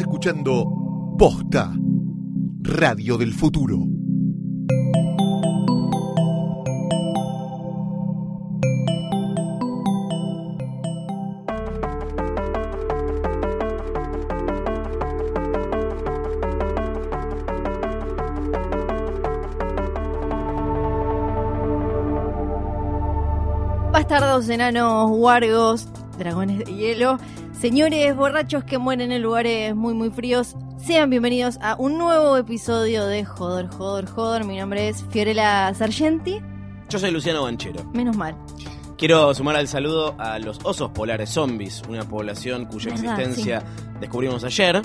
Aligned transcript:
Escuchando 0.00 1.14
Posta, 1.18 1.72
Radio 2.60 3.16
del 3.16 3.32
Futuro. 3.32 3.78
Bastardos, 23.92 24.48
enanos, 24.50 25.10
wargos, 25.10 25.88
dragones 26.18 26.58
de 26.58 26.74
hielo, 26.74 27.18
señores 27.60 28.14
borrachos 28.16 28.64
que 28.64 28.78
mueren 28.78 29.12
en 29.12 29.22
lugares 29.22 29.74
muy 29.74 29.94
muy 29.94 30.10
fríos, 30.10 30.54
sean 30.78 31.10
bienvenidos 31.10 31.58
a 31.60 31.76
un 31.76 31.98
nuevo 31.98 32.36
episodio 32.36 33.06
de 33.06 33.24
Joder, 33.24 33.66
Joder, 33.68 34.06
Joder. 34.06 34.44
Mi 34.44 34.58
nombre 34.58 34.88
es 34.88 35.04
Fiorella 35.10 35.72
Sargenti, 35.74 36.40
Yo 36.88 36.98
soy 36.98 37.10
Luciano 37.10 37.42
Banchero. 37.42 37.84
menos 37.92 38.16
mal. 38.16 38.36
Quiero 38.98 39.34
sumar 39.34 39.56
al 39.56 39.68
saludo 39.68 40.14
a 40.18 40.38
los 40.38 40.58
osos 40.62 40.90
polares 40.90 41.30
zombies, 41.30 41.82
una 41.88 42.04
población 42.08 42.64
cuya 42.64 42.94
Verdad, 42.94 43.20
existencia 43.20 43.62
descubrimos 44.00 44.42
ayer. 44.44 44.80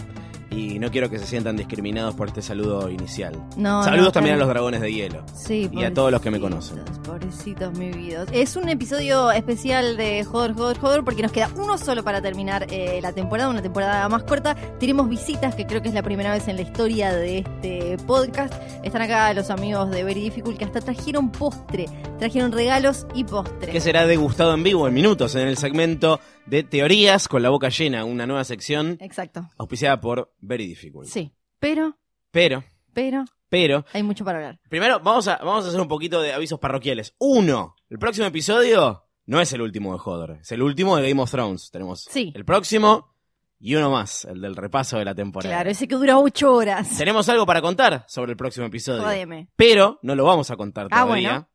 Y 0.51 0.79
no 0.79 0.91
quiero 0.91 1.09
que 1.09 1.17
se 1.17 1.25
sientan 1.25 1.55
discriminados 1.55 2.13
por 2.13 2.27
este 2.27 2.41
saludo 2.41 2.89
inicial. 2.89 3.33
No, 3.55 3.83
Saludos 3.83 4.07
no, 4.07 4.11
también 4.11 4.35
a 4.35 4.37
los 4.37 4.49
dragones 4.49 4.81
de 4.81 4.91
hielo. 4.93 5.23
Sí, 5.33 5.69
Y 5.71 5.83
a 5.85 5.93
todos 5.93 6.11
los 6.11 6.21
que 6.21 6.29
me 6.29 6.41
conocen. 6.41 6.79
Pobrecitos, 7.05 7.77
mi 7.77 7.89
vida. 7.91 8.25
Es 8.33 8.57
un 8.57 8.67
episodio 8.67 9.31
especial 9.31 9.95
de 9.95 10.25
Joder, 10.25 10.53
Joder, 10.53 10.77
Joder, 10.77 11.03
porque 11.03 11.21
nos 11.21 11.31
queda 11.31 11.49
uno 11.55 11.77
solo 11.77 12.03
para 12.03 12.21
terminar 12.21 12.67
eh, 12.69 12.99
la 13.01 13.13
temporada, 13.13 13.49
una 13.49 13.61
temporada 13.61 14.07
más 14.09 14.23
corta. 14.23 14.55
Tenemos 14.77 15.07
visitas, 15.07 15.55
que 15.55 15.65
creo 15.65 15.81
que 15.81 15.87
es 15.87 15.93
la 15.93 16.03
primera 16.03 16.33
vez 16.33 16.47
en 16.49 16.57
la 16.57 16.63
historia 16.63 17.13
de 17.13 17.39
este 17.39 17.97
podcast. 18.05 18.53
Están 18.83 19.03
acá 19.03 19.33
los 19.33 19.49
amigos 19.49 19.89
de 19.89 20.03
Very 20.03 20.21
Difficult 20.21 20.57
que 20.57 20.65
hasta 20.65 20.81
trajeron 20.81 21.31
postre, 21.31 21.85
trajeron 22.19 22.51
regalos 22.51 23.07
y 23.15 23.23
postre. 23.23 23.71
Que 23.71 23.79
será 23.79 24.05
degustado 24.05 24.53
en 24.53 24.63
vivo 24.63 24.85
en 24.85 24.93
minutos 24.93 25.33
en 25.35 25.47
el 25.47 25.57
segmento 25.57 26.19
de 26.45 26.63
teorías 26.63 27.27
con 27.27 27.41
la 27.43 27.49
boca 27.49 27.69
llena, 27.69 28.03
una 28.05 28.25
nueva 28.27 28.43
sección 28.43 28.97
Exacto. 28.99 29.49
auspiciada 29.57 30.01
por 30.01 30.33
Very 30.39 30.67
Difficult. 30.67 31.07
Sí, 31.07 31.31
pero, 31.59 31.97
Pero, 32.31 32.63
pero, 32.93 33.25
pero, 33.49 33.85
hay 33.93 34.03
mucho 34.03 34.25
para 34.25 34.39
hablar. 34.39 34.59
primero 34.69 34.99
vamos 34.99 35.27
a, 35.27 35.37
vamos 35.37 35.65
a 35.65 35.69
hacer 35.69 35.79
un 35.81 35.87
poquito 35.87 36.21
de 36.21 36.33
avisos 36.33 36.59
parroquiales. 36.59 37.15
Uno, 37.19 37.75
el 37.89 37.99
próximo 37.99 38.27
episodio 38.27 39.05
no 39.25 39.39
es 39.39 39.53
el 39.53 39.61
último 39.61 39.93
de 39.93 40.01
Hodor, 40.03 40.31
es 40.41 40.51
el 40.51 40.61
último 40.61 40.97
de 40.97 41.07
Game 41.09 41.21
of 41.21 41.31
Thrones. 41.31 41.69
Tenemos 41.71 42.05
Sí. 42.09 42.31
el 42.35 42.43
próximo 42.45 43.13
y 43.59 43.75
uno 43.75 43.91
más, 43.91 44.25
el 44.25 44.41
del 44.41 44.55
repaso 44.55 44.97
de 44.97 45.05
la 45.05 45.13
temporada. 45.13 45.53
Claro, 45.55 45.69
ese 45.69 45.87
que 45.87 45.95
dura 45.95 46.17
ocho 46.17 46.51
horas. 46.53 46.97
Tenemos 46.97 47.29
algo 47.29 47.45
para 47.45 47.61
contar 47.61 48.03
sobre 48.07 48.31
el 48.31 48.37
próximo 48.37 48.65
episodio. 48.65 49.03
Jódeme. 49.03 49.49
Pero 49.55 49.99
no 50.01 50.15
lo 50.15 50.25
vamos 50.25 50.49
a 50.49 50.55
contar 50.57 50.87
Ah, 50.89 51.03
todavía. 51.03 51.29
bueno. 51.29 51.47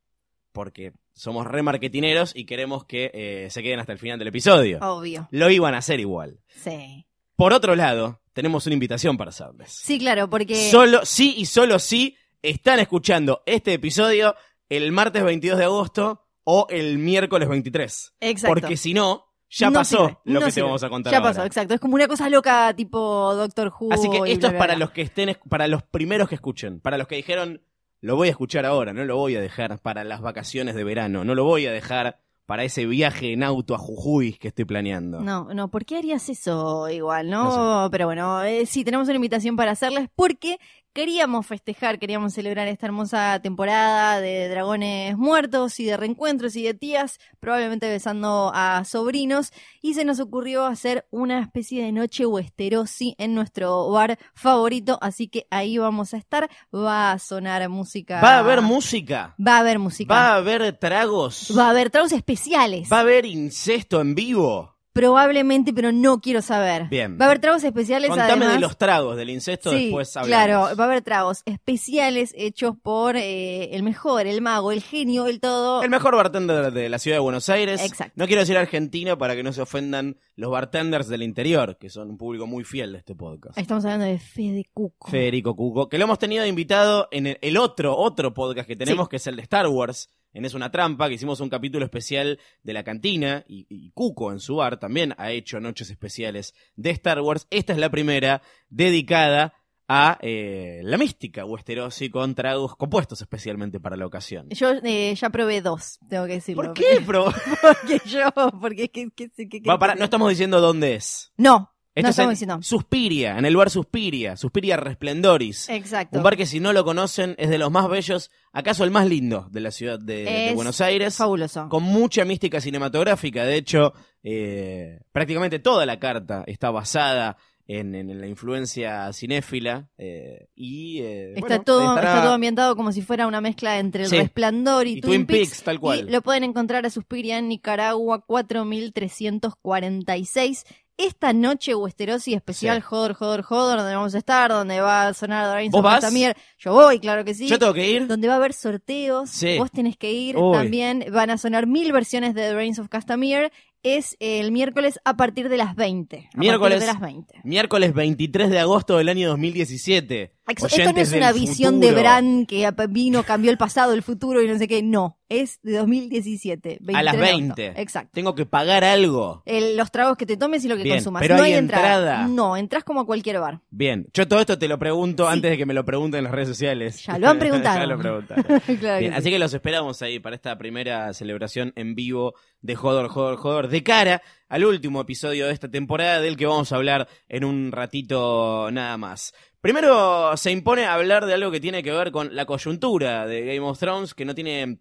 Porque 0.53 0.93
somos 1.17 1.47
remarketineros 1.47 2.33
y 2.37 2.45
queremos 2.45 2.85
que 2.85 3.11
eh, 3.15 3.49
se 3.51 3.63
queden 3.63 3.81
hasta 3.81 3.93
el 3.93 3.99
final 3.99 4.19
del 4.19 4.29
episodio. 4.29 4.79
Obvio. 4.83 5.27
Lo 5.31 5.51
iban 5.51 5.75
a 5.75 5.79
hacer 5.79 5.99
igual. 5.99 6.41
Sí. 6.49 7.07
Por 7.37 7.55
otro 7.55 7.75
lado, 7.75 8.21
tenemos 8.35 8.67
una 8.67 8.75
invitación 8.75 9.17
para 9.17 9.31
hacerles. 9.31 9.73
Sí, 9.73 9.99
claro, 9.99 10.29
porque. 10.29 10.71
Solo, 10.71 11.05
sí 11.05 11.35
y 11.39 11.47
solo 11.47 11.79
sí 11.79 12.17
están 12.43 12.81
escuchando 12.81 13.43
este 13.47 13.73
episodio 13.73 14.35
el 14.69 14.93
martes 14.93 15.25
22 15.25 15.59
de 15.59 15.65
agosto 15.65 16.27
o 16.45 16.67
el 16.69 16.99
miércoles 16.99 17.49
23. 17.49 18.15
Exacto. 18.21 18.55
Porque 18.55 18.77
si 18.77 18.93
no, 18.93 19.25
ya 19.49 19.69
No 19.71 19.75
pasó 19.81 19.97
sirve, 20.09 20.19
lo 20.25 20.41
no 20.41 20.47
que 20.47 20.53
te 20.53 20.63
vamos 20.63 20.83
a 20.85 20.89
contar 20.91 21.13
Ya 21.13 21.19
ahora. 21.19 21.31
pasó, 21.31 21.45
exacto. 21.45 21.75
Es 21.75 21.81
como 21.81 21.95
una 21.95 22.09
cosa 22.09 22.29
loca 22.29 22.75
tipo 22.75 23.35
Doctor 23.35 23.73
Who. 23.79 23.93
Así 23.93 24.11
que 24.11 24.19
esto 24.19 24.23
bla, 24.23 24.49
es 24.49 24.53
bla, 24.53 24.59
para 24.59 24.75
bla. 24.75 24.85
los 24.85 24.91
que 24.91 25.03
estén, 25.03 25.37
para 25.49 25.67
los 25.67 25.83
primeros 25.83 26.29
que 26.29 26.35
escuchen, 26.35 26.81
para 26.81 26.99
los 26.99 27.07
que 27.09 27.17
dijeron, 27.17 27.63
lo 28.01 28.17
voy 28.17 28.29
a 28.29 28.31
escuchar 28.31 28.67
ahora, 28.67 28.93
no 28.93 29.05
lo 29.05 29.17
voy 29.17 29.37
a 29.37 29.41
dejar 29.41 29.79
para 29.81 30.05
las 30.05 30.21
vacaciones 30.21 30.75
de 30.75 30.85
verano, 30.85 31.25
no 31.25 31.35
lo 31.35 31.45
voy 31.45 31.67
a 31.67 31.73
dejar 31.73 32.19
para 32.47 32.63
ese 32.63 32.87
viaje 32.87 33.33
en 33.33 33.43
auto 33.43 33.75
a 33.75 33.79
Jujuy 33.79 34.35
que 34.35 34.49
estoy 34.49 34.65
planeando. 34.65 35.21
No, 35.21 35.53
no, 35.53 35.69
¿por 35.69 35.85
qué 35.85 35.99
harías 35.99 36.29
eso 36.29 36.89
igual, 36.89 37.29
no? 37.29 37.85
No 37.85 37.91
Pero 37.91 38.07
bueno, 38.07 38.43
eh, 38.45 38.67
sí, 38.67 38.85
tenemos 38.85 39.09
una 39.09 39.17
invitación 39.17 39.57
para 39.57 39.73
hacerles 39.73 40.09
porque 40.15 40.59
queríamos 40.97 41.47
festejar, 41.47 41.99
queríamos 41.99 42.33
celebrar 42.33 42.69
esta 42.69 42.87
hermosa 42.87 43.39
temporada 43.43 44.19
de 44.19 44.49
dragones 44.49 45.15
muertos 45.19 45.79
y 45.79 45.85
de 45.85 45.95
reencuentros 45.99 46.57
y 46.57 46.63
de 46.63 46.73
tías, 46.73 47.19
probablemente 47.39 47.87
besando 47.87 48.51
a 48.55 48.83
sobrinos, 48.87 49.53
y 49.83 49.93
se 49.93 50.07
nos 50.07 50.21
ocurrió 50.21 50.65
hacer 50.65 51.07
una 51.11 51.41
especie 51.43 51.85
de 51.85 51.93
noche 51.93 52.25
westerosi 52.25 53.15
en 53.19 53.35
nuestro 53.35 53.91
bar 53.91 54.19
favorito, 54.33 54.99
así 55.03 55.29
que 55.29 55.47
ahí 55.51 55.77
vamos 55.77 56.15
a 56.15 56.17
estar, 56.17 56.49
va 56.75 57.13
a 57.13 57.19
sonar 57.19 57.69
música. 57.69 58.23
Va 58.23 58.37
a 58.37 58.39
haber 58.39 58.63
música, 58.63 59.35
Va 59.39 59.57
a 59.57 59.61
haber 59.61 59.79
música. 59.79 60.15
va 60.15 60.29
a 60.29 60.37
haber 60.37 60.79
tragos, 60.79 61.53
Va 61.55 61.67
a 61.67 61.71
haber 61.73 61.91
tragos 61.91 62.13
especiales. 62.13 62.91
va 62.91 62.97
a 62.97 63.01
haber 63.01 63.27
incesto 63.27 64.01
en 64.01 64.15
vivo. 64.15 64.76
Probablemente, 64.97 65.73
pero 65.73 65.93
no 65.93 66.21
quiero 66.21 66.41
saber. 66.43 66.89
Bien. 66.89 67.19
Va 67.21 67.27
a 67.27 67.29
haber 67.29 67.39
tragos 67.39 67.63
especiales 67.63 68.09
Contame 68.09 68.33
además. 68.33 68.53
de 68.55 68.61
los 68.61 68.77
tragos, 68.79 69.17
del 69.17 69.31
incesto, 69.31 69.71
sí, 69.71 69.85
después 69.85 70.17
hablamos. 70.17 70.29
claro, 70.47 70.77
va 70.77 70.85
a 70.85 70.87
haber 70.87 71.03
tragos 71.03 71.43
especiales 71.45 72.33
hechos 72.37 72.75
por 72.83 73.17
eh, 73.17 73.75
el 73.77 73.83
mejor, 73.83 74.27
el 74.27 74.41
mago, 74.41 74.73
el 74.73 74.83
genio, 74.83 75.27
el 75.27 75.41
todo. 75.41 75.83
El 75.83 75.91
mejor 75.91 76.17
bartender 76.17 76.73
de 76.73 76.89
la 76.89 76.99
ciudad 76.99 77.17
de 77.17 77.21
Buenos 77.21 77.49
Aires. 77.49 77.83
Exacto. 77.85 78.15
No 78.17 78.27
quiero 78.27 78.41
decir 78.41 78.57
argentino 78.57 79.19
para 79.19 79.37
que 79.37 79.43
no 79.43 79.53
se 79.53 79.61
ofendan 79.61 80.17
los 80.35 80.51
bartenders 80.51 81.09
del 81.09 81.23
interior, 81.23 81.77
que 81.79 81.91
son 81.91 82.11
un 82.11 82.17
público 82.19 82.47
muy 82.47 82.65
fiel 82.65 82.93
de 82.93 82.99
este 82.99 83.15
podcast. 83.15 83.59
Estamos 83.59 83.85
hablando 83.85 84.07
de 84.07 84.19
Fede 84.19 84.65
Cuco. 84.73 85.11
Federico 85.11 85.55
Cuco, 85.55 85.89
que 85.89 85.99
lo 85.99 86.05
hemos 86.05 86.19
tenido 86.19 86.47
invitado 86.47 87.09
en 87.11 87.27
el, 87.27 87.39
el 87.43 87.57
otro, 87.59 87.97
otro 87.97 88.33
podcast 88.33 88.67
que 88.67 88.77
tenemos, 88.77 89.07
Sí. 89.07 89.11
que 89.11 89.17
es 89.17 89.27
el 89.27 89.37
de 89.37 89.43
Star 89.43 89.67
Wars, 89.69 90.09
en 90.37 90.45
Es 90.45 90.55
una 90.55 90.71
trampa, 90.71 91.09
que 91.09 91.15
hicimos 91.15 91.41
un 91.41 91.49
capítulo 91.49 91.85
especial 91.85 92.39
de 92.63 92.73
la 92.73 92.85
cantina, 92.85 93.45
y, 93.49 93.67
y 93.69 93.91
Cuco 93.93 94.33
en 94.33 94.39
su 94.41 94.57
bar 94.57 94.79
también 94.79 95.15
ha 95.19 95.31
hecho 95.33 95.61
noches 95.61 95.91
especiales 95.91 96.55
de 96.77 96.91
Star 96.91 97.21
Wars. 97.21 97.47
Esta 97.51 97.73
es 97.73 97.79
la 97.79 97.91
primera 97.91 98.43
dedicada 98.69 99.55
a 99.89 100.19
eh, 100.21 100.81
la 100.83 100.99
mística 100.99 101.45
Westerosi 101.45 102.11
con 102.11 102.35
tragos 102.35 102.75
compuestos 102.77 103.21
especialmente 103.21 103.79
para 103.79 103.97
la 103.97 104.05
ocasión. 104.05 104.49
Yo 104.51 104.73
eh, 104.83 105.15
ya 105.15 105.31
probé 105.31 105.61
dos, 105.63 106.01
tengo 106.09 106.27
que 106.27 106.33
decirlo. 106.35 106.63
¿Por 106.65 106.75
qué, 106.75 106.99
bro? 106.99 107.27
Porque 107.63 108.01
yo, 108.07 108.29
porque 108.61 108.85
es 108.85 108.91
que, 108.91 109.09
que- 109.11 109.31
que- 109.31 109.49
que- 109.49 109.69
Va, 109.69 109.79
pará, 109.79 109.95
no 109.95 110.05
estamos 110.05 110.29
diciendo 110.29 110.61
dónde 110.61 110.97
es. 110.97 111.33
No, 111.37 111.73
Esto 111.97 112.03
no 112.03 112.09
es 112.09 112.13
estamos 112.13 112.31
en 112.31 112.35
diciendo. 112.35 112.59
Suspiria, 112.63 113.39
en 113.39 113.45
el 113.47 113.57
bar 113.57 113.71
Suspiria, 113.71 114.37
Suspiria 114.37 114.77
Resplendoris. 114.77 115.69
Exacto. 115.71 116.17
Un 116.19 116.23
bar 116.23 116.37
que 116.37 116.47
si 116.47 116.61
no 116.61 116.73
lo 116.73 116.85
conocen 116.85 117.35
es 117.39 117.51
de 117.51 117.59
los 117.59 117.73
más 117.73 117.89
bellos, 117.89 118.31
acaso 118.53 118.85
el 118.85 118.91
más 118.93 119.09
lindo 119.09 119.49
de 119.51 119.61
la 119.61 119.71
ciudad 119.71 119.99
de, 119.99 120.53
Buenos 120.55 120.81
Aires. 120.81 121.17
Fabuloso. 121.17 121.69
Con 121.69 121.83
mucha 121.83 122.25
mística 122.25 122.61
cinematográfica. 122.61 123.45
De 123.45 123.57
hecho, 123.57 123.93
eh, 124.23 125.01
prácticamente 125.11 125.59
toda 125.59 125.85
la 125.87 125.99
carta 125.99 126.45
está 126.47 126.71
basada 126.71 127.37
en, 127.69 127.97
en 127.97 128.21
la 128.21 128.29
influencia 128.29 129.13
cinéfila. 129.13 129.89
eh, 129.99 130.47
y 130.55 131.01
eh, 131.01 131.31
Está, 131.35 131.41
bueno, 131.41 131.63
todo, 131.65 131.81
estará- 131.97 132.09
está 132.11 132.23
todo 132.23 132.35
ambientado 132.35 132.77
como 132.77 132.93
si 132.93 133.03
fuera 133.03 133.27
una 133.27 133.41
mezcla 133.41 133.81
entre 133.81 134.05
El 134.05 134.11
Sí. 134.11 134.19
Resplandor 134.19 134.87
y, 134.87 134.99
Y 134.99 135.01
Twin 135.01 135.27
Peaks, 135.27 135.65
tal 135.65 135.81
cual. 135.81 136.09
Y 136.09 136.13
lo 136.13 136.23
pueden 136.23 136.45
encontrar 136.45 136.87
a 136.87 136.91
Suspiria 136.91 137.39
en 137.39 137.49
Nicaragua 137.49 138.21
4346. 138.25 140.65
Esta 140.99 141.33
noche 141.35 141.75
Westerosi 141.75 142.33
especial 142.33 142.79
Sí. 142.79 142.83
Joder, 142.83 143.13
Joder, 143.13 143.43
Joder, 143.43 143.79
donde 143.79 143.95
vamos 143.95 144.15
a 144.15 144.19
estar, 144.19 144.51
donde 144.51 144.81
va 144.81 145.09
a 145.09 145.15
sonar 145.15 145.47
Drains 145.51 145.71
¿Vos 145.73 145.81
of 145.81 145.85
vas? 145.85 146.01
Castamere. 146.01 146.35
Yo 146.59 146.73
voy, 146.73 146.99
claro 147.01 147.23
que 147.25 147.35
sí. 147.35 147.47
Yo 147.49 147.59
tengo 147.59 147.75
que 147.75 147.91
ir. 147.91 148.07
Donde 148.07 148.29
va 148.29 148.35
a 148.35 148.37
haber 148.39 148.55
sorteos, 148.55 149.29
Sí. 149.29 149.59
vos 149.59 149.71
tenés 149.71 149.99
que 149.99 150.13
ir 150.13 150.39
Uy. 150.39 150.53
también. 150.57 151.05
Van 151.13 151.29
a 151.29 151.37
sonar 151.37 151.67
mil 151.67 151.93
versiones 151.93 152.35
de 152.35 152.43
The 152.49 152.55
Reigns 152.55 152.79
of 152.79 152.89
Castamere. 152.89 153.53
Es 153.83 154.17
el 154.21 154.51
miércoles 154.53 154.99
a 155.05 155.17
partir 155.17 155.49
de 155.49 155.59
las 155.59 155.77
20. 155.77 156.29
A 156.35 156.39
Miércoles. 156.39 156.79
partir 156.79 156.81
de 156.81 156.87
las 156.93 157.01
20. 157.01 157.35
Miércoles 157.45 157.93
23 157.95 158.51
de 158.51 158.59
agosto 158.59 158.97
del 158.97 159.09
año 159.11 159.29
2017. 159.29 160.33
Ex- 160.49 160.63
Esto 160.65 160.77
no 160.79 160.83
Oyentes 160.85 161.09
es 161.11 161.15
una 161.17 161.31
visión 161.33 161.75
futuro. 161.75 161.95
de 161.95 162.01
Bran 162.01 162.47
que 162.47 162.69
vino, 162.89 163.23
cambió 163.23 163.51
el 163.51 163.59
pasado, 163.59 163.93
el 163.93 164.03
futuro 164.03 164.43
y 164.43 164.49
no 164.49 164.57
sé 164.59 164.67
qué. 164.67 164.83
No. 164.83 165.16
Es 165.29 165.61
de 165.63 165.73
2017. 165.79 166.79
A 166.95 167.03
las 167.03 167.17
23 167.17 167.21
de 167.21 167.21
20. 167.21 167.65
agosto. 167.67 167.81
Exacto. 167.83 168.11
Tengo 168.15 168.35
que 168.35 168.47
pagar 168.47 168.85
algo. 168.85 169.43
El- 169.45 169.77
los 169.77 169.91
tragos 169.91 170.17
que 170.17 170.27
te 170.27 170.37
tomes 170.37 170.65
y 170.65 170.69
lo 170.69 170.77
que 170.77 170.83
Bien, 170.85 170.97
consumas. 170.97 171.21
pero 171.23 171.37
no 171.37 171.43
hay 171.43 171.53
hay 171.53 171.59
entrada. 171.59 171.97
entrada. 171.99 172.29
No, 172.29 172.57
entras 172.57 172.85
como 172.85 173.01
a 173.01 173.07
cualquier 173.07 173.41
bar. 173.41 173.61
Bien, 173.71 174.07
yo 174.13 174.27
todo 174.29 174.41
esto 174.41 174.59
te 174.59 174.69
lo 174.69 174.79
pregunto 174.79 175.27
Sí. 175.27 175.33
antes 175.33 175.51
de 175.51 175.57
que 175.59 175.67
me 175.67 175.75
lo 175.75 175.85
pregunten 175.85 176.19
en 176.19 176.25
las 176.25 176.33
redes 176.33 176.49
sociales. 176.49 177.05
Ya 177.05 177.19
lo 177.19 177.29
han 177.29 177.39
preguntado. 177.39 177.79
ya 177.79 177.87
lo 177.87 177.99
preguntaron. 177.99 178.45
Claro 178.81 178.99
Bien, 179.01 179.13
que 179.13 179.17
así 179.19 179.25
sí. 179.25 179.31
que 179.31 179.39
los 179.39 179.53
esperamos 179.55 180.03
ahí 180.03 180.19
para 180.21 180.37
esta 180.37 180.57
primera 180.59 181.13
celebración 181.15 181.73
en 181.77 181.95
vivo 181.95 182.35
de 182.61 182.75
Jodor, 182.75 183.09
Jodor, 183.09 183.37
Jodor, 183.37 183.69
de 183.69 183.83
cara 183.83 184.23
al 184.49 184.65
último 184.65 185.01
episodio 185.01 185.47
de 185.47 185.53
esta 185.53 185.69
temporada 185.71 186.21
del 186.21 186.37
que 186.37 186.47
vamos 186.47 186.71
a 186.73 186.77
hablar 186.77 187.09
en 187.29 187.45
un 187.45 187.73
ratito 187.73 188.71
nada 188.71 188.97
más. 188.97 189.33
Primero 189.61 190.37
se 190.37 190.53
impone 190.53 190.85
hablar 190.87 191.27
de 191.27 191.35
algo 191.35 191.51
que 191.51 191.59
tiene 191.61 191.83
que 191.83 191.91
ver 191.91 192.13
con 192.13 192.35
la 192.37 192.47
coyuntura 192.47 193.27
de 193.27 193.41
Game 193.45 193.61
of 193.61 193.79
Thrones, 193.79 194.15
que 194.15 194.25
no 194.25 194.35
tiene 194.35 194.79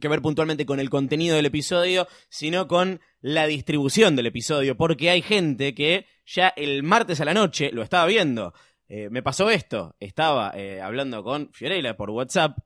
que 0.00 0.08
ver 0.08 0.22
puntualmente 0.22 0.64
con 0.66 0.80
el 0.80 0.88
contenido 0.90 1.36
del 1.36 1.46
episodio, 1.46 2.08
sino 2.28 2.66
con 2.66 3.00
la 3.20 3.46
distribución 3.46 4.16
del 4.16 4.26
episodio, 4.26 4.76
porque 4.76 5.10
hay 5.10 5.22
gente 5.22 5.74
que 5.74 6.06
ya 6.26 6.48
el 6.56 6.82
martes 6.82 7.20
a 7.20 7.24
la 7.24 7.34
noche 7.34 7.70
lo 7.72 7.82
estaba 7.82 8.06
viendo. 8.06 8.54
Eh, 8.88 9.08
me 9.10 9.22
pasó 9.22 9.50
esto, 9.50 9.94
estaba 10.00 10.52
eh, 10.54 10.80
hablando 10.80 11.22
con 11.22 11.50
Fiorella 11.52 11.96
por 11.96 12.10
WhatsApp, 12.10 12.58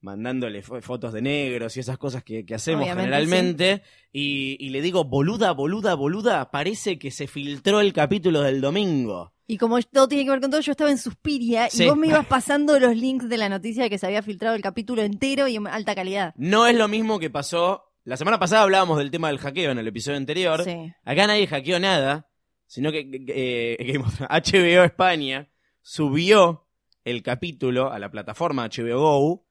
mandándole 0.00 0.62
fo- 0.62 0.80
fotos 0.82 1.12
de 1.12 1.22
negros 1.22 1.76
y 1.76 1.80
esas 1.80 1.98
cosas 1.98 2.22
que, 2.22 2.44
que 2.44 2.54
hacemos 2.54 2.82
Obviamente, 2.82 3.02
generalmente, 3.10 3.82
y, 4.12 4.56
y 4.64 4.70
le 4.70 4.80
digo, 4.82 5.04
boluda, 5.04 5.52
boluda, 5.52 5.94
boluda, 5.94 6.50
parece 6.50 6.98
que 6.98 7.10
se 7.10 7.26
filtró 7.26 7.80
el 7.80 7.92
capítulo 7.92 8.42
del 8.42 8.60
domingo. 8.60 9.32
Y 9.46 9.58
como 9.58 9.80
todo 9.80 10.08
tiene 10.08 10.24
que 10.24 10.30
ver 10.30 10.40
con 10.40 10.50
todo, 10.50 10.60
yo 10.60 10.72
estaba 10.72 10.90
en 10.90 10.98
Suspiria 10.98 11.68
Sí. 11.70 11.84
y 11.84 11.88
vos 11.88 11.96
me 11.96 12.08
ibas 12.08 12.26
pasando 12.26 12.78
los 12.80 12.96
links 12.96 13.28
de 13.28 13.38
la 13.38 13.48
noticia 13.48 13.84
de 13.84 13.90
que 13.90 13.98
se 13.98 14.06
había 14.06 14.22
filtrado 14.22 14.56
el 14.56 14.62
capítulo 14.62 15.02
entero 15.02 15.46
y 15.46 15.56
en 15.56 15.66
alta 15.68 15.94
calidad. 15.94 16.34
No 16.36 16.66
es 16.66 16.76
lo 16.76 16.88
mismo 16.88 17.18
que 17.20 17.30
pasó. 17.30 17.84
La 18.04 18.16
semana 18.16 18.38
pasada 18.38 18.62
hablábamos 18.62 18.98
del 18.98 19.10
tema 19.10 19.28
del 19.28 19.38
hackeo 19.38 19.70
en 19.70 19.78
el 19.78 19.86
episodio 19.88 20.16
anterior. 20.16 20.62
Sí. 20.64 20.92
Acá 21.04 21.26
nadie 21.26 21.46
hackeó 21.46 21.78
nada, 21.78 22.28
sino 22.66 22.90
que 22.90 23.08
eh, 23.28 23.98
HBO 24.28 24.84
España 24.84 25.48
subió 25.80 26.66
el 27.04 27.22
capítulo 27.22 27.92
a 27.92 27.98
la 28.00 28.10
plataforma 28.10 28.66
HBO 28.68 28.98
Go 29.00 29.46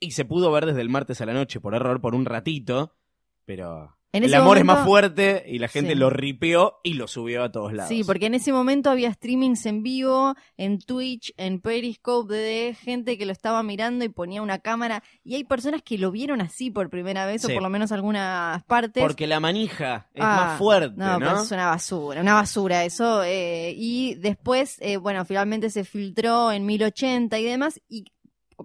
y 0.00 0.10
se 0.10 0.24
pudo 0.24 0.50
ver 0.50 0.66
desde 0.66 0.80
el 0.80 0.88
martes 0.88 1.20
a 1.20 1.26
la 1.26 1.32
noche 1.32 1.60
por 1.60 1.74
error 1.76 2.00
por 2.00 2.16
un 2.16 2.24
ratito, 2.24 2.96
pero 3.44 3.96
En 4.14 4.24
el 4.24 4.32
amor 4.34 4.58
es 4.58 4.64
más 4.64 4.84
fuerte 4.86 5.44
y 5.46 5.58
la 5.58 5.68
gente 5.68 5.92
Sí. 5.92 5.98
lo 5.98 6.08
ripeó 6.08 6.80
y 6.82 6.94
lo 6.94 7.06
subió 7.08 7.42
a 7.44 7.50
todos 7.52 7.72
lados. 7.72 7.88
Sí, 7.88 8.04
porque 8.04 8.26
en 8.26 8.34
ese 8.34 8.52
momento 8.52 8.88
había 8.90 9.12
streamings 9.12 9.66
en 9.66 9.82
vivo, 9.82 10.34
en 10.56 10.78
Twitch, 10.78 11.34
en 11.36 11.60
Periscope, 11.60 12.32
de 12.32 12.74
gente 12.80 13.18
que 13.18 13.26
lo 13.26 13.32
estaba 13.32 13.62
mirando 13.62 14.04
y 14.04 14.08
ponía 14.08 14.40
una 14.40 14.58
cámara. 14.60 15.02
Y 15.24 15.34
hay 15.34 15.44
personas 15.44 15.82
que 15.82 15.98
lo 15.98 16.10
vieron 16.10 16.40
así 16.40 16.70
por 16.70 16.88
primera 16.90 17.26
vez, 17.26 17.42
Sí. 17.42 17.50
o 17.52 17.54
por 17.54 17.62
lo 17.62 17.68
menos 17.70 17.92
algunas 17.92 18.62
partes. 18.64 19.02
Porque 19.02 19.26
la 19.26 19.40
manija 19.40 20.08
es 20.14 20.22
Ah, 20.24 20.36
más 20.46 20.58
fuerte, 20.58 20.94
¿no? 20.96 21.18
pero 21.18 21.42
es 21.42 21.50
una 21.52 21.66
basura, 21.66 22.20
una 22.20 22.34
basura 22.34 22.84
eso. 22.84 23.22
eh, 23.24 23.74
y 23.76 24.14
después, 24.14 24.76
eh, 24.80 24.96
bueno, 24.96 25.24
finalmente 25.24 25.70
se 25.70 25.84
filtró 25.84 26.52
en 26.52 26.64
1080 26.66 27.38
y 27.38 27.44
demás. 27.44 27.80
Y 27.88 28.04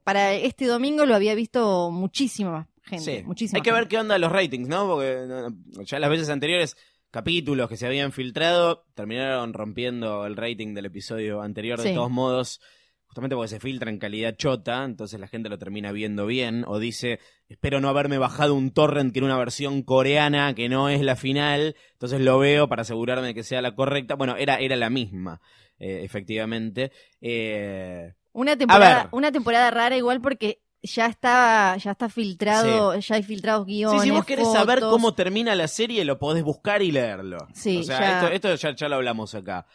para 0.03 0.33
este 0.33 0.65
domingo 0.67 1.05
lo 1.05 1.15
había 1.15 1.33
visto 1.33 1.89
muchísima 1.91 2.51
más 2.51 2.67
gente. 2.89 3.17
Sí. 3.19 3.23
Muchísima 3.23 3.57
Hay 3.57 3.61
que 3.61 3.71
ver 3.71 3.87
qué 3.87 3.97
onda 3.97 4.17
los 4.17 4.31
ratings, 4.31 4.67
¿no? 4.67 4.87
Porque 4.87 5.25
no, 5.27 5.83
ya 5.85 5.99
las 5.99 6.09
veces 6.09 6.29
anteriores, 6.29 6.75
capítulos 7.11 7.69
que 7.69 7.77
se 7.77 7.85
habían 7.87 8.11
filtrado, 8.11 8.85
terminaron 8.95 9.53
rompiendo 9.53 10.25
el 10.25 10.35
rating 10.35 10.73
del 10.73 10.87
episodio 10.87 11.41
anterior 11.41 11.79
de 11.81 11.89
Sí. 11.89 11.95
todos 11.95 12.11
modos. 12.11 12.59
Justamente 13.07 13.35
porque 13.35 13.47
se 13.47 13.59
filtra 13.59 13.89
en 13.89 13.97
calidad 13.97 14.35
chota, 14.37 14.83
entonces 14.85 15.19
la 15.19 15.27
gente 15.27 15.49
lo 15.49 15.57
termina 15.57 15.91
viendo 15.91 16.27
bien, 16.27 16.63
o 16.67 16.77
dice, 16.77 17.19
espero 17.47 17.81
no 17.81 17.89
haberme 17.89 18.19
bajado 18.19 18.53
un 18.53 18.69
torrent 18.69 19.11
que 19.11 19.17
era 19.17 19.25
una 19.25 19.37
versión 19.39 19.81
coreana, 19.81 20.53
que 20.53 20.69
no 20.69 20.89
es 20.89 21.01
la 21.01 21.15
final, 21.15 21.75
entonces 21.93 22.21
lo 22.21 22.37
veo 22.37 22.69
para 22.69 22.83
asegurarme 22.83 23.25
de 23.25 23.33
que 23.33 23.41
sea 23.41 23.63
la 23.63 23.73
correcta. 23.73 24.13
Bueno, 24.13 24.35
era, 24.37 24.57
era 24.59 24.75
la 24.75 24.91
misma, 24.91 25.41
eh, 25.79 26.01
efectivamente. 26.03 26.91
Eh, 27.19 28.13
Una 28.31 28.55
temporada, 28.55 29.09
una 29.11 29.31
temporada 29.31 29.71
rara 29.71 29.97
igual 29.97 30.21
porque 30.21 30.61
ya 30.81 31.07
está, 31.07 31.75
ya 31.77 31.91
está 31.91 32.09
filtrado, 32.09 32.97
ya 32.97 33.15
hay 33.15 33.23
filtrados 33.23 33.65
Sí, 33.67 33.73
guiones. 33.73 34.01
si 34.03 34.11
vos 34.11 34.25
querés 34.25 34.51
saber 34.51 34.79
cómo 34.79 35.13
termina 35.13 35.53
la 35.55 35.67
serie, 35.67 36.05
lo 36.05 36.17
podés 36.19 36.43
buscar 36.43 36.81
y 36.81 36.91
leerlo. 36.91 37.47
Sí, 37.53 37.77
o 37.77 37.83
sea, 37.83 37.99
ya- 37.99 38.13
esto, 38.33 38.49
esto 38.49 38.55
ya, 38.55 38.75
ya 38.75 38.89
lo 38.89 38.95
hablamos 38.95 39.35
acá. 39.35 39.65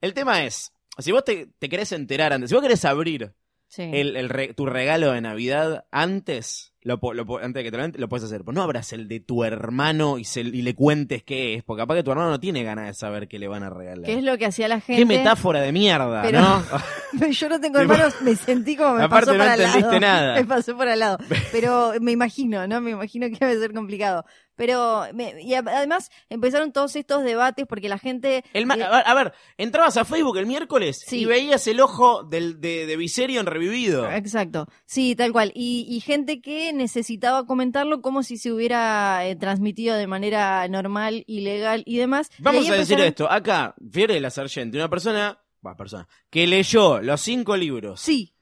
El 0.00 0.14
tema 0.14 0.44
es, 0.44 0.72
si 0.98 1.12
vos 1.12 1.24
te, 1.24 1.46
te 1.58 1.68
querés 1.68 1.90
enterar 1.92 2.32
antes, 2.32 2.50
si 2.50 2.54
vos 2.54 2.62
querés 2.62 2.84
abrir 2.84 3.34
Sí. 3.68 3.82
el, 3.82 4.16
el 4.16 4.28
re- 4.28 4.54
tu 4.54 4.66
regalo 4.66 5.10
de 5.12 5.20
Navidad 5.20 5.86
antes, 5.90 6.72
lo, 6.86 6.98
lo 7.14 7.36
antes 7.38 7.54
de 7.54 7.64
que 7.64 7.70
te 7.70 7.76
lo, 7.76 7.88
lo 7.98 8.08
puedes 8.08 8.24
hacer. 8.24 8.44
Pues 8.44 8.54
no 8.54 8.62
abras 8.62 8.92
el 8.92 9.08
de 9.08 9.20
tu 9.20 9.44
hermano 9.44 10.18
y, 10.18 10.24
se- 10.24 10.40
y 10.42 10.62
le 10.62 10.74
cuentes 10.74 11.22
qué 11.24 11.54
es, 11.54 11.62
porque 11.64 11.82
capaz 11.82 11.96
que 11.96 12.02
tu 12.02 12.10
hermano 12.12 12.30
no 12.30 12.40
tiene 12.40 12.62
ganas 12.62 12.86
de 12.86 12.94
saber 12.94 13.26
qué 13.28 13.38
le 13.38 13.48
van 13.48 13.62
a 13.64 13.70
regalar. 13.70 14.04
¿Qué 14.04 14.14
es 14.14 14.22
lo 14.22 14.38
que 14.38 14.46
hacía 14.46 14.68
la 14.68 14.80
gente? 14.80 15.00
Qué 15.02 15.06
metáfora 15.06 15.60
de 15.60 15.72
mierda, 15.72 16.22
Pero- 16.22 16.40
¿no? 16.40 16.62
Yo 17.30 17.48
no 17.48 17.60
tengo 17.60 17.78
hermanos, 17.80 18.14
me 18.22 18.36
sentí 18.36 18.76
como 18.76 18.94
me 18.94 19.02
Aparte 19.04 19.26
pasó 19.26 19.32
no 19.32 19.38
para 19.38 19.52
al 19.54 19.58
lado. 19.62 19.74
entendiste 19.74 20.00
nada. 20.00 20.34
Me 20.40 20.44
pasó 20.44 20.76
por 20.76 20.88
al 20.88 20.98
lado. 20.98 21.18
Pero 21.52 21.92
me 22.00 22.12
imagino, 22.12 22.66
¿no? 22.68 22.80
Me 22.80 22.90
imagino 22.92 23.26
que 23.28 23.36
debe 23.44 23.58
ser 23.60 23.72
complicado. 23.72 24.24
Pero, 24.56 25.04
me- 25.14 25.40
y 25.42 25.54
además 25.54 26.10
empezaron 26.28 26.72
todos 26.72 26.96
estos 26.96 27.22
debates 27.22 27.66
porque 27.68 27.88
la 27.88 27.98
gente... 27.98 28.42
El 28.52 28.70
eh, 28.70 28.82
a, 28.84 29.14
ver, 29.14 29.32
entrabas 29.58 29.96
a 29.96 30.04
Facebook 30.04 30.38
el 30.38 30.46
miércoles 30.46 31.02
Sí. 31.06 31.20
y 31.20 31.24
veías 31.26 31.66
el 31.66 31.80
ojo 31.80 32.22
del, 32.24 32.60
de, 32.60 32.86
de 32.86 32.96
Viserion 32.96 33.46
revivido. 33.46 34.10
Exacto, 34.10 34.66
sí, 34.86 35.14
tal 35.14 35.32
cual. 35.32 35.52
Y, 35.54 35.86
y 35.88 36.00
gente 36.00 36.40
que 36.40 36.72
necesitaba 36.72 37.46
comentarlo 37.46 38.00
como 38.02 38.22
si 38.22 38.38
se 38.38 38.50
hubiera 38.52 39.26
eh, 39.26 39.36
transmitido 39.36 39.96
de 39.96 40.06
manera 40.06 40.66
normal 40.68 41.22
y 41.26 41.40
legal 41.40 41.82
y 41.86 41.98
demás. 41.98 42.30
Vamos 42.38 42.68
a 42.68 42.74
decir 42.74 42.98
empezaron- 42.98 43.06
esto. 43.06 43.30
Acá, 43.30 43.74
Fiorella 43.92 44.30
Sargenti, 44.30 44.76
una 44.78 44.88
persona, 44.88 45.38
bueno, 45.60 45.76
persona, 45.76 46.08
que 46.30 46.46
leyó 46.46 47.00
los 47.02 47.20
cinco 47.20 47.56
libros 47.56 48.00
Sí, 48.00 48.34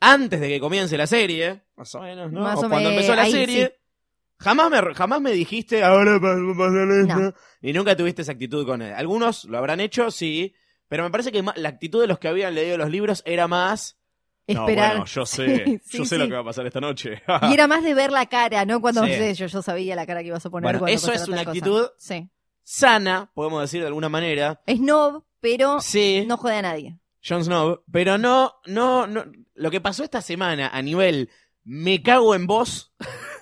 antes 0.00 0.40
de 0.40 0.48
que 0.48 0.60
comience 0.60 0.96
la 0.96 1.06
serie, 1.06 1.64
más 1.76 1.94
o 1.94 2.00
menos, 2.00 2.30
¿no? 2.32 2.40
Más 2.40 2.56
o 2.62 2.66
o 2.66 2.68
cuando 2.68 2.88
me- 2.90 2.94
empezó 2.96 3.14
la 3.14 3.22
ahí 3.22 3.32
serie. 3.32 3.66
sí. 3.66 3.72
Jamás 4.40 4.70
me, 4.70 4.94
jamás 4.94 5.20
me 5.20 5.32
dijiste, 5.32 5.82
ahora 5.82 6.18
va 6.18 6.32
a 6.32 6.56
pasar 6.56 6.88
esto. 6.90 7.16
No. 7.20 7.34
Y 7.60 7.72
nunca 7.72 7.96
tuviste 7.96 8.22
esa 8.22 8.32
actitud 8.32 8.64
con 8.66 8.82
él. 8.82 8.92
Algunos 8.94 9.44
lo 9.44 9.58
habrán 9.58 9.80
hecho, 9.80 10.10
sí. 10.10 10.54
Pero 10.88 11.02
me 11.04 11.10
parece 11.10 11.32
que 11.32 11.42
la 11.56 11.68
actitud 11.68 12.00
de 12.00 12.06
los 12.06 12.18
que 12.18 12.28
habían 12.28 12.54
leído 12.54 12.78
los 12.78 12.88
libros 12.90 13.22
era 13.26 13.48
más. 13.48 13.98
esperar. 14.46 14.88
No, 14.94 15.00
bueno, 15.00 15.04
yo 15.06 15.26
sé, 15.26 15.64
Sí, 15.84 15.98
yo 15.98 16.04
sí, 16.04 16.06
sé 16.06 16.18
lo 16.18 16.26
que 16.28 16.34
va 16.34 16.40
a 16.40 16.44
pasar 16.44 16.66
esta 16.66 16.80
noche. 16.80 17.22
Y 17.50 17.52
era 17.52 17.66
más 17.66 17.82
de 17.82 17.92
ver 17.94 18.10
la 18.12 18.26
cara, 18.26 18.64
¿no? 18.64 18.80
Cuando 18.80 19.04
Sí. 19.04 19.12
sé, 19.12 19.34
yo, 19.34 19.46
yo 19.46 19.60
sabía 19.60 19.94
la 19.96 20.06
cara 20.06 20.20
que 20.22 20.28
ibas 20.28 20.46
a 20.46 20.50
poner. 20.50 20.64
Bueno, 20.64 20.78
cuando 20.78 20.94
eso 20.96 21.12
es 21.12 21.28
una 21.28 21.42
actitud- 21.42 21.90
Sí. 21.98 22.28
Sana, 22.62 23.30
podemos 23.34 23.60
decir 23.62 23.80
de 23.80 23.86
alguna 23.88 24.08
manera. 24.08 24.60
Es 24.66 24.78
no, 24.80 25.26
pero 25.40 25.80
Sí. 25.80 26.24
no 26.26 26.36
jode 26.36 26.56
a 26.56 26.62
nadie. 26.62 26.98
Jon 27.26 27.44
Snow, 27.44 27.82
pero 27.90 28.16
no, 28.18 28.54
no, 28.66 29.06
no. 29.06 29.24
Lo 29.54 29.70
que 29.70 29.80
pasó 29.80 30.04
esta 30.04 30.22
semana 30.22 30.68
a 30.68 30.80
nivel 30.82 31.28
me 31.64 32.02
cago 32.02 32.34
en 32.34 32.46
vos. 32.46 32.94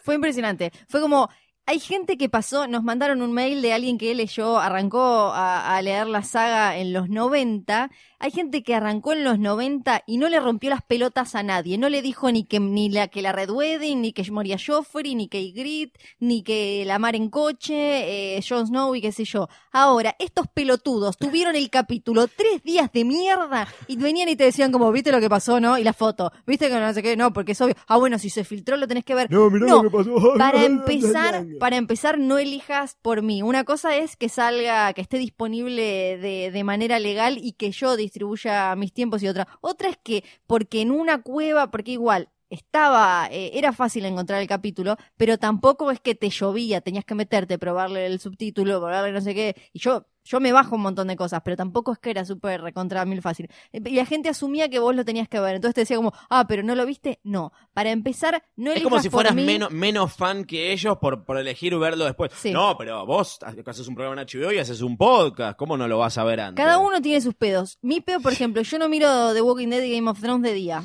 Fue 0.06 0.14
impresionante. 0.14 0.70
Fue 0.88 1.00
como, 1.00 1.28
hay 1.66 1.80
gente 1.80 2.16
que 2.16 2.28
pasó, 2.28 2.68
nos 2.68 2.84
mandaron 2.84 3.22
un 3.22 3.32
mail 3.32 3.60
de 3.60 3.72
alguien 3.72 3.98
que 3.98 4.14
leyó, 4.14 4.60
arrancó 4.60 5.32
a, 5.34 5.76
a 5.76 5.82
leer 5.82 6.06
la 6.06 6.22
saga 6.22 6.76
en 6.76 6.92
los 6.92 7.08
90. 7.08 7.90
Hay 8.18 8.30
gente 8.30 8.62
que 8.62 8.74
arrancó 8.74 9.12
en 9.12 9.24
los 9.24 9.38
90 9.38 10.02
y 10.06 10.16
no 10.16 10.28
le 10.28 10.40
rompió 10.40 10.70
las 10.70 10.82
pelotas 10.82 11.34
a 11.34 11.42
nadie. 11.42 11.76
No 11.76 11.88
le 11.88 12.00
dijo 12.00 12.30
ni 12.32 12.44
que 12.44 12.60
ni 12.60 12.88
la 12.88 13.08
que 13.08 13.20
la 13.20 13.32
Red 13.32 13.50
Wedding, 13.50 14.00
ni 14.00 14.12
que 14.12 14.30
moría 14.30 14.56
Joffrey, 14.64 15.14
ni 15.14 15.28
que 15.28 15.42
Ygritte, 15.42 15.98
ni 16.18 16.42
que 16.42 16.84
la 16.86 16.98
mar 16.98 17.14
en 17.14 17.28
coche, 17.28 18.36
eh, 18.36 18.40
Jon 18.46 18.66
Snow 18.66 18.94
y 18.94 19.02
qué 19.02 19.12
sé 19.12 19.24
yo. 19.24 19.48
Ahora, 19.70 20.16
estos 20.18 20.46
pelotudos 20.48 21.18
tuvieron 21.18 21.56
el 21.56 21.68
capítulo 21.68 22.26
tres 22.26 22.62
días 22.62 22.90
de 22.92 23.04
mierda 23.04 23.68
y 23.86 23.96
venían 23.96 24.28
y 24.30 24.36
te 24.36 24.44
decían 24.44 24.72
como, 24.72 24.90
¿viste 24.92 25.12
lo 25.12 25.20
que 25.20 25.28
pasó, 25.28 25.60
no? 25.60 25.76
Y 25.76 25.84
la 25.84 25.92
foto. 25.92 26.32
¿Viste 26.46 26.68
que 26.68 26.74
no 26.74 26.92
sé 26.94 27.02
qué? 27.02 27.16
No, 27.16 27.32
porque 27.32 27.52
es 27.52 27.60
obvio. 27.60 27.74
Ah, 27.86 27.98
bueno, 27.98 28.18
si 28.18 28.30
se 28.30 28.44
filtró 28.44 28.76
lo 28.76 28.88
tenés 28.88 29.04
que 29.04 29.14
ver. 29.14 29.30
No, 29.30 29.50
mirá 29.50 29.66
No, 29.66 29.82
lo 29.82 29.90
que 29.90 29.96
pasó. 29.96 30.34
para 30.38 30.64
empezar, 30.64 31.46
para 31.60 31.76
empezar, 31.76 32.18
no 32.18 32.38
elijas 32.38 32.96
por 33.02 33.22
mí. 33.22 33.42
Una 33.42 33.64
cosa 33.64 33.96
es 33.96 34.16
que 34.16 34.28
salga, 34.28 34.92
que 34.94 35.02
esté 35.02 35.18
disponible 35.18 36.16
de, 36.18 36.50
de 36.50 36.64
manera 36.64 36.98
legal 36.98 37.38
y 37.40 37.52
que 37.52 37.70
yo 37.72 37.96
distribuya 38.06 38.74
mis 38.76 38.92
tiempos 38.92 39.22
y 39.22 39.28
otra. 39.28 39.46
Otra 39.60 39.88
es 39.88 39.98
que, 39.98 40.24
porque 40.46 40.80
en 40.80 40.90
una 40.90 41.22
cueva, 41.22 41.70
porque 41.70 41.92
igual 41.92 42.28
estaba, 42.50 43.28
eh, 43.30 43.50
era 43.54 43.72
fácil 43.72 44.04
encontrar 44.04 44.40
el 44.40 44.48
capítulo, 44.48 44.96
pero 45.16 45.38
tampoco 45.38 45.90
es 45.90 46.00
que 46.00 46.14
te 46.14 46.30
llovía, 46.30 46.80
tenías 46.80 47.04
que 47.04 47.14
meterte, 47.14 47.58
probarle 47.58 48.06
el 48.06 48.20
subtítulo, 48.20 48.78
probarle 48.80 49.12
no 49.12 49.20
sé 49.20 49.34
qué. 49.34 49.56
Y 49.72 49.78
yo, 49.80 50.06
yo 50.24 50.40
me 50.40 50.52
bajo 50.52 50.74
un 50.76 50.82
montón 50.82 51.06
de 51.08 51.16
cosas, 51.16 51.40
pero 51.44 51.56
tampoco 51.56 51.92
es 51.92 51.98
que 51.98 52.10
era 52.10 52.24
súper 52.24 52.60
recontra 52.60 53.04
mil 53.04 53.22
fácil. 53.22 53.48
Eh, 53.72 53.80
Y 53.84 53.94
la 53.96 54.04
gente 54.06 54.28
asumía 54.28 54.68
que 54.68 54.78
vos 54.78 54.94
lo 54.94 55.04
tenías 55.04 55.28
que 55.28 55.38
ver. 55.40 55.56
Entonces 55.56 55.74
te 55.74 55.80
decía 55.82 55.96
como, 55.96 56.12
ah, 56.30 56.46
pero 56.48 56.62
no 56.62 56.74
lo 56.74 56.84
viste. 56.86 57.20
No. 57.22 57.52
Para 57.72 57.90
empezar, 57.90 58.42
no 58.56 58.72
Es 58.72 58.82
como 58.82 59.00
si 59.00 59.10
fueras 59.10 59.34
mí. 59.34 59.44
menos, 59.44 59.70
menos 59.70 60.12
fan 60.12 60.44
que 60.44 60.72
ellos 60.72 60.98
por, 60.98 61.24
por 61.24 61.38
elegir 61.38 61.76
verlo 61.78 62.04
después. 62.04 62.32
Sí. 62.36 62.50
No, 62.52 62.76
pero 62.76 63.06
vos 63.06 63.38
haces 63.66 63.86
un 63.88 63.94
programa 63.94 64.20
en 64.20 64.26
HBO 64.26 64.52
y 64.52 64.58
haces 64.58 64.80
un 64.82 64.96
podcast. 64.96 65.56
¿Cómo 65.58 65.76
no 65.76 65.86
lo 65.88 65.98
vas 65.98 66.18
a 66.18 66.24
ver 66.24 66.40
antes? 66.40 66.64
Cada 66.64 66.78
uno 66.78 67.00
tiene 67.00 67.20
sus 67.20 67.34
pedos. 67.34 67.78
Mi 67.82 68.00
pedo, 68.00 68.20
por 68.20 68.32
ejemplo, 68.32 68.62
yo 68.62 68.78
no 68.78 68.88
miro 68.88 69.32
The 69.34 69.42
Walking 69.42 69.68
Dead 69.68 69.82
y 69.82 69.94
Game 69.94 70.10
of 70.10 70.20
Thrones 70.20 70.42
de 70.42 70.54
día. 70.54 70.82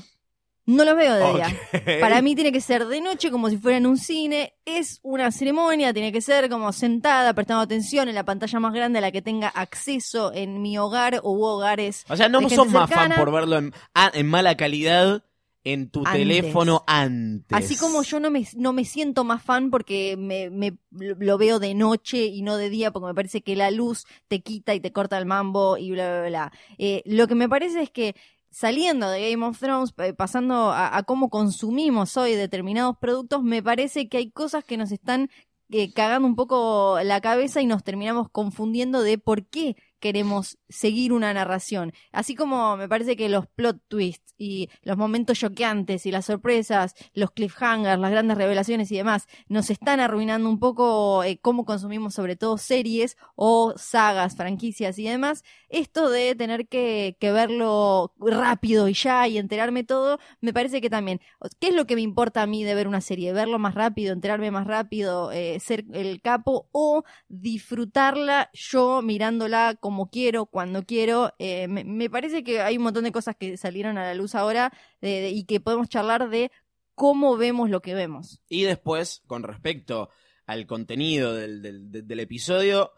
No 0.75 0.85
los 0.85 0.95
veo 0.95 1.15
de 1.15 1.33
día. 1.33 1.99
Para 1.99 2.21
mí 2.21 2.35
tiene 2.35 2.51
que 2.51 2.61
ser 2.61 2.85
de 2.87 3.01
noche, 3.01 3.29
como 3.31 3.49
si 3.49 3.57
fuera 3.57 3.77
en 3.77 3.85
un 3.87 3.97
cine. 3.97 4.53
Es 4.65 4.99
una 5.03 5.31
ceremonia, 5.31 5.93
tiene 5.93 6.11
que 6.11 6.21
ser 6.21 6.49
como 6.49 6.71
sentada, 6.71 7.33
prestando 7.33 7.61
atención 7.61 8.07
en 8.09 8.15
la 8.15 8.23
pantalla 8.23 8.59
más 8.59 8.73
grande 8.73 8.99
a 8.99 9.01
la 9.01 9.11
que 9.11 9.21
tenga 9.21 9.49
acceso 9.49 10.31
en 10.33 10.61
mi 10.61 10.77
hogar 10.77 11.19
u 11.23 11.43
hogares. 11.43 12.05
O 12.09 12.15
sea, 12.15 12.29
no 12.29 12.41
sos 12.41 12.51
gente 12.53 12.69
más 12.69 12.89
cercana. 12.89 13.15
fan 13.15 13.25
por 13.25 13.33
verlo 13.33 13.57
en, 13.57 13.73
ah, 13.93 14.11
en 14.13 14.27
mala 14.27 14.55
calidad 14.55 15.23
en 15.63 15.91
tu 15.91 15.99
Antes. 15.99 16.13
teléfono 16.13 16.83
antes. 16.87 17.55
Así 17.55 17.75
como 17.77 18.01
yo 18.01 18.19
no 18.19 18.31
me, 18.31 18.47
no 18.55 18.73
me 18.73 18.83
siento 18.83 19.23
más 19.23 19.43
fan 19.43 19.69
porque 19.69 20.15
me, 20.17 20.49
me- 20.49 20.77
lo 20.89 21.37
veo 21.37 21.59
de 21.59 21.75
noche 21.75 22.25
y 22.25 22.41
no 22.41 22.57
de 22.57 22.69
día, 22.71 22.91
porque 22.91 23.05
me 23.07 23.13
parece 23.13 23.41
que 23.41 23.55
la 23.55 23.69
luz 23.69 24.05
te 24.27 24.41
quita 24.41 24.73
y 24.73 24.79
te 24.79 24.91
corta 24.91 25.19
el 25.19 25.27
mambo 25.27 25.77
y 25.77 25.91
bla, 25.91 26.19
bla, 26.21 26.27
bla. 26.29 26.51
Eh, 26.79 27.03
lo 27.05 27.27
que 27.27 27.35
me 27.35 27.47
parece 27.47 27.81
es 27.83 27.91
que 27.91 28.15
saliendo 28.51 29.09
de 29.09 29.31
Game 29.31 29.45
of 29.45 29.59
Thrones, 29.59 29.93
pasando 30.15 30.71
a, 30.71 30.95
a 30.95 31.03
cómo 31.03 31.29
consumimos 31.29 32.17
hoy 32.17 32.33
determinados 32.35 32.97
productos, 32.97 33.41
me 33.43 33.63
parece 33.63 34.09
que 34.09 34.17
hay 34.17 34.29
cosas 34.31 34.63
que 34.63 34.77
nos 34.77 34.91
están 34.91 35.29
eh, 35.73 35.93
cagando 35.93 36.27
un 36.27 36.35
poco 36.35 36.99
la 37.01 37.21
cabeza 37.21 37.61
y 37.61 37.65
nos 37.65 37.83
terminamos 37.83 38.27
confundiendo 38.29 39.03
de 39.03 39.17
por 39.17 39.45
qué 39.45 39.77
queremos 40.01 40.57
seguir 40.67 41.13
una 41.13 41.33
narración. 41.33 41.93
Así 42.11 42.35
como 42.35 42.75
me 42.75 42.89
parece 42.89 43.15
que 43.15 43.29
los 43.29 43.47
plot 43.47 43.79
twists 43.87 44.33
y 44.37 44.69
los 44.81 44.97
momentos 44.97 45.39
choqueantes 45.39 46.05
y 46.05 46.11
las 46.11 46.25
sorpresas, 46.25 46.93
los 47.13 47.31
cliffhangers, 47.31 48.01
las 48.01 48.11
grandes 48.11 48.37
revelaciones 48.37 48.91
y 48.91 48.97
demás, 48.97 49.27
nos 49.47 49.69
están 49.69 50.01
arruinando 50.01 50.49
un 50.49 50.59
poco 50.59 51.23
eh, 51.23 51.39
cómo 51.41 51.63
consumimos 51.63 52.15
sobre 52.15 52.35
todo 52.35 52.57
series 52.57 53.15
o 53.35 53.73
sagas, 53.77 54.35
franquicias 54.35 54.99
y 54.99 55.05
demás. 55.05 55.43
Esto 55.71 56.09
de 56.09 56.35
tener 56.35 56.67
que, 56.67 57.15
que 57.19 57.31
verlo 57.31 58.13
rápido 58.19 58.87
y 58.89 58.93
ya 58.93 59.27
y 59.27 59.37
enterarme 59.37 59.83
todo, 59.83 60.19
me 60.41 60.53
parece 60.53 60.81
que 60.81 60.89
también, 60.89 61.21
¿qué 61.59 61.69
es 61.69 61.73
lo 61.75 61.85
que 61.87 61.95
me 61.95 62.01
importa 62.01 62.41
a 62.41 62.45
mí 62.47 62.63
de 62.63 62.75
ver 62.75 62.87
una 62.87 62.99
serie? 63.01 63.31
Verlo 63.33 63.57
más 63.57 63.73
rápido, 63.73 64.13
enterarme 64.13 64.51
más 64.51 64.67
rápido, 64.67 65.31
eh, 65.31 65.59
ser 65.61 65.85
el 65.93 66.21
capo 66.21 66.67
o 66.73 67.03
disfrutarla 67.29 68.49
yo 68.53 69.01
mirándola 69.01 69.75
como 69.79 70.09
quiero, 70.09 70.45
cuando 70.45 70.83
quiero. 70.83 71.33
Eh, 71.39 71.67
me, 71.67 71.83
me 71.83 72.09
parece 72.09 72.43
que 72.43 72.61
hay 72.61 72.77
un 72.77 72.83
montón 72.83 73.03
de 73.05 73.11
cosas 73.11 73.35
que 73.39 73.55
salieron 73.57 73.97
a 73.97 74.03
la 74.03 74.13
luz 74.13 74.35
ahora 74.35 74.73
de- 75.01 75.21
de- 75.21 75.29
y 75.29 75.45
que 75.45 75.59
podemos 75.59 75.87
charlar 75.89 76.29
de 76.29 76.51
cómo 76.95 77.37
vemos 77.37 77.69
lo 77.69 77.81
que 77.81 77.95
vemos. 77.95 78.41
Y 78.49 78.63
después, 78.63 79.21
con 79.27 79.43
respecto 79.43 80.09
al 80.45 80.65
contenido 80.65 81.33
del, 81.33 81.61
del- 81.61 81.91
de- 81.91 82.01
del 82.01 82.19
episodio, 82.19 82.91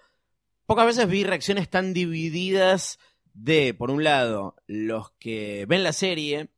pocas 0.65 0.86
veces 0.86 1.08
vi 1.08 1.24
reacciones 1.24 1.70
tan 1.70 1.93
divididas 1.93 3.00
de, 3.34 3.74
por 3.74 3.91
un 3.91 4.03
lado, 4.03 4.55
los 4.67 5.12
que 5.20 5.65
ven 5.67 5.84
la 5.84 5.93
serie 5.93 6.50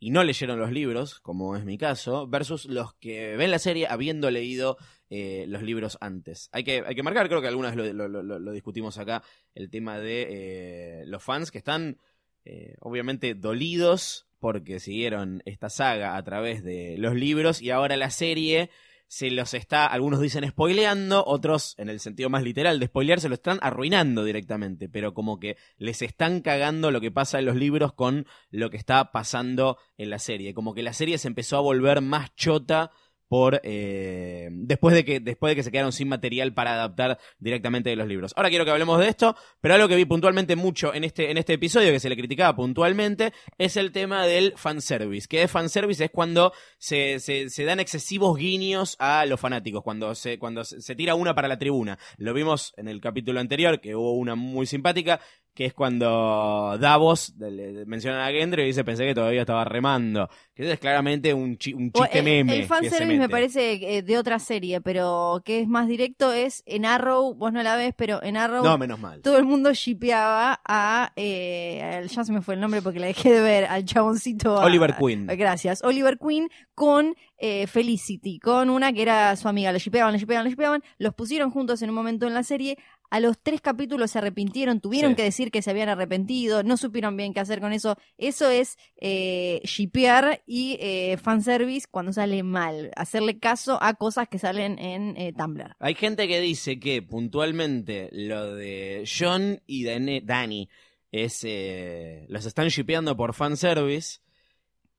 y 0.00 0.10
no 0.10 0.22
leyeron 0.24 0.58
los 0.58 0.72
libros, 0.72 1.20
como 1.20 1.56
es 1.56 1.64
mi 1.64 1.78
caso, 1.78 2.26
versus 2.26 2.66
los 2.66 2.94
que 2.94 3.36
ven 3.36 3.50
la 3.50 3.58
serie 3.58 3.86
habiendo 3.88 4.30
leído 4.30 4.76
eh, 5.08 5.44
los 5.48 5.62
libros 5.62 5.96
antes. 6.00 6.48
Hay 6.52 6.64
que, 6.64 6.82
hay 6.86 6.94
que 6.94 7.02
marcar, 7.02 7.28
creo 7.28 7.40
que 7.40 7.48
algunas 7.48 7.76
lo, 7.76 7.84
lo- 7.92 8.08
lo- 8.08 8.38
lo 8.38 8.52
discutimos 8.52 8.98
acá, 8.98 9.22
el 9.54 9.70
tema 9.70 9.98
de 9.98 10.26
eh, 10.28 11.04
los 11.06 11.22
fans 11.22 11.50
que 11.50 11.58
están 11.58 11.98
eh, 12.44 12.74
obviamente 12.80 13.34
dolidos 13.34 14.26
porque 14.40 14.78
siguieron 14.80 15.40
esta 15.46 15.70
saga 15.70 16.16
a 16.16 16.22
través 16.24 16.62
de 16.62 16.96
los 16.98 17.14
libros 17.14 17.62
y 17.62 17.70
ahora 17.70 17.96
la 17.96 18.10
serie 18.10 18.68
se 19.06 19.30
los 19.30 19.54
está, 19.54 19.86
algunos 19.86 20.20
dicen 20.20 20.48
spoileando, 20.48 21.24
otros 21.26 21.74
en 21.78 21.88
el 21.88 22.00
sentido 22.00 22.30
más 22.30 22.42
literal 22.42 22.80
de 22.80 22.86
spoilear 22.86 23.20
se 23.20 23.28
lo 23.28 23.34
están 23.34 23.58
arruinando 23.62 24.24
directamente, 24.24 24.88
pero 24.88 25.14
como 25.14 25.38
que 25.38 25.56
les 25.76 26.02
están 26.02 26.40
cagando 26.40 26.90
lo 26.90 27.00
que 27.00 27.10
pasa 27.10 27.38
en 27.38 27.46
los 27.46 27.56
libros 27.56 27.92
con 27.92 28.26
lo 28.50 28.70
que 28.70 28.76
está 28.76 29.12
pasando 29.12 29.78
en 29.96 30.10
la 30.10 30.18
serie, 30.18 30.54
como 30.54 30.74
que 30.74 30.82
la 30.82 30.92
serie 30.92 31.18
se 31.18 31.28
empezó 31.28 31.56
a 31.56 31.62
volver 31.62 32.00
más 32.00 32.34
chota 32.34 32.90
por 33.28 33.60
eh, 33.64 34.48
después 34.52 34.94
de 34.94 35.04
que 35.04 35.20
después 35.20 35.50
de 35.50 35.56
que 35.56 35.62
se 35.62 35.70
quedaron 35.70 35.92
sin 35.92 36.08
material 36.08 36.54
para 36.54 36.74
adaptar 36.74 37.18
directamente 37.38 37.90
de 37.90 37.96
los 37.96 38.06
libros. 38.06 38.32
Ahora 38.36 38.48
quiero 38.48 38.64
que 38.64 38.70
hablemos 38.70 39.00
de 39.00 39.08
esto, 39.08 39.36
pero 39.60 39.74
algo 39.74 39.88
que 39.88 39.96
vi 39.96 40.04
puntualmente 40.04 40.56
mucho 40.56 40.94
en 40.94 41.04
este 41.04 41.30
en 41.30 41.38
este 41.38 41.54
episodio 41.54 41.92
que 41.92 42.00
se 42.00 42.08
le 42.08 42.16
criticaba 42.16 42.54
puntualmente 42.54 43.32
es 43.58 43.76
el 43.76 43.92
tema 43.92 44.26
del 44.26 44.54
fanservice. 44.56 45.28
Que 45.28 45.42
es 45.42 45.50
fanservice 45.50 46.04
es 46.04 46.10
cuando 46.10 46.52
se, 46.78 47.18
se, 47.20 47.50
se 47.50 47.64
dan 47.64 47.80
excesivos 47.80 48.36
guiños 48.36 48.96
a 48.98 49.26
los 49.26 49.40
fanáticos, 49.40 49.82
cuando 49.82 50.14
se 50.14 50.38
cuando 50.38 50.64
se, 50.64 50.80
se 50.80 50.94
tira 50.94 51.14
una 51.14 51.34
para 51.34 51.48
la 51.48 51.58
tribuna. 51.58 51.98
Lo 52.16 52.34
vimos 52.34 52.74
en 52.76 52.88
el 52.88 53.00
capítulo 53.00 53.40
anterior 53.40 53.80
que 53.80 53.96
hubo 53.96 54.12
una 54.12 54.34
muy 54.34 54.66
simpática 54.66 55.20
que 55.54 55.66
es 55.66 55.72
cuando 55.74 56.76
Davos 56.80 57.32
le- 57.38 57.50
le 57.72 57.86
menciona 57.86 58.26
a 58.26 58.30
Gendry 58.32 58.62
y 58.64 58.66
dice 58.66 58.84
pensé 58.84 59.04
que 59.06 59.14
todavía 59.14 59.40
estaba 59.42 59.64
remando. 59.64 60.28
Que 60.54 60.64
eso 60.64 60.72
es 60.72 60.78
claramente 60.78 61.32
un, 61.34 61.56
chi- 61.56 61.72
un 61.74 61.90
chiste 61.92 62.18
el, 62.18 62.24
meme. 62.24 62.56
el 62.56 62.66
fanservice 62.66 63.18
me 63.18 63.28
parece 63.28 63.72
eh, 63.98 64.02
de 64.02 64.18
otra 64.18 64.38
serie, 64.38 64.80
pero 64.80 65.42
que 65.44 65.60
es 65.60 65.68
más 65.68 65.86
directo 65.88 66.32
es 66.32 66.62
en 66.66 66.84
Arrow, 66.84 67.34
vos 67.34 67.52
no 67.52 67.62
la 67.62 67.76
ves, 67.76 67.94
pero 67.96 68.22
en 68.22 68.36
Arrow 68.36 68.64
No, 68.64 68.76
menos 68.78 68.98
mal. 69.00 69.20
todo 69.22 69.38
el 69.38 69.44
mundo 69.44 69.72
shipeaba 69.72 70.60
a, 70.66 71.12
eh, 71.16 72.06
ya 72.08 72.24
se 72.24 72.32
me 72.32 72.40
fue 72.42 72.54
el 72.54 72.60
nombre 72.60 72.82
porque 72.82 73.00
la 73.00 73.06
dejé 73.06 73.32
de 73.32 73.40
ver, 73.40 73.64
al 73.66 73.84
chaboncito. 73.84 74.56
a- 74.60 74.64
Oliver 74.64 74.94
Queen. 74.96 75.26
gracias. 75.26 75.82
Oliver 75.84 76.18
Queen 76.18 76.48
con 76.74 77.14
eh, 77.38 77.66
Felicity, 77.66 78.38
con 78.38 78.70
una 78.70 78.92
que 78.92 79.02
era 79.02 79.34
su 79.36 79.48
amiga. 79.48 79.70
Lo 79.72 79.78
shipeaban, 79.78 80.12
lo 80.12 80.18
shipeaban, 80.18 80.44
lo 80.44 80.50
shipeaban. 80.50 80.82
Los 80.98 81.14
pusieron 81.14 81.50
juntos 81.50 81.82
en 81.82 81.90
un 81.90 81.94
momento 81.94 82.26
en 82.26 82.32
la 82.34 82.42
serie. 82.42 82.78
A 83.10 83.20
los 83.20 83.38
tres 83.40 83.60
capítulos 83.60 84.10
se 84.10 84.18
arrepintieron, 84.18 84.80
tuvieron 84.80 85.12
Sí. 85.12 85.16
que 85.16 85.22
decir 85.22 85.50
que 85.52 85.62
se 85.62 85.70
habían 85.70 85.88
arrepentido, 85.88 86.62
no 86.64 86.76
supieron 86.76 87.16
bien 87.16 87.32
qué 87.32 87.40
hacer 87.40 87.60
con 87.60 87.72
eso. 87.72 87.96
Eso 88.18 88.50
es 88.50 88.76
eh, 88.96 89.60
shipear 89.64 90.42
y 90.46 90.76
eh, 90.80 91.16
fanservice 91.16 91.86
cuando 91.90 92.12
sale 92.12 92.42
mal. 92.42 92.90
Hacerle 92.96 93.38
caso 93.38 93.78
a 93.80 93.94
cosas 93.94 94.28
que 94.28 94.38
salen 94.38 94.78
en 94.78 95.16
eh, 95.16 95.32
Tumblr. 95.36 95.76
Hay 95.78 95.94
gente 95.94 96.26
que 96.26 96.40
dice 96.40 96.80
que 96.80 97.02
puntualmente 97.02 98.08
lo 98.12 98.54
de 98.54 99.04
John 99.06 99.60
y 99.66 99.84
Danny 99.84 100.68
es 101.12 101.44
eh, 101.44 102.26
los 102.28 102.44
están 102.46 102.68
shipeando 102.68 103.16
por 103.16 103.34
fanservice 103.34 104.18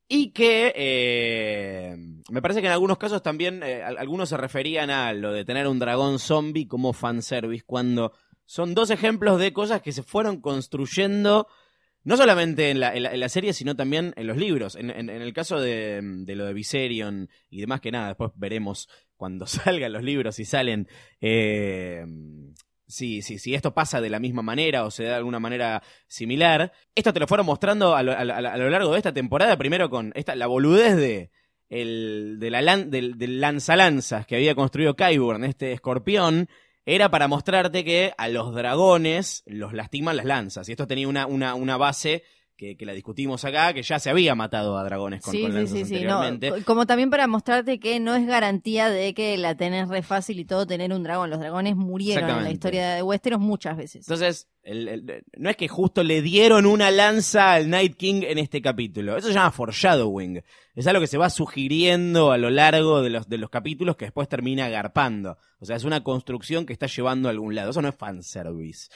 y 0.08 0.30
que 0.32 0.72
eh, 0.76 1.96
me 2.30 2.40
parece 2.42 2.60
que 2.60 2.66
en 2.68 2.72
algunos 2.72 2.98
casos 2.98 3.22
también 3.22 3.62
eh, 3.62 3.82
al- 3.82 3.98
algunos 3.98 4.28
se 4.28 4.36
referían 4.36 4.90
a 4.90 5.12
lo 5.12 5.32
de 5.32 5.44
tener 5.44 5.66
un 5.66 5.78
dragón 5.78 6.18
zombie 6.18 6.68
como 6.68 6.92
fanservice 6.92 7.64
cuando 7.66 8.12
son 8.44 8.74
dos 8.74 8.90
ejemplos 8.90 9.40
de 9.40 9.52
cosas 9.52 9.82
que 9.82 9.92
se 9.92 10.02
fueron 10.04 10.40
construyendo 10.40 11.48
no 12.04 12.16
solamente 12.16 12.70
en 12.70 12.78
la, 12.78 12.94
en 12.94 13.18
la- 13.18 13.28
serie, 13.28 13.52
sino 13.52 13.74
también 13.74 14.14
en 14.16 14.28
los 14.28 14.36
libros. 14.36 14.76
En 14.76 14.90
el 15.10 15.32
caso 15.32 15.60
de, 15.60 16.00
de 16.02 16.36
lo 16.36 16.44
de 16.46 16.52
Viserion 16.54 17.28
y 17.50 17.60
demás 17.60 17.80
que 17.80 17.90
nada, 17.90 18.06
después 18.08 18.30
veremos 18.36 18.88
cuando 19.16 19.44
salgan 19.48 19.92
los 19.92 20.04
libros 20.04 20.38
y 20.38 20.44
salen. 20.44 20.86
Eh, 21.20 22.04
si, 22.86 23.22
si, 23.22 23.38
si 23.38 23.54
esto 23.54 23.74
pasa 23.74 24.00
de 24.00 24.10
la 24.10 24.18
misma 24.20 24.42
manera 24.42 24.84
o 24.84 24.90
se 24.90 25.04
da 25.04 25.10
de 25.10 25.16
alguna 25.16 25.40
manera 25.40 25.82
similar. 26.06 26.72
Esto 26.94 27.12
te 27.12 27.20
lo 27.20 27.26
fueron 27.26 27.46
mostrando 27.46 27.94
a 27.96 28.02
lo, 28.02 28.12
lo- 28.24 28.70
largo 28.70 28.92
de 28.92 28.98
esta 28.98 29.12
temporada, 29.12 29.56
primero 29.56 29.90
con 29.90 30.12
esta, 30.14 30.34
la 30.34 30.46
boludez 30.46 30.96
de, 30.96 31.30
el, 31.68 32.36
de 32.38 32.50
la 32.50 32.76
del 32.76 33.40
lanzalanzas 33.40 34.26
que 34.26 34.36
había 34.36 34.54
construido 34.54 34.94
Kyburn, 34.94 35.44
este 35.44 35.72
escorpión, 35.72 36.48
era 36.84 37.10
para 37.10 37.26
mostrarte 37.26 37.84
que 37.84 38.12
a 38.16 38.28
los 38.28 38.54
dragones 38.54 39.42
los 39.46 39.72
lastiman 39.72 40.16
las 40.16 40.26
lanzas. 40.26 40.68
Y 40.68 40.72
esto 40.72 40.86
tenía 40.86 41.08
una, 41.08 41.26
una, 41.26 41.54
una 41.56 41.76
base 41.76 42.22
que, 42.56 42.76
que 42.76 42.86
la 42.86 42.92
discutimos 42.92 43.44
acá, 43.44 43.72
que 43.74 43.82
ya 43.82 43.98
se 43.98 44.08
había 44.10 44.34
matado 44.34 44.78
a 44.78 44.84
dragones 44.84 45.20
con, 45.22 45.32
sí, 45.32 45.42
con 45.42 45.50
sí, 45.52 45.56
lanzas 45.56 45.78
sí, 45.78 45.84
sí, 45.84 46.04
no, 46.04 46.20
anteriormente. 46.22 46.50
co- 46.50 46.64
como 46.64 46.86
también 46.86 47.10
para 47.10 47.26
mostrarte 47.26 47.78
que 47.78 48.00
no 48.00 48.14
es 48.14 48.26
garantía 48.26 48.88
de 48.88 49.12
que 49.14 49.36
la 49.36 49.54
tenés 49.56 49.88
re 49.88 50.02
fácil 50.02 50.40
y 50.40 50.44
todo 50.44 50.66
tener 50.66 50.92
un 50.92 51.02
dragón. 51.02 51.30
Los 51.30 51.38
dragones 51.40 51.76
murieron 51.76 52.30
en 52.30 52.44
la 52.44 52.50
historia 52.50 52.94
de 52.94 53.02
Westeros 53.02 53.40
muchas 53.40 53.76
veces. 53.76 54.06
Entonces, 54.08 54.48
el- 54.62 54.88
el- 54.88 55.24
no 55.36 55.50
es 55.50 55.56
que 55.56 55.68
justo 55.68 56.02
le 56.02 56.22
dieron 56.22 56.66
una 56.66 56.90
lanza 56.90 57.52
al 57.52 57.68
Night 57.70 57.96
King 57.96 58.22
en 58.26 58.38
este 58.38 58.60
capítulo. 58.62 59.16
Eso 59.16 59.28
se 59.28 59.34
llama 59.34 59.50
foreshadowing. 59.52 60.42
Es 60.74 60.86
algo 60.86 61.00
que 61.00 61.06
se 61.06 61.18
va 61.18 61.30
sugiriendo 61.30 62.32
a 62.32 62.38
lo 62.38 62.50
largo 62.50 63.02
de 63.02 63.10
los, 63.10 63.28
de 63.28 63.38
los 63.38 63.50
capítulos 63.50 63.96
que 63.96 64.06
después 64.06 64.28
termina 64.28 64.66
agarpando. 64.66 65.38
O 65.60 65.64
sea, 65.66 65.76
es 65.76 65.84
una 65.84 66.02
construcción 66.02 66.66
que 66.66 66.72
está 66.72 66.86
llevando 66.86 67.28
a 67.28 67.32
algún 67.32 67.54
lado. 67.54 67.70
Eso 67.70 67.82
no 67.82 67.88
es 67.88 67.94
fanservice. 67.94 68.88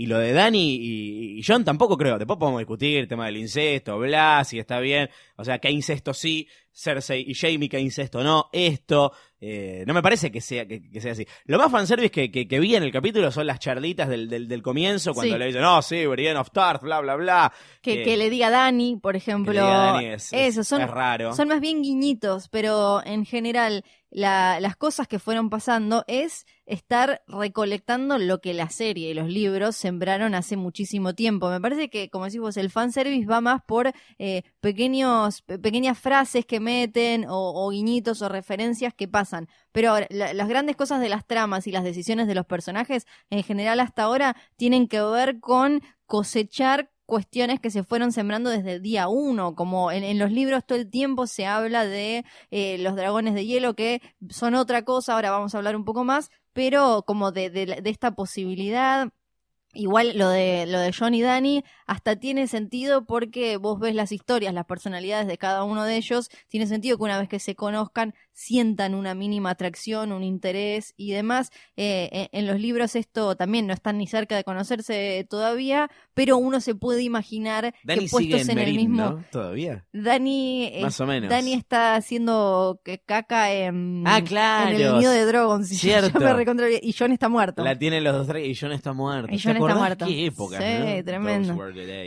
Y 0.00 0.06
lo 0.06 0.18
de 0.18 0.32
Dani 0.32 0.78
y, 0.80 1.42
John 1.46 1.62
tampoco 1.62 1.98
creo. 1.98 2.18
Después 2.18 2.38
podemos 2.38 2.58
discutir 2.58 3.00
el 3.00 3.06
tema 3.06 3.26
del 3.26 3.36
incesto, 3.36 3.98
bla, 3.98 4.42
si 4.46 4.58
está 4.58 4.80
bien. 4.80 5.10
O 5.40 5.44
sea, 5.44 5.58
que 5.58 5.68
hay 5.68 5.74
incesto 5.74 6.12
sí, 6.14 6.46
Cersei 6.72 7.24
y 7.26 7.34
Jamie, 7.34 7.68
que 7.68 7.80
incesto 7.80 8.22
no, 8.22 8.48
esto. 8.52 9.12
eh, 9.40 9.84
no 9.86 9.94
me 9.94 10.02
parece 10.02 10.30
que 10.30 10.40
sea, 10.40 10.66
que, 10.66 10.82
que 10.90 11.00
sea 11.00 11.12
así. 11.12 11.26
Lo 11.46 11.58
más 11.58 11.70
fanservice 11.72 12.10
que, 12.10 12.30
que, 12.30 12.46
que 12.46 12.60
vi 12.60 12.76
en 12.76 12.82
el 12.82 12.92
capítulo 12.92 13.30
son 13.32 13.46
las 13.46 13.58
charlitas 13.58 14.08
del, 14.08 14.28
del, 14.28 14.46
del 14.48 14.62
comienzo, 14.62 15.14
cuando 15.14 15.32
Sí. 15.34 15.38
le 15.38 15.46
dicen, 15.46 15.62
no, 15.62 15.80
sí, 15.82 16.04
Brienne 16.06 16.38
of 16.38 16.50
Tarth, 16.52 16.82
bla, 16.82 17.00
bla, 17.00 17.16
bla. 17.16 17.52
Que, 17.82 18.02
Eh, 18.02 18.04
que 18.04 18.16
le 18.18 18.28
diga 18.30 18.50
Dani, 18.50 18.96
por 18.96 19.12
que 19.12 19.18
ejemplo. 19.18 19.52
le 19.54 19.60
diga 19.60 19.74
Dani 19.92 20.06
es, 20.06 20.32
es- 20.32 20.56
eso, 20.58 20.64
son, 20.64 20.82
es 20.82 20.90
raro. 20.90 21.34
son 21.34 21.48
más 21.48 21.60
bien 21.60 21.82
guiñitos, 21.82 22.48
pero 22.48 23.02
en 23.04 23.24
general 23.24 23.82
la- 24.10 24.58
las 24.60 24.76
cosas 24.76 25.06
que 25.08 25.18
fueron 25.18 25.48
pasando 25.50 26.04
es 26.08 26.44
estar 26.66 27.22
recolectando 27.26 28.18
lo 28.18 28.40
que 28.40 28.54
la 28.54 28.68
serie 28.68 29.10
y 29.10 29.14
los 29.14 29.28
libros 29.28 29.74
sembraron 29.76 30.34
hace 30.34 30.56
muchísimo 30.56 31.14
tiempo. 31.14 31.48
Me 31.50 31.60
parece 31.60 31.88
que, 31.90 32.10
como 32.10 32.24
decís 32.26 32.40
vos, 32.40 32.56
el 32.56 32.70
fanservice 32.70 33.26
va 33.26 33.40
más 33.40 33.62
por 33.66 33.92
eh, 34.18 34.42
pequeños, 34.60 35.29
pe- 35.42 35.58
pequeñas 35.58 35.98
frases 35.98 36.44
que 36.46 36.60
meten 36.60 37.26
o, 37.28 37.52
o 37.54 37.70
guiñitos 37.70 38.22
o 38.22 38.28
referencias 38.28 38.94
que 38.94 39.08
pasan. 39.08 39.48
Pero 39.72 39.94
las 40.10 40.48
grandes 40.48 40.76
cosas 40.76 41.00
de 41.00 41.08
las 41.08 41.26
tramas 41.26 41.66
y 41.66 41.72
las 41.72 41.84
decisiones 41.84 42.26
de 42.26 42.34
los 42.34 42.46
personajes, 42.46 43.06
en 43.30 43.42
general 43.42 43.80
hasta 43.80 44.02
ahora, 44.02 44.36
tienen 44.56 44.88
que 44.88 45.00
ver 45.02 45.40
con 45.40 45.82
cosechar 46.06 46.90
cuestiones 47.06 47.58
que 47.60 47.70
se 47.70 47.82
fueron 47.82 48.12
sembrando 48.12 48.50
desde 48.50 48.74
el 48.74 48.82
día 48.82 49.08
uno, 49.08 49.54
como 49.56 49.90
en, 49.90 50.18
los 50.18 50.30
libros 50.30 50.64
todo 50.64 50.78
el 50.78 50.88
tiempo 50.88 51.26
se 51.26 51.44
habla 51.44 51.84
de 51.84 52.24
eh, 52.52 52.78
los 52.78 52.94
dragones 52.94 53.34
de 53.34 53.44
hielo 53.46 53.74
que 53.74 54.00
son 54.28 54.54
otra 54.54 54.84
cosa, 54.84 55.14
ahora 55.14 55.32
vamos 55.32 55.54
a 55.54 55.58
hablar 55.58 55.74
un 55.74 55.84
poco 55.84 56.04
más, 56.04 56.30
pero 56.52 57.02
como 57.06 57.32
de, 57.32 57.50
de 57.50 57.66
de 57.66 57.90
esta 57.90 58.12
posibilidad 58.14 59.08
Igual 59.72 60.18
lo 60.18 60.28
de 60.28 60.66
lo 60.66 60.80
de 60.80 60.92
John 60.92 61.14
y 61.14 61.22
Danny 61.22 61.64
hasta 61.86 62.16
tiene 62.16 62.48
sentido 62.48 63.04
porque 63.04 63.56
vos 63.56 63.78
ves 63.78 63.94
las 63.94 64.10
historias, 64.10 64.52
las 64.52 64.66
personalidades 64.66 65.28
de 65.28 65.38
cada 65.38 65.62
uno 65.62 65.84
de 65.84 65.96
ellos, 65.96 66.28
tiene 66.48 66.66
sentido 66.66 66.96
que 66.96 67.04
una 67.04 67.20
vez 67.20 67.28
que 67.28 67.38
se 67.38 67.54
conozcan 67.54 68.14
sientan 68.32 68.94
una 68.94 69.14
mínima 69.14 69.50
atracción, 69.50 70.12
un 70.12 70.22
interés 70.24 70.94
y 70.96 71.12
demás. 71.12 71.50
Eh, 71.76 72.28
en, 72.32 72.46
los 72.46 72.58
libros 72.60 72.96
esto 72.96 73.36
también 73.36 73.66
no 73.66 73.72
están 73.74 73.98
ni 73.98 74.06
cerca 74.06 74.36
de 74.36 74.44
conocerse 74.44 75.26
todavía, 75.28 75.90
pero 76.14 76.38
uno 76.38 76.60
se 76.60 76.74
puede 76.74 77.02
imaginar 77.02 77.74
Dani 77.84 78.04
que 78.04 78.08
puestos 78.10 78.40
en, 78.48 78.50
en, 78.50 78.58
el 78.58 78.74
mismo 78.74 78.96
¿no? 79.02 79.24
¿Todavía? 79.30 79.84
Dani 79.92 80.64
eh, 80.72 80.80
Más 80.82 81.00
o 81.00 81.06
menos. 81.06 81.28
Dani 81.28 81.52
está 81.52 81.94
haciendo 81.96 82.80
que 82.84 82.98
caca 82.98 83.52
en, 83.52 84.04
Ah, 84.06 84.22
claro. 84.22 84.70
en 84.76 84.80
el 84.80 84.98
nido 84.98 85.12
de 85.12 85.24
Drogon, 85.26 85.64
si 85.64 85.76
yo- 85.76 86.00
yo 86.00 86.08
Cierto. 86.08 86.20
me 86.20 86.78
y 86.82 86.92
John 86.92 87.12
está 87.12 87.28
muerto. 87.28 87.62
La 87.64 87.78
tienen 87.78 88.04
los 88.04 88.14
dos 88.14 88.26
tres 88.26 88.46
y 88.48 88.54
John 88.54 88.72
está 88.72 88.92
muerto. 88.92 89.32
Y 89.32 89.36
¿Te 89.38 89.42
Jon 89.42 89.56
está 89.56 89.74
muerto. 89.74 90.06
qué 90.06 90.26
época, 90.26 90.58
Sí, 90.58 90.96
¿no? 90.98 91.04
tremendo. 91.04 91.56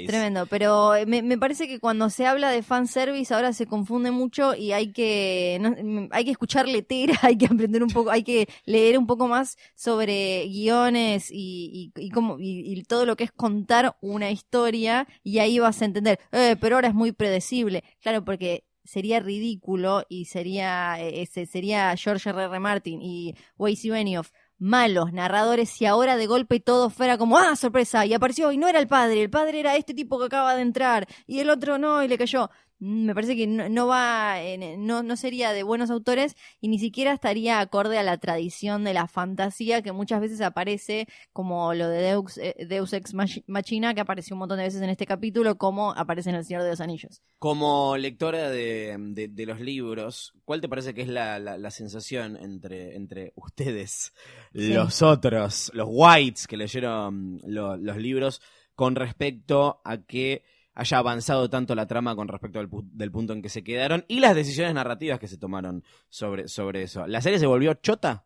Tremendo, 0.08 0.46
pero 0.48 0.96
eh, 0.96 1.06
me, 1.06 1.22
me 1.22 1.38
parece 1.38 1.68
que 1.68 1.80
cuando 1.80 2.10
se 2.10 2.26
habla 2.26 2.50
de 2.50 2.64
fanservice 2.64 3.34
ahora 3.34 3.54
se 3.54 3.66
confunde 3.66 4.12
mucho 4.12 4.56
y 4.56 4.72
hay 4.72 4.92
que 4.92 5.58
no- 5.62 6.08
hay 6.24 6.26
que 6.26 6.32
escuchar 6.32 6.68
letera, 6.68 7.18
hay 7.22 7.38
que 7.38 7.46
aprender 7.46 7.84
un 7.84 7.90
poco, 7.90 8.10
hay 8.10 8.24
que 8.24 8.48
leer 8.66 8.98
un 8.98 9.06
poco 9.06 9.28
más 9.28 9.58
sobre 9.76 10.48
guiones 10.48 11.30
y, 11.32 11.92
y, 11.96 12.02
y 12.02 12.12
y, 12.40 12.80
y 12.80 12.84
todo 12.84 13.06
lo 13.06 13.16
que 13.16 13.26
es 13.26 13.32
contar 13.32 13.98
una 14.02 14.32
historia 14.32 15.08
y 15.24 15.40
ahí 15.40 15.60
vas 15.60 15.82
a 15.82 15.86
entender, 15.86 16.20
eh, 16.32 16.56
pero 16.60 16.76
ahora 16.76 16.88
es 16.88 16.94
muy 16.94 17.12
predecible, 17.12 17.84
claro, 18.02 18.24
porque 18.24 18.66
sería 18.86 19.20
ridículo 19.20 20.04
y 20.10 20.26
sería 20.26 21.00
eh, 21.00 21.22
ese 21.22 21.46
sería 21.46 21.96
George 21.96 22.30
R. 22.30 22.44
R. 22.44 22.60
Martin 22.60 23.02
y 23.02 23.34
Weiss 23.58 23.84
Benioff 23.86 24.32
malos 24.58 25.12
narradores 25.12 25.70
si 25.70 25.86
ahora 25.86 26.16
de 26.16 26.26
golpe 26.26 26.60
todo 26.62 26.90
fuera 26.90 27.18
como, 27.18 27.38
ah, 27.38 27.56
sorpresa, 27.56 28.06
y 28.06 28.14
apareció 28.14 28.52
y 28.52 28.58
no 28.58 28.68
era 28.68 28.80
el 28.80 28.88
padre, 28.88 29.22
el 29.22 29.30
padre 29.30 29.60
era 29.60 29.76
este 29.76 29.94
tipo 29.94 30.18
que 30.20 30.26
acaba 30.26 30.56
de 30.56 30.62
entrar 30.62 31.08
y 31.28 31.40
el 31.40 31.50
otro 31.50 31.78
no 31.78 32.04
y 32.04 32.08
le 32.08 32.18
cayó. 32.18 32.50
Mm, 32.84 33.06
Me 33.06 33.16
parece 33.16 33.36
que 33.38 33.48
no, 33.48 33.70
no 33.70 33.88
va, 33.88 34.36
no, 34.78 35.04
no 35.04 35.16
sería 35.16 35.54
de 35.54 35.64
buenos 35.64 35.90
autores 35.90 36.36
y 36.60 36.68
ni 36.68 36.80
siquiera 36.80 37.14
estaría 37.14 37.62
acorde 37.62 37.98
a 37.98 38.04
la 38.04 38.18
tradición 38.18 38.84
de 38.84 38.94
la 38.94 39.08
fantasía 39.08 39.82
que 39.82 39.94
muchas 39.94 40.20
veces 40.20 40.42
aparece 40.42 41.08
como 41.32 41.74
lo 41.74 41.88
de 41.88 42.02
Deus, 42.02 42.38
eh, 42.38 42.66
Deus 42.68 42.92
Ex 42.92 43.14
Machi- 43.14 43.44
Machina 43.48 43.94
que 43.94 44.02
apareció 44.02 44.36
un 44.36 44.40
montón 44.40 44.58
de 44.58 44.66
veces 44.66 44.82
en 44.82 44.90
este 44.90 45.06
capítulo 45.06 45.58
como 45.58 45.92
aparece 45.94 46.30
en 46.30 46.36
El 46.36 46.44
Señor 46.46 46.64
de 46.64 46.72
los 46.72 46.82
Anillos. 46.82 47.22
Como 47.40 47.96
lectora 47.96 48.50
de, 48.50 48.96
de- 49.00 49.28
de 49.30 49.46
los 49.46 49.62
libros, 49.62 50.34
¿cuál 50.44 50.60
te 50.60 50.68
parece 50.68 50.94
que 50.94 51.04
es 51.04 51.08
la, 51.08 51.40
la- 51.40 51.58
la 51.58 51.72
sensación 51.72 52.36
entre, 52.38 52.96
entre 52.98 53.32
ustedes, 53.36 54.14
Sí. 54.54 54.74
los 54.74 55.02
otros, 55.02 55.72
los 55.74 55.88
whites 55.90 56.48
que 56.48 56.58
leyeron 56.58 57.40
lo- 57.46 57.78
los 57.78 57.98
libros, 57.98 58.42
con 58.76 58.96
respecto 58.96 59.82
a 59.86 59.98
que 60.00 60.44
haya 60.76 60.98
avanzado 60.98 61.50
tanto 61.50 61.76
la 61.76 61.86
trama 61.88 62.16
con 62.16 62.28
respecto 62.28 62.60
al 62.60 62.70
pu- 62.70 62.88
del 62.92 63.12
punto 63.12 63.34
en 63.34 63.42
que 63.42 63.50
se 63.50 63.64
quedaron 63.64 64.06
y 64.08 64.20
las 64.20 64.36
decisiones 64.36 64.74
narrativas 64.74 65.20
que 65.20 65.28
se 65.28 65.38
tomaron 65.38 65.84
sobre, 66.10 66.48
sobre 66.48 66.84
eso? 66.84 67.06
¿La 67.08 67.22
serie 67.22 67.40
se 67.40 67.46
volvió 67.48 67.74
chota? 67.76 68.26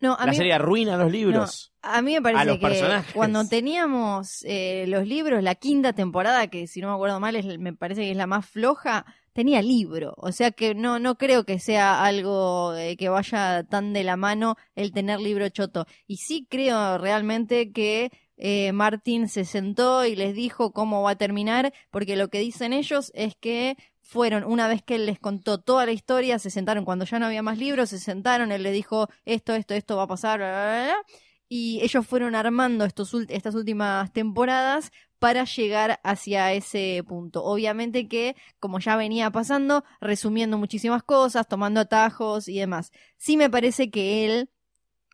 No, 0.00 0.14
a 0.16 0.26
¿La 0.26 0.30
mí- 0.32 0.36
serie 0.36 0.52
arruina 0.52 0.96
los 0.96 1.10
libros? 1.10 1.72
A 1.82 2.02
mí 2.02 2.12
me 2.14 2.22
parece 2.22 2.52
que 2.52 2.58
personajes. 2.58 3.12
cuando 3.14 3.48
teníamos 3.48 4.44
eh, 4.44 4.84
los 4.88 5.06
libros, 5.06 5.42
la 5.42 5.54
quinta 5.56 5.92
temporada, 5.92 6.46
que 6.48 6.66
si 6.68 6.80
no 6.80 6.88
me 6.88 6.94
acuerdo 6.94 7.18
mal, 7.20 7.34
es, 7.36 7.58
me 7.58 7.72
parece 7.72 8.02
que 8.02 8.10
es 8.12 8.16
la 8.16 8.26
más 8.28 8.46
floja, 8.46 9.04
tenía 9.32 9.60
libro. 9.62 10.14
O 10.16 10.30
sea 10.30 10.52
que 10.52 10.74
no, 10.76 10.98
no 11.00 11.16
creo 11.16 11.44
que 11.44 11.58
sea 11.58 12.04
algo 12.04 12.74
eh, 12.76 12.96
que 12.96 13.08
vaya 13.08 13.64
tan 13.64 13.92
de 13.92 14.04
la 14.04 14.16
mano 14.16 14.56
el 14.76 14.92
tener 14.92 15.18
libro 15.20 15.48
choto. 15.48 15.86
Y 16.06 16.18
sí 16.18 16.46
creo 16.48 16.98
realmente 16.98 17.72
que 17.72 18.10
eh, 18.38 18.72
Martin 18.72 19.28
se 19.28 19.44
sentó 19.44 20.06
y 20.06 20.16
les 20.16 20.34
dijo 20.34 20.72
cómo 20.72 21.02
va 21.02 21.10
a 21.12 21.16
terminar, 21.16 21.72
porque 21.90 22.16
lo 22.16 22.28
que 22.28 22.38
dicen 22.38 22.72
ellos 22.72 23.10
es 23.14 23.34
que 23.36 23.76
fueron, 24.00 24.44
una 24.44 24.68
vez 24.68 24.82
que 24.82 24.94
él 24.94 25.06
les 25.06 25.18
contó 25.18 25.60
toda 25.60 25.84
la 25.84 25.92
historia, 25.92 26.38
se 26.38 26.50
sentaron 26.50 26.84
cuando 26.84 27.04
ya 27.04 27.18
no 27.18 27.26
había 27.26 27.42
más 27.42 27.58
libros, 27.58 27.90
se 27.90 27.98
sentaron, 27.98 28.52
él 28.52 28.62
les 28.62 28.72
dijo 28.72 29.08
esto, 29.26 29.54
esto, 29.54 29.74
esto 29.74 29.96
va 29.96 30.04
a 30.04 30.06
pasar, 30.06 30.38
bla, 30.38 30.48
bla, 30.48 30.84
bla, 30.84 31.04
y 31.48 31.80
ellos 31.82 32.06
fueron 32.06 32.34
armando 32.34 32.84
estos, 32.84 33.14
estas 33.28 33.54
últimas 33.54 34.12
temporadas 34.12 34.92
para 35.18 35.44
llegar 35.44 36.00
hacia 36.04 36.52
ese 36.52 37.02
punto. 37.06 37.44
Obviamente 37.44 38.08
que, 38.08 38.36
como 38.60 38.78
ya 38.78 38.96
venía 38.96 39.30
pasando, 39.30 39.84
resumiendo 40.00 40.58
muchísimas 40.58 41.02
cosas, 41.02 41.48
tomando 41.48 41.80
atajos 41.80 42.48
y 42.48 42.58
demás. 42.58 42.92
Sí 43.16 43.36
me 43.36 43.50
parece 43.50 43.90
que 43.90 44.26
él 44.26 44.50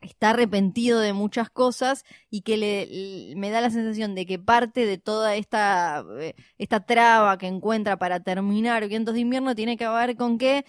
está 0.01 0.31
arrepentido 0.31 0.99
de 0.99 1.13
muchas 1.13 1.49
cosas 1.49 2.03
y 2.29 2.41
que 2.41 2.57
le, 2.57 3.35
me 3.35 3.49
da 3.49 3.61
la 3.61 3.69
sensación 3.69 4.15
de 4.15 4.25
que 4.25 4.39
parte 4.39 4.85
de 4.85 4.97
toda 4.97 5.35
esta, 5.35 6.05
eh, 6.19 6.35
esta 6.57 6.85
traba 6.85 7.37
que 7.37 7.47
encuentra 7.47 7.97
para 7.97 8.19
terminar 8.21 8.87
Vientos 8.87 9.15
de 9.15 9.21
Invierno 9.21 9.55
tiene 9.55 9.77
que 9.77 9.87
ver 9.87 10.15
con 10.15 10.37
que 10.37 10.65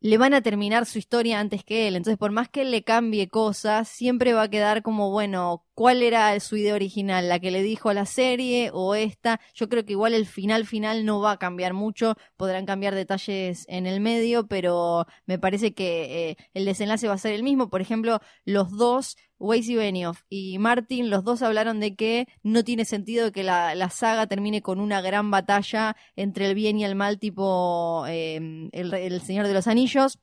le 0.00 0.18
van 0.18 0.34
a 0.34 0.42
terminar 0.42 0.86
su 0.86 0.98
historia 0.98 1.40
antes 1.40 1.64
que 1.64 1.88
él. 1.88 1.96
Entonces, 1.96 2.18
por 2.18 2.30
más 2.32 2.48
que 2.48 2.62
él 2.62 2.70
le 2.70 2.84
cambie 2.84 3.28
cosas, 3.28 3.88
siempre 3.88 4.34
va 4.34 4.42
a 4.42 4.50
quedar 4.50 4.82
como, 4.82 5.10
bueno, 5.10 5.65
¿cuál 5.76 6.02
era 6.02 6.40
su 6.40 6.56
idea 6.56 6.74
original? 6.74 7.28
¿La 7.28 7.38
que 7.38 7.50
le 7.50 7.62
dijo 7.62 7.90
a 7.90 7.94
la 7.94 8.06
serie 8.06 8.70
o 8.72 8.94
esta? 8.94 9.40
Yo 9.54 9.68
creo 9.68 9.84
que 9.84 9.92
igual 9.92 10.14
el 10.14 10.26
final 10.26 10.66
final 10.66 11.04
no 11.04 11.20
va 11.20 11.32
a 11.32 11.38
cambiar 11.38 11.74
mucho. 11.74 12.16
Podrán 12.36 12.64
cambiar 12.66 12.94
detalles 12.94 13.66
en 13.68 13.86
el 13.86 14.00
medio, 14.00 14.46
pero 14.48 15.06
me 15.26 15.38
parece 15.38 15.74
que 15.74 16.30
eh, 16.30 16.36
el 16.54 16.64
desenlace 16.64 17.08
va 17.08 17.14
a 17.14 17.18
ser 17.18 17.34
el 17.34 17.42
mismo. 17.42 17.68
Por 17.68 17.82
ejemplo, 17.82 18.20
los 18.46 18.70
dos, 18.70 19.16
Weiss 19.38 19.68
y 19.68 19.76
Benioff 19.76 20.22
y 20.30 20.58
Martin, 20.58 21.10
los 21.10 21.24
dos 21.24 21.42
hablaron 21.42 21.78
de 21.78 21.94
que 21.94 22.26
no 22.42 22.64
tiene 22.64 22.86
sentido 22.86 23.30
que 23.30 23.42
la, 23.42 23.74
la 23.74 23.90
saga 23.90 24.26
termine 24.26 24.62
con 24.62 24.80
una 24.80 25.02
gran 25.02 25.30
batalla 25.30 25.94
entre 26.16 26.46
el 26.46 26.54
bien 26.54 26.78
y 26.78 26.86
el 26.86 26.94
mal, 26.94 27.18
tipo 27.18 28.06
eh, 28.08 28.36
el, 28.72 28.94
el 28.94 29.20
Señor 29.20 29.46
de 29.46 29.54
los 29.54 29.66
Anillos. 29.66 30.18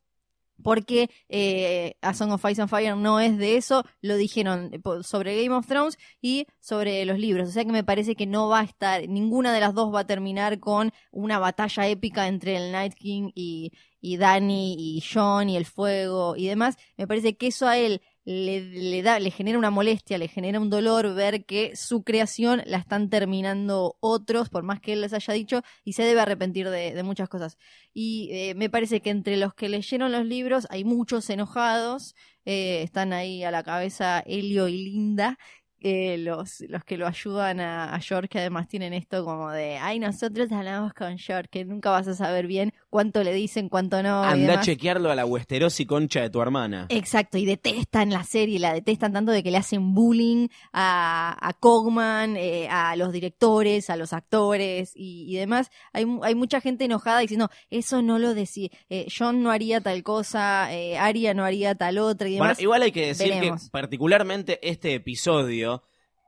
Porque 0.64 1.10
eh, 1.30 1.96
A 2.02 2.14
Song 2.14 2.32
of 2.32 2.44
Ice 2.50 2.62
and 2.62 2.70
Fire 2.70 2.96
no 2.96 3.20
es 3.20 3.38
de 3.38 3.58
eso, 3.58 3.86
lo 4.02 4.16
dijeron 4.16 4.72
eh, 4.74 4.80
sobre 5.04 5.44
Game 5.44 5.56
of 5.56 5.68
Thrones 5.68 5.98
y 6.22 6.48
sobre 6.60 7.06
los 7.06 7.20
libros. 7.20 7.50
O 7.50 7.52
sea 7.52 7.66
que 7.66 7.72
me 7.72 7.84
parece 7.84 8.16
que 8.16 8.26
no 8.26 8.50
va 8.50 8.62
a 8.62 8.64
estar, 8.64 9.08
ninguna 9.08 9.54
de 9.54 9.60
las 9.60 9.74
dos 9.74 9.94
va 9.94 10.02
a 10.02 10.08
terminar 10.08 10.60
con 10.60 10.92
una 11.12 11.40
batalla 11.40 11.88
épica 11.88 12.28
entre 12.28 12.56
el 12.56 12.72
Night 12.72 12.94
King 12.94 13.32
y, 13.36 13.72
y 14.02 14.18
Dany 14.18 14.76
y 14.78 15.02
John 15.02 15.50
y 15.50 15.58
el 15.58 15.66
fuego 15.66 16.36
y 16.36 16.48
demás. 16.48 16.78
Me 16.98 17.08
parece 17.08 17.36
que 17.38 17.48
eso 17.48 17.68
a 17.68 17.78
él 17.78 18.02
le, 18.26 19.02
da, 19.04 19.20
le 19.20 19.32
genera 19.32 19.58
una 19.58 19.70
molestia, 19.72 20.18
le 20.18 20.28
genera 20.28 20.60
un 20.60 20.70
dolor 20.70 21.14
ver 21.14 21.46
que 21.46 21.76
su 21.76 22.04
creación 22.04 22.62
la 22.66 22.78
están 22.78 23.10
terminando 23.10 23.98
otros, 24.00 24.50
por 24.50 24.64
más 24.64 24.80
que 24.80 24.94
él 24.94 25.02
les 25.02 25.14
haya 25.14 25.34
dicho, 25.34 25.62
y 25.84 25.94
se 25.94 26.04
debe 26.04 26.22
arrepentir 26.22 26.70
de, 26.70 26.94
de 26.94 27.04
muchas 27.04 27.30
cosas. 27.30 27.58
Y 27.94 28.30
eh, 28.32 28.56
me 28.56 28.70
parece 28.70 29.02
que 29.02 29.10
entre 29.10 29.38
los 29.38 29.54
que 29.54 29.70
leyeron 29.70 30.12
los 30.12 30.26
libros 30.26 30.68
hay 30.70 30.84
muchos 30.84 31.30
enojados, 31.30 32.16
eh, 32.46 32.82
están 32.84 33.14
ahí 33.14 33.44
a 33.44 33.52
la 33.52 33.64
cabeza 33.64 34.20
Helio 34.26 34.68
y 34.68 34.84
Linda. 34.86 35.38
eh, 35.80 36.18
los, 36.18 36.62
los 36.70 36.84
que 36.86 36.98
lo 36.98 37.08
ayudan 37.08 37.60
a, 37.60 37.94
a 37.94 38.00
George, 38.00 38.30
que 38.30 38.40
además 38.40 38.68
tienen 38.68 38.94
esto 38.94 39.26
como 39.26 39.50
de, 39.52 39.78
ay, 39.78 40.00
nosotros 40.00 40.52
hablamos 40.52 40.94
con 40.94 41.18
George, 41.18 41.50
que 41.52 41.66
nunca 41.66 41.90
vas 41.92 42.08
a 42.08 42.14
saber 42.16 42.48
bien 42.48 42.74
cuánto 42.94 43.24
le 43.24 43.34
dicen, 43.34 43.70
cuánto 43.70 44.04
no. 44.04 44.24
y 44.24 44.28
Anda 44.28 44.60
a 44.60 44.62
chequearlo 44.62 45.10
a 45.10 45.16
la 45.16 45.26
Westerosi 45.26 45.88
concha 45.88 46.22
de 46.22 46.30
tu 46.30 46.40
hermana. 46.44 46.86
Exacto, 46.90 47.40
y 47.40 47.46
detestan 47.46 48.12
la 48.12 48.24
serie, 48.24 48.60
la 48.60 48.72
detestan 48.72 49.14
tanto 49.14 49.32
de 49.32 49.42
que 49.42 49.50
le 49.50 49.58
hacen 49.58 49.96
bullying 49.96 50.48
a, 50.72 51.36
a 51.42 51.54
Cogman, 51.54 52.38
eh, 52.38 52.68
a 52.70 52.96
los 52.96 53.12
directores, 53.12 53.90
a 53.90 53.96
los 53.98 54.14
actores 54.14 54.92
y, 54.96 55.26
y 55.28 55.38
demás. 55.38 55.72
Hay, 55.92 56.06
hay 56.22 56.36
mucha 56.36 56.62
gente 56.62 56.86
enojada 56.86 57.20
diciendo, 57.22 57.50
eso 57.72 58.04
no 58.04 58.20
lo 58.20 58.36
decía, 58.36 58.70
eh, 58.90 59.08
John 59.10 59.42
no 59.42 59.50
haría 59.50 59.82
tal 59.82 60.04
cosa, 60.04 60.72
eh, 60.72 60.96
Arya 61.00 61.34
no 61.34 61.44
haría 61.44 61.74
tal 61.74 61.98
otra 61.98 62.28
y 62.30 62.34
Bueno, 62.34 62.46
demás. 62.50 62.62
igual 62.62 62.84
hay 62.84 62.92
que 62.92 63.08
decir 63.08 63.30
veremos. 63.30 63.64
que 63.64 63.70
particularmente 63.72 64.60
este 64.62 64.94
episodio, 64.94 65.82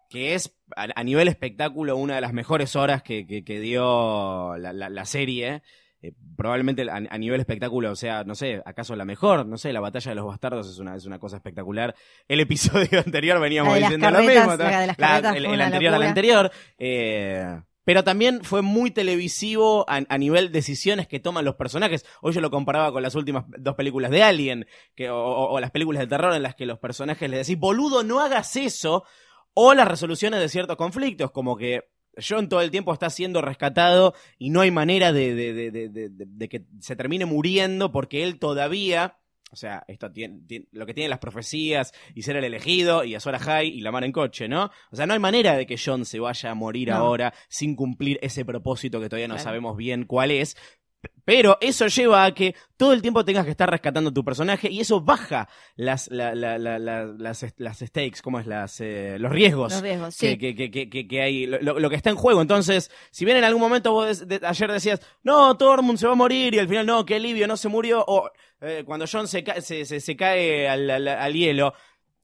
que 0.10 0.34
es 0.34 0.56
a, 0.76 0.88
a 0.96 1.04
nivel 1.04 1.28
espectáculo 1.28 1.96
una 1.96 2.16
de 2.16 2.22
las 2.22 2.34
mejores 2.34 2.76
horas 2.76 3.04
que, 3.04 3.28
que- 3.28 3.44
que 3.44 3.60
dio 3.60 4.58
la, 4.58 4.74
la- 4.74 4.90
la 4.90 5.06
serie, 5.06 5.62
eh, 6.08 6.14
probablemente 6.38 6.90
a, 6.90 6.96
a 6.96 7.18
nivel 7.18 7.40
espectáculo, 7.40 7.92
o 7.92 7.96
sea, 7.96 8.24
no 8.24 8.36
sé, 8.36 8.62
acaso 8.66 8.96
la 8.96 9.06
mejor, 9.06 9.46
no 9.46 9.58
sé, 9.58 9.72
la 9.74 9.80
batalla 9.80 10.12
de 10.12 10.16
los 10.16 10.26
bastardos 10.26 10.70
es 10.70 10.80
una, 10.80 10.96
es 10.96 11.06
una 11.06 11.20
cosa 11.20 11.38
espectacular. 11.38 11.96
El 12.28 12.40
episodio 12.40 13.00
anterior 13.06 13.40
veníamos 13.40 13.70
La 13.72 13.76
de 13.76 13.82
las 13.82 13.90
diciendo 13.90 14.08
lo 14.10 14.14
carretas, 14.18 14.48
mismo, 14.48 14.64
la 14.64 14.80
de 14.82 14.88
las 14.88 14.98
la- 15.00 15.08
carretas 15.08 15.36
el, 15.36 15.46
el 15.46 15.62
anterior 15.62 15.94
al 15.94 16.04
anterior. 16.04 16.52
eh, 16.78 17.62
pero 17.88 18.04
también 18.04 18.44
fue 18.44 18.64
muy 18.64 18.90
televisivo 18.90 19.86
a, 19.88 20.02
a 20.10 20.18
nivel 20.18 20.52
decisiones 20.52 21.08
que 21.08 21.20
toman 21.20 21.46
los 21.46 21.54
personajes. 21.54 22.04
Hoy 22.22 22.34
yo 22.34 22.42
lo 22.42 22.50
comparaba 22.50 22.92
con 22.92 23.04
las 23.04 23.14
últimas 23.14 23.46
dos 23.60 23.76
películas 23.76 24.10
de 24.10 24.24
Alien, 24.24 24.66
que, 24.96 25.12
o, 25.12 25.16
o- 25.18 25.54
o 25.54 25.60
las 25.60 25.70
películas 25.70 26.00
de 26.02 26.08
terror 26.08 26.34
en 26.36 26.42
las 26.42 26.56
que 26.56 26.66
los 26.66 26.80
personajes 26.80 27.30
les 27.30 27.46
decís, 27.46 27.60
boludo, 27.60 28.04
no 28.04 28.22
hagas 28.22 28.56
eso. 28.56 29.04
O 29.54 29.74
las 29.76 29.88
resoluciones 29.88 30.40
de 30.40 30.50
ciertos 30.50 30.76
conflictos, 30.78 31.30
como 31.32 31.56
que 31.56 31.84
John 32.18 32.50
todo 32.50 32.62
el 32.62 32.72
tiempo 32.72 32.94
está 32.94 33.10
siendo 33.10 33.42
rescatado 33.42 34.14
y 34.38 34.50
no 34.50 34.62
hay 34.62 34.72
manera 34.72 35.12
de, 35.14 35.34
de- 35.36 35.54
de- 35.72 36.10
de- 36.10 36.50
que 36.50 36.64
se 36.80 36.96
termine 36.96 37.26
muriendo 37.26 37.92
porque 37.92 38.24
él 38.24 38.40
todavía, 38.40 39.18
o 39.52 39.56
sea, 39.56 39.84
esto 39.88 40.12
tiene, 40.12 40.40
tiene- 40.48 40.68
lo 40.72 40.86
que 40.86 40.94
tiene 40.94 41.10
las 41.10 41.20
profecías 41.20 41.94
y 42.14 42.24
ser 42.24 42.36
el 42.38 42.44
elegido 42.44 43.04
y 43.04 43.16
Azor 43.16 43.36
Ahai 43.36 43.68
y 43.70 43.82
la 43.82 43.92
mar 43.92 44.04
en 44.04 44.12
coche, 44.12 44.48
¿no? 44.48 44.72
O 44.92 44.96
sea, 44.96 45.06
no 45.06 45.14
hay 45.14 45.20
manera 45.20 45.56
de 45.56 45.66
que 45.66 45.78
John 45.84 46.06
se 46.06 46.20
vaya 46.20 46.52
a 46.52 46.56
morir 46.56 46.90
No. 46.90 46.96
ahora 46.96 47.34
sin 47.50 47.76
cumplir 47.76 48.20
ese 48.22 48.46
propósito 48.46 49.00
que 49.02 49.10
todavía 49.10 49.28
no 49.28 49.36
Claro. 49.36 49.44
sabemos 49.44 49.78
bien 49.78 50.06
cuál 50.06 50.32
es. 50.32 50.56
Pero 51.24 51.58
eso 51.62 51.88
lleva 51.88 52.26
a 52.26 52.34
que 52.34 52.56
todo 52.78 52.94
el 52.94 53.02
tiempo 53.02 53.26
tengas 53.26 53.46
que 53.46 53.52
estar 53.52 53.70
rescatando 53.70 54.12
tu 54.14 54.24
personaje 54.24 54.70
y 54.70 54.80
eso 54.82 55.02
baja 55.02 55.48
las, 55.76 56.08
la- 56.12 56.36
la- 56.36 56.58
la- 56.58 56.78
la- 56.80 57.06
las, 57.06 57.46
las 57.58 57.80
stakes, 57.80 58.22
¿cómo 58.22 58.40
es? 58.40 58.46
Las, 58.48 58.80
eh, 58.82 59.18
los 59.20 59.32
riesgos 59.32 59.74
Los 59.74 59.82
riesgos, 59.82 60.18
que, 60.18 60.32
sí. 60.32 60.38
que, 60.38 60.56
que, 60.56 60.90
que, 60.90 61.08
que- 61.08 61.22
hay, 61.22 61.46
lo, 61.48 61.60
lo- 61.62 61.80
lo 61.80 61.90
que 61.90 61.96
está 61.96 62.10
en 62.10 62.16
juego. 62.16 62.42
Entonces, 62.42 62.92
si 63.12 63.26
bien 63.26 63.38
en 63.38 63.44
algún 63.44 63.62
momento 63.62 63.92
vos 63.92 64.28
de- 64.28 64.40
de- 64.40 64.46
ayer 64.48 64.72
decías, 64.72 65.00
no, 65.24 65.56
Tormund 65.58 65.98
se 65.98 66.06
va 66.08 66.14
a 66.14 66.16
morir 66.16 66.54
y 66.54 66.60
al 66.60 66.68
final 66.68 66.86
no, 66.86 67.06
qué 67.06 67.16
alivio, 67.16 67.48
no 67.48 67.58
se 67.58 67.70
murió, 67.70 68.04
o 68.08 68.30
eh, 68.62 68.84
cuando 68.86 69.06
John 69.12 69.28
se, 69.28 69.44
ca- 69.44 69.62
se, 69.62 69.86
se, 69.86 70.00
se 70.00 70.16
cae 70.16 70.68
al, 70.70 70.90
al- 70.90 71.08
al 71.08 71.34
hielo, 71.34 71.74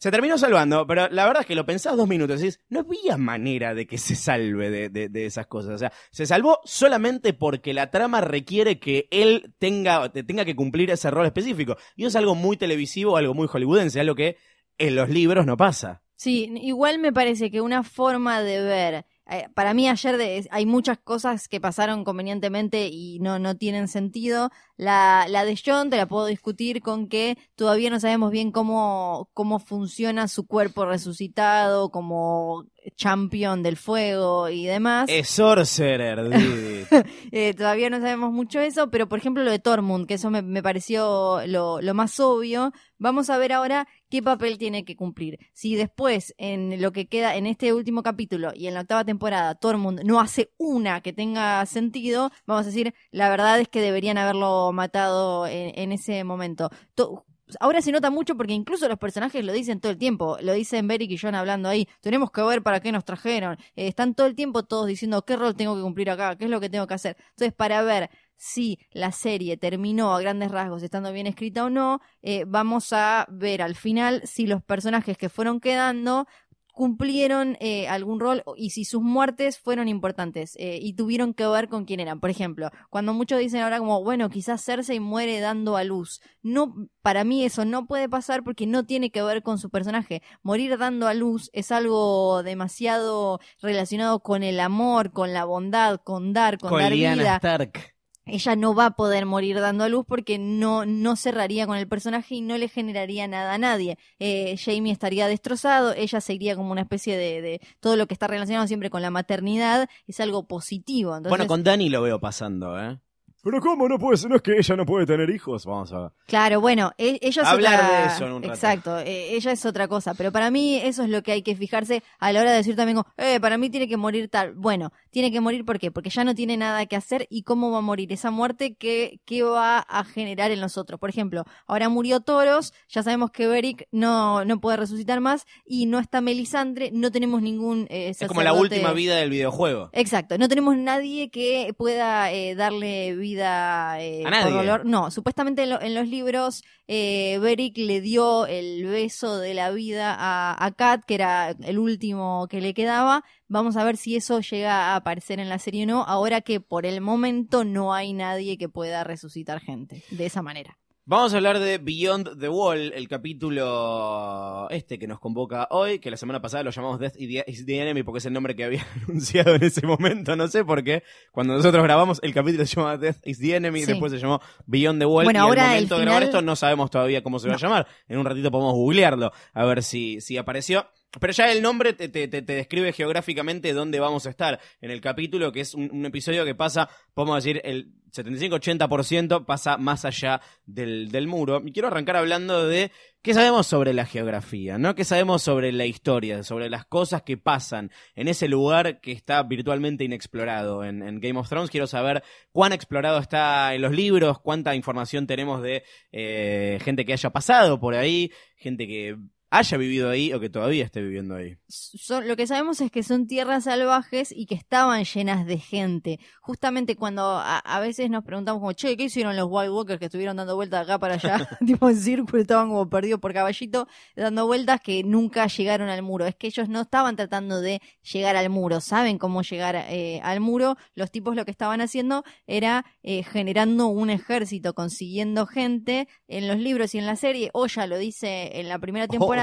se 0.01 0.09
terminó 0.09 0.35
salvando, 0.35 0.87
pero 0.87 1.07
la 1.09 1.25
verdad 1.27 1.41
es 1.41 1.47
que 1.47 1.53
lo 1.53 1.63
pensás 1.63 1.95
dos 1.95 2.07
minutos 2.07 2.39
y 2.41 2.45
decís, 2.45 2.59
no 2.69 2.79
había 2.79 3.17
manera 3.17 3.75
de 3.75 3.85
que 3.85 3.99
se 3.99 4.15
salve 4.15 4.71
de, 4.71 4.89
de- 4.89 5.25
esas 5.27 5.45
cosas. 5.45 5.75
O 5.75 5.77
sea, 5.77 5.93
se 6.09 6.25
salvó 6.25 6.59
solamente 6.63 7.33
porque 7.33 7.71
la 7.75 7.91
trama 7.91 8.19
requiere 8.19 8.79
que 8.79 9.07
él 9.11 9.53
tenga, 9.59 10.11
te- 10.11 10.23
tenga 10.23 10.43
que 10.43 10.55
cumplir 10.55 10.89
ese 10.89 11.11
rol 11.11 11.27
específico. 11.27 11.77
Y 11.95 12.01
eso 12.01 12.07
es 12.09 12.15
algo 12.15 12.33
muy 12.33 12.57
televisivo, 12.57 13.15
algo 13.15 13.35
muy 13.35 13.45
hollywoodense, 13.47 13.99
algo 13.99 14.15
que 14.15 14.37
en 14.79 14.95
los 14.95 15.07
libros 15.07 15.45
no 15.45 15.55
pasa. 15.55 16.01
Sí, 16.15 16.51
igual 16.63 16.97
me 16.97 17.13
parece 17.13 17.51
que 17.51 17.61
una 17.61 17.83
forma 17.83 18.41
de 18.41 18.59
ver, 18.59 19.05
eh, 19.31 19.47
para 19.55 19.73
mí 19.73 19.87
ayer 19.89 20.17
de- 20.17 20.47
hay 20.51 20.65
muchas 20.65 20.99
cosas 20.99 21.47
que 21.47 21.61
pasaron 21.61 22.03
convenientemente 22.03 22.87
y 22.89 23.19
no, 23.19 23.39
no 23.39 23.55
tienen 23.57 23.87
sentido. 23.87 24.49
La, 24.77 25.25
la 25.29 25.45
de 25.45 25.57
John 25.63 25.89
te 25.89 25.97
la 25.97 26.07
puedo 26.07 26.25
discutir 26.27 26.81
con 26.81 27.07
que 27.07 27.37
todavía 27.55 27.89
no 27.89 27.99
sabemos 27.99 28.31
bien 28.31 28.51
cómo, 28.51 29.29
cómo 29.33 29.59
funciona 29.59 30.27
su 30.27 30.45
cuerpo 30.47 30.85
resucitado 30.85 31.91
como 31.91 32.65
champion 32.95 33.63
del 33.63 33.77
fuego 33.77 34.49
y 34.49 34.65
demás. 34.65 35.05
Es 35.09 35.29
Sorcerer, 35.29 36.29
Didi. 36.29 36.85
Eh, 37.31 37.53
todavía 37.53 37.89
no 37.89 37.99
sabemos 38.01 38.31
mucho 38.33 38.59
eso, 38.59 38.89
pero 38.89 39.07
por 39.07 39.19
ejemplo 39.19 39.43
lo 39.43 39.51
de 39.51 39.59
Tormund, 39.59 40.05
que 40.07 40.15
eso 40.15 40.29
me, 40.29 40.41
me 40.41 40.61
pareció 40.61 41.39
lo, 41.47 41.79
lo 41.81 41.93
más 41.93 42.19
obvio. 42.19 42.73
Vamos 42.97 43.29
a 43.29 43.37
ver 43.37 43.53
ahora 43.53 43.87
qué 44.09 44.21
papel 44.21 44.57
tiene 44.57 44.83
que 44.83 44.95
cumplir. 44.97 45.39
Si 45.53 45.75
después, 45.75 46.33
en 46.37 46.81
lo 46.81 46.91
que 46.91 47.07
queda 47.07 47.35
en 47.35 47.47
este 47.47 47.73
último 47.73 48.03
capítulo 48.03 48.51
y 48.53 48.67
en 48.67 48.73
la 48.73 48.81
octava 48.81 49.05
temporada, 49.05 49.55
Tormund 49.55 50.01
no 50.03 50.19
hace 50.19 50.51
una 50.57 51.01
que 51.01 51.13
tenga 51.13 51.65
sentido, 51.65 52.31
vamos 52.45 52.63
a 52.65 52.69
decir, 52.69 52.93
la 53.11 53.29
verdad 53.29 53.59
es 53.59 53.69
que 53.69 53.81
deberían 53.81 54.17
haberlo 54.17 54.71
matado 54.73 55.47
en, 55.47 55.71
en 55.79 55.91
ese 55.93 56.23
momento. 56.25 56.69
To- 56.95 57.25
Ahora 57.59 57.81
se 57.81 57.91
nota 57.91 58.09
mucho 58.09 58.35
porque 58.35 58.53
incluso 58.53 58.87
los 58.87 58.97
personajes 58.97 59.43
lo 59.43 59.53
dicen 59.53 59.79
todo 59.79 59.91
el 59.91 59.97
tiempo. 59.97 60.37
Lo 60.41 60.53
dicen 60.53 60.87
Beric 60.87 61.11
y 61.11 61.17
John 61.17 61.35
hablando 61.35 61.69
ahí. 61.69 61.87
Tenemos 62.01 62.31
que 62.31 62.41
ver 62.41 62.63
para 62.63 62.79
qué 62.79 62.91
nos 62.91 63.05
trajeron. 63.05 63.57
Eh, 63.75 63.87
están 63.87 64.15
todo 64.15 64.27
el 64.27 64.35
tiempo 64.35 64.63
todos 64.63 64.87
diciendo 64.87 65.23
qué 65.23 65.35
rol 65.35 65.55
tengo 65.55 65.75
que 65.75 65.81
cumplir 65.81 66.09
acá, 66.09 66.35
qué 66.37 66.45
es 66.45 66.51
lo 66.51 66.59
que 66.59 66.69
tengo 66.69 66.87
que 66.87 66.93
hacer. 66.93 67.17
Entonces, 67.31 67.53
para 67.53 67.81
ver 67.81 68.09
si 68.37 68.79
la 68.91 69.11
serie 69.11 69.55
terminó 69.55 70.15
a 70.15 70.19
grandes 70.19 70.49
rasgos 70.49 70.81
estando 70.81 71.13
bien 71.13 71.27
escrita 71.27 71.65
o 71.65 71.69
no, 71.69 72.01
eh, 72.23 72.43
vamos 72.47 72.91
a 72.91 73.27
ver 73.29 73.61
al 73.61 73.75
final 73.75 74.23
si 74.25 74.47
los 74.47 74.63
personajes 74.63 75.15
que 75.15 75.29
fueron 75.29 75.59
quedando 75.59 76.25
cumplieron 76.71 77.57
eh, 77.59 77.87
algún 77.87 78.19
rol 78.19 78.43
y 78.55 78.71
si 78.71 78.85
sus 78.85 79.01
muertes 79.01 79.59
fueron 79.59 79.87
importantes 79.87 80.55
eh, 80.57 80.79
y 80.81 80.93
tuvieron 80.93 81.33
que 81.33 81.47
ver 81.47 81.67
con 81.67 81.85
quién 81.85 81.99
eran. 81.99 82.19
Por 82.19 82.29
ejemplo, 82.29 82.69
cuando 82.89 83.13
muchos 83.13 83.39
dicen 83.39 83.61
ahora 83.61 83.79
como, 83.79 84.03
bueno, 84.03 84.29
quizás 84.29 84.63
Cersei 84.63 84.99
muere 84.99 85.39
dando 85.39 85.77
a 85.77 85.83
luz. 85.83 86.21
No, 86.41 86.75
para 87.01 87.23
mí 87.23 87.43
eso 87.43 87.65
no 87.65 87.85
puede 87.85 88.09
pasar 88.09 88.43
porque 88.43 88.67
no 88.67 88.85
tiene 88.85 89.11
que 89.11 89.21
ver 89.21 89.43
con 89.43 89.57
su 89.57 89.69
personaje. 89.69 90.21
Morir 90.43 90.77
dando 90.77 91.07
a 91.07 91.13
luz 91.13 91.49
es 91.53 91.71
algo 91.71 92.43
demasiado 92.43 93.39
relacionado 93.61 94.21
con 94.21 94.43
el 94.43 94.59
amor, 94.59 95.11
con 95.11 95.33
la 95.33 95.45
bondad, 95.45 95.99
con 96.03 96.33
dar, 96.33 96.57
con, 96.57 96.79
dar 96.79 96.91
Lyanna 96.91 97.23
vida 97.23 97.35
Stark. 97.37 97.95
Ella 98.25 98.55
no 98.55 98.75
va 98.75 98.87
a 98.87 98.91
poder 98.91 99.25
morir 99.25 99.59
dando 99.59 99.83
a 99.83 99.89
luz 99.89 100.05
porque 100.07 100.37
no, 100.37 100.85
no 100.85 101.15
cerraría 101.15 101.65
con 101.67 101.77
el 101.77 101.87
personaje 101.87 102.35
y 102.35 102.41
no 102.41 102.57
le 102.57 102.67
generaría 102.67 103.27
nada 103.27 103.53
a 103.53 103.57
nadie. 103.57 103.97
Eh, 104.19 104.55
Jamie 104.57 104.91
estaría 104.91 105.27
destrozado, 105.27 105.93
ella 105.93 106.21
seguiría 106.21 106.55
como 106.55 106.71
una 106.71 106.81
especie 106.81 107.17
de, 107.17 107.41
de 107.41 107.61
todo 107.79 107.95
lo 107.95 108.07
que 108.07 108.13
está 108.13 108.27
relacionado 108.27 108.67
siempre 108.67 108.89
con 108.89 109.01
la 109.01 109.11
maternidad, 109.11 109.89
es 110.07 110.19
algo 110.19 110.47
positivo. 110.47 111.15
Entonces, 111.15 111.29
Bueno, 111.29 111.47
con 111.47 111.63
Dani 111.63 111.89
lo 111.89 112.01
veo 112.01 112.19
pasando, 112.19 112.79
¿eh? 112.79 112.99
Pero 113.43 113.59
¿cómo 113.59 113.89
no 113.89 113.97
puede 113.97 114.17
ser? 114.17 114.29
¿No 114.29 114.35
es 114.35 114.43
que 114.43 114.53
ella 114.57 114.75
no 114.75 114.85
puede 114.85 115.07
tener 115.07 115.29
hijos? 115.31 115.65
Vamos 115.65 115.91
a 115.93 115.99
ver. 115.99 116.11
Claro, 116.27 116.61
bueno, 116.61 116.91
e- 116.97 117.17
ella 117.21 117.41
es 117.41 117.47
Hablar 117.47 117.83
otra... 117.83 118.01
de 118.01 118.05
eso 118.07 118.25
en 118.27 118.33
un 118.33 118.43
rato. 118.43 118.53
Exacto, 118.53 118.99
eh, 118.99 119.35
ella 119.35 119.51
es 119.51 119.65
otra 119.65 119.87
cosa, 119.87 120.13
pero 120.13 120.31
para 120.31 120.51
mí 120.51 120.77
eso 120.77 121.03
es 121.03 121.09
lo 121.09 121.23
que 121.23 121.31
hay 121.31 121.41
que 121.41 121.55
fijarse 121.55 122.03
a 122.19 122.31
la 122.31 122.41
hora 122.41 122.51
de 122.51 122.57
decir 122.57 122.75
también, 122.75 122.97
como, 122.97 123.07
eh, 123.17 123.39
para 123.39 123.57
mí 123.57 123.71
tiene 123.71 123.87
que 123.87 123.97
morir 123.97 124.29
tal. 124.29 124.53
Bueno, 124.53 124.91
tiene 125.09 125.31
que 125.31 125.41
morir 125.41 125.65
¿por 125.65 125.79
qué? 125.79 125.89
Porque 125.89 126.11
ya 126.11 126.23
no 126.23 126.35
tiene 126.35 126.55
nada 126.55 126.85
que 126.85 126.95
hacer 126.95 127.25
y 127.31 127.41
cómo 127.41 127.71
va 127.71 127.79
a 127.79 127.81
morir 127.81 128.13
esa 128.13 128.29
muerte, 128.29 128.75
qué, 128.75 129.19
qué 129.25 129.41
va 129.41 129.79
a 129.79 130.03
generar 130.03 130.51
en 130.51 130.59
nosotros. 130.59 130.99
Por 130.99 131.09
ejemplo, 131.09 131.43
ahora 131.65 131.89
murió 131.89 132.19
Toros, 132.19 132.73
ya 132.89 133.01
sabemos 133.01 133.31
que 133.31 133.47
Beric 133.47 133.87
no, 133.91 134.45
no 134.45 134.59
puede 134.59 134.77
resucitar 134.77 135.19
más 135.19 135.47
y 135.65 135.87
no 135.87 135.97
está 135.97 136.21
Melisandre, 136.21 136.91
no 136.91 137.11
tenemos 137.11 137.41
ningún 137.41 137.87
eh, 137.89 138.09
Es 138.09 138.27
como 138.27 138.43
la 138.43 138.53
última 138.53 138.93
vida 138.93 139.15
del 139.15 139.31
videojuego. 139.31 139.89
Exacto, 139.93 140.37
no 140.37 140.47
tenemos 140.47 140.77
nadie 140.77 141.31
que 141.31 141.73
pueda 141.75 142.31
eh, 142.31 142.53
darle 142.53 143.15
vida 143.15 143.30
eh, 143.37 144.23
A 144.25 144.29
nadie. 144.29 144.43
por 144.45 144.53
dolor. 144.53 144.85
No, 144.85 145.11
supuestamente 145.11 145.63
en, 145.63 145.69
lo- 145.71 145.81
en 145.81 145.95
los 145.95 146.07
libros 146.07 146.63
eh, 146.87 147.37
Beric 147.39 147.77
le 147.77 148.01
dio 148.01 148.45
el 148.47 148.85
beso 148.85 149.37
de 149.39 149.53
la 149.53 149.71
vida 149.71 150.15
a, 150.17 150.55
a 150.65 150.71
Kat, 150.71 151.03
que 151.05 151.15
era 151.15 151.49
el 151.51 151.79
último 151.79 152.47
que 152.49 152.61
le 152.61 152.73
quedaba. 152.73 153.23
Vamos 153.47 153.77
a 153.77 153.83
ver 153.83 153.97
si 153.97 154.15
eso 154.15 154.39
llega 154.41 154.91
a 154.91 154.95
aparecer 154.95 155.39
en 155.39 155.49
la 155.49 155.59
serie 155.59 155.83
o 155.83 155.87
no, 155.87 156.03
ahora 156.03 156.41
que 156.41 156.59
por 156.59 156.85
el 156.85 157.01
momento 157.01 157.63
no 157.63 157.93
hay 157.93 158.13
nadie 158.13 158.57
que 158.57 158.69
pueda 158.69 159.03
resucitar 159.03 159.59
gente 159.61 160.03
de 160.11 160.25
esa 160.25 160.41
manera. 160.41 160.77
Vamos 161.03 161.33
a 161.33 161.37
hablar 161.37 161.59
de 161.59 161.79
Beyond 161.79 162.39
the 162.39 162.47
Wall, 162.47 162.93
el 162.93 163.07
capítulo 163.07 164.67
este 164.69 164.99
que 164.99 165.07
nos 165.07 165.19
convoca 165.19 165.67
hoy, 165.71 165.97
que 165.99 166.11
la 166.11 166.15
semana 166.15 166.41
pasada 166.41 166.63
lo 166.63 166.69
llamamos 166.69 166.99
Death 166.99 167.15
is 167.19 167.65
the 167.65 167.81
Enemy 167.81 168.03
porque 168.03 168.19
es 168.19 168.25
el 168.27 168.33
nombre 168.33 168.55
que 168.55 168.63
había 168.63 168.85
anunciado 169.07 169.55
en 169.55 169.63
ese 169.63 169.85
momento, 169.85 170.35
no 170.35 170.47
sé 170.47 170.63
por 170.63 170.83
qué. 170.83 171.01
Cuando 171.31 171.55
nosotros 171.55 171.83
grabamos, 171.83 172.19
el 172.21 172.33
capítulo 172.35 172.65
se 172.67 172.75
llama 172.75 172.97
Death 172.97 173.17
is 173.25 173.39
the 173.39 173.55
Enemy, 173.55 173.79
Sí. 173.81 173.87
después 173.87 174.11
se 174.11 174.19
llamó 174.19 174.41
Beyond 174.67 174.99
the 174.99 175.05
Wall. 175.07 175.23
Bueno, 175.25 175.39
y 175.39 175.41
ahora 175.41 175.63
al 175.63 175.69
el 175.69 175.73
momento 175.75 175.95
de 175.95 176.01
grabar 176.01 176.21
final- 176.21 176.29
esto 176.35 176.41
no 176.43 176.55
sabemos 176.55 176.91
todavía 176.91 177.23
cómo 177.23 177.39
se 177.39 177.49
va 177.49 177.55
a 177.55 177.57
llamar. 177.57 177.87
En 178.07 178.19
un 178.19 178.25
ratito 178.25 178.51
podemos 178.51 178.73
googlearlo, 178.75 179.31
a 179.53 179.65
ver 179.65 179.81
si, 179.81 180.21
si 180.21 180.37
apareció. 180.37 180.85
Pero 181.19 181.33
ya 181.33 181.51
el 181.51 181.61
nombre 181.61 181.93
te, 181.93 182.07
te- 182.09 182.27
te- 182.27 182.41
describe 182.41 182.93
geográficamente 182.93 183.73
dónde 183.73 183.99
vamos 183.99 184.25
a 184.25 184.29
estar 184.29 184.59
en 184.79 184.91
el 184.91 185.01
capítulo, 185.01 185.51
que 185.51 185.59
es 185.61 185.73
un, 185.73 185.89
un 185.91 186.05
episodio 186.05 186.45
que 186.45 186.55
pasa, 186.55 186.89
podemos 187.13 187.43
decir, 187.43 187.61
el 187.65 187.93
75-80% 188.13 189.45
pasa 189.45 189.77
más 189.77 190.05
allá 190.05 190.41
del, 190.65 191.11
del 191.11 191.27
muro. 191.27 191.61
Y 191.65 191.71
quiero 191.71 191.87
arrancar 191.87 192.17
hablando 192.17 192.67
de 192.67 192.91
qué 193.21 193.33
sabemos 193.33 193.67
sobre 193.67 193.93
la 193.93 194.05
geografía, 194.05 194.77
¿no? 194.77 194.95
¿Qué 194.95 195.03
sabemos 195.03 195.41
sobre 195.43 195.71
la 195.71 195.85
historia, 195.85 196.43
sobre 196.43 196.69
las 196.69 196.85
cosas 196.85 197.23
que 197.23 197.37
pasan 197.37 197.91
en 198.15 198.27
ese 198.27 198.47
lugar 198.47 198.99
que 199.01 199.11
está 199.11 199.43
virtualmente 199.43 200.03
inexplorado 200.03 200.83
en, 200.83 201.01
en 201.03 201.19
Game 201.19 201.39
of 201.39 201.47
Thrones? 201.49 201.69
Quiero 201.71 201.87
saber 201.87 202.23
cuán 202.51 202.73
explorado 202.73 203.19
está 203.19 203.73
en 203.75 203.81
los 203.81 203.91
libros, 203.93 204.39
cuánta 204.39 204.75
información 204.75 205.27
tenemos 205.27 205.61
de 205.61 205.83
eh, 206.11 206.79
gente 206.83 207.05
que 207.05 207.13
haya 207.13 207.29
pasado 207.31 207.79
por 207.79 207.95
ahí, 207.95 208.31
gente 208.55 208.87
que 208.87 209.17
haya 209.51 209.77
vivido 209.77 210.09
ahí 210.09 210.31
o 210.33 210.39
que 210.39 210.49
todavía 210.49 210.85
esté 210.85 211.01
viviendo 211.01 211.35
ahí. 211.35 211.57
son- 211.67 212.27
lo 212.27 212.35
que 212.37 212.47
sabemos 212.47 212.79
es 212.81 212.89
que 212.89 213.03
son 213.03 213.27
tierras 213.27 213.65
salvajes 213.65 214.31
y 214.35 214.45
que 214.45 214.55
estaban 214.55 215.03
llenas 215.03 215.45
de 215.45 215.57
gente. 215.57 216.19
Justamente 216.41 216.95
cuando 216.95 217.21
a, 217.23 217.59
a 217.59 217.79
veces 217.81 218.09
nos 218.09 218.23
preguntamos 218.23 218.61
como, 218.61 218.71
che, 218.73 218.95
¿qué 218.95 219.03
hicieron 219.03 219.35
los 219.35 219.47
White 219.49 219.69
Walkers 219.71 219.99
que 219.99 220.05
estuvieron 220.05 220.37
dando 220.37 220.55
vueltas 220.55 220.79
de 220.79 220.83
acá 220.93 220.99
para 220.99 221.15
allá? 221.15 221.37
tipo 221.65 221.89
en 221.89 221.97
círculo, 221.99 222.41
estaban 222.41 222.69
como 222.69 222.89
perdidos 222.89 223.19
por 223.19 223.33
caballito, 223.33 223.87
dando 224.15 224.47
vueltas 224.47 224.79
que 224.81 225.03
nunca 225.03 225.45
llegaron 225.47 225.89
al 225.89 226.01
muro. 226.01 226.25
Es 226.25 226.35
que 226.35 226.47
ellos 226.47 226.69
no 226.69 226.81
estaban 226.81 227.17
tratando 227.17 227.59
de 227.59 227.81
llegar 228.11 228.37
al 228.37 228.49
muro, 228.49 228.79
saben 228.79 229.17
cómo 229.17 229.41
llegar 229.41 229.75
eh, 229.89 230.21
al 230.23 230.39
muro. 230.39 230.77
Los 230.95 231.11
tipos 231.11 231.35
lo 231.35 231.43
que 231.43 231.51
estaban 231.51 231.81
haciendo 231.81 232.23
era 232.47 232.85
eh, 233.03 233.23
generando 233.23 233.87
un 233.87 234.09
ejército, 234.09 234.73
consiguiendo 234.73 235.45
gente 235.45 236.07
en 236.29 236.47
los 236.47 236.57
libros 236.57 236.95
y 236.95 236.99
en 236.99 237.05
la 237.05 237.17
serie. 237.17 237.49
Oya 237.53 237.85
lo 237.85 237.97
dice 237.97 238.59
en 238.59 238.69
la 238.69 238.79
primera 238.79 239.07
temporada 239.07 239.40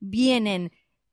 Vienen 0.00 0.72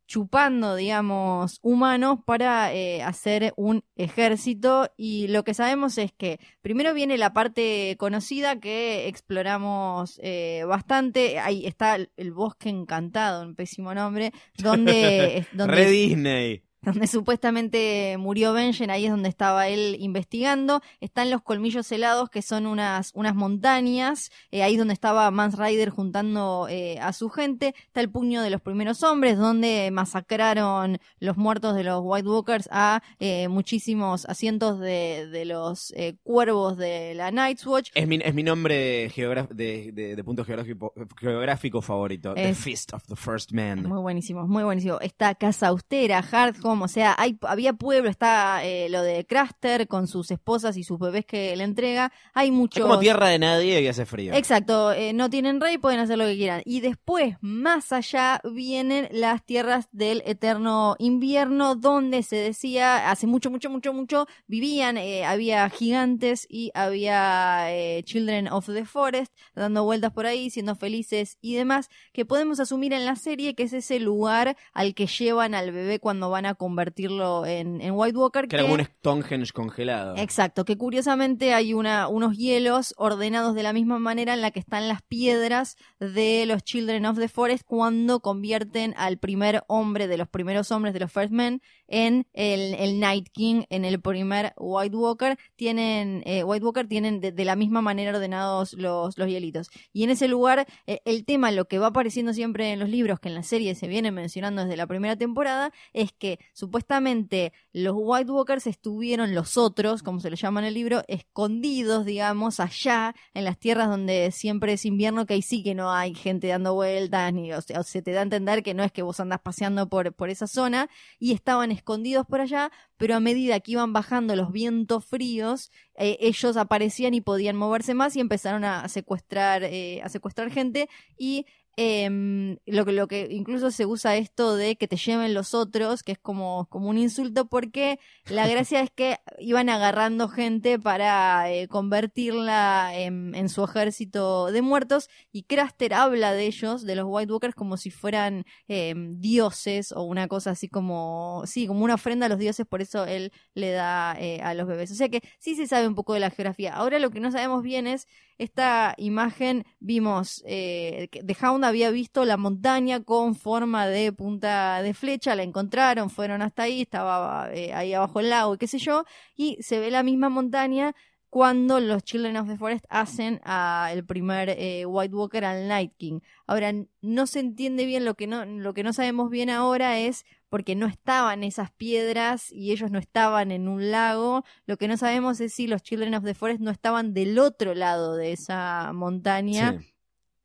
chupando, 0.10 0.76
digamos, 0.76 1.60
humanos 1.62 2.18
para 2.26 2.74
eh, 2.74 3.04
hacer 3.04 3.54
un 3.56 3.84
ejército. 3.96 4.92
Y 4.98 5.28
lo 5.28 5.44
que 5.44 5.54
sabemos 5.54 6.00
es 6.00 6.12
que 6.12 6.40
primero 6.62 6.96
viene 6.96 7.18
la 7.20 7.32
parte 7.32 7.96
conocida 8.00 8.60
que 8.60 9.08
exploramos 9.08 10.20
eh, 10.24 10.64
bastante, 10.68 11.38
ahí 11.38 11.68
está 11.68 11.96
el, 11.96 12.10
el 12.18 12.34
bosque 12.34 12.70
encantado, 12.70 13.44
un 13.44 13.54
pésimo 13.54 13.94
nombre, 13.94 14.32
donde, 14.58 15.46
donde 15.54 15.76
Re 15.76 15.90
Disney. 15.92 16.64
donde 16.94 17.08
supuestamente 17.08 18.16
murió 18.18 18.54
Benjen, 18.54 18.90
ahí 18.90 19.06
es 19.06 19.12
donde 19.12 19.30
estaba 19.30 19.68
él 19.68 19.98
investigando. 20.00 20.82
Están 21.02 21.30
los 21.30 21.42
colmillos 21.42 21.92
helados, 21.92 22.30
que 22.30 22.42
son 22.42 22.66
unas, 22.66 23.12
unas 23.16 23.36
montañas, 23.36 24.30
eh, 24.52 24.64
ahí 24.64 24.74
es 24.74 24.78
donde 24.80 24.94
estaba 24.94 25.30
Mans 25.32 25.58
Rider 25.58 25.90
juntando 25.90 26.68
eh, 26.70 26.98
a 27.02 27.14
su 27.14 27.30
gente. 27.30 27.76
Está 27.88 28.02
el 28.02 28.10
puño 28.10 28.42
de 28.42 28.50
los 28.50 28.62
primeros 28.62 29.04
hombres, 29.04 29.38
donde 29.38 29.90
masacraron 29.92 31.00
los 31.20 31.38
muertos 31.38 31.76
de 31.76 31.84
los 31.84 32.02
White 32.04 32.28
Walkers 32.28 32.70
a 32.72 33.02
eh, 33.20 33.48
muchísimos 33.48 34.26
asientos 34.26 34.80
de, 34.80 35.28
de 35.32 35.46
los 35.46 35.92
eh, 35.96 36.16
cuervos 36.24 36.78
de 36.78 37.14
la 37.16 37.32
Night's 37.32 37.66
Watch. 37.66 37.90
Es 37.94 38.08
mi, 38.08 38.20
es 38.24 38.34
mi 38.34 38.44
nombre 38.44 39.10
geogra- 39.12 39.48
de, 39.50 39.92
de- 39.92 40.16
de 40.16 40.24
punto 40.24 40.44
geográfico, 40.46 40.94
geográfico 41.20 41.82
favorito. 41.82 42.34
The 42.34 42.54
Fist 42.54 42.94
of 42.94 43.04
the 43.08 43.16
First 43.16 43.52
Man. 43.52 43.84
Muy 43.88 44.00
buenísimo, 44.02 44.48
muy 44.48 44.64
buenísimo. 44.64 45.00
Está 45.02 45.36
Casa 45.36 45.68
Austera, 45.68 46.22
Hardhome, 46.70 46.86
o 46.86 46.88
sea, 46.88 47.16
hay, 47.18 47.38
había 47.42 47.74
pueblo, 47.74 48.10
está 48.10 48.64
eh, 48.64 48.90
lo 48.90 49.02
de 49.02 49.26
Craster 49.26 49.88
con 49.88 50.08
sus 50.08 50.32
esposas 50.32 50.78
y 50.78 50.84
sus 50.84 51.00
bebés 51.00 51.26
que 51.26 51.56
le 51.56 51.64
entrega. 51.64 52.12
Hay 52.34 52.50
Es 52.50 52.54
muchos. 52.54 52.82
como 52.82 53.00
tierra 53.00 53.28
de 53.30 53.40
nadie 53.40 53.82
que 53.82 53.90
hace 53.90 54.06
frío. 54.06 54.34
Exacto, 54.34 54.92
eh, 54.92 55.14
no 55.14 55.30
tienen 55.30 55.60
rey, 55.60 55.78
pueden 55.78 56.00
hacer 56.00 56.18
lo 56.18 56.26
que 56.26 56.36
quieran. 56.36 56.62
Y 56.66 56.82
después, 56.82 57.36
más 57.42 57.92
allá, 57.92 58.42
vienen 58.44 59.08
las 59.12 59.44
tierras 59.46 59.88
del 59.92 60.22
eterno 60.26 60.96
invierno, 61.00 61.76
donde 61.76 62.24
se 62.24 62.36
decía, 62.36 63.10
hace 63.10 63.28
mucho, 63.28 63.50
mucho, 63.50 63.70
mucho, 63.70 63.94
mucho, 63.94 64.28
vivían, 64.48 64.98
eh, 64.98 65.26
había 65.26 65.70
gigantes 65.70 66.46
y 66.50 66.72
había 66.74 67.72
eh, 67.72 68.04
Children 68.04 68.50
of 68.50 68.68
the 68.68 68.86
Forest, 68.86 69.34
dando 69.56 69.84
vueltas 69.84 70.12
por 70.12 70.26
ahí, 70.26 70.50
siendo 70.50 70.76
felices 70.76 71.38
y 71.42 71.56
demás, 71.56 71.90
que 72.14 72.26
podemos 72.26 72.60
asumir 72.60 72.94
en 72.94 73.06
la 73.06 73.16
serie 73.16 73.56
que 73.56 73.64
es 73.64 73.74
ese 73.74 74.00
lugar 74.00 74.56
al 74.74 74.94
que 74.94 75.08
llevan 75.08 75.56
al 75.56 75.72
bebé 75.72 76.00
cuando 76.00 76.30
van 76.30 76.46
a 76.46 76.56
convertirlo 76.60 77.46
en, 77.46 77.80
en 77.82 77.94
White 77.96 78.18
Walker. 78.18 78.48
que 78.48 78.58
era 78.58 78.64
como 78.64 78.76
un 78.76 78.84
Stonehenge 78.84 79.54
congelado. 79.54 80.16
Exacto, 80.18 80.66
que 80.66 80.78
curiosamente 80.78 81.54
hay 81.54 81.74
una, 81.74 82.10
unos 82.10 82.38
hielos 82.38 82.94
ordenados 82.98 83.56
de 83.56 83.64
la 83.64 83.72
misma 83.72 83.98
manera 83.98 84.34
en 84.34 84.42
la 84.42 84.52
que 84.52 84.60
están 84.60 84.90
las 84.90 85.02
piedras 85.02 85.78
de 86.00 86.46
los 86.46 86.62
Children 86.64 87.06
of 87.06 87.18
the 87.18 87.30
Forest 87.30 87.64
cuando 87.66 88.20
convierten 88.20 88.94
al 88.98 89.18
primer 89.18 89.64
hombre 89.68 90.08
de 90.08 90.18
los 90.18 90.28
primeros 90.28 90.70
hombres 90.72 90.94
de 90.94 91.00
los 91.00 91.12
First 91.12 91.32
Men 91.32 91.62
en 91.90 92.28
el, 92.34 92.76
el 92.76 93.00
Night 93.00 93.28
King, 93.34 93.64
en 93.70 93.84
el 93.84 94.00
primer 94.00 94.54
White 94.58 94.96
Walker. 94.96 95.38
Tienen, 95.56 96.24
eh, 96.26 96.44
White 96.44 96.64
Walker 96.64 96.88
tienen 96.88 97.20
de, 97.20 97.46
la 97.46 97.56
misma 97.56 97.82
manera 97.82 98.12
ordenados 98.12 98.74
los, 98.74 99.18
los 99.18 99.28
hielitos. 99.28 99.70
Y 99.92 100.04
en 100.04 100.12
ese 100.12 100.28
lugar, 100.28 100.68
eh, 100.88 101.02
el 101.06 101.26
tema, 101.26 101.52
lo 101.52 101.66
que 101.66 101.80
va 101.80 101.88
apareciendo 101.88 102.34
siempre 102.34 102.72
en 102.72 102.80
los 102.80 102.90
libros, 102.90 103.20
que 103.20 103.30
en 103.30 103.36
la 103.36 103.44
serie 103.44 103.76
se 103.76 103.88
viene 103.88 104.12
mencionando 104.12 104.64
desde 104.64 104.78
la 104.78 104.88
primera 104.88 105.16
temporada, 105.16 105.74
es 105.94 106.12
que 106.12 106.40
supuestamente 106.54 107.52
los 107.74 107.96
White 107.98 108.32
Walkers 108.32 108.68
estuvieron 108.68 109.34
los 109.34 109.58
otros, 109.58 110.04
como 110.04 110.20
se 110.20 110.30
les 110.30 110.40
llama 110.40 110.60
en 110.60 110.68
el 110.68 110.74
libro, 110.76 111.04
escondidos, 111.08 112.06
digamos, 112.06 112.60
allá 112.60 113.16
en 113.34 113.44
las 113.44 113.58
tierras 113.58 113.90
donde 113.90 114.32
siempre 114.32 114.74
es 114.74 114.86
invierno, 114.86 115.26
que 115.26 115.34
ahí 115.34 115.42
sí 115.42 115.64
que 115.64 115.74
no 115.74 115.92
hay 115.92 116.14
gente 116.14 116.48
dando 116.48 116.76
vueltas, 116.76 117.34
ni 117.34 117.50
se 117.84 118.02
te 118.02 118.12
da 118.12 118.20
a 118.20 118.24
entender 118.24 118.62
que 118.64 118.74
no 118.74 118.84
es 118.84 118.92
que 118.92 119.02
vos 119.02 119.20
andás 119.20 119.40
paseando 119.42 119.90
por, 119.90 120.14
por 120.14 120.30
esa 120.30 120.48
zona, 120.48 120.90
y 121.18 121.34
estaban 121.34 121.72
escondidos 121.80 122.26
por 122.26 122.42
allá, 122.42 122.72
pero 122.98 123.16
a 123.16 123.20
medida 123.20 123.60
que 123.60 123.74
iban 123.74 123.94
bajando 123.94 124.36
los 124.36 124.52
vientos 124.52 125.06
fríos, 125.06 125.72
eh, 125.96 126.18
ellos 126.20 126.56
aparecían 126.58 127.14
y 127.14 127.22
podían 127.22 127.56
moverse 127.56 127.94
más 127.94 128.16
y 128.16 128.20
empezaron 128.20 128.64
a 128.64 128.88
secuestrar, 128.88 129.64
eh, 129.64 130.02
a 130.04 130.10
secuestrar 130.10 130.52
gente 130.52 130.90
y 131.18 131.46
em, 131.82 132.58
lo 132.66 132.84
que 132.84 132.92
lo 132.92 133.08
que 133.08 133.30
incluso 133.32 133.72
se 133.72 133.86
usa 133.86 134.18
esto 134.18 134.58
de 134.58 134.76
que 134.76 134.90
te 134.90 134.98
lleven 134.98 135.34
los 135.34 135.54
otros, 135.54 136.04
que 136.04 136.12
es 136.12 136.20
como, 136.20 136.68
como 136.70 136.90
un 136.90 136.98
insulto, 136.98 137.48
porque 137.48 138.00
la 138.30 138.46
gracia 138.50 138.82
es 138.82 138.92
que 138.92 139.18
iban 139.40 139.70
agarrando 139.70 140.28
gente 140.28 140.78
para 140.78 141.50
eh, 141.50 141.70
convertirla 141.70 142.92
en, 142.94 143.34
en 143.34 143.48
su 143.48 143.64
ejército 143.64 144.52
de 144.52 144.62
muertos, 144.62 145.10
y 145.32 145.44
Craster 145.44 145.94
habla 145.94 146.34
de 146.34 146.48
ellos, 146.48 146.84
de 146.84 146.96
los 146.96 147.06
White 147.08 147.32
Walkers, 147.32 147.56
como 147.56 147.78
si 147.78 147.92
fueran 147.92 148.44
em, 148.68 149.18
dioses 149.22 149.94
o 149.94 150.04
una 150.04 150.28
cosa 150.28 150.52
así 150.52 150.68
como, 150.68 151.44
sí, 151.46 151.66
como 151.66 151.86
una 151.86 151.96
ofrenda 151.96 152.26
a 152.26 152.30
los 152.30 152.40
dioses, 152.40 152.66
por 152.68 152.82
eso 152.82 153.06
él 153.06 153.32
le 153.54 153.72
da 153.72 154.18
eh, 154.20 154.42
a 154.42 154.54
los 154.54 154.68
bebés. 154.68 154.92
O 154.92 154.96
sea 154.96 155.08
que 155.08 155.22
sí 155.40 155.56
se 155.56 155.66
sabe 155.66 155.88
un 155.88 155.96
poco 155.96 156.14
de 156.14 156.20
la 156.20 156.30
geografía. 156.30 156.74
Ahora 156.74 157.00
lo 157.00 157.10
que 157.10 157.22
no 157.22 157.32
sabemos 157.32 157.64
bien 157.64 157.88
es 157.88 158.06
esta 158.40 158.96
imagen, 158.98 159.66
vimos, 159.80 160.42
eh, 160.48 161.10
The 161.12 161.38
Hound 161.42 161.66
había 161.66 161.92
visto 161.92 162.24
la 162.24 162.38
montaña 162.38 163.04
con 163.04 163.36
forma 163.36 163.86
de 163.88 164.14
punta 164.14 164.82
de 164.82 164.94
flecha, 164.94 165.36
la 165.36 165.44
encontraron, 165.44 166.10
fueron 166.10 166.42
hasta 166.42 166.64
ahí, 166.64 166.82
estaba 166.82 167.50
eh, 167.54 167.74
ahí 167.74 167.94
abajo 167.94 168.22
el 168.22 168.30
lago 168.30 168.56
y 168.56 168.58
qué 168.58 168.68
sé 168.68 168.80
yo, 168.80 169.04
y 169.36 169.58
se 169.62 169.80
ve 169.80 169.92
la 169.92 170.04
misma 170.04 170.30
montaña 170.30 170.96
cuando 171.30 171.80
los 171.82 172.04
Children 172.04 172.38
of 172.38 172.48
the 172.48 172.58
Forest 172.58 172.86
hacen 172.90 173.42
a 173.44 173.90
el 173.92 174.06
primer 174.06 174.50
eh, 174.50 174.86
White 174.86 175.14
Walker 175.14 175.46
al 175.46 175.68
Night 175.68 175.94
King. 175.98 176.22
Ahora, 176.48 176.74
no 177.02 177.28
se 177.28 177.40
entiende 177.40 177.86
bien 177.86 178.06
lo 178.06 178.16
que 178.16 178.26
no, 178.26 178.46
lo 178.46 178.74
que 178.74 178.84
no 178.84 178.94
sabemos 178.94 179.30
bien 179.30 179.50
ahora 179.50 180.00
es 180.00 180.26
porque 180.50 180.76
no 180.76 180.88
estaban 180.88 181.44
esas 181.44 181.72
piedras 181.72 182.52
y 182.52 182.72
ellos 182.72 182.92
no 182.92 183.00
estaban 183.00 183.52
en 183.52 183.68
un 183.68 183.92
lago. 183.92 184.44
Lo 184.66 184.78
que 184.78 184.88
no 184.88 184.98
sabemos 184.98 185.40
es 185.40 185.54
si 185.54 185.68
los 185.68 185.82
Children 185.84 186.16
of 186.16 186.24
the 186.24 186.34
Forest 186.34 186.62
no 186.62 186.72
estaban 186.72 187.14
del 187.14 187.40
otro 187.40 187.76
lado 187.76 188.16
de 188.16 188.32
esa 188.34 188.92
montaña. 188.94 189.80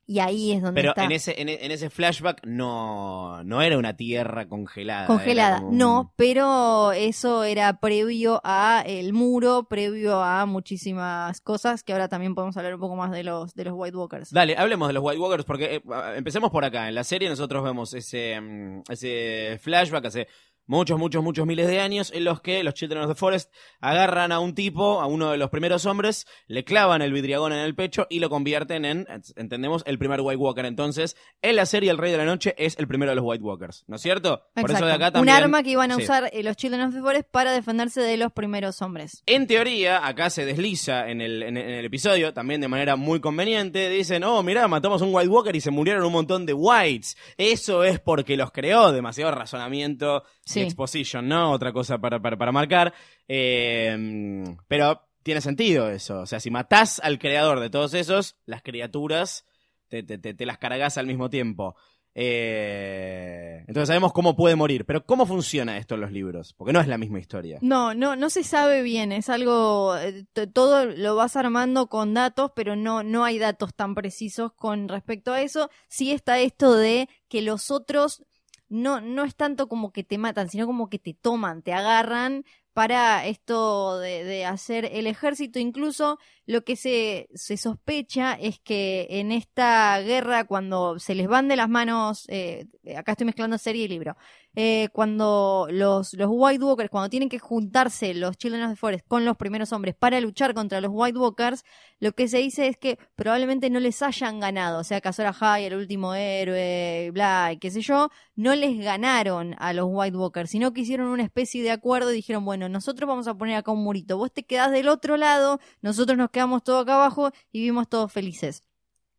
Y 0.07 0.19
ahí 0.19 0.51
es 0.51 0.61
donde 0.61 0.81
Pero 0.81 0.91
está. 0.91 1.05
en 1.05 1.11
ese, 1.11 1.41
en, 1.41 1.49
en 1.49 1.71
ese 1.71 1.89
flashback 1.89 2.45
no, 2.45 3.43
no 3.43 3.61
era 3.61 3.77
una 3.77 3.95
tierra 3.95 4.47
congelada. 4.47 5.07
Congelada, 5.07 5.59
como 5.59 5.71
no, 5.71 6.13
pero 6.15 6.91
eso 6.91 7.43
era 7.43 7.79
previo 7.79 8.39
a 8.43 8.83
el 8.85 9.13
muro, 9.13 9.67
previo 9.67 10.21
a 10.21 10.45
muchísimas 10.45 11.41
cosas 11.41 11.83
que 11.83 11.93
ahora 11.93 12.07
también 12.07 12.35
podemos 12.35 12.55
hablar 12.57 12.75
un 12.75 12.81
poco 12.81 12.95
más 12.95 13.11
de 13.11 13.23
los 13.23 13.55
de 13.55 13.65
los 13.65 13.73
White 13.75 13.97
Walkers. 13.97 14.31
Dale, 14.31 14.55
hablemos 14.57 14.87
de 14.87 14.93
los 14.93 15.03
White 15.03 15.19
Walkers 15.19 15.45
porque 15.45 15.75
eh, 15.75 15.81
empecemos 16.15 16.51
por 16.51 16.63
acá. 16.63 16.87
En 16.87 16.95
la 16.95 17.03
serie 17.03 17.27
nosotros 17.27 17.63
vemos 17.63 17.93
ese, 17.93 18.39
mm, 18.39 18.83
ese 18.89 19.59
flashback 19.61 20.05
hace 20.05 20.27
muchos, 20.67 20.97
muchos, 20.99 21.23
muchos 21.23 21.45
miles 21.45 21.67
de 21.67 21.79
años, 21.79 22.11
en 22.13 22.23
los 22.23 22.41
que 22.41 22.63
los 22.63 22.73
Children 22.73 23.03
of 23.03 23.09
the 23.09 23.15
Forest 23.15 23.51
agarran 23.79 24.31
a 24.31 24.39
un 24.39 24.55
tipo, 24.55 25.01
a 25.01 25.05
uno 25.07 25.31
de 25.31 25.37
los 25.37 25.49
primeros 25.49 25.85
hombres, 25.85 26.25
le 26.47 26.63
clavan 26.63 27.01
el 27.01 27.13
vidriagón 27.13 27.53
en 27.53 27.59
el 27.59 27.75
pecho 27.75 28.07
y 28.09 28.19
lo 28.19 28.29
convierten 28.29 28.85
en, 28.85 29.07
entendemos, 29.35 29.83
el 29.85 29.97
primer 29.97 30.21
White 30.21 30.37
Walker. 30.37 30.65
Entonces, 30.65 31.15
en 31.41 31.55
la 31.55 31.65
serie 31.65 31.91
El 31.91 31.97
Rey 31.97 32.11
de 32.11 32.17
la 32.17 32.25
Noche 32.25 32.55
es 32.57 32.77
el 32.79 32.87
primero 32.87 33.11
de 33.11 33.15
los 33.15 33.25
White 33.25 33.43
Walkers, 33.43 33.83
¿no 33.87 33.95
es 33.97 34.01
cierto? 34.01 34.43
Por 34.53 34.71
eso 34.71 34.85
de 34.85 34.93
acá 34.93 35.11
también. 35.11 35.35
Un 35.35 35.43
arma 35.43 35.63
que 35.63 35.69
iban 35.71 35.91
a 35.91 35.95
Sí. 35.95 36.03
usar 36.03 36.29
eh, 36.33 36.43
los 36.43 36.55
Children 36.57 36.81
of 36.87 36.93
the 36.93 36.99
Forest 37.01 37.29
para 37.31 37.51
defenderse 37.51 38.01
de 38.01 38.17
los 38.17 38.31
primeros 38.31 38.81
hombres. 38.81 39.23
En 39.25 39.47
teoría, 39.47 40.05
acá 40.05 40.29
se 40.29 40.45
desliza 40.45 41.09
en 41.09 41.21
el, 41.21 41.43
en, 41.43 41.57
en 41.57 41.69
el 41.69 41.85
episodio, 41.85 42.33
también 42.33 42.61
de 42.61 42.67
manera 42.67 42.95
muy 42.95 43.19
conveniente, 43.19 43.89
dicen, 43.89 44.23
oh, 44.23 44.41
mirá, 44.43 44.67
matamos 44.67 45.01
a 45.01 45.05
un 45.05 45.13
White 45.13 45.29
Walker 45.29 45.55
y 45.55 45.61
se 45.61 45.71
murieron 45.71 46.03
un 46.03 46.11
montón 46.13 46.45
de 46.45 46.53
Whites. 46.53 47.15
Eso 47.37 47.83
es 47.83 47.99
porque 47.99 48.35
los 48.37 48.51
creó, 48.51 48.91
demasiado 48.91 49.31
razonamiento 49.31 50.23
Sí. 50.45 50.61
exposition, 50.61 51.27
¿no? 51.27 51.51
Otra 51.51 51.73
cosa 51.73 51.97
para, 51.97 52.21
para, 52.21 52.37
para 52.37 52.51
marcar. 52.51 52.93
Eh, 53.27 54.43
pero 54.67 55.01
tiene 55.23 55.41
sentido 55.41 55.89
eso. 55.89 56.19
O 56.19 56.25
sea, 56.25 56.39
si 56.39 56.51
matás 56.51 56.99
al 57.03 57.17
creador 57.17 57.59
de 57.59 57.69
todos 57.69 57.93
esos, 57.95 58.37
las 58.45 58.61
criaturas 58.61 59.45
te, 59.87 60.03
te, 60.03 60.17
te, 60.17 60.33
te 60.33 60.45
las 60.45 60.57
cargas 60.57 60.97
al 60.97 61.07
mismo 61.07 61.29
tiempo. 61.29 61.75
Eh, 62.17 63.65
entonces 63.67 63.87
sabemos 63.87 64.13
cómo 64.13 64.35
puede 64.35 64.55
morir. 64.55 64.85
Pero 64.85 65.05
¿cómo 65.05 65.25
funciona 65.25 65.77
esto 65.77 65.95
en 65.95 66.01
los 66.01 66.11
libros? 66.11 66.53
Porque 66.53 66.71
no 66.71 66.79
es 66.79 66.87
la 66.87 66.97
misma 66.97 67.19
historia. 67.19 67.59
No, 67.61 67.93
no, 67.93 68.15
no 68.15 68.29
se 68.29 68.43
sabe 68.43 68.81
bien, 68.83 69.11
es 69.11 69.29
algo, 69.29 69.97
eh, 69.97 70.25
todo 70.53 70.85
lo 70.85 71.15
vas 71.15 71.35
armando 71.35 71.87
con 71.87 72.13
datos, 72.13 72.51
pero 72.55 72.75
no, 72.75 73.03
no 73.03 73.25
hay 73.25 73.37
datos 73.37 73.73
tan 73.75 73.95
precisos 73.95 74.53
con 74.53 74.87
respecto 74.87 75.33
a 75.33 75.41
eso. 75.41 75.69
Sí 75.89 76.11
está 76.11 76.39
esto 76.39 76.73
de 76.75 77.09
que 77.27 77.41
los 77.41 77.69
otros 77.69 78.23
no, 78.69 79.01
no 79.01 79.23
es 79.23 79.35
tanto 79.35 79.67
como 79.67 79.91
que 79.91 80.03
te 80.03 80.17
matan, 80.17 80.49
sino 80.49 80.65
como 80.65 80.89
que 80.89 80.99
te 80.99 81.13
toman, 81.13 81.61
te 81.61 81.73
agarran 81.73 82.43
para 82.73 83.25
esto 83.25 83.99
de, 83.99 84.23
de 84.23 84.45
hacer 84.45 84.85
el 84.91 85.07
ejército. 85.07 85.59
Incluso 85.59 86.19
lo 86.45 86.63
que 86.63 86.75
se, 86.75 87.29
se 87.33 87.57
sospecha 87.57 88.33
es 88.33 88.59
que 88.59 89.07
en 89.09 89.31
esta 89.31 89.99
guerra, 90.01 90.45
cuando 90.45 90.99
se 90.99 91.15
les 91.15 91.27
van 91.27 91.47
de 91.47 91.55
las 91.55 91.69
manos, 91.69 92.25
eh, 92.27 92.67
acá 92.95 93.13
estoy 93.13 93.25
mezclando 93.25 93.57
serie 93.57 93.85
y 93.85 93.87
libro, 93.87 94.15
eh, 94.57 94.87
cuando 94.93 95.67
los, 95.69 96.13
los 96.13 96.29
White 96.31 96.63
Walkers, 96.63 96.89
cuando 96.89 97.09
tienen 97.09 97.27
que 97.27 97.39
juntarse 97.39 98.13
los 98.13 98.37
Children 98.37 98.63
of 98.63 98.69
the 98.71 98.75
Forest 98.77 99.05
con 99.05 99.25
los 99.25 99.35
primeros 99.35 99.73
hombres 99.73 99.95
para 99.95 100.21
luchar 100.21 100.53
contra 100.53 100.79
los 100.79 100.91
White 100.93 101.17
Walkers, 101.17 101.65
lo 101.99 102.13
que 102.13 102.29
se 102.29 102.37
dice 102.37 102.67
es 102.67 102.77
que 102.77 102.97
probablemente 103.15 103.69
no 103.69 103.81
les 103.81 104.01
hayan 104.01 104.39
ganado, 104.39 104.79
o 104.79 104.83
sea, 104.85 105.01
Azor 105.03 105.25
Ahai, 105.25 105.65
el 105.65 105.75
último 105.75 106.15
héroe, 106.15 107.11
bla, 107.11 107.51
y 107.51 107.57
qué 107.57 107.69
sé 107.69 107.81
yo, 107.81 108.09
no 108.35 108.55
les 108.55 108.77
ganaron 108.79 109.55
a 109.59 109.73
los 109.73 109.87
White 109.89 110.15
Walkers, 110.15 110.49
sino 110.49 110.71
que 110.73 110.81
hicieron 110.81 111.07
una 111.07 111.23
especie 111.23 111.61
de 111.61 111.71
acuerdo 111.71 112.11
y 112.11 112.15
dijeron, 112.15 112.45
bueno, 112.45 112.69
nosotros 112.69 113.07
vamos 113.09 113.27
a 113.27 113.33
poner 113.33 113.57
acá 113.57 113.71
un 113.71 113.83
murito, 113.83 114.17
vos 114.17 114.31
te 114.31 114.43
quedás 114.43 114.71
del 114.71 114.87
otro 114.87 115.17
lado, 115.17 115.59
nosotros 115.81 116.17
nos 116.17 116.29
quedamos 116.35 116.63
todos 116.63 116.83
acá 116.83 116.95
abajo 116.95 117.31
y 117.51 117.59
vivimos 117.59 117.87
todos 117.87 118.11
felices. 118.11 118.61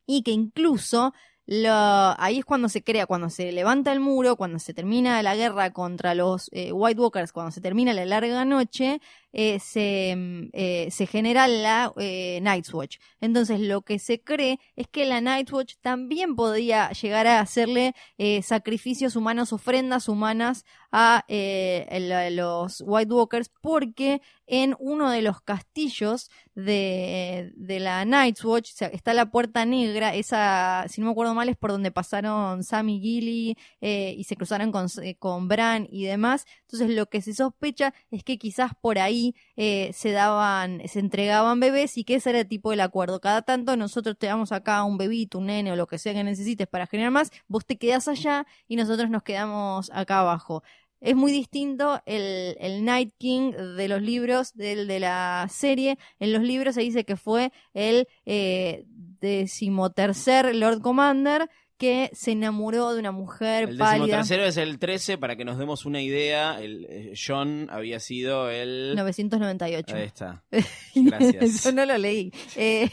Y 0.07 0.23
que 0.23 0.33
incluso 0.33 1.15
lo, 1.47 1.71
ahí 1.73 2.39
es 2.39 2.45
cuando 2.45 2.69
se 2.69 2.83
crea, 2.85 3.07
cuando 3.07 3.31
se 3.31 3.53
levanta 3.53 3.93
el 3.93 4.01
muro, 4.01 4.37
cuando 4.37 4.59
se 4.59 4.75
termina 4.75 5.23
la 5.23 5.35
guerra 5.35 5.73
contra 5.73 6.15
los 6.15 6.51
eh, 6.53 6.73
White 6.73 7.01
Walkers, 7.01 7.33
cuando 7.33 7.53
se 7.53 7.61
termina 7.61 7.95
la 7.95 8.05
larga 8.05 8.45
noche, 8.45 9.01
eh, 9.38 9.59
se, 9.61 10.16
eh, 10.55 10.88
se 10.90 11.07
genera 11.07 11.46
la 11.46 11.92
eh, 11.99 12.40
Watch. 12.72 12.96
Entonces 13.20 13.61
lo 13.61 13.83
que 13.83 13.99
se 13.99 14.22
cree 14.22 14.59
es 14.77 14.88
que 14.88 15.05
la 15.05 15.20
Night's 15.20 15.53
Watch 15.53 15.75
también 15.83 16.37
podía 16.37 16.90
llegar 16.92 17.27
a 17.27 17.40
hacerle 17.40 17.94
eh, 18.16 18.40
sacrificios 18.40 19.14
humanos, 19.14 19.53
ofrendas 19.53 20.09
humanas 20.09 20.64
a 20.90 21.25
eh, 21.29 21.87
el- 21.90 22.37
los 22.37 22.83
White 22.87 23.12
Walkers, 23.12 23.51
porque 23.61 24.22
en 24.46 24.75
uno 24.79 25.11
de 25.11 25.20
los 25.20 25.42
castillos 25.42 26.31
de, 26.55 27.53
la 27.57 28.05
Night's 28.07 28.42
Watch 28.44 28.70
está 28.81 29.12
la 29.12 29.27
puerta 29.31 29.66
negra, 29.66 30.14
esa, 30.14 30.87
si 30.88 31.01
no 31.01 31.07
me 31.09 31.11
acuerdo 31.12 31.35
mal, 31.35 31.49
es 31.51 31.57
por 31.57 31.72
donde 31.72 31.90
pasaron 31.90 32.62
Sam 32.62 32.88
y 32.88 33.01
Gilly 33.01 33.57
y 33.81 34.25
se 34.25 34.37
cruzaron 34.37 34.72
con, 34.72 34.87
con 35.18 35.49
Bran 35.49 35.87
y 35.90 36.05
demás. 36.05 36.46
Entonces 36.62 36.90
lo 36.90 37.07
que 37.07 37.20
se 37.20 37.35
sospecha 37.35 37.92
es 38.11 38.22
que 38.25 38.38
quizás 38.38 38.70
por 38.81 38.99
ahí 38.99 39.26
eh, 39.57 39.91
se 39.93 40.12
daban, 40.12 40.83
se 40.87 41.01
entregaban 41.01 41.61
bebés 41.61 41.97
y 41.99 42.05
que 42.05 42.17
ese 42.17 42.31
era 42.31 42.41
el 42.41 42.49
tipo 42.49 42.71
del 42.71 42.81
acuerdo. 42.81 43.21
Cada 43.21 43.43
tanto 43.43 43.77
nosotros 43.77 44.17
te 44.19 44.27
damos 44.27 44.53
acá 44.53 44.85
un 44.85 44.99
bebito, 44.99 45.39
un 45.39 45.47
nene 45.47 45.73
o 45.73 45.77
lo 45.77 45.87
que 45.87 45.99
sea 45.99 46.12
que 46.15 46.25
necesites 46.25 46.67
para 46.67 46.87
generar 46.87 47.11
más, 47.11 47.31
vos 47.49 47.65
te 47.67 47.77
quedás 47.77 48.09
allá 48.09 48.47
y 48.69 48.77
nosotros 48.77 49.11
nos 49.11 49.23
quedamos 49.23 49.91
acá 49.93 50.21
abajo. 50.21 50.62
Es 51.01 51.15
muy 51.15 51.31
distinto 51.31 52.01
el, 52.07 52.57
el 52.59 52.85
Night 52.85 53.12
King 53.19 53.53
de 53.53 53.89
los 53.89 54.01
libros 54.01 54.55
del 54.55 54.89
de 54.89 55.01
la 55.01 55.47
serie. 55.51 55.99
En 56.19 56.33
los 56.33 56.43
libros 56.43 56.75
se 56.75 56.81
dice 56.81 57.05
que 57.05 57.17
fue 57.17 57.53
el 57.75 58.09
eh, 58.25 58.85
decimotercer 59.21 60.55
Lord 60.55 60.81
Commander 60.81 61.51
que 61.79 62.11
se 62.12 62.33
enamoró 62.33 62.93
de 62.95 63.01
una 63.01 63.12
mujer 63.12 63.69
El 63.69 63.79
pálida. 63.79 64.07
decimotercero 64.07 64.45
es 64.45 64.57
el 64.57 64.79
13, 64.79 65.19
para 65.19 65.37
que 65.37 65.45
nos 65.45 65.59
demos 65.59 65.85
una 65.85 66.01
idea. 66.01 66.61
El, 66.61 66.87
eh, 66.89 67.12
John 67.17 67.69
había 67.71 68.01
sido 68.01 68.51
el. 68.51 68.95
998. 68.97 69.97
Ahí 69.97 70.03
está. 70.03 70.45
Gracias. 70.95 71.65
Yo 71.65 71.73
no 71.73 71.87
lo 71.87 71.99
leí. 71.99 72.33
Eh, 72.57 72.89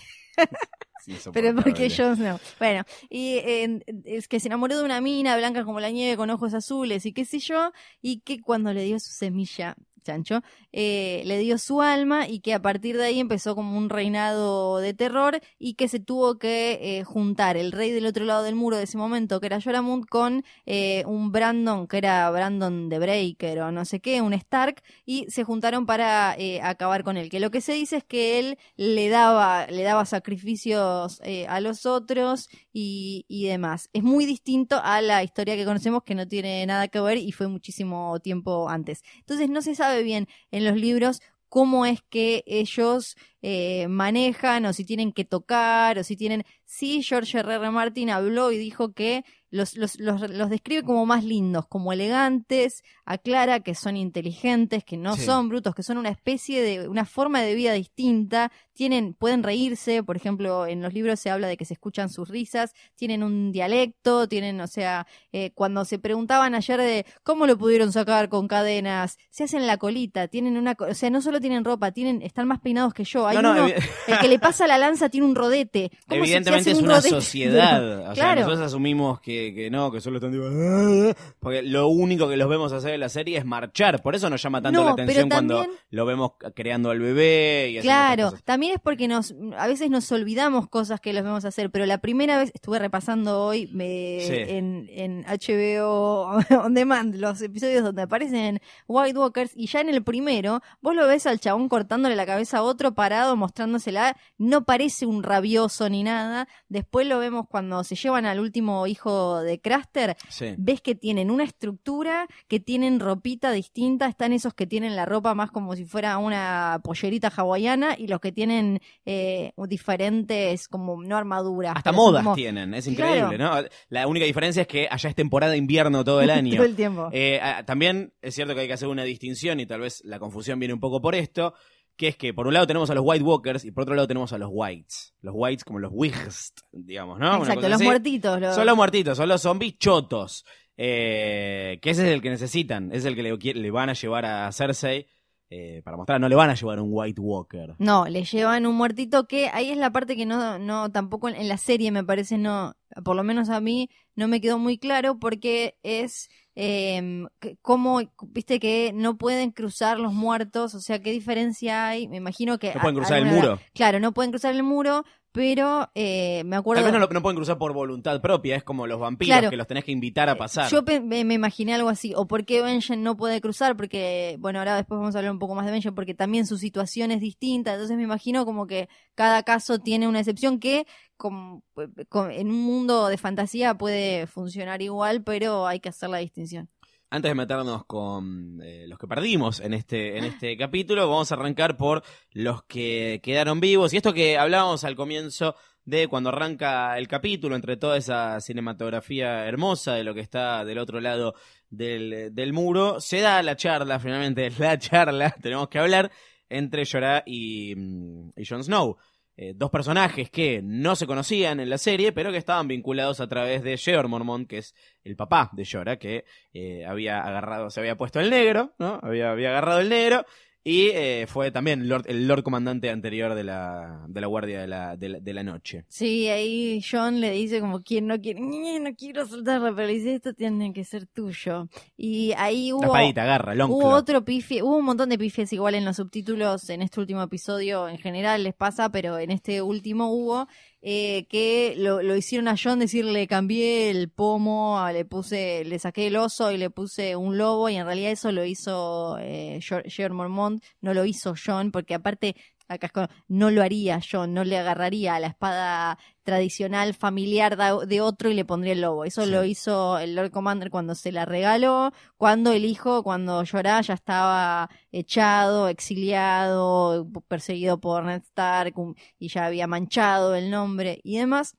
pero 1.33 1.55
porque 1.55 1.89
yo 1.89 2.15
no. 2.15 2.39
Bueno, 2.59 2.83
y 3.09 3.35
eh, 3.37 3.79
es 4.05 4.27
que 4.27 4.39
se 4.39 4.47
enamoró 4.47 4.77
de 4.77 4.83
una 4.83 5.01
mina 5.01 5.35
blanca 5.37 5.63
como 5.65 5.79
la 5.79 5.91
nieve 5.91 6.17
con 6.17 6.29
ojos 6.29 6.53
azules 6.53 7.05
y 7.05 7.13
qué 7.13 7.25
sé 7.25 7.39
yo, 7.39 7.71
y 8.01 8.19
que 8.21 8.41
cuando 8.41 8.73
le 8.73 8.83
dio 8.83 8.99
su 8.99 9.11
semilla, 9.11 9.75
chancho, 10.03 10.41
eh, 10.71 11.23
le 11.25 11.39
dio 11.39 11.57
su 11.57 11.81
alma 11.81 12.27
y 12.27 12.39
que 12.39 12.53
a 12.53 12.61
partir 12.61 12.97
de 12.97 13.05
ahí 13.05 13.19
empezó 13.19 13.55
como 13.55 13.77
un 13.77 13.89
reinado 13.89 14.79
de 14.79 14.93
terror 14.93 15.39
y 15.57 15.73
que 15.75 15.87
se 15.87 15.99
tuvo 15.99 16.37
que 16.37 16.79
eh, 16.81 17.03
juntar 17.03 17.57
el 17.57 17.71
rey 17.71 17.91
del 17.91 18.05
otro 18.05 18.25
lado 18.25 18.43
del 18.43 18.55
muro 18.55 18.77
de 18.77 18.83
ese 18.83 18.97
momento, 18.97 19.39
que 19.39 19.47
era 19.47 19.59
Yoramund, 19.59 20.05
con 20.07 20.43
eh, 20.65 21.03
un 21.07 21.31
Brandon, 21.31 21.87
que 21.87 21.97
era 21.97 22.29
Brandon 22.31 22.89
de 22.89 22.99
Breaker 22.99 23.61
o 23.61 23.71
no 23.71 23.85
sé 23.85 23.99
qué, 23.99 24.21
un 24.21 24.33
Stark, 24.33 24.83
y 25.05 25.25
se 25.29 25.43
juntaron 25.43 25.85
para 25.85 26.35
acabar 26.61 27.03
con 27.03 27.17
él. 27.17 27.29
Que 27.29 27.39
lo 27.39 27.51
que 27.51 27.61
se 27.61 27.73
dice 27.73 27.97
es 27.97 28.03
que 28.03 28.39
él 28.39 28.57
le 28.75 29.09
daba, 29.09 29.67
le 29.67 29.83
daba 29.83 30.05
sacrificios 30.05 31.21
a 31.47 31.59
los 31.61 31.85
otros 31.85 32.49
y, 32.71 33.25
y 33.27 33.45
demás. 33.47 33.89
Es 33.93 34.03
muy 34.03 34.25
distinto 34.25 34.79
a 34.83 35.01
la 35.01 35.23
historia 35.23 35.55
que 35.55 35.65
conocemos 35.65 36.03
que 36.03 36.15
no 36.15 36.27
tiene 36.27 36.65
nada 36.65 36.87
que 36.87 36.99
ver 36.99 37.17
y 37.17 37.31
fue 37.31 37.47
muchísimo 37.47 38.19
tiempo 38.19 38.69
antes. 38.69 39.03
Entonces 39.19 39.49
no 39.49 39.61
se 39.61 39.75
sabe 39.75 39.92
bien 40.01 40.27
en 40.49 40.65
los 40.65 40.75
libros 40.75 41.19
cómo 41.53 41.85
es 41.85 42.01
que 42.09 42.43
ellos 42.47 43.15
eh, 43.43 43.87
manejan 43.87 44.65
o 44.65 44.73
si 44.73 44.85
tienen 44.85 45.13
que 45.13 45.23
tocar 45.23 45.99
o 45.99 46.03
si 46.03 46.15
tienen... 46.17 46.45
Sí, 46.65 47.03
George 47.03 47.37
R. 47.37 47.53
R. 47.53 47.69
Martin 47.69 48.09
habló 48.09 48.51
y 48.51 48.57
dijo 48.57 48.93
que 48.93 49.23
los, 49.53 49.77
los, 49.77 49.99
los, 49.99 50.29
los 50.29 50.49
describe 50.49 50.81
como 50.83 51.05
más 51.05 51.23
lindos, 51.23 51.67
como 51.67 51.93
elegantes, 51.93 52.83
aclara 53.05 53.59
que 53.59 53.75
son 53.75 53.95
inteligentes, 53.97 54.83
que 54.83 54.97
no 54.97 55.15
Sí. 55.15 55.21
son 55.25 55.49
brutos, 55.49 55.75
que 55.75 55.83
son 55.83 55.97
una 55.97 56.09
especie 56.09 56.61
de, 56.61 56.87
una 56.89 57.05
forma 57.05 57.41
de 57.41 57.53
vida 57.53 57.73
distinta, 57.73 58.51
tienen, 58.73 59.13
pueden 59.13 59.43
reírse, 59.43 60.01
por 60.03 60.15
ejemplo, 60.17 60.65
en 60.65 60.81
los 60.81 60.93
libros 60.93 61.19
se 61.19 61.29
habla 61.29 61.47
de 61.47 61.57
que 61.57 61.65
se 61.65 61.75
escuchan 61.75 62.09
sus 62.09 62.29
risas, 62.29 62.73
tienen 62.95 63.21
un 63.23 63.51
dialecto, 63.51 64.27
tienen, 64.27 64.59
o 64.61 64.67
sea, 64.67 65.05
eh, 65.31 65.51
cuando 65.53 65.85
se 65.85 65.99
preguntaban 65.99 66.55
ayer 66.55 66.79
de 66.81 67.05
cómo 67.21 67.45
lo 67.45 67.55
pudieron 67.57 67.91
sacar 67.91 68.29
con 68.29 68.47
cadenas, 68.47 69.17
se 69.29 69.43
hacen 69.43 69.67
la 69.67 69.77
colita, 69.77 70.27
tienen 70.27 70.57
una, 70.57 70.75
o 70.79 70.93
sea, 70.95 71.11
no 71.11 71.21
solo 71.21 71.39
tienen 71.39 71.63
ropa, 71.63 71.91
tienen, 71.91 72.21
están 72.23 72.47
más 72.47 72.59
peinados 72.61 72.93
que 72.95 73.03
yo, 73.03 73.27
hay 73.27 73.35
No, 73.35 73.41
no, 73.43 73.51
uno, 73.51 73.67
el 74.07 74.19
que 74.19 74.27
le 74.27 74.39
pasa 74.39 74.65
la 74.65 74.79
lanza 74.79 75.09
tiene 75.09 75.27
un 75.27 75.35
rodete. 75.35 75.91
¿Cómo 76.07 76.23
se- 76.25 76.31
se 76.31 76.37
Evidentemente 76.37 76.71
es 76.71 76.77
un 76.79 76.85
una 76.85 76.95
rodete? 76.95 77.09
sociedad. 77.09 77.99
O 77.99 78.05
sea, 78.05 78.13
Claro. 78.15 78.41
nosotros 78.41 78.65
asumimos 78.67 79.19
que, 79.21 79.42
que 79.51 79.69
no, 79.71 79.91
que 79.91 79.99
solo 79.99 80.17
están 80.17 80.31
tipo, 80.31 80.45
"Ah", 80.45 81.13
porque 81.39 81.63
lo 81.63 81.87
único 81.87 82.29
que 82.29 82.37
los 82.37 82.47
vemos 82.47 82.71
hacer 82.71 82.93
en 82.93 82.99
la 82.99 83.09
serie 83.09 83.37
es 83.39 83.45
marchar. 83.45 84.01
Por 84.03 84.13
eso 84.15 84.29
nos 84.29 84.41
llama 84.43 84.61
tanto 84.61 84.79
No, 84.79 84.85
la 84.85 84.91
atención 84.91 85.27
cuando 85.29 85.65
lo 85.89 86.05
vemos 86.05 86.31
creando 86.55 86.91
al 86.91 86.99
bebé 86.99 87.71
y 87.71 87.79
Claro, 87.81 88.25
cosas. 88.25 88.43
también 88.43 88.73
es 88.73 88.79
porque 88.79 89.07
nos 89.07 89.33
a 89.57 89.67
veces 89.67 89.89
nos 89.89 90.11
olvidamos 90.11 90.67
cosas 90.69 90.99
que 91.01 91.13
los 91.13 91.23
vemos 91.23 91.45
hacer, 91.45 91.71
pero 91.71 91.85
la 91.87 91.97
primera 91.97 92.37
vez 92.37 92.51
estuve 92.53 92.77
repasando 92.77 93.41
hoy 93.43 93.67
me- 93.73 94.19
Sí. 94.21 94.35
en, 94.35 94.87
en 94.91 95.25
HBO 95.27 96.37
On 96.67 96.73
Demand 96.73 97.15
los 97.15 97.41
episodios 97.41 97.83
donde 97.83 98.03
aparecen 98.03 98.59
White 98.87 99.17
Walkers 99.17 99.51
y 99.55 99.67
ya 99.67 99.81
en 99.81 99.89
el 99.89 100.03
primero 100.03 100.61
vos 100.81 100.95
lo 100.95 101.07
ves 101.07 101.25
al 101.25 101.39
chabón 101.39 101.69
cortándole 101.69 102.15
la 102.15 102.25
cabeza 102.25 102.59
a 102.59 102.63
otro 102.63 102.93
parado 102.93 103.35
mostrándosela, 103.35 104.15
no 104.37 104.65
parece 104.65 105.05
un 105.05 105.23
rabioso 105.23 105.89
ni 105.89 106.03
nada, 106.03 106.47
después 106.69 107.07
lo 107.07 107.19
vemos 107.19 107.47
cuando 107.49 107.83
se 107.83 107.95
llevan 107.95 108.25
al 108.25 108.39
último 108.39 108.85
hijo 108.87 109.32
de 109.41 109.59
Craster, 109.59 110.15
Sí. 110.29 110.53
ves 110.57 110.81
que 110.81 110.95
tienen 110.95 111.31
una 111.31 111.43
estructura, 111.43 112.27
que 112.47 112.59
tienen 112.59 112.99
ropita 112.99 113.51
distinta, 113.51 114.07
están 114.07 114.33
esos 114.33 114.53
que 114.53 114.67
tienen 114.67 114.95
la 114.95 115.05
ropa 115.05 115.33
más 115.33 115.51
como 115.51 115.75
si 115.75 115.85
fuera 115.85 116.17
una 116.17 116.79
pollerita 116.83 117.31
hawaiana 117.35 117.95
y 117.97 118.07
los 118.07 118.19
que 118.19 118.31
tienen 118.31 118.79
eh, 119.05 119.51
diferentes 119.67 120.67
como 120.67 121.01
no 121.03 121.17
armaduras. 121.17 121.73
Hasta 121.75 121.91
modas 121.91 122.23
como- 122.23 122.35
tienen, 122.35 122.73
es 122.73 122.85
Claro. 122.95 123.15
increíble, 123.15 123.37
¿no? 123.37 123.51
La 123.89 124.07
única 124.07 124.25
diferencia 124.25 124.61
es 124.61 124.67
que 124.67 124.87
allá 124.89 125.09
es 125.09 125.15
temporada 125.15 125.51
de 125.51 125.57
invierno 125.57 126.03
todo 126.03 126.21
el 126.21 126.29
año. 126.31 126.55
todo 126.55 126.65
el 126.65 126.75
tiempo. 126.75 127.09
Eh, 127.11 127.39
ah, 127.41 127.63
también 127.65 128.13
es 128.21 128.35
cierto 128.35 128.53
que 128.55 128.61
hay 128.61 128.67
que 128.67 128.73
hacer 128.73 128.87
una 128.87 129.03
distinción 129.03 129.59
y 129.59 129.65
tal 129.65 129.81
vez 129.81 130.01
la 130.05 130.19
confusión 130.19 130.59
viene 130.59 130.73
un 130.73 130.79
poco 130.79 131.01
por 131.01 131.15
esto, 131.15 131.53
que 131.95 132.07
es 132.09 132.17
que 132.17 132.33
por 132.33 132.47
un 132.47 132.53
lado 132.53 132.65
tenemos 132.67 132.89
a 132.89 132.95
los 132.95 133.03
White 133.05 133.23
Walkers 133.23 133.65
y 133.65 133.71
por 133.71 133.83
otro 133.83 133.95
lado 133.95 134.07
tenemos 134.07 134.33
a 134.33 134.37
los 134.37 134.49
Whites. 134.51 135.13
Los 135.21 135.33
Whites 135.37 135.63
como 135.63 135.79
los 135.79 135.91
Wigs, 135.93 136.53
digamos, 136.71 137.19
¿no? 137.19 137.37
Exacto, 137.37 137.61
los 137.69 137.73
así. 137.73 137.83
muertitos. 137.83 138.39
los- 138.41 138.55
Son 138.55 138.65
los 138.65 138.75
muertitos, 138.75 139.17
son 139.17 139.29
los 139.29 139.41
zombies 139.41 139.77
chotos. 139.77 140.43
Eh, 140.75 141.79
que 141.81 141.91
ese 141.91 142.07
es 142.07 142.13
el 142.13 142.21
que 142.21 142.29
necesitan, 142.31 142.91
es 142.91 143.05
el 143.05 143.15
que 143.15 143.23
le, 143.23 143.37
le 143.37 143.71
van 143.71 143.89
a 143.89 143.93
llevar 143.93 144.25
a 144.25 144.51
Cersei 144.51 145.05
eh, 145.49 145.81
para 145.85 145.97
mostrar, 145.97 146.19
no 146.19 146.27
le 146.27 146.35
van 146.35 146.49
a 146.49 146.55
llevar 146.55 146.79
un 146.79 146.89
White 146.91 147.21
Walker. 147.21 147.75
No, 147.77 148.07
le 148.07 148.23
llevan 148.23 148.65
un 148.65 148.75
muertito 148.75 149.27
que 149.27 149.49
ahí 149.53 149.69
es 149.69 149.77
la 149.77 149.91
parte 149.91 150.15
que 150.15 150.25
no, 150.25 150.57
no 150.57 150.91
tampoco 150.91 151.29
en, 151.29 151.35
en 151.35 151.47
la 151.47 151.57
serie 151.57 151.91
me 151.91 152.03
parece 152.03 152.39
no, 152.39 152.75
por 153.03 153.15
lo 153.15 153.23
menos 153.23 153.49
a 153.49 153.59
mí 153.61 153.87
no 154.15 154.27
me 154.27 154.41
quedó 154.41 154.57
muy 154.57 154.79
claro 154.79 155.19
porque 155.19 155.77
es 155.83 156.29
eh, 156.55 157.25
cómo, 157.61 158.01
viste 158.27 158.59
que 158.59 158.91
no 158.93 159.17
pueden 159.17 159.51
cruzar 159.51 159.99
los 159.99 160.13
muertos, 160.13 160.75
o 160.75 160.79
sea, 160.79 160.99
qué 160.99 161.11
diferencia 161.11 161.87
hay, 161.87 162.07
me 162.07 162.17
imagino 162.17 162.59
que... 162.59 162.73
No 162.73 162.81
pueden 162.81 162.95
cruzar 162.95 163.19
el 163.19 163.25
muro. 163.25 163.59
Claro, 163.73 163.99
no 163.99 164.13
pueden 164.13 164.31
cruzar 164.31 164.53
el 164.53 164.63
muro, 164.63 165.05
pero 165.33 165.89
eh, 165.95 166.43
me 166.45 166.55
acuerdo... 166.55 166.81
Tal 166.83 166.91
vez 166.91 166.99
no, 167.01 167.05
no 167.11 167.21
pueden 167.21 167.35
cruzar 167.35 167.57
por 167.57 167.73
voluntad 167.73 168.21
propia, 168.21 168.55
es 168.55 168.63
como 168.63 168.87
los 168.87 168.99
vampiros 168.99 169.27
Claro. 169.35 169.49
que 169.49 169.57
los 169.57 169.67
tenés 169.67 169.83
que 169.83 169.91
invitar 169.91 170.29
a 170.29 170.37
pasar. 170.37 170.69
Yo 170.71 170.81
me, 170.83 171.25
me 171.25 171.33
imaginé 171.33 171.73
algo 171.73 171.89
así. 171.89 172.13
O 172.15 172.27
por 172.27 172.45
qué 172.45 172.61
Benjen 172.61 173.03
no 173.03 173.17
puede 173.17 173.41
cruzar, 173.41 173.75
porque, 173.75 174.37
bueno, 174.39 174.59
ahora 174.59 174.75
después 174.77 174.97
vamos 174.99 175.15
a 175.15 175.17
hablar 175.17 175.33
un 175.33 175.39
poco 175.39 175.55
más 175.55 175.65
de 175.65 175.71
Benjen, 175.73 175.93
porque 175.95 176.13
también 176.13 176.45
su 176.45 176.57
situación 176.57 177.11
es 177.11 177.19
distinta. 177.19 177.73
Entonces 177.73 177.97
me 177.97 178.03
imagino 178.03 178.45
como 178.45 178.67
que 178.67 178.87
cada 179.15 179.43
caso 179.43 179.79
tiene 179.79 180.07
una 180.07 180.19
excepción 180.19 180.59
que 180.59 180.85
como, 181.17 181.63
con- 182.09 182.31
en 182.31 182.47
un 182.49 182.61
mundo 182.61 183.07
de 183.07 183.17
fantasía 183.17 183.75
puede 183.75 184.27
funcionar 184.27 184.81
igual, 184.81 185.23
pero 185.23 185.65
hay 185.67 185.79
que 185.79 185.89
hacer 185.89 186.09
la 186.09 186.19
distinción. 186.19 186.69
Antes 187.13 187.29
de 187.29 187.35
meternos 187.35 187.85
con 187.85 188.59
eh, 188.63 188.87
los 188.87 188.97
que 188.97 189.05
perdimos 189.05 189.59
en 189.59 189.75
este, 189.75 190.17
en 190.17 190.23
este 190.23 190.57
capítulo, 190.57 191.07
vamos 191.07 191.31
a 191.31 191.35
arrancar 191.35 191.77
por 191.77 192.01
los 192.31 192.63
que 192.63 193.19
quedaron 193.21 193.59
vivos. 193.59 193.93
Y 193.93 193.97
esto 193.97 194.15
que 194.15 194.35
hablábamos 194.39 194.83
al 194.83 194.95
comienzo 194.95 195.53
de 195.85 196.07
cuando 196.07 196.29
arranca 196.29 196.97
el 196.97 197.07
capítulo, 197.07 197.55
entre 197.55 197.77
toda 197.77 197.97
esa 197.97 198.41
cinematografía 198.41 199.45
hermosa 199.45 199.93
de 199.93 200.03
lo 200.03 200.15
que 200.15 200.21
está 200.21 200.65
del 200.65 200.79
otro 200.79 200.99
lado 201.01 201.35
del, 201.69 202.33
del 202.33 202.51
muro, 202.51 202.99
se 202.99 203.21
da 203.21 203.43
la 203.43 203.55
charla, 203.57 203.99
finalmente 203.99 204.49
la 204.57 204.79
charla, 204.79 205.35
tenemos 205.39 205.67
que 205.67 205.77
hablar, 205.77 206.11
entre 206.49 206.83
Jorah 206.83 207.21
y, 207.27 207.75
mm, 207.75 208.31
y 208.37 208.43
Jon 208.43 208.63
Snow. 208.63 208.97
Eh, 209.35 209.53
dos 209.55 209.71
personajes 209.71 210.29
que 210.29 210.61
no 210.63 210.95
se 210.95 211.07
conocían 211.07 211.59
en 211.59 211.69
la 211.69 211.79
serie, 211.79 212.11
pero 212.11 212.31
que 212.31 212.37
estaban 212.37 212.67
vinculados 212.67 213.19
a 213.19 213.27
través 213.27 213.63
de 213.63 213.77
Jeor 213.77 214.07
Mormont, 214.07 214.47
que 214.47 214.59
es 214.59 214.75
el 215.03 215.15
papá 215.15 215.49
de 215.53 215.65
Jorah, 215.65 215.97
que 215.97 216.25
eh, 216.53 216.85
había 216.85 217.19
agarrado, 217.21 217.71
se 217.71 217.79
había 217.79 217.97
puesto 217.97 218.19
el 218.19 218.29
negro, 218.29 218.73
¿no? 218.77 218.99
Había, 219.01 219.31
había 219.31 219.49
agarrado 219.49 219.79
el 219.79 219.89
negro 219.89 220.23
y 220.65 220.87
eh, 220.93 221.25
fue 221.27 221.51
también 221.51 221.87
Lord- 221.89 222.05
el 222.07 222.27
Lord 222.27 222.43
Comandante 222.43 222.89
anterior 222.89 223.35
de 223.35 223.43
la, 223.43 224.05
de 224.07 224.21
la 224.21 224.27
Guardia 224.27 224.61
de 224.61 224.67
la, 224.67 224.95
de 224.95 225.09
la, 225.09 225.19
de 225.19 225.33
la 225.33 225.43
Noche. 225.43 225.83
Sí, 225.89 226.27
ahí 226.29 226.81
John 226.89 227.19
le 227.19 227.31
dice 227.31 227.59
como 227.59 227.81
quien 227.83 228.07
no 228.07 228.19
quiere, 228.21 228.39
"Ñe, 228.39 228.79
no 228.79 228.95
quiero 228.95 229.25
soltarla, 229.27 229.73
pero 229.75 229.87
le 229.87 229.93
dice 229.95 230.15
esto 230.15 230.33
tiene 230.33 230.71
que 230.71 230.85
ser 230.85 231.05
tuyo. 231.07 231.67
Y 231.97 232.31
ahí 232.37 232.71
hubo... 232.71 232.83
espadita, 232.83 233.23
agarra, 233.23 233.53
el 233.53 233.61
Hubo 233.63 233.89
otro 233.89 234.23
pifie, 234.23 234.63
hubo 234.63 234.77
un 234.77 234.85
montón 234.85 235.09
de 235.09 235.17
pifies 235.17 235.51
igual 235.53 235.75
en 235.75 235.85
los 235.85 235.97
subtítulos 235.97 236.69
en 236.69 236.81
este 236.81 236.99
último 236.99 237.21
episodio, 237.21 237.89
en 237.89 237.97
general 237.97 238.43
les 238.43 238.53
pasa, 238.53 238.89
pero 238.89 239.17
en 239.19 239.31
este 239.31 239.61
último 239.61 240.07
hubo 240.11 240.47
eh, 240.85 241.27
que 241.29 241.75
lo, 241.77 242.01
lo 242.01 242.17
hicieron 242.17 242.49
a 242.49 242.55
John 242.61 242.79
decir 242.79 243.05
le 243.05 243.25
cambié 243.25 243.89
el 243.89 244.09
pomo, 244.09 244.85
le 244.91 245.05
puse, 245.05 245.63
le 245.63 245.79
saqué 245.79 246.07
el 246.07 246.17
oso 246.17 246.51
y 246.51 246.57
le 246.57 246.69
puse 246.69 247.15
un 247.15 247.37
lobo 247.37 247.69
y 247.69 247.77
en 247.77 247.85
realidad 247.85 248.11
eso 248.11 248.33
lo 248.33 248.43
hizo 248.43 249.17
eh, 249.21 249.59
George 249.61 250.09
Mormont, 250.09 250.61
no 250.81 250.93
lo 250.93 251.05
hizo 251.05 251.35
John 251.41 251.71
porque 251.71 251.93
aparte 251.93 252.35
acá 252.75 252.87
es 252.87 252.93
como, 252.93 253.07
no 253.27 253.49
lo 253.51 253.61
haría 253.63 253.99
John, 254.09 254.33
no 254.33 254.43
le 254.43 254.57
agarraría 254.57 255.15
a 255.15 255.19
la 255.19 255.27
espada 255.27 255.97
tradicional 256.23 256.93
familiar 256.93 257.57
de 257.87 258.01
otro 258.01 258.29
y 258.29 258.33
le 258.33 258.45
pondría 258.45 258.73
el 258.73 258.81
lobo. 258.81 259.03
Eso 259.05 259.25
Sí. 259.25 259.31
lo 259.31 259.43
hizo 259.43 259.97
el 259.99 260.15
Lord 260.15 260.31
Commander 260.31 260.69
cuando 260.69 260.95
se 260.95 261.11
la 261.11 261.25
regaló, 261.25 261.91
cuando 262.17 262.51
el 262.51 262.65
hijo, 262.65 263.03
cuando 263.03 263.43
Jorah 263.49 263.81
ya 263.81 263.93
estaba 263.93 264.69
echado, 264.91 265.67
exiliado, 265.67 267.07
perseguido 267.27 267.79
por 267.79 268.05
Ned 268.05 268.21
Stark 268.23 268.73
y 269.19 269.27
ya 269.29 269.45
había 269.45 269.67
manchado 269.67 270.35
el 270.35 270.49
nombre 270.49 270.99
y 271.03 271.17
demás. 271.17 271.55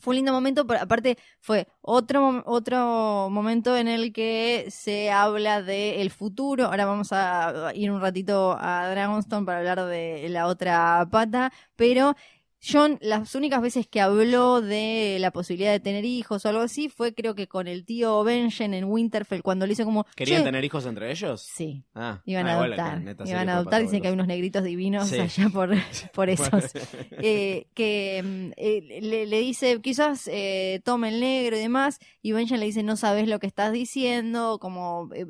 Fue 0.00 0.12
un 0.12 0.16
lindo 0.16 0.32
momento, 0.32 0.66
pero 0.66 0.80
aparte 0.80 1.18
fue 1.40 1.68
otro, 1.82 2.42
otro 2.46 3.28
momento 3.30 3.76
en 3.76 3.88
el 3.88 4.12
que 4.12 4.66
se 4.70 5.10
habla 5.10 5.62
del 5.62 6.10
futuro. 6.10 6.66
Ahora 6.66 6.86
vamos 6.86 7.08
a 7.12 7.72
ir 7.74 7.90
un 7.90 8.00
ratito 8.00 8.56
a 8.58 8.88
Dragonstone 8.90 9.46
para 9.46 9.58
hablar 9.58 9.84
de 9.86 10.28
la 10.30 10.46
otra 10.46 11.06
pata, 11.10 11.52
pero 11.76 12.16
John, 12.62 12.98
las 13.00 13.34
únicas 13.34 13.62
veces 13.62 13.86
que 13.86 14.00
habló 14.00 14.60
de 14.60 15.16
la 15.18 15.30
posibilidad 15.30 15.72
de 15.72 15.80
tener 15.80 16.04
hijos 16.04 16.44
o 16.44 16.48
algo 16.50 16.60
así 16.60 16.88
fue 16.88 17.14
creo 17.14 17.34
que 17.34 17.48
con 17.48 17.68
el 17.68 17.84
tío 17.86 18.22
Benjen 18.22 18.74
en 18.74 18.84
Winterfell 18.84 19.42
cuando 19.42 19.66
le 19.66 19.72
hizo 19.72 19.84
como... 19.84 20.04
¿Querían 20.14 20.40
"Che". 20.40 20.44
tener 20.44 20.64
hijos 20.64 20.84
entre 20.86 21.10
ellos? 21.10 21.42
Sí, 21.42 21.84
Ah, 21.94 22.20
iban 22.26 22.46
ah, 22.46 22.52
a 22.52 22.62
adoptar. 22.64 23.02
Iban 23.26 23.48
a 23.48 23.54
adoptar, 23.56 23.82
dicen 23.82 24.02
que 24.02 24.08
hay 24.08 24.14
unos 24.14 24.26
negritos 24.26 24.62
divinos 24.62 25.08
Sí. 25.08 25.18
allá 25.18 25.48
por, 25.48 25.70
por 26.14 26.28
esos. 26.28 26.64
Eh, 27.12 27.66
que 27.74 28.22
mm, 28.22 28.50
eh, 28.56 28.98
le, 29.02 29.26
le 29.26 29.38
dice, 29.40 29.80
quizás 29.80 30.28
eh, 30.30 30.80
tome 30.84 31.08
el 31.08 31.20
negro 31.20 31.56
y 31.56 31.60
demás, 31.60 31.98
y 32.22 32.32
Benjen 32.32 32.60
le 32.60 32.66
dice, 32.66 32.82
no 32.82 32.96
sabes 32.96 33.26
lo 33.28 33.38
que 33.38 33.46
estás 33.46 33.72
diciendo, 33.72 34.58
como 34.60 35.08
eh, 35.14 35.24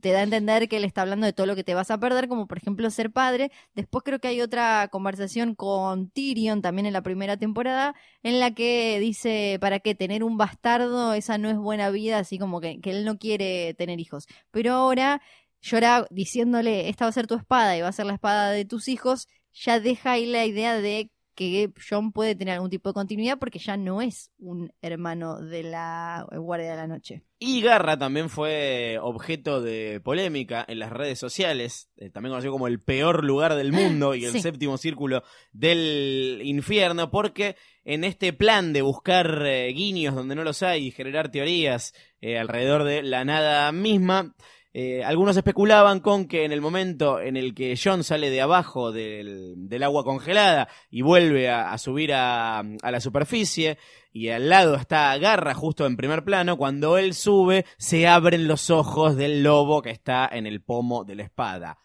te 0.00 0.12
da 0.12 0.20
a 0.20 0.22
entender 0.22 0.68
que 0.68 0.78
él 0.78 0.84
está 0.84 1.02
hablando 1.02 1.26
de 1.26 1.32
todo 1.32 1.46
lo 1.46 1.54
que 1.54 1.64
te 1.64 1.74
vas 1.74 1.90
a 1.90 1.98
perder, 1.98 2.28
como 2.28 2.46
por 2.46 2.58
ejemplo 2.58 2.90
ser 2.90 3.10
padre. 3.12 3.50
Después 3.74 4.04
creo 4.04 4.18
que 4.18 4.28
hay 4.28 4.40
otra 4.40 4.88
conversación 4.88 5.54
con 5.54 6.10
Tyrion, 6.10 6.62
también 6.62 6.86
en 6.86 6.92
la 6.92 7.02
primera 7.02 7.36
temporada, 7.36 7.94
en 8.22 8.40
la 8.40 8.52
que 8.54 8.98
dice, 9.00 9.58
¿para 9.60 9.80
qué 9.80 9.94
tener 9.94 10.24
un 10.24 10.36
bastardo? 10.36 11.14
Esa 11.14 11.38
no 11.38 11.50
es 11.50 11.56
buena 11.56 11.90
vida, 11.90 12.18
así 12.18 12.38
como 12.38 12.60
que, 12.60 12.80
que 12.80 12.90
él 12.90 13.04
no 13.04 13.18
quiere 13.18 13.74
tener 13.74 14.00
hijos. 14.00 14.26
Pero 14.50 14.72
ahora... 14.72 15.20
Llora 15.64 16.08
diciéndole, 16.10 16.88
esta 16.88 17.04
va 17.04 17.10
a 17.10 17.12
ser 17.12 17.28
tu 17.28 17.36
espada 17.36 17.76
y 17.76 17.82
va 17.82 17.86
a 17.86 17.92
ser 17.92 18.06
la 18.06 18.14
espada 18.14 18.50
de 18.50 18.64
tus 18.64 18.88
hijos, 18.88 19.28
ya 19.52 19.78
deja 19.78 20.10
ahí 20.12 20.26
la 20.26 20.44
idea 20.44 20.74
de 20.80 21.12
que 21.34 21.70
John 21.88 22.12
puede 22.12 22.34
tener 22.34 22.54
algún 22.54 22.70
tipo 22.70 22.88
de 22.90 22.94
continuidad 22.94 23.38
porque 23.38 23.58
ya 23.58 23.76
no 23.76 24.02
es 24.02 24.30
un 24.38 24.72
hermano 24.82 25.40
de 25.40 25.62
la 25.62 26.26
Guardia 26.30 26.70
de 26.70 26.76
la 26.76 26.86
Noche. 26.86 27.22
Y 27.38 27.60
Garra 27.60 27.98
también 27.98 28.28
fue 28.30 28.98
objeto 29.00 29.60
de 29.60 30.00
polémica 30.04 30.64
en 30.68 30.78
las 30.78 30.90
redes 30.92 31.18
sociales, 31.18 31.88
eh, 31.96 32.08
también 32.10 32.30
conocido 32.32 32.52
como 32.52 32.68
el 32.68 32.78
peor 32.80 33.24
lugar 33.24 33.54
del 33.56 33.72
mundo 33.72 34.14
y 34.14 34.24
el 34.24 34.32
Sí. 34.32 34.40
séptimo 34.42 34.78
círculo 34.78 35.24
del 35.52 36.40
infierno, 36.44 37.10
porque 37.10 37.56
en 37.84 38.04
este 38.04 38.32
plan 38.32 38.72
de 38.72 38.82
buscar 38.82 39.42
eh, 39.46 39.72
guiños 39.72 40.14
donde 40.14 40.34
no 40.34 40.44
los 40.44 40.62
hay 40.62 40.86
y 40.86 40.90
generar 40.90 41.30
teorías 41.30 41.94
eh, 42.20 42.38
alrededor 42.38 42.84
de 42.84 43.02
la 43.02 43.24
nada 43.24 43.72
misma, 43.72 44.34
eh, 44.74 45.04
algunos 45.04 45.36
especulaban 45.36 46.00
con 46.00 46.26
que 46.26 46.44
en 46.44 46.52
el 46.52 46.60
momento 46.60 47.20
en 47.20 47.36
el 47.36 47.54
que 47.54 47.78
John 47.82 48.04
sale 48.04 48.30
de 48.30 48.40
abajo 48.40 48.90
del, 48.90 49.54
del 49.68 49.82
agua 49.82 50.02
congelada 50.02 50.68
y 50.90 51.02
vuelve 51.02 51.50
a, 51.50 51.76
subir 51.76 52.14
a, 52.14 52.60
a 52.60 52.90
la 52.90 53.00
superficie, 53.00 53.78
y 54.12 54.28
al 54.28 54.48
lado 54.48 54.74
está 54.74 55.16
Garra 55.18 55.54
justo 55.54 55.86
en 55.86 55.96
primer 55.96 56.24
plano, 56.24 56.56
cuando 56.56 56.96
él 56.98 57.14
sube 57.14 57.66
se 57.76 58.06
abren 58.06 58.48
los 58.48 58.70
ojos 58.70 59.16
del 59.16 59.42
lobo 59.42 59.82
que 59.82 59.90
está 59.90 60.28
en 60.30 60.46
el 60.46 60.62
pomo 60.62 61.04
de 61.04 61.16
la 61.16 61.24
espada. 61.24 61.78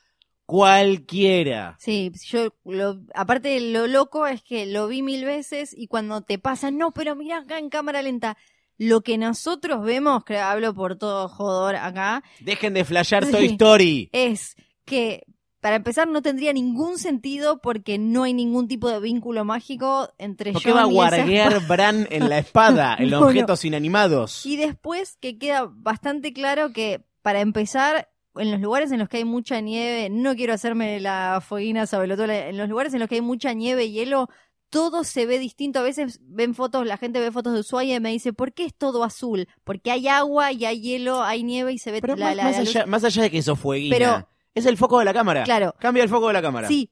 Cualquiera. 0.45 1.75
Sí, 1.77 2.13
yo 2.25 2.53
lo, 2.63 3.01
aparte 3.13 3.59
lo 3.59 3.85
loco 3.85 4.27
es 4.27 4.41
que 4.41 4.65
lo 4.65 4.87
vi 4.87 5.01
mil 5.01 5.25
veces 5.25 5.73
y 5.77 5.87
cuando 5.87 6.21
te 6.21 6.39
pasa, 6.39 6.71
no, 6.71 6.91
pero 6.93 7.17
mira 7.17 7.39
acá 7.39 7.59
en 7.59 7.69
cámara 7.69 8.01
lenta, 8.01 8.37
lo 8.77 9.01
que 9.01 9.17
nosotros 9.17 9.83
vemos, 9.83 10.23
que 10.23 10.37
hablo 10.37 10.73
por 10.73 10.97
todo 10.97 11.27
jodor 11.29 11.75
acá, 11.75 12.23
Dejen 12.39 12.73
de 12.73 12.85
flashear. 12.85 13.29
Toy 13.29 13.45
Story. 13.47 14.09
es 14.13 14.55
que 14.85 15.23
para 15.59 15.77
empezar 15.77 16.07
no 16.07 16.21
tendría 16.21 16.53
ningún 16.53 16.97
sentido 16.99 17.59
porque 17.61 17.97
no 17.97 18.23
hay 18.23 18.33
ningún 18.33 18.67
tipo 18.67 18.89
de 18.89 18.99
vínculo 18.99 19.43
mágico 19.43 20.09
entre 20.19 20.53
¿Por 20.53 20.61
qué 20.61 20.71
va 20.71 20.81
a 20.83 20.85
guardear 20.85 21.65
Bran 21.67 22.07
en 22.11 22.29
la 22.29 22.37
espada, 22.37 22.95
en 22.99 23.09
los 23.09 23.19
No, 23.19 23.19
no. 23.21 23.27
objetos 23.27 23.65
inanimados? 23.65 24.45
Y 24.45 24.55
después 24.55 25.17
que 25.19 25.37
queda 25.39 25.67
bastante 25.69 26.31
claro 26.31 26.71
que 26.71 27.03
para 27.23 27.41
empezar, 27.41 28.07
en 28.35 28.51
los 28.51 28.61
lugares 28.61 28.91
en 28.91 28.99
los 28.99 29.09
que 29.09 29.17
hay 29.17 29.25
mucha 29.25 29.59
nieve, 29.59 30.09
no 30.11 30.35
quiero 30.35 30.53
hacerme 30.53 30.99
la 30.99 31.41
foguina 31.45 31.87
sabelotola, 31.87 32.47
en 32.49 32.57
los 32.57 32.69
lugares 32.69 32.93
en 32.93 32.99
los 32.99 33.09
que 33.09 33.15
hay 33.15 33.21
mucha 33.21 33.53
nieve 33.53 33.85
y 33.85 33.91
hielo, 33.93 34.29
todo 34.69 35.03
se 35.03 35.25
ve 35.25 35.39
distinto. 35.39 35.79
A 35.79 35.83
veces 35.83 36.19
ven 36.23 36.53
fotos, 36.55 36.85
la 36.85 36.97
gente 36.97 37.19
ve 37.19 37.31
fotos 37.31 37.53
de 37.53 37.59
Ushuaia 37.61 37.95
y 37.95 37.99
me 37.99 38.11
dice, 38.11 38.33
¿por 38.33 38.53
qué 38.53 38.65
es 38.65 38.75
todo 38.75 39.03
azul? 39.03 39.47
Porque 39.63 39.91
hay 39.91 40.07
agua 40.07 40.51
y 40.51 40.65
hay 40.65 40.81
hielo, 40.81 41.23
hay 41.23 41.43
nieve 41.43 41.73
y 41.73 41.77
se 41.77 41.91
ve 41.91 42.01
Pero 42.01 42.15
la, 42.15 42.27
más, 42.27 42.35
la- 42.35 42.43
más 42.43 42.53
la 42.55 42.59
allá, 42.61 42.85
más 42.85 43.03
allá 43.03 43.23
de 43.23 43.31
que 43.31 43.37
eso 43.39 43.55
fueguina, 43.55 43.95
Pero- 43.97 44.29
es 44.55 44.65
el 44.65 44.77
foco 44.77 44.99
de 44.99 45.05
la 45.05 45.13
cámara. 45.13 45.43
Claro. 45.43 45.75
Cambia 45.79 46.03
el 46.03 46.09
foco 46.09 46.27
de 46.27 46.33
la 46.33 46.41
cámara. 46.41 46.67
Sí, 46.67 46.89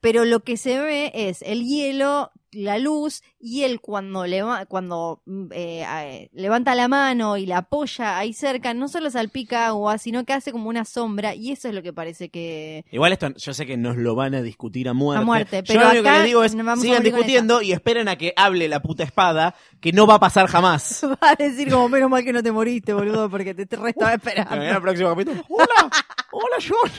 pero 0.00 0.24
lo 0.24 0.40
que 0.44 0.56
se 0.56 0.78
ve 0.78 1.10
es 1.14 1.40
el 1.42 1.64
hielo, 1.64 2.30
la 2.52 2.78
luz 2.78 3.22
y 3.48 3.62
él 3.62 3.80
cuando, 3.80 4.26
leva- 4.26 4.66
cuando 4.66 5.22
mm, 5.24 5.46
eh, 5.52 6.28
levanta 6.32 6.74
la 6.74 6.88
mano 6.88 7.36
y 7.36 7.46
la 7.46 7.58
apoya 7.58 8.18
ahí 8.18 8.32
cerca, 8.32 8.74
no 8.74 8.88
solo 8.88 9.08
salpica 9.08 9.68
agua, 9.68 9.98
sino 9.98 10.24
que 10.24 10.32
hace 10.32 10.50
como 10.50 10.68
una 10.68 10.84
sombra 10.84 11.34
y 11.36 11.52
eso 11.52 11.68
es 11.68 11.74
lo 11.74 11.82
que 11.82 11.92
parece 11.92 12.28
que... 12.28 12.84
Igual 12.90 13.12
esto, 13.12 13.28
yo 13.36 13.54
sé 13.54 13.64
que 13.64 13.76
nos 13.76 13.96
lo 13.96 14.16
van 14.16 14.34
a 14.34 14.42
discutir 14.42 14.88
a 14.88 14.94
muerte. 14.94 15.22
A 15.22 15.24
muerte, 15.24 15.56
Yo 15.58 15.62
pero 15.66 15.80
lo 15.82 15.90
único 15.90 16.02
que 16.04 16.10
les 16.10 16.24
digo 16.24 16.42
es, 16.42 16.52
sigan 16.80 17.02
discutiendo 17.04 17.62
y 17.62 17.70
esperen 17.72 18.08
a 18.08 18.16
que 18.16 18.32
hable 18.36 18.66
la 18.66 18.80
puta 18.82 19.04
espada, 19.04 19.54
que 19.80 19.92
no 19.92 20.08
va 20.08 20.14
a 20.14 20.20
pasar 20.20 20.48
jamás. 20.48 21.04
Va 21.22 21.30
a 21.30 21.34
decir 21.36 21.70
como 21.70 21.88
menos 21.88 22.10
mal 22.10 22.24
que 22.24 22.32
no 22.32 22.42
te 22.42 22.50
moriste, 22.50 22.92
boludo, 22.92 23.30
porque 23.30 23.54
te, 23.54 23.64
te 23.66 23.76
re 23.76 23.90
estaba 23.90 24.12
En 24.14 24.20
el 24.20 24.28
esperando. 24.28 24.80
próximo 24.80 25.08
capítulo. 25.10 25.44
Hola, 25.48 25.90
hola 26.32 26.56
John. 26.66 26.90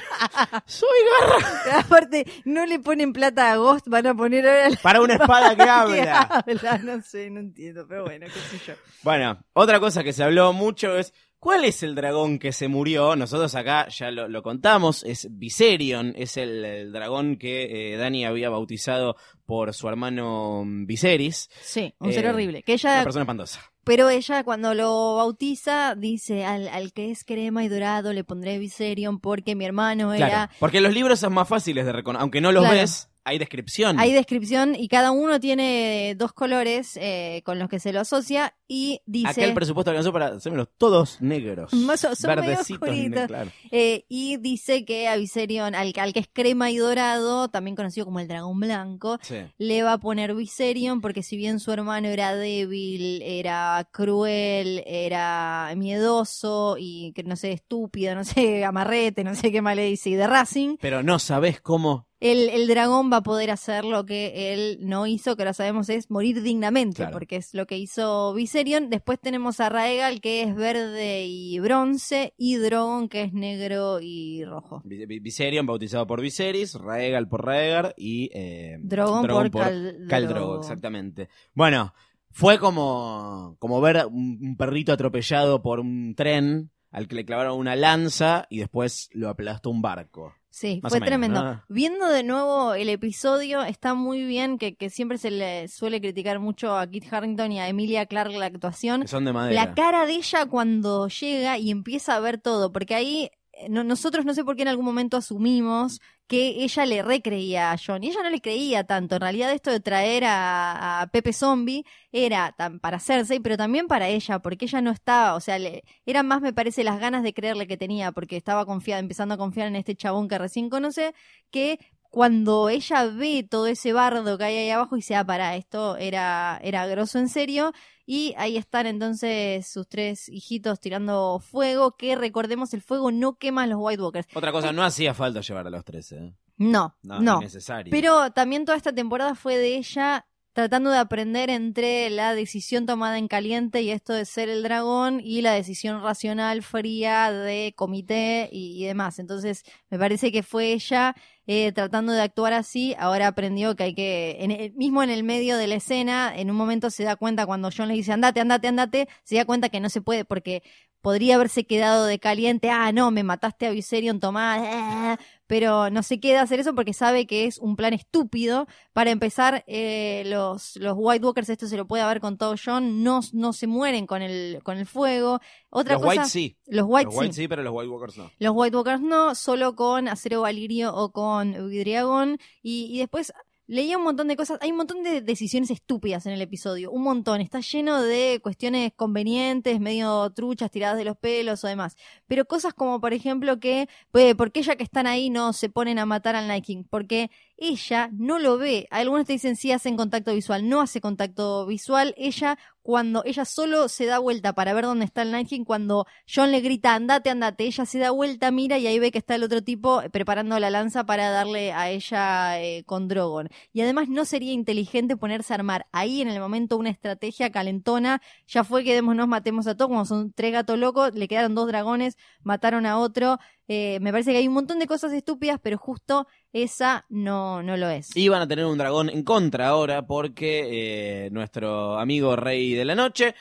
Soy 0.65 0.87
Garra. 1.19 1.79
Aparte, 1.79 2.25
no 2.45 2.65
le 2.65 2.79
ponen 2.79 3.11
plata 3.13 3.51
a 3.51 3.57
Ghost, 3.57 3.87
van 3.89 4.07
a 4.07 4.15
poner 4.15 4.47
ahora 4.47 4.69
la 4.69 4.77
Para 4.77 5.01
una 5.01 5.13
espada 5.19 5.49
que 5.49 5.57
que 5.57 6.36
No 6.83 7.01
sé, 7.01 7.29
no 7.29 7.39
entiendo, 7.39 7.85
pero 7.87 8.03
bueno, 8.05 8.25
qué 8.27 8.57
sé 8.57 8.63
yo. 8.67 8.73
Bueno, 9.03 9.39
otra 9.53 9.79
cosa 9.79 10.03
que 10.03 10.13
se 10.13 10.23
habló 10.23 10.53
mucho 10.53 10.97
es 10.97 11.13
¿cuál 11.39 11.63
es 11.65 11.83
el 11.83 11.95
dragón 11.95 12.39
que 12.39 12.51
se 12.51 12.67
murió? 12.67 13.15
Nosotros 13.15 13.53
acá 13.55 13.87
ya 13.89 14.11
lo, 14.11 14.27
lo 14.27 14.41
contamos, 14.43 15.03
es 15.03 15.27
Viserion, 15.31 16.13
es 16.17 16.37
el, 16.37 16.63
el 16.65 16.91
dragón 16.91 17.37
que 17.37 17.93
eh, 17.93 17.97
Dani 17.97 18.25
había 18.25 18.49
bautizado 18.49 19.15
por 19.45 19.73
su 19.73 19.87
hermano 19.87 20.63
mm, 20.65 20.85
Viserys. 20.85 21.49
Sí, 21.61 21.93
un 21.99 22.09
Eh, 22.09 22.13
ser 22.13 22.27
horrible. 22.27 22.63
Que 22.63 22.73
Una 22.73 22.75
ella 22.93 23.03
persona 23.03 23.23
espantosa. 23.23 23.61
Pero 23.83 24.09
ella 24.09 24.43
cuando 24.43 24.73
lo 24.73 25.15
bautiza 25.15 25.95
dice 25.95 26.43
al, 26.43 26.67
al 26.67 26.91
que 26.91 27.09
es 27.11 27.23
crema 27.23 27.63
y 27.63 27.69
dorado 27.69 28.11
le 28.11 28.25
pondré 28.25 28.57
Viserion 28.59 29.19
porque 29.21 29.55
mi 29.55 29.63
hermano 29.63 30.13
era... 30.13 30.27
Claro, 30.27 30.51
porque 30.59 30.81
los 30.81 30.93
libros 30.93 31.19
son 31.19 31.33
más 31.33 31.47
fáciles 31.47 31.85
de 31.85 31.93
reconocer, 31.93 32.21
aunque 32.21 32.41
no 32.41 32.51
los 32.51 32.63
Claro. 32.63 32.75
ves, 32.77 33.09
hay 33.27 33.37
descripción. 33.37 33.99
Hay 33.99 34.13
descripción 34.13 34.75
y 34.75 34.87
cada 34.87 35.11
uno 35.11 35.39
tiene 35.39 36.15
dos 36.17 36.33
colores 36.33 36.97
eh, 37.01 37.41
con 37.45 37.59
los 37.59 37.69
que 37.69 37.79
se 37.79 37.91
lo 37.93 37.99
asocia 37.99 38.55
y 38.67 39.01
dice... 39.05 39.29
Acá 39.29 39.43
el 39.45 39.53
presupuesto 39.53 39.91
alcanzó 39.91 40.11
para 40.13 40.27
hacérmelos 40.35 40.69
todos 40.77 41.21
negros. 41.21 41.73
Más 41.73 41.99
son 41.99 42.13
verdecitos, 42.23 43.27
claro. 43.27 43.51
eh, 43.71 44.05
y 44.09 44.37
dice 44.37 44.85
que 44.85 45.07
a 45.07 45.15
Viserion, 45.17 45.75
al, 45.75 45.93
al 45.97 46.13
que 46.13 46.19
es 46.19 46.29
crema 46.31 46.71
y 46.71 46.77
dorado, 46.77 47.49
también 47.49 47.75
conocido 47.75 48.05
como 48.05 48.19
el 48.19 48.27
dragón 48.27 48.59
blanco, 48.59 49.17
Sí. 49.21 49.35
le 49.57 49.83
va 49.83 49.93
a 49.93 49.97
poner 49.97 50.33
Viserion 50.33 51.01
porque 51.01 51.23
si 51.23 51.37
bien 51.37 51.59
su 51.59 51.71
hermano 51.71 52.07
era 52.07 52.35
débil, 52.35 53.21
era 53.23 53.87
cruel, 53.91 54.83
era 54.85 55.73
miedoso 55.75 56.75
y 56.79 57.11
que 57.13 57.23
no 57.23 57.35
sé, 57.35 57.51
estúpido, 57.51 58.15
no 58.15 58.23
sé, 58.23 58.63
amarrete, 58.65 59.23
no 59.23 59.35
sé 59.35 59.51
qué 59.51 59.61
más 59.61 59.75
le 59.75 59.85
dice, 59.85 60.09
y 60.11 60.15
de 60.15 60.27
Racing, 60.27 60.77
Pero 60.79 61.03
no 61.03 61.19
sabes 61.19 61.59
cómo. 61.61 62.06
El, 62.19 62.49
el 62.49 62.67
dragón 62.67 63.11
va 63.11 63.17
a 63.17 63.21
poder 63.23 63.51
hacer 63.51 63.85
lo 63.85 64.05
que 64.05 64.53
él 64.53 64.79
no 64.81 65.05
hizo, 65.05 65.35
que 65.35 65.43
ahora 65.43 65.53
sabemos 65.53 65.87
es 65.89 66.09
morir 66.09 66.41
dignamente, 66.41 66.95
Claro. 66.97 67.11
porque 67.11 67.35
es 67.35 67.53
lo 67.53 67.67
que 67.67 67.77
hizo 67.77 68.33
Viserion. 68.33 68.89
Después 68.89 69.19
tenemos 69.19 69.59
a 69.59 69.69
Raegal, 69.69 70.19
que 70.19 70.41
es 70.41 70.55
verde 70.55 71.25
y 71.27 71.59
bronce, 71.59 72.33
y 72.37 72.55
Drogon, 72.55 73.07
que 73.09 73.21
es 73.21 73.33
negro 73.33 73.99
y 74.01 74.43
rojo. 74.45 74.81
Vi- 74.83 75.05
Vi- 75.05 75.19
Viserion, 75.19 75.65
bautizado 75.65 76.07
por 76.07 76.21
Viserys, 76.21 76.73
Raegal 76.73 77.27
por 77.27 77.45
Raegar 77.45 77.93
y 77.97 78.29
eh, 78.33 78.77
Drogon 78.81 79.27
por 79.27 79.51
Khal 79.51 80.05
Khal 80.09 80.27
Drogo. 80.27 80.39
Drogo, 80.47 80.59
exactamente. 80.61 81.29
Bueno, 81.53 81.93
fue 82.31 82.57
como, 82.59 83.55
como 83.59 83.79
ver 83.81 84.05
un 84.11 84.55
perrito 84.57 84.91
atropellado 84.91 85.61
por 85.61 85.79
un 85.79 86.13
tren 86.15 86.71
al 86.89 87.07
que 87.07 87.15
le 87.15 87.25
clavaron 87.25 87.57
una 87.59 87.75
lanza 87.75 88.47
y 88.49 88.59
después 88.59 89.09
lo 89.13 89.29
aplastó 89.29 89.69
un 89.69 89.81
barco. 89.81 90.33
Sí, 90.59 90.79
Más 90.81 90.91
fue 90.91 91.01
tremendo. 91.01 91.61
Viendo 91.69 92.07
de 92.07 92.23
nuevo 92.23 92.73
el 92.73 92.89
episodio, 92.89 93.61
está 93.61 93.93
muy 93.93 94.23
bien, 94.25 94.57
que, 94.57 94.73
que 94.75 94.89
siempre 94.89 95.19
se 95.19 95.29
le 95.29 95.67
suele 95.67 96.01
criticar 96.01 96.39
mucho 96.39 96.75
a 96.75 96.87
Kit 96.87 97.05
Harrington 97.13 97.51
y 97.51 97.59
a 97.59 97.67
Emilia 97.69 98.07
Clarke 98.07 98.37
la 98.39 98.47
actuación. 98.47 99.01
Que 99.03 99.07
son 99.07 99.23
de 99.23 99.33
madera. 99.33 99.53
La 99.65 99.75
cara 99.75 100.07
de 100.07 100.13
ella 100.13 100.47
cuando 100.47 101.09
llega 101.09 101.59
y 101.59 101.69
empieza 101.69 102.15
a 102.15 102.19
ver 102.21 102.39
todo, 102.39 102.71
porque 102.71 102.95
ahí 102.95 103.29
eh, 103.53 103.67
no- 103.69 103.83
nosotros 103.83 104.25
no 104.25 104.33
sé 104.33 104.43
por 104.43 104.55
qué 104.55 104.63
en 104.63 104.69
algún 104.69 104.85
momento 104.85 105.15
asumimos 105.17 105.99
que 106.27 106.63
ella 106.63 106.85
le 106.85 107.01
recreía 107.03 107.71
a 107.71 107.77
John 107.77 108.03
y 108.03 108.09
ella 108.09 108.21
no 108.23 108.29
le 108.29 108.41
creía 108.41 108.83
tanto. 108.83 109.15
En 109.15 109.21
realidad 109.21 109.51
esto 109.53 109.71
de 109.71 109.79
traer 109.79 110.25
a, 110.25 111.01
a 111.01 111.07
Pepe 111.07 111.33
Zombie 111.33 111.85
era 112.11 112.53
tan 112.57 112.79
para 112.79 112.99
Cersei, 112.99 113.39
pero 113.39 113.57
también 113.57 113.87
para 113.87 114.09
ella, 114.09 114.39
porque 114.39 114.65
ella 114.65 114.81
no 114.81 114.91
estaba, 114.91 115.35
o 115.35 115.39
sea, 115.39 115.57
le, 115.57 115.83
eran 116.05 116.27
más 116.27 116.41
me 116.41 116.53
parece 116.53 116.83
las 116.83 116.99
ganas 116.99 117.23
de 117.23 117.33
creerle 117.33 117.67
que 117.67 117.77
tenía, 117.77 118.11
porque 118.11 118.37
estaba 118.37 118.65
confiada, 118.65 118.99
empezando 118.99 119.35
a 119.35 119.37
confiar 119.37 119.67
en 119.67 119.77
este 119.77 119.95
chabón 119.95 120.27
que 120.27 120.37
recién 120.37 120.69
conoce, 120.69 121.13
que 121.51 121.79
cuando 122.09 122.69
ella 122.69 123.05
ve 123.05 123.45
todo 123.49 123.67
ese 123.67 123.93
bardo 123.93 124.37
que 124.37 124.43
hay 124.45 124.57
ahí 124.57 124.69
abajo 124.69 124.97
y 124.97 125.01
se 125.01 125.15
ah, 125.15 125.25
para, 125.25 125.55
esto 125.55 125.97
era, 125.97 126.59
era 126.63 126.87
grosso 126.87 127.19
en 127.19 127.29
serio, 127.29 127.73
y 128.09 128.33
ahí 128.37 128.55
están 128.55 128.87
entonces 128.87 129.67
sus 129.67 129.87
tres 129.87 130.29
hijitos 130.29 130.79
tirando 130.79 131.39
fuego, 131.39 131.97
que 131.97 132.15
recordemos, 132.15 132.73
el 132.73 132.81
fuego 132.81 133.11
no 133.11 133.37
quema 133.37 133.63
a 133.63 133.67
los 133.67 133.77
White 133.81 134.01
Walkers. 134.01 134.27
Otra 134.33 134.53
cosa, 134.53 134.71
no 134.71 134.81
hacía 134.83 135.13
falta 135.13 135.41
llevar 135.41 135.67
a 135.67 135.69
los 135.69 135.83
13. 135.83 136.15
¿eh? 136.15 136.33
No, 136.55 136.95
No, 137.03 137.19
no. 137.19 137.37
innecesario. 137.41 137.91
Pero 137.91 138.31
también 138.31 138.63
toda 138.63 138.77
esta 138.77 138.93
temporada 138.93 139.35
fue 139.35 139.57
de 139.57 139.75
ella 139.75 140.25
tratando 140.53 140.89
de 140.89 140.97
aprender 140.97 141.49
entre 141.51 142.09
la 142.09 142.33
decisión 142.33 142.85
tomada 142.85 143.17
en 143.19 143.27
caliente 143.27 143.81
y 143.83 143.91
esto 143.91 144.13
de 144.13 144.25
ser 144.25 144.47
el 144.49 144.63
dragón 144.63 145.19
y 145.21 145.41
la 145.41 145.51
decisión 145.51 146.01
racional 146.01 146.63
fría 146.63 147.31
de 147.31 147.73
comité 147.75 148.49
y, 148.51 148.81
y 148.81 148.87
demás. 148.87 149.19
Entonces 149.19 149.63
me 149.91 149.99
parece 149.99 150.31
que 150.31 150.41
fue 150.43 150.71
ella 150.71 151.13
eh, 151.47 151.71
tratando 151.71 152.11
de 152.13 152.21
actuar 152.21 152.53
así. 152.53 152.95
Ahora 152.99 153.27
aprendió 153.27 153.75
que 153.75 153.83
hay 153.83 153.95
que, 153.95 154.37
en 154.39 154.51
el- 154.51 154.73
mismo 154.73 155.01
en 155.03 155.09
el 155.09 155.23
medio 155.23 155.57
de 155.57 155.67
la 155.67 155.75
escena, 155.75 156.33
en 156.35 156.51
un 156.51 156.57
momento 156.57 156.89
se 156.91 157.03
da 157.03 157.15
cuenta 157.15 157.45
cuando 157.45 157.69
John 157.75 157.87
le 157.87 157.93
dice 157.95 158.11
andate, 158.13 158.39
andate, 158.41 158.67
andate, 158.67 159.07
se 159.23 159.35
da 159.35 159.45
cuenta 159.45 159.69
que 159.69 159.79
no 159.79 159.89
se 159.89 160.01
puede 160.01 160.25
porque 160.25 160.63
podría 161.01 161.35
haberse 161.35 161.65
quedado 161.65 162.05
de 162.05 162.19
caliente, 162.19 162.69
ah, 162.69 162.91
no, 162.91 163.11
me 163.11 163.23
mataste 163.23 163.67
a 163.67 163.71
Viserion, 163.71 164.19
Tomás, 164.19 164.61
eh", 164.63 165.17
pero 165.47 165.89
no 165.89 166.03
se 166.03 166.19
queda 166.19 166.41
hacer 166.41 166.59
eso 166.59 166.75
porque 166.75 166.93
sabe 166.93 167.25
que 167.25 167.45
es 167.45 167.57
un 167.57 167.75
plan 167.75 167.93
estúpido. 167.93 168.67
Para 168.93 169.11
empezar, 169.11 169.63
eh, 169.67 170.23
los, 170.27 170.75
los 170.75 170.93
White 170.97 171.25
Walkers, 171.25 171.49
esto 171.49 171.67
se 171.67 171.77
lo 171.77 171.87
puede 171.87 172.03
haber 172.03 172.19
contado 172.19 172.55
John, 172.63 173.03
no, 173.03 173.21
no 173.33 173.53
se 173.53 173.65
mueren 173.65 174.05
con 174.05 174.21
el, 174.21 174.59
con 174.63 174.77
el 174.77 174.85
fuego. 174.85 175.39
Otra 175.69 175.95
los 175.95 176.03
cosa, 176.03 176.21
White 176.21 176.29
sí. 176.29 176.57
los 176.67 176.85
White, 176.87 177.05
los 177.05 177.15
White 177.15 177.33
sí. 177.33 177.41
sí, 177.41 177.47
pero 177.47 177.63
los 177.63 177.73
White 177.73 177.89
Walkers 177.89 178.17
no. 178.17 178.31
Los 178.39 178.53
White 178.55 178.75
Walkers 178.75 179.01
no, 179.01 179.35
solo 179.35 179.75
con 179.75 180.07
acero 180.07 180.41
valirio 180.41 180.93
o 180.93 181.11
con 181.11 181.69
vidriagón. 181.69 182.37
Y, 182.61 182.89
y 182.91 182.99
después 182.99 183.33
leía 183.67 183.97
un 183.97 184.03
montón 184.03 184.27
de 184.27 184.35
cosas. 184.35 184.57
Hay 184.61 184.71
un 184.71 184.77
montón 184.77 185.03
de 185.03 185.21
decisiones 185.21 185.69
estúpidas 185.69 186.25
en 186.25 186.33
el 186.33 186.41
episodio. 186.41 186.91
Un 186.91 187.03
montón. 187.03 187.41
Está 187.41 187.59
lleno 187.59 188.01
de 188.01 188.39
cuestiones 188.41 188.91
convenientes, 188.95 189.79
medio 189.79 190.29
truchas, 190.31 190.71
tiradas 190.71 190.97
de 190.97 191.05
los 191.05 191.17
pelos 191.17 191.63
o 191.63 191.67
demás. 191.67 191.95
Pero 192.27 192.45
cosas 192.45 192.73
como, 192.73 192.99
por 192.99 193.13
ejemplo, 193.13 193.59
que, 193.59 193.89
pues, 194.11 194.35
¿por 194.35 194.51
qué 194.51 194.61
ya 194.63 194.75
que 194.75 194.83
están 194.83 195.07
ahí 195.07 195.29
no 195.29 195.53
se 195.53 195.69
ponen 195.69 195.99
a 195.99 196.05
matar 196.05 196.35
al 196.35 196.47
Night 196.47 196.65
King? 196.65 196.83
Porque 196.89 197.29
ella 197.57 198.09
no 198.13 198.39
lo 198.39 198.57
ve. 198.57 198.87
Algunos 198.91 199.25
te 199.25 199.33
dicen 199.33 199.55
sí 199.55 199.71
hacen 199.71 199.97
contacto 199.97 200.33
visual. 200.33 200.69
No 200.69 200.81
hace 200.81 201.01
contacto 201.01 201.65
visual. 201.65 202.13
Ella 202.17 202.57
cuando 202.87 203.21
ella 203.25 203.43
solo 203.43 203.89
se 203.89 204.05
da 204.05 204.17
vuelta 204.17 204.53
para 204.53 204.73
ver 204.73 204.85
dónde 204.85 205.03
está 205.03 205.21
el 205.21 205.31
Night 205.33 205.49
King, 205.49 205.65
cuando 205.65 206.05
John 206.33 206.53
le 206.53 206.61
grita 206.61 206.95
andate, 206.95 207.29
andate, 207.29 207.65
ella 207.65 207.85
se 207.85 207.99
da 207.99 208.11
vuelta, 208.11 208.49
mira 208.49 208.77
y 208.77 208.87
ahí 208.87 208.97
ve 208.97 209.11
que 209.11 209.17
está 209.17 209.35
el 209.35 209.43
otro 209.43 209.61
tipo 209.61 210.01
preparando 210.13 210.57
la 210.57 210.69
lanza 210.69 211.05
para 211.05 211.29
darle 211.29 211.73
a 211.73 211.89
ella 211.89 212.61
eh, 212.61 212.85
con 212.85 213.09
Drogon. 213.09 213.49
Y 213.73 213.81
además 213.81 214.07
no 214.07 214.23
sería 214.23 214.53
inteligente 214.53 215.17
ponerse 215.17 215.53
a 215.53 215.55
armar 215.55 215.87
ahí 215.91 216.21
en 216.21 216.29
el 216.29 216.39
momento 216.39 216.77
una 216.77 216.89
estrategia 216.89 217.51
calentona, 217.51 218.21
ya 218.47 218.63
fue 218.63 218.85
que 218.85 218.93
démonos 218.93 219.27
matemos 219.27 219.67
a 219.67 219.75
todos, 219.75 219.89
como 219.89 220.05
son 220.05 220.31
tres 220.31 220.53
gatos 220.53 220.79
locos, 220.79 221.13
le 221.13 221.27
quedaron 221.27 221.55
dos 221.55 221.67
dragones, 221.67 222.15
mataron 222.41 222.85
a 222.85 222.99
otro. 222.99 223.37
Eh, 223.67 223.99
me 224.01 224.11
parece 224.11 224.31
que 224.31 224.37
hay 224.37 224.47
un 224.47 224.53
montón 224.53 224.79
de 224.79 224.87
cosas 224.87 225.11
estúpidas, 225.13 225.59
pero 225.61 225.77
justo 225.77 226.27
esa 226.53 227.05
no, 227.09 227.61
no 227.63 227.77
lo 227.77 227.89
es. 227.89 228.15
Iban 228.15 228.41
a 228.41 228.47
tener 228.47 228.65
un 228.65 228.77
dragón 228.77 229.09
en 229.09 229.23
contra 229.23 229.67
ahora 229.67 230.07
porque 230.07 231.25
eh, 231.25 231.29
nuestro 231.31 231.99
amigo 231.99 232.35
Rey 232.35 232.73
de 232.73 232.85
la 232.85 232.95
Noche 232.95 233.35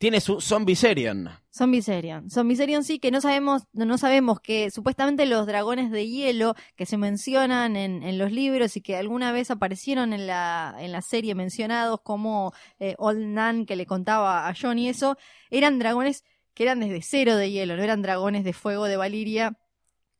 tiene 0.00 0.22
su 0.22 0.40
Zombie 0.40 0.76
Serion. 0.76 1.28
Son 1.50 1.70
Viserion. 1.70 2.30
Son 2.30 2.48
Viserion 2.48 2.84
sí, 2.84 2.98
que 2.98 3.10
no 3.10 3.20
sabemos, 3.20 3.64
no, 3.74 3.84
no 3.84 3.98
sabemos 3.98 4.40
que 4.40 4.70
supuestamente 4.70 5.26
los 5.26 5.46
dragones 5.46 5.90
de 5.90 6.08
hielo 6.08 6.54
que 6.74 6.86
se 6.86 6.96
mencionan 6.96 7.76
en, 7.76 8.02
en 8.02 8.16
los 8.16 8.32
libros 8.32 8.78
y 8.78 8.80
que 8.80 8.96
alguna 8.96 9.30
vez 9.30 9.50
aparecieron 9.50 10.14
en 10.14 10.26
la, 10.26 10.74
en 10.78 10.90
la 10.90 11.02
serie 11.02 11.34
mencionados 11.34 12.00
como 12.02 12.54
eh, 12.78 12.94
Old 12.96 13.26
Nan 13.26 13.66
que 13.66 13.76
le 13.76 13.84
contaba 13.84 14.48
a 14.48 14.54
John 14.58 14.78
y 14.78 14.88
eso, 14.88 15.18
eran 15.50 15.78
dragones 15.78 16.24
que 16.54 16.62
eran 16.64 16.80
desde 16.80 17.02
cero 17.02 17.36
de 17.36 17.50
hielo, 17.50 17.76
no 17.76 17.82
eran 17.82 18.02
dragones 18.02 18.44
de 18.44 18.52
fuego 18.52 18.84
de 18.86 18.96
Valiria 18.96 19.56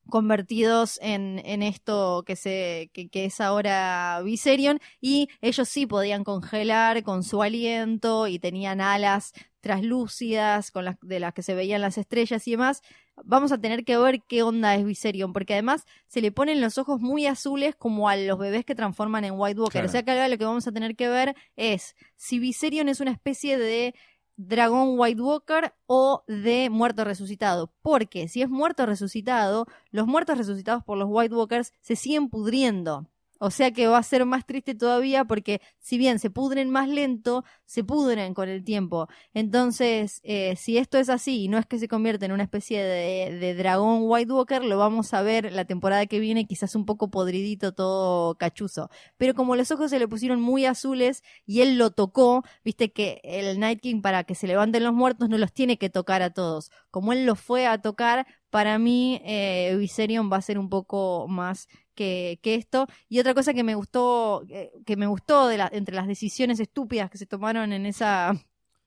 convertidos 0.09 0.99
en, 1.03 1.41
en 1.45 1.62
esto 1.62 2.24
que 2.26 2.37
se 2.37 2.91
que, 2.93 3.09
que 3.09 3.26
es 3.26 3.41
ahora 3.41 4.20
Viserion 4.24 4.81
y 5.01 5.28
ellos 5.41 5.68
sí 5.68 5.87
podían 5.87 6.24
congelar 6.24 7.03
con 7.03 7.22
su 7.22 7.43
aliento 7.43 8.26
y 8.26 8.39
tenían 8.39 8.81
alas 8.81 9.33
traslúcidas 9.61 10.70
con 10.70 10.85
las 10.85 10.97
de 11.01 11.20
las 11.20 11.33
que 11.33 11.43
se 11.43 11.55
veían 11.55 11.81
las 11.81 11.97
estrellas 11.97 12.47
y 12.49 12.53
demás 12.53 12.83
vamos 13.24 13.53
a 13.53 13.59
tener 13.59 13.85
que 13.85 13.99
ver 13.99 14.22
qué 14.22 14.43
onda 14.43 14.74
es 14.74 14.85
Viserion 14.85 15.33
porque 15.33 15.53
además 15.53 15.85
se 16.09 16.20
le 16.20 16.33
ponen 16.33 16.61
los 16.61 16.78
ojos 16.78 17.01
muy 17.01 17.26
azules 17.26 17.76
como 17.76 18.09
a 18.09 18.16
los 18.16 18.39
bebés 18.39 18.64
que 18.64 18.74
transforman 18.74 19.24
en 19.24 19.35
White 19.37 19.61
Walker 19.61 19.72
Claro. 19.72 19.89
o 19.89 19.93
sea 19.93 20.03
que 20.03 20.11
ahora 20.11 20.28
lo 20.28 20.39
que 20.39 20.45
vamos 20.45 20.66
a 20.66 20.72
tener 20.72 20.97
que 20.97 21.09
ver 21.09 21.37
es 21.57 21.95
si 22.16 22.39
Viserion 22.39 22.89
es 22.89 23.01
una 23.01 23.12
especie 23.12 23.59
de 23.59 23.95
dragón 24.49 24.99
White 24.99 25.20
Walker 25.20 25.74
o 25.86 26.24
de 26.26 26.70
muerto 26.70 27.05
resucitado. 27.05 27.70
Porque 27.82 28.28
si 28.28 28.43
es 28.43 28.49
muerto 28.49 28.86
resucitado, 28.86 29.66
los 29.91 30.07
muertos 30.07 30.38
resucitados 30.38 30.82
por 30.84 30.97
los 30.99 31.09
White 31.11 31.34
Walkers 31.34 31.72
se 31.80 31.97
siguen 31.97 32.28
pudriendo. 32.28 33.07
O 33.43 33.51
sea 33.51 33.70
que 33.72 33.86
va 33.86 33.97
a 33.97 34.03
ser 34.03 34.26
más 34.26 34.45
triste 34.45 34.74
todavía 34.74 35.24
porque 35.24 35.62
si 35.78 35.97
bien 35.97 36.18
se 36.18 36.28
pudren 36.28 36.68
más 36.68 36.91
lento, 36.91 37.43
se 37.64 37.82
pudren 37.82 38.34
con 38.34 38.51
el 38.51 38.64
tiempo. 38.64 39.09
Entonces, 39.32 40.20
eh, 40.24 40.57
si 40.57 40.76
esto 40.76 40.99
es 40.99 41.09
así 41.09 41.45
y 41.45 41.49
no 41.49 41.57
es 41.57 41.64
que 41.64 41.78
se 41.78 41.88
convierta 41.88 42.26
en 42.26 42.32
una 42.32 42.43
especie 42.43 42.82
de, 42.82 43.38
de 43.38 43.55
dragón 43.55 44.01
White 44.03 44.30
Walker, 44.30 44.62
lo 44.62 44.76
vamos 44.76 45.14
a 45.14 45.22
ver 45.22 45.51
la 45.53 45.64
temporada 45.64 46.05
que 46.05 46.20
viene 46.20 46.47
quizás 46.47 46.74
un 46.74 46.84
poco 46.84 47.11
podridito, 47.11 47.72
todo 47.72 48.34
cachuzo. 48.36 48.91
Pero 49.16 49.32
como 49.34 49.57
los 49.57 49.70
ojos 49.70 49.88
se 49.88 49.99
le 49.99 50.07
pusieron 50.07 50.43
muy 50.43 50.66
azules 50.66 51.22
y 51.47 51.62
él 51.62 51.78
lo 51.78 51.93
tocó, 51.93 52.45
viste 52.62 52.93
que 52.93 53.22
el 53.24 53.59
Night 53.59 53.80
King 53.80 54.03
para 54.03 54.24
que 54.24 54.34
se 54.34 54.49
levanten 54.49 54.84
los 54.84 54.93
muertos 54.93 55.30
no 55.30 55.38
los 55.38 55.55
tiene 55.55 55.78
que 55.78 55.88
tocar 55.88 56.20
a 56.20 56.34
todos. 56.34 56.70
Como 56.91 57.14
él 57.14 57.24
lo 57.24 57.36
fue 57.36 57.66
a 57.66 57.80
tocar, 57.80 58.26
para 58.51 58.78
mí 58.78 59.22
eh, 59.24 59.74
Viserion 59.78 60.30
va 60.30 60.36
a 60.36 60.43
ser 60.43 60.59
un 60.59 60.68
poco 60.68 61.26
más 61.28 61.68
que, 62.01 62.55
esto. 62.55 62.86
Y 63.09 63.18
otra 63.18 63.34
cosa 63.34 63.53
que 63.55 63.62
me 63.62 63.74
gustó, 63.74 64.44
eh, 64.48 64.72
que 64.86 64.96
me 64.96 65.07
gustó 65.07 65.48
de 65.48 65.68
entre 65.72 65.94
las 65.94 66.07
decisiones 66.07 66.61
estúpidas 66.61 67.11
que 67.11 67.18
se 67.18 67.26
tomaron 67.26 67.72
en 67.72 67.86
esa, 67.86 68.32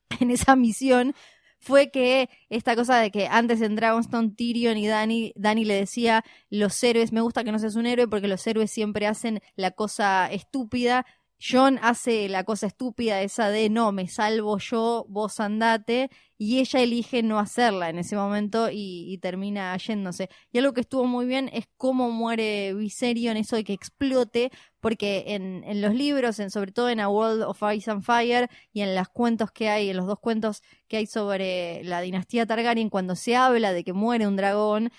en 0.20 0.32
esa 0.32 0.56
misión 0.56 1.14
fue 1.60 1.92
que 1.92 2.30
esta 2.50 2.76
cosa 2.76 2.98
de 2.98 3.10
que 3.10 3.28
antes 3.28 3.62
en 3.62 3.76
Dragonstone 3.76 4.32
Tyrion 4.32 4.78
y 4.78 4.88
Dani, 4.88 5.32
Dani 5.38 5.64
le 5.64 5.76
decía 5.76 6.24
los 6.50 6.84
héroes, 6.84 7.14
me 7.14 7.22
gusta 7.22 7.46
que 7.46 7.54
no 7.54 7.60
seas 7.60 7.76
un 7.76 7.86
héroe 7.86 8.08
porque 8.08 8.28
los 8.28 8.46
héroes 8.46 8.70
siempre 8.70 9.08
hacen 9.08 9.40
la 9.56 9.72
cosa 9.72 10.30
estúpida. 10.30 11.06
John 11.40 11.80
hace 11.82 12.28
la 12.30 12.44
cosa 12.44 12.68
estúpida 12.68 13.22
esa 13.22 13.50
de 13.50 13.70
no, 13.70 13.92
me 13.92 14.08
salvo 14.08 14.58
yo, 14.60 15.06
vos 15.08 15.40
andate, 15.40 16.10
y 16.44 16.60
ella 16.60 16.82
elige 16.82 17.24
no 17.24 17.40
hacerla 17.40 17.90
en 17.90 18.00
ese 18.00 18.18
momento 18.18 18.68
y, 18.70 19.18
termina 19.22 19.78
yéndose. 19.78 20.30
Y 20.52 20.58
algo 20.58 20.74
que 20.74 20.82
estuvo 20.82 21.06
muy 21.06 21.26
bien 21.26 21.50
es 21.54 21.68
cómo 21.78 22.12
muere 22.12 22.74
Viserion, 22.74 23.38
eso 23.38 23.56
de 23.56 23.64
que 23.64 23.72
explote, 23.72 24.52
porque 24.82 25.24
en, 25.28 25.64
en 25.64 25.82
los 25.82 25.94
libros, 25.96 26.40
en, 26.40 26.52
sobre 26.52 26.74
todo 26.74 26.90
en 26.90 27.00
A 27.00 27.08
World 27.08 27.44
of 27.44 27.62
Ice 27.74 27.90
and 27.90 28.04
Fire 28.04 28.50
y 28.74 28.82
en 28.82 28.94
los 28.94 29.08
cuentos 29.08 29.52
que 29.52 29.70
hay, 29.70 29.90
en 29.90 29.96
los 29.96 30.06
dos 30.06 30.20
cuentos 30.20 30.62
que 30.90 30.98
hay 30.98 31.06
sobre 31.06 31.82
la 31.86 32.02
dinastía 32.02 32.46
Targaryen, 32.46 32.90
cuando 32.90 33.16
se 33.16 33.38
habla 33.38 33.72
de 33.72 33.86
que 33.86 33.94
muere 33.94 34.28
un 34.28 34.36
dragón, 34.36 34.92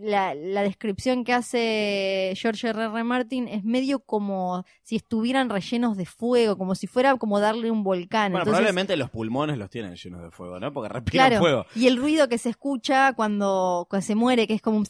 la, 0.00 0.34
la 0.34 0.62
descripción 0.62 1.24
que 1.24 1.32
hace 1.32 2.32
George 2.36 2.68
R. 2.68 2.84
R. 2.84 3.04
Martin 3.04 3.48
es 3.48 3.64
medio 3.64 4.00
como 4.00 4.64
si 4.82 4.96
estuvieran 4.96 5.50
rellenos 5.50 5.96
de 5.96 6.06
fuego, 6.06 6.56
como 6.56 6.74
si 6.74 6.86
fuera 6.86 7.16
como 7.16 7.40
darle 7.40 7.70
un 7.70 7.82
volcán. 7.84 8.32
Bueno, 8.32 8.44
Entonces, 8.44 8.60
probablemente 8.60 8.96
los 8.96 9.10
pulmones 9.10 9.58
los 9.58 9.70
tienen 9.70 9.94
llenos 9.96 10.22
de 10.22 10.30
fuego, 10.30 10.58
¿no? 10.58 10.72
Porque 10.72 10.88
respiran 10.88 11.28
claro, 11.28 11.40
fuego. 11.40 11.66
y 11.74 11.86
el 11.86 11.96
ruido 11.96 12.28
que 12.28 12.38
se 12.38 12.50
escucha 12.50 13.12
cuando, 13.12 13.86
cuando 13.88 14.06
se 14.06 14.14
muere, 14.14 14.46
que 14.46 14.54
es 14.54 14.62
como 14.62 14.78
un 14.78 14.86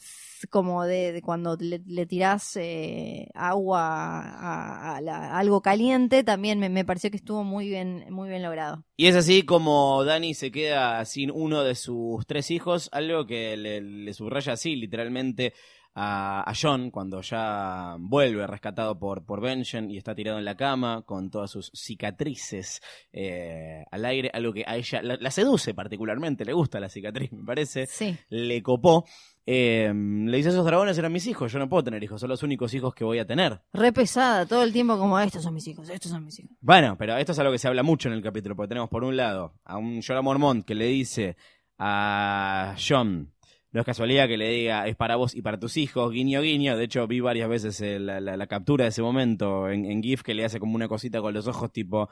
como 0.51 0.85
de, 0.85 1.13
de 1.13 1.23
cuando 1.23 1.57
le, 1.59 1.81
le 1.87 2.07
tirás 2.07 2.57
eh, 2.57 3.29
agua 3.35 3.81
a, 4.21 4.97
a 4.97 5.01
la- 5.01 5.33
a 5.35 5.39
algo 5.39 5.61
caliente, 5.63 6.25
también 6.25 6.59
me, 6.59 6.69
me 6.69 6.85
pareció 6.85 7.11
que 7.11 7.17
estuvo 7.17 7.45
muy 7.45 7.69
bien, 7.69 8.05
muy 8.11 8.29
bien 8.29 8.43
logrado. 8.43 8.85
Y 8.97 9.07
es 9.07 9.17
así 9.17 9.43
como 9.43 10.05
Dani 10.05 10.35
se 10.35 10.51
queda 10.51 11.05
sin 11.05 11.31
uno 11.31 11.63
de 11.65 11.75
sus 11.75 12.27
tres 12.27 12.51
hijos, 12.51 12.89
algo 12.93 13.27
que 13.27 13.57
le, 13.57 13.81
le 13.81 14.13
subraya 14.15 14.53
así 14.55 14.77
literalmente 14.77 15.53
a, 15.95 16.49
a 16.51 16.55
John 16.59 16.91
cuando 16.91 17.21
ya 17.21 17.97
vuelve 17.99 18.47
rescatado 18.47 18.99
por, 18.99 19.27
por 19.27 19.43
Benjen 19.43 19.91
y 19.91 19.99
está 19.99 20.15
tirado 20.15 20.39
en 20.39 20.47
la 20.47 20.57
cama 20.57 21.03
con 21.05 21.29
todas 21.31 21.51
sus 21.51 21.71
cicatrices 21.75 22.81
eh, 23.13 23.85
al 23.91 24.05
aire, 24.07 24.31
algo 24.33 24.53
que 24.53 24.65
a 24.67 24.77
ella 24.77 25.03
la, 25.03 25.17
la 25.21 25.31
seduce 25.31 25.75
particularmente, 25.75 26.45
le 26.45 26.53
gusta 26.55 26.81
la 26.81 26.89
cicatriz, 26.89 27.31
me 27.33 27.45
parece, 27.45 27.87
Sí. 27.87 28.17
le 28.31 28.63
copó. 28.63 29.05
Eh, 29.45 29.93
le 29.93 30.37
dice, 30.37 30.51
esos 30.51 30.65
dragones 30.65 30.97
eran 30.99 31.13
mis 31.13 31.27
hijos, 31.27 31.51
yo 31.53 31.59
no 31.59 31.69
puedo 31.69 31.83
tener 31.83 32.03
hijos, 32.05 32.21
son 32.21 32.31
los 32.31 32.43
únicos 32.45 32.73
hijos 32.75 32.95
que 32.95 33.03
voy 33.03 33.19
a 33.19 33.27
tener. 33.27 33.61
Re 33.73 33.93
pesada, 33.93 34.47
todo 34.47 34.63
el 34.63 34.73
tiempo 34.73 34.97
como 34.97 35.19
estos 35.19 35.43
son 35.43 35.55
mis 35.55 35.67
hijos, 35.67 35.89
estos 35.89 36.13
son 36.13 36.25
mis 36.25 36.39
hijos. 36.39 36.57
Bueno, 36.61 36.97
pero 36.97 37.17
esto 37.17 37.33
es 37.33 37.39
algo 37.41 37.51
que 37.51 37.59
se 37.59 37.67
habla 37.67 37.83
mucho 37.83 38.09
en 38.09 38.15
el 38.15 38.23
capítulo, 38.23 38.55
porque 38.55 38.69
tenemos 38.69 38.89
por 38.89 39.03
un 39.03 39.17
lado 39.17 39.55
a 39.65 39.79
un 39.79 40.01
Jorah 40.01 40.23
Mormont 40.23 40.65
que 40.65 40.77
le 40.77 40.87
dice 40.87 41.37
a 41.79 42.77
John, 42.79 43.33
no 43.73 43.81
es 43.81 43.87
casualidad 43.87 44.29
que 44.29 44.37
le 44.37 44.49
diga, 44.49 44.87
es 44.87 44.95
para 44.95 45.17
vos 45.17 45.35
y 45.35 45.43
para 45.43 45.59
tus 45.59 45.77
hijos, 45.77 46.13
guiño 46.13 46.41
guiño, 46.43 46.77
de 46.77 46.85
hecho 46.85 47.07
vi 47.09 47.19
varias 47.19 47.49
veces 47.49 47.81
eh, 47.81 47.99
la, 47.99 48.47
captura 48.47 48.85
de 48.85 48.91
ese 48.91 49.03
momento 49.03 49.69
en, 49.69 49.87
en 49.87 50.03
GIF 50.03 50.23
que 50.23 50.35
le 50.35 50.45
hace 50.45 50.61
como 50.61 50.77
una 50.77 50.87
cosita 50.87 51.21
con 51.21 51.35
los 51.35 51.49
ojos 51.49 51.73
tipo, 51.73 52.09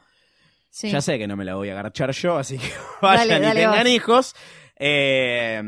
Sí. 0.72 0.88
ya 0.88 1.00
sé 1.00 1.18
que 1.18 1.26
no 1.26 1.36
me 1.36 1.44
la 1.44 1.56
voy 1.56 1.68
a 1.68 1.72
agarchar 1.72 2.12
yo, 2.12 2.38
así 2.38 2.56
que 2.56 2.68
vayan 3.02 3.28
Dale, 3.28 3.38
y 3.40 3.42
dale, 3.42 3.60
tengan 3.60 3.86
hijos. 3.88 4.34
Eh, 4.82 5.62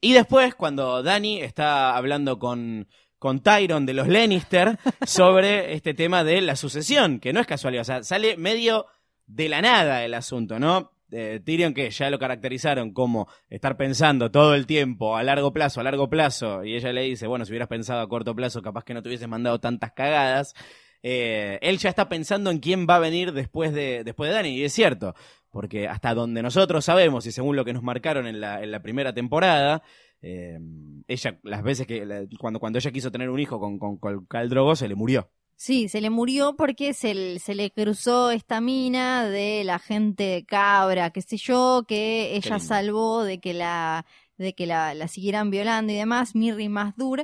y 0.00 0.12
después, 0.14 0.54
cuando 0.54 1.02
Dani 1.02 1.40
está 1.40 1.94
hablando 1.94 2.38
con, 2.38 2.88
con 3.18 3.40
Tyron 3.40 3.84
de 3.84 3.92
los 3.92 4.08
Lannister 4.08 4.78
sobre 5.06 5.72
este 5.74 5.92
tema 5.92 6.24
de 6.24 6.40
la 6.40 6.56
sucesión, 6.56 7.20
que 7.20 7.32
no 7.32 7.40
es 7.40 7.46
casualidad, 7.46 7.82
o 7.82 7.84
sea, 7.84 8.02
sale 8.02 8.38
medio 8.38 8.86
de 9.26 9.50
la 9.50 9.60
nada 9.60 10.04
el 10.04 10.14
asunto, 10.14 10.58
¿no? 10.58 10.92
Eh, 11.10 11.40
Tyrion 11.44 11.74
que 11.74 11.90
ya 11.90 12.10
lo 12.10 12.18
caracterizaron 12.18 12.92
como 12.92 13.28
estar 13.48 13.76
pensando 13.76 14.30
todo 14.30 14.54
el 14.54 14.66
tiempo 14.66 15.16
a 15.16 15.22
largo 15.22 15.52
plazo, 15.52 15.80
a 15.80 15.84
largo 15.84 16.08
plazo, 16.08 16.64
y 16.64 16.74
ella 16.74 16.92
le 16.92 17.02
dice, 17.02 17.26
bueno, 17.26 17.44
si 17.44 17.52
hubieras 17.52 17.68
pensado 17.68 18.00
a 18.00 18.08
corto 18.08 18.34
plazo, 18.34 18.62
capaz 18.62 18.82
que 18.84 18.94
no 18.94 19.02
te 19.02 19.10
hubieses 19.10 19.28
mandado 19.28 19.60
tantas 19.60 19.92
cagadas. 19.92 20.54
Eh, 21.02 21.58
él 21.60 21.78
ya 21.78 21.90
está 21.90 22.08
pensando 22.08 22.50
en 22.50 22.58
quién 22.58 22.86
va 22.88 22.96
a 22.96 22.98
venir 22.98 23.32
después 23.32 23.74
de, 23.74 24.04
después 24.04 24.30
de 24.30 24.36
Dani, 24.36 24.56
y 24.56 24.64
es 24.64 24.72
cierto, 24.72 25.14
porque 25.54 25.86
hasta 25.88 26.12
donde 26.14 26.42
nosotros 26.42 26.84
sabemos, 26.84 27.24
y 27.26 27.32
según 27.32 27.54
lo 27.54 27.64
que 27.64 27.72
nos 27.72 27.84
marcaron 27.84 28.26
en 28.26 28.40
la, 28.40 28.60
en 28.60 28.72
la 28.72 28.82
primera 28.82 29.14
temporada, 29.14 29.82
eh, 30.20 30.58
ella, 31.06 31.38
las 31.44 31.62
veces 31.62 31.86
que, 31.86 32.04
la- 32.04 32.24
cuando, 32.40 32.58
cuando 32.58 32.78
ella 32.80 32.90
quiso 32.90 33.12
tener 33.12 33.30
un 33.30 33.38
hijo 33.38 33.60
con, 33.60 33.78
con, 33.78 33.96
con 33.98 34.26
Khal 34.26 34.48
Drogo, 34.48 34.74
se 34.74 34.88
le 34.88 34.96
murió. 34.96 35.30
Sí, 35.56 35.88
se 35.88 36.00
le 36.00 36.10
murió 36.10 36.56
porque 36.56 36.92
se, 36.92 37.38
se 37.38 37.54
le 37.54 37.70
cruzó 37.70 38.32
esta 38.32 38.60
mina 38.60 39.24
de 39.28 39.62
la 39.62 39.78
gente 39.78 40.44
cabra, 40.48 41.10
qué 41.10 41.22
sé 41.22 41.36
yo, 41.36 41.84
que 41.86 42.34
ella 42.34 42.58
salvó 42.58 43.22
de 43.22 43.38
que 43.38 43.54
la 43.54 44.04
de 44.36 44.52
que 44.56 44.66
la, 44.66 44.94
la 44.94 45.06
siguieran 45.06 45.50
violando 45.50 45.92
y 45.92 45.96
demás, 45.96 46.34
Mirri 46.34 46.68
Mazdur, 46.68 47.22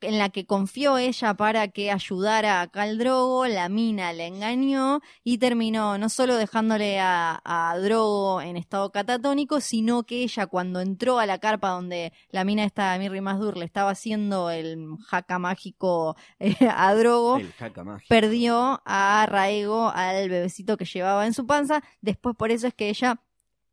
en 0.00 0.18
la 0.18 0.28
que 0.30 0.46
confió 0.46 0.98
ella 0.98 1.34
para 1.34 1.68
que 1.68 1.90
ayudara 1.90 2.60
a 2.60 2.68
Khal 2.68 2.98
Drogo, 2.98 3.46
la 3.46 3.68
mina 3.68 4.12
le 4.12 4.26
engañó 4.26 5.00
y 5.24 5.38
terminó 5.38 5.98
no 5.98 6.08
solo 6.08 6.36
dejándole 6.36 7.00
a, 7.00 7.40
a 7.44 7.78
Drogo 7.78 8.40
en 8.40 8.56
estado 8.56 8.90
catatónico, 8.90 9.60
sino 9.60 10.04
que 10.04 10.22
ella 10.22 10.46
cuando 10.46 10.80
entró 10.80 11.18
a 11.18 11.26
la 11.26 11.38
carpa 11.38 11.70
donde 11.70 12.12
la 12.30 12.44
mina 12.44 12.64
esta 12.64 12.96
Mirri 12.98 13.20
Mazdur 13.20 13.56
le 13.56 13.64
estaba 13.64 13.90
haciendo 13.90 14.50
el 14.50 14.78
jaca 15.06 15.38
mágico 15.38 16.16
eh, 16.38 16.54
a 16.70 16.94
Drogo, 16.94 17.38
mágico. 17.84 18.08
perdió 18.08 18.82
a 18.84 19.26
Raego, 19.28 19.90
al 19.94 20.28
bebecito 20.28 20.76
que 20.76 20.84
llevaba 20.84 21.26
en 21.26 21.34
su 21.34 21.46
panza. 21.46 21.82
Después 22.00 22.36
por 22.36 22.50
eso 22.50 22.66
es 22.66 22.74
que 22.74 22.88
ella 22.88 23.20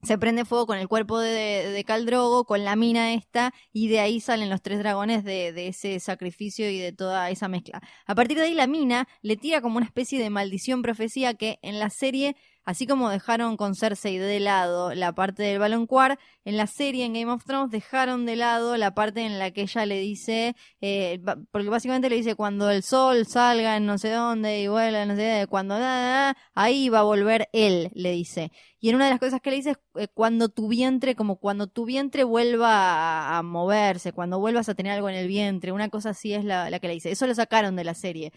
se 0.05 0.17
prende 0.17 0.45
fuego 0.45 0.67
con 0.67 0.77
el 0.77 0.87
cuerpo 0.87 1.19
de, 1.19 1.69
de 1.69 1.83
Caldrogo, 1.83 2.45
con 2.45 2.63
la 2.63 2.75
mina 2.75 3.13
esta, 3.13 3.53
y 3.71 3.87
de 3.87 3.99
ahí 3.99 4.19
salen 4.19 4.49
los 4.49 4.61
tres 4.61 4.79
dragones 4.79 5.23
de, 5.23 5.51
de 5.51 5.67
ese 5.67 5.99
sacrificio 5.99 6.69
y 6.69 6.79
de 6.79 6.91
toda 6.91 7.29
esa 7.29 7.47
mezcla. 7.47 7.81
A 8.05 8.15
partir 8.15 8.37
de 8.37 8.43
ahí 8.43 8.53
la 8.53 8.67
mina 8.67 9.07
le 9.21 9.37
tira 9.37 9.61
como 9.61 9.77
una 9.77 9.85
especie 9.85 10.19
de 10.19 10.29
maldición 10.29 10.81
profecía 10.81 11.33
que 11.33 11.59
en 11.61 11.79
la 11.79 11.89
serie, 11.89 12.35
así 12.65 12.87
como 12.87 13.09
dejaron 13.09 13.57
con 13.57 13.75
Cersei 13.75 14.17
de 14.17 14.39
lado 14.39 14.93
la 14.93 15.13
parte 15.13 15.43
del 15.43 15.59
baloncuar, 15.59 16.19
en 16.43 16.57
la 16.57 16.67
serie 16.67 17.05
en 17.05 17.13
Game 17.13 17.31
of 17.31 17.45
Thrones 17.45 17.71
dejaron 17.71 18.25
de 18.25 18.35
lado 18.35 18.75
la 18.77 18.93
parte 18.93 19.21
en 19.21 19.39
la 19.39 19.51
que 19.51 19.61
ella 19.61 19.85
le 19.85 19.99
dice, 19.99 20.55
eh, 20.81 21.21
porque 21.51 21.69
básicamente 21.69 22.09
le 22.09 22.17
dice 22.17 22.35
cuando 22.35 22.69
el 22.69 22.83
sol 22.83 23.25
salga 23.25 23.77
en 23.77 23.85
no 23.85 23.97
sé 23.97 24.11
dónde 24.11 24.61
y 24.61 24.67
vuelva 24.67 25.03
en 25.03 25.09
no 25.09 25.15
sé 25.15 25.29
dónde, 25.29 25.47
cuando 25.47 25.79
nada, 25.79 26.35
ahí 26.53 26.89
va 26.89 26.99
a 26.99 27.03
volver 27.03 27.49
él, 27.53 27.89
le 27.93 28.11
dice. 28.11 28.51
Y 28.79 28.89
en 28.89 28.95
una 28.95 29.05
de 29.05 29.11
las 29.11 29.19
cosas 29.19 29.41
que 29.41 29.49
le 29.49 29.55
dice 29.57 29.71
es 29.71 29.77
eh, 29.95 30.07
cuando 30.13 30.49
tu 30.49 30.67
vientre, 30.67 31.15
como 31.15 31.37
cuando 31.37 31.67
tu 31.67 31.85
vientre 31.85 32.23
vuelva 32.23 32.69
a, 32.69 33.37
a 33.39 33.43
moverse, 33.43 34.11
cuando 34.13 34.39
vuelvas 34.39 34.69
a 34.69 34.75
tener 34.75 34.91
algo 34.93 35.09
en 35.09 35.15
el 35.15 35.27
vientre, 35.27 35.71
una 35.71 35.89
cosa 35.89 36.11
así 36.11 36.33
es 36.33 36.45
la, 36.45 36.69
la 36.69 36.79
que 36.79 36.87
le 36.87 36.93
dice. 36.95 37.11
Eso 37.11 37.27
lo 37.27 37.33
sacaron 37.35 37.75
de 37.75 37.83
la 37.83 37.93
serie. 37.95 38.31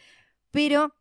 Pero, 0.51 0.95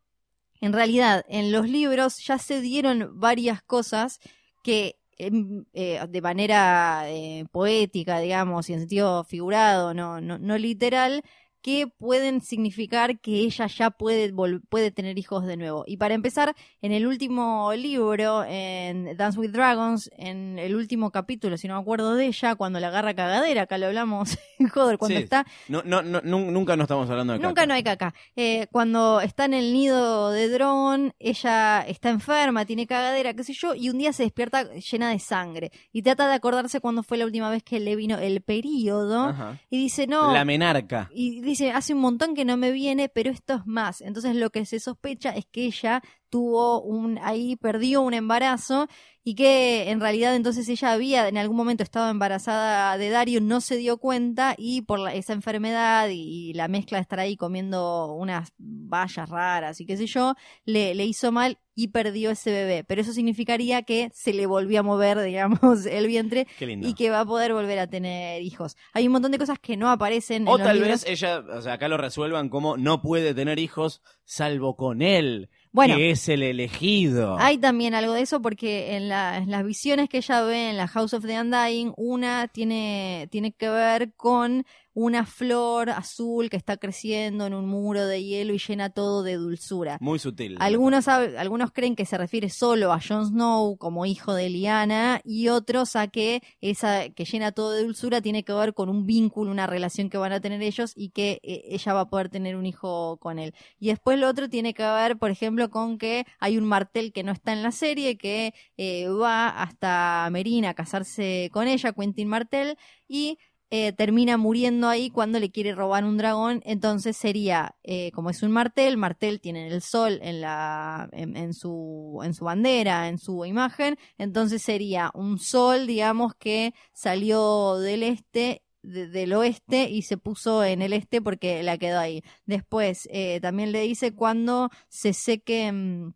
en 0.60 0.72
realidad, 0.72 1.24
en 1.28 1.52
los 1.52 1.68
libros 1.68 2.18
ya 2.24 2.38
se 2.38 2.60
dieron 2.60 3.18
varias 3.18 3.62
cosas 3.62 4.18
que 4.62 4.96
em, 5.18 5.64
eh, 5.72 6.00
de 6.08 6.20
manera 6.22 7.04
eh, 7.10 7.44
poética, 7.50 8.20
digamos, 8.20 8.68
y 8.68 8.74
en 8.74 8.80
sentido 8.80 9.24
figurado, 9.24 9.94
no, 9.94 10.20
no, 10.20 10.38
no 10.38 10.58
literal, 10.58 11.22
que 11.62 11.86
pueden 11.86 12.40
significar 12.40 13.18
que 13.20 13.40
ella 13.40 13.66
ya 13.66 13.90
puede, 13.90 14.32
puede 14.68 14.90
tener 14.90 15.18
hijos 15.18 15.44
de 15.46 15.56
nuevo. 15.56 15.84
Y 15.86 15.96
para 15.96 16.14
empezar, 16.14 16.54
en 16.82 16.92
el 16.92 17.06
último 17.06 17.72
libro, 17.74 18.44
en 18.44 19.16
Dance 19.16 19.38
with 19.38 19.50
Dragons, 19.50 20.10
en 20.16 20.58
el 20.58 20.74
último 20.76 21.10
capítulo, 21.10 21.56
si 21.56 21.68
no 21.68 21.74
me 21.74 21.80
acuerdo 21.80 22.14
de 22.14 22.26
ella, 22.26 22.54
cuando 22.54 22.80
la 22.80 22.88
agarra 22.88 23.14
cagadera, 23.14 23.62
acá 23.62 23.76
lo 23.78 23.86
hablamos, 23.86 24.38
joder, 24.72 24.98
cuando 24.98 25.18
Sí. 25.18 25.24
está 25.24 25.46
No, 25.68 25.82
no, 25.84 26.02
no, 26.02 26.20
nun- 26.22 26.52
nunca 26.52 26.76
no 26.76 26.84
estamos 26.84 27.10
hablando 27.10 27.32
de 27.32 27.38
Nunca 27.40 27.54
caca. 27.54 27.66
no 27.66 27.74
hay 27.74 27.82
caca. 27.82 28.14
Eh, 28.36 28.66
cuando 28.72 29.20
está 29.20 29.44
en 29.46 29.54
el 29.54 29.72
nido 29.72 30.30
de 30.30 30.48
dron, 30.48 31.12
ella 31.18 31.80
está 31.86 32.10
enferma, 32.10 32.64
tiene 32.66 32.86
cagadera, 32.86 33.34
qué 33.34 33.44
sé 33.44 33.52
yo, 33.52 33.74
y 33.74 33.90
un 33.90 33.98
día 33.98 34.12
se 34.12 34.22
despierta 34.22 34.72
llena 34.74 35.10
de 35.10 35.18
sangre. 35.18 35.72
Y 35.92 36.02
trata 36.02 36.28
de 36.28 36.34
acordarse 36.34 36.80
cuándo 36.80 37.02
fue 37.02 37.18
la 37.18 37.24
última 37.26 37.50
vez 37.50 37.62
que 37.62 37.80
le 37.80 37.96
vino 37.96 38.18
el 38.18 38.40
periodo. 38.42 39.24
Ajá. 39.24 39.58
Y 39.70 39.78
dice, 39.78 40.06
no. 40.06 40.32
La 40.32 40.44
menarca. 40.44 41.10
Y 41.12 41.40
dice, 41.48 41.72
hace 41.72 41.94
un 41.94 42.00
montón 42.00 42.34
que 42.34 42.44
no 42.44 42.56
me 42.56 42.72
viene, 42.72 43.08
pero 43.08 43.30
esto 43.30 43.54
es 43.54 43.66
más. 43.66 44.00
Entonces 44.00 44.36
lo 44.36 44.50
que 44.50 44.64
se 44.66 44.80
sospecha 44.80 45.30
es 45.30 45.46
que 45.46 45.64
ella 45.64 46.02
tuvo 46.30 46.82
un, 46.82 47.18
ahí 47.22 47.56
perdió 47.56 48.02
un 48.02 48.14
embarazo 48.14 48.86
y 49.24 49.34
que 49.34 49.90
en 49.90 50.00
realidad 50.00 50.34
entonces 50.36 50.68
ella 50.68 50.92
había 50.92 51.28
en 51.28 51.36
algún 51.36 51.56
momento 51.56 51.82
estado 51.82 52.08
embarazada 52.10 52.96
de 52.96 53.10
Dario, 53.10 53.40
no 53.42 53.60
se 53.60 53.76
dio 53.76 53.98
cuenta 53.98 54.54
y 54.56 54.82
por 54.82 54.98
la- 55.00 55.12
esa 55.14 55.34
enfermedad 55.34 56.08
y, 56.08 56.50
y 56.50 56.52
la 56.54 56.68
mezcla 56.68 56.96
de 56.98 57.02
estar 57.02 57.20
ahí 57.20 57.36
comiendo 57.36 58.14
unas 58.14 58.52
bayas 58.56 59.28
raras 59.28 59.80
y 59.80 59.86
qué 59.86 59.96
sé 59.98 60.06
yo, 60.06 60.34
le, 60.64 60.94
le 60.94 61.04
hizo 61.04 61.30
mal 61.30 61.58
y 61.74 61.88
perdió 61.88 62.30
ese 62.30 62.50
bebé. 62.50 62.84
Pero 62.84 63.02
eso 63.02 63.12
significaría 63.12 63.82
que 63.82 64.10
se 64.14 64.32
le 64.32 64.46
volvió 64.46 64.80
a 64.80 64.82
mover, 64.82 65.20
digamos, 65.22 65.84
el 65.86 66.06
vientre 66.06 66.46
y 66.88 66.94
que 66.94 67.10
va 67.10 67.20
a 67.20 67.26
poder 67.26 67.52
volver 67.52 67.78
a 67.80 67.86
tener 67.86 68.40
hijos. 68.42 68.76
Hay 68.94 69.06
un 69.06 69.12
montón 69.12 69.30
de 69.32 69.38
cosas 69.38 69.58
que 69.58 69.76
no 69.76 69.90
aparecen 69.90 70.48
O 70.48 70.52
en 70.52 70.58
los 70.58 70.66
tal 70.66 70.78
libros. 70.78 71.02
vez 71.02 71.06
ella, 71.06 71.40
o 71.54 71.60
sea, 71.60 71.74
acá 71.74 71.88
lo 71.88 71.98
resuelvan 71.98 72.48
como 72.48 72.76
no 72.78 73.02
puede 73.02 73.34
tener 73.34 73.58
hijos 73.58 74.00
salvo 74.24 74.74
con 74.76 75.02
él, 75.02 75.50
Bueno. 75.72 75.96
que 75.96 76.10
es 76.10 76.28
el 76.28 76.42
elegido. 76.42 77.36
Hay 77.38 77.58
también 77.58 77.94
algo 77.94 78.12
de 78.12 78.22
eso 78.22 78.40
porque 78.42 78.96
en, 78.96 79.08
la- 79.08 79.36
en 79.38 79.50
las 79.50 79.64
visiones 79.64 80.08
que 80.08 80.18
ella 80.18 80.42
ve 80.42 80.70
en 80.70 80.76
la 80.76 80.88
House 80.88 81.14
of 81.14 81.24
the 81.26 81.40
Undying, 81.40 81.92
una 81.96 82.48
tiene, 82.48 83.28
tiene 83.30 83.52
que 83.52 83.68
ver 83.68 84.12
con 84.14 84.64
una 84.98 85.26
flor 85.26 85.90
azul 85.90 86.50
que 86.50 86.56
está 86.56 86.76
creciendo 86.76 87.46
en 87.46 87.54
un 87.54 87.66
muro 87.66 88.04
de 88.04 88.24
hielo 88.24 88.52
y 88.52 88.58
llena 88.58 88.90
todo 88.90 89.22
de 89.22 89.34
dulzura. 89.34 89.96
Muy 90.00 90.18
sutil. 90.18 90.56
Algunos, 90.58 91.06
algunos 91.06 91.70
creen 91.70 91.94
que 91.94 92.04
se 92.04 92.18
refiere 92.18 92.50
solo 92.50 92.92
a 92.92 92.98
Jon 93.00 93.26
Snow 93.26 93.76
como 93.76 94.06
hijo 94.06 94.34
de 94.34 94.50
Lyanna 94.50 95.20
y 95.24 95.50
otros 95.50 95.94
a 95.94 96.08
que 96.08 96.42
esa 96.60 97.10
que 97.10 97.24
llena 97.24 97.52
todo 97.52 97.74
de 97.74 97.84
dulzura 97.84 98.20
tiene 98.20 98.42
que 98.42 98.52
ver 98.52 98.74
con 98.74 98.88
un 98.88 99.06
vínculo, 99.06 99.52
una 99.52 99.68
relación 99.68 100.10
que 100.10 100.18
van 100.18 100.32
a 100.32 100.40
tener 100.40 100.62
ellos 100.62 100.94
y 100.96 101.10
que 101.10 101.38
eh, 101.44 101.62
ella 101.68 101.92
va 101.94 102.00
a 102.00 102.10
poder 102.10 102.28
tener 102.28 102.56
un 102.56 102.66
hijo 102.66 103.18
con 103.18 103.38
él. 103.38 103.54
Y 103.78 103.88
después 103.90 104.18
lo 104.18 104.28
otro 104.28 104.48
tiene 104.48 104.74
que 104.74 104.82
ver, 104.82 105.16
por 105.16 105.30
ejemplo, 105.30 105.70
con 105.70 105.98
que 105.98 106.26
hay 106.40 106.58
un 106.58 106.64
martel 106.64 107.12
que 107.12 107.22
no 107.22 107.30
está 107.30 107.52
en 107.52 107.62
la 107.62 107.70
serie 107.70 108.18
que 108.18 108.52
eh, 108.76 109.08
va 109.08 109.48
hasta 109.48 110.28
Merina 110.32 110.70
a 110.70 110.74
casarse 110.74 111.50
con 111.52 111.68
ella, 111.68 111.92
Quentin 111.92 112.26
Martel, 112.26 112.76
y 113.06 113.38
eh, 113.70 113.92
termina 113.92 114.36
muriendo 114.36 114.88
ahí 114.88 115.10
cuando 115.10 115.38
le 115.40 115.50
quiere 115.50 115.74
robar 115.74 116.04
un 116.04 116.16
dragón. 116.18 116.62
Entonces 116.64 117.16
sería, 117.16 117.76
eh, 117.82 118.10
como 118.12 118.30
es 118.30 118.42
un 118.42 118.50
martel, 118.52 118.96
martel 118.96 119.40
tiene 119.40 119.68
el 119.68 119.82
sol 119.82 120.18
en, 120.22 120.40
la, 120.40 121.08
en, 121.12 121.36
en 121.36 121.52
su, 121.54 122.20
en 122.24 122.34
su 122.34 122.44
bandera, 122.44 123.08
en 123.08 123.18
su 123.18 123.44
imagen. 123.44 123.96
Entonces 124.18 124.62
sería 124.62 125.10
un 125.14 125.38
sol, 125.38 125.86
digamos, 125.86 126.34
que 126.34 126.74
salió 126.92 127.76
del 127.78 128.02
este 128.02 128.62
de- 128.82 129.08
del 129.08 129.32
oeste 129.34 129.90
y 129.90 130.02
se 130.02 130.16
puso 130.16 130.64
en 130.64 130.82
el 130.82 130.92
este 130.92 131.20
porque 131.20 131.62
la 131.62 131.78
quedó 131.78 131.98
ahí. 131.98 132.22
Después 132.46 133.08
eh, 133.12 133.40
también 133.40 133.72
le 133.72 133.80
dice 133.82 134.14
cuando 134.14 134.70
se 134.88 135.12
seque 135.12 135.70
mm, 135.72 136.12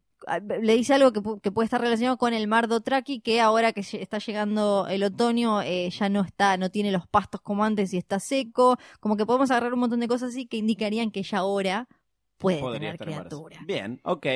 le 0.61 0.75
dice 0.75 0.95
algo 0.95 1.13
que, 1.13 1.21
que 1.43 1.53
puede 1.53 1.65
estar 1.65 1.81
relacionado 1.81 2.17
con 2.17 2.35
el 2.35 2.47
mar 2.49 2.69
Dothraki 2.69 3.21
que 3.21 3.41
ahora 3.41 3.73
que 3.73 3.81
está 3.81 4.19
llegando 4.19 4.87
el 4.89 5.03
otoño 5.03 5.63
eh, 5.63 5.91
ya 5.91 6.09
no 6.09 6.23
está 6.23 6.57
no 6.57 6.71
tiene 6.71 6.93
los 6.93 7.07
pastos 7.07 7.41
como 7.41 7.65
antes 7.65 7.93
y 7.93 7.99
está 7.99 8.21
seco 8.21 8.79
como 9.01 9.17
que 9.17 9.27
podemos 9.27 9.51
agarrar 9.51 9.75
un 9.75 9.81
montón 9.81 10.01
de 10.01 10.09
cosas 10.09 10.31
así 10.31 10.47
que 10.47 10.57
indicarían 10.57 11.11
que 11.11 11.23
ya 11.23 11.39
ahora 11.39 11.89
puede 12.43 12.59
Podría 12.59 12.97
tener 12.97 13.29
Bien, 13.67 14.01
ok. 14.03 14.27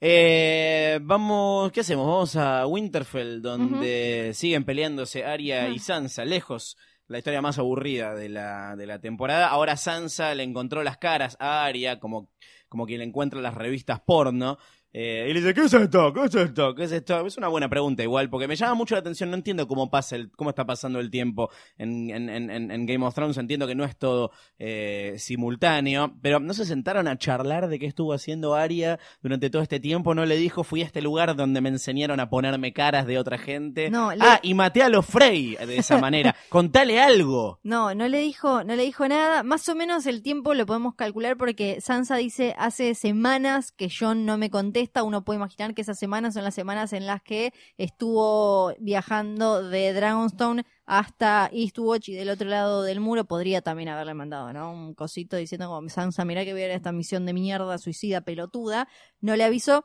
Eh, 0.00 0.98
vamos, 1.02 1.70
¿qué 1.70 1.80
hacemos? 1.80 2.04
Vamos 2.04 2.36
a 2.36 2.66
Winterfell, 2.66 3.40
donde 3.40 4.32
siguen 4.34 4.64
peleándose 4.64 5.24
Arya 5.24 5.68
y 5.68 5.76
Ah. 5.76 5.80
Sansa, 5.80 6.24
lejos. 6.24 6.76
La 7.06 7.18
historia 7.18 7.42
más 7.42 7.58
aburrida 7.58 8.14
de 8.14 8.28
la, 8.28 8.74
de 8.76 8.86
la 8.86 8.98
temporada. 8.98 9.48
Ahora 9.48 9.76
Sansa 9.76 10.34
le 10.34 10.42
encontró 10.42 10.82
las 10.82 10.96
caras 10.98 11.36
a 11.38 11.64
Arya, 11.64 12.00
como, 12.00 12.28
como 12.68 12.86
quien 12.86 12.98
le 12.98 13.04
encuentra 13.04 13.40
las 13.40 13.54
revistas 13.54 14.00
porno. 14.00 14.58
Eh, 14.96 15.26
y 15.28 15.32
le 15.34 15.40
dice, 15.40 15.52
¿qué 15.54 15.62
es 15.62 15.74
esto? 15.74 16.12
¿Qué 16.12 16.24
es 16.24 16.34
esto? 16.36 16.72
¿Qué 16.72 16.84
es 16.84 16.92
esto? 16.92 17.26
Es 17.26 17.36
una 17.36 17.48
buena 17.48 17.68
pregunta 17.68 18.04
igual, 18.04 18.30
porque 18.30 18.46
me 18.46 18.54
llama 18.54 18.74
mucho 18.74 18.94
la 18.94 19.00
atención. 19.00 19.28
No 19.28 19.34
entiendo 19.36 19.66
cómo 19.66 19.90
pasa 19.90 20.14
el, 20.14 20.30
cómo 20.30 20.50
está 20.50 20.64
pasando 20.64 21.00
el 21.00 21.10
tiempo 21.10 21.50
en, 21.76 22.10
en, 22.10 22.28
en, 22.30 22.70
en- 22.70 22.86
Game 22.86 23.04
of 23.04 23.12
Thrones. 23.12 23.36
Entiendo 23.36 23.66
que 23.66 23.74
no 23.74 23.82
es 23.84 23.96
todo 23.98 24.30
eh, 24.60 25.16
simultáneo, 25.18 26.14
pero 26.22 26.38
no 26.38 26.54
se 26.54 26.64
sentaron 26.64 27.08
a 27.08 27.18
charlar 27.18 27.66
de 27.68 27.80
qué 27.80 27.86
estuvo 27.86 28.12
haciendo 28.12 28.54
Arya 28.54 29.00
durante 29.20 29.50
todo 29.50 29.62
este 29.62 29.80
tiempo. 29.80 30.14
No 30.14 30.24
le 30.26 30.36
dijo, 30.36 30.62
fui 30.62 30.82
a 30.82 30.84
este 30.84 31.02
lugar 31.02 31.34
donde 31.34 31.60
me 31.60 31.70
enseñaron 31.70 32.20
a 32.20 32.30
ponerme 32.30 32.72
caras 32.72 33.04
de 33.08 33.18
otra 33.18 33.36
gente. 33.36 33.90
No, 33.90 34.12
le- 34.14 34.18
Ah, 34.24 34.38
y 34.44 34.54
maté 34.54 34.82
a 34.84 34.88
los 34.88 35.04
Frey 35.04 35.56
de 35.56 35.76
esa 35.76 35.98
manera. 35.98 36.36
Contale 36.50 37.00
algo. 37.00 37.58
No, 37.64 37.96
no 37.96 38.06
le 38.06 38.18
dijo, 38.20 38.62
no 38.62 38.76
le 38.76 38.84
dijo 38.84 39.08
nada. 39.08 39.42
Más 39.42 39.68
o 39.68 39.74
menos 39.74 40.06
el 40.06 40.22
tiempo 40.22 40.54
lo 40.54 40.66
podemos 40.66 40.94
calcular 40.94 41.36
porque 41.36 41.80
Sansa 41.80 42.14
dice 42.16 42.54
hace 42.58 42.94
semanas 42.94 43.72
que 43.72 43.88
John 43.90 44.24
no 44.24 44.38
me 44.38 44.50
contesta. 44.50 44.83
Uno 45.04 45.24
puede 45.24 45.38
imaginar 45.38 45.74
que 45.74 45.82
esas 45.82 45.98
semanas 45.98 46.34
son 46.34 46.44
las 46.44 46.54
semanas 46.54 46.92
en 46.92 47.06
las 47.06 47.22
que 47.22 47.52
estuvo 47.78 48.74
viajando 48.78 49.68
de 49.68 49.92
Dragonstone 49.92 50.64
hasta 50.86 51.48
Eastwatch 51.52 52.10
y 52.10 52.14
del 52.14 52.30
otro 52.30 52.48
lado 52.48 52.82
del 52.82 53.00
muro 53.00 53.24
podría 53.24 53.62
también 53.62 53.88
haberle 53.88 54.14
mandado, 54.14 54.52
¿no? 54.52 54.72
Un 54.72 54.94
cosito 54.94 55.36
diciendo 55.36 55.68
como 55.68 55.88
Sansa, 55.88 56.24
mira 56.24 56.44
que 56.44 56.52
voy 56.52 56.62
a 56.62 56.66
ir 56.66 56.70
a 56.72 56.74
esta 56.74 56.92
misión 56.92 57.26
de 57.26 57.32
mierda, 57.32 57.78
suicida, 57.78 58.20
pelotuda. 58.20 58.88
No 59.20 59.36
le 59.36 59.44
avisó. 59.44 59.84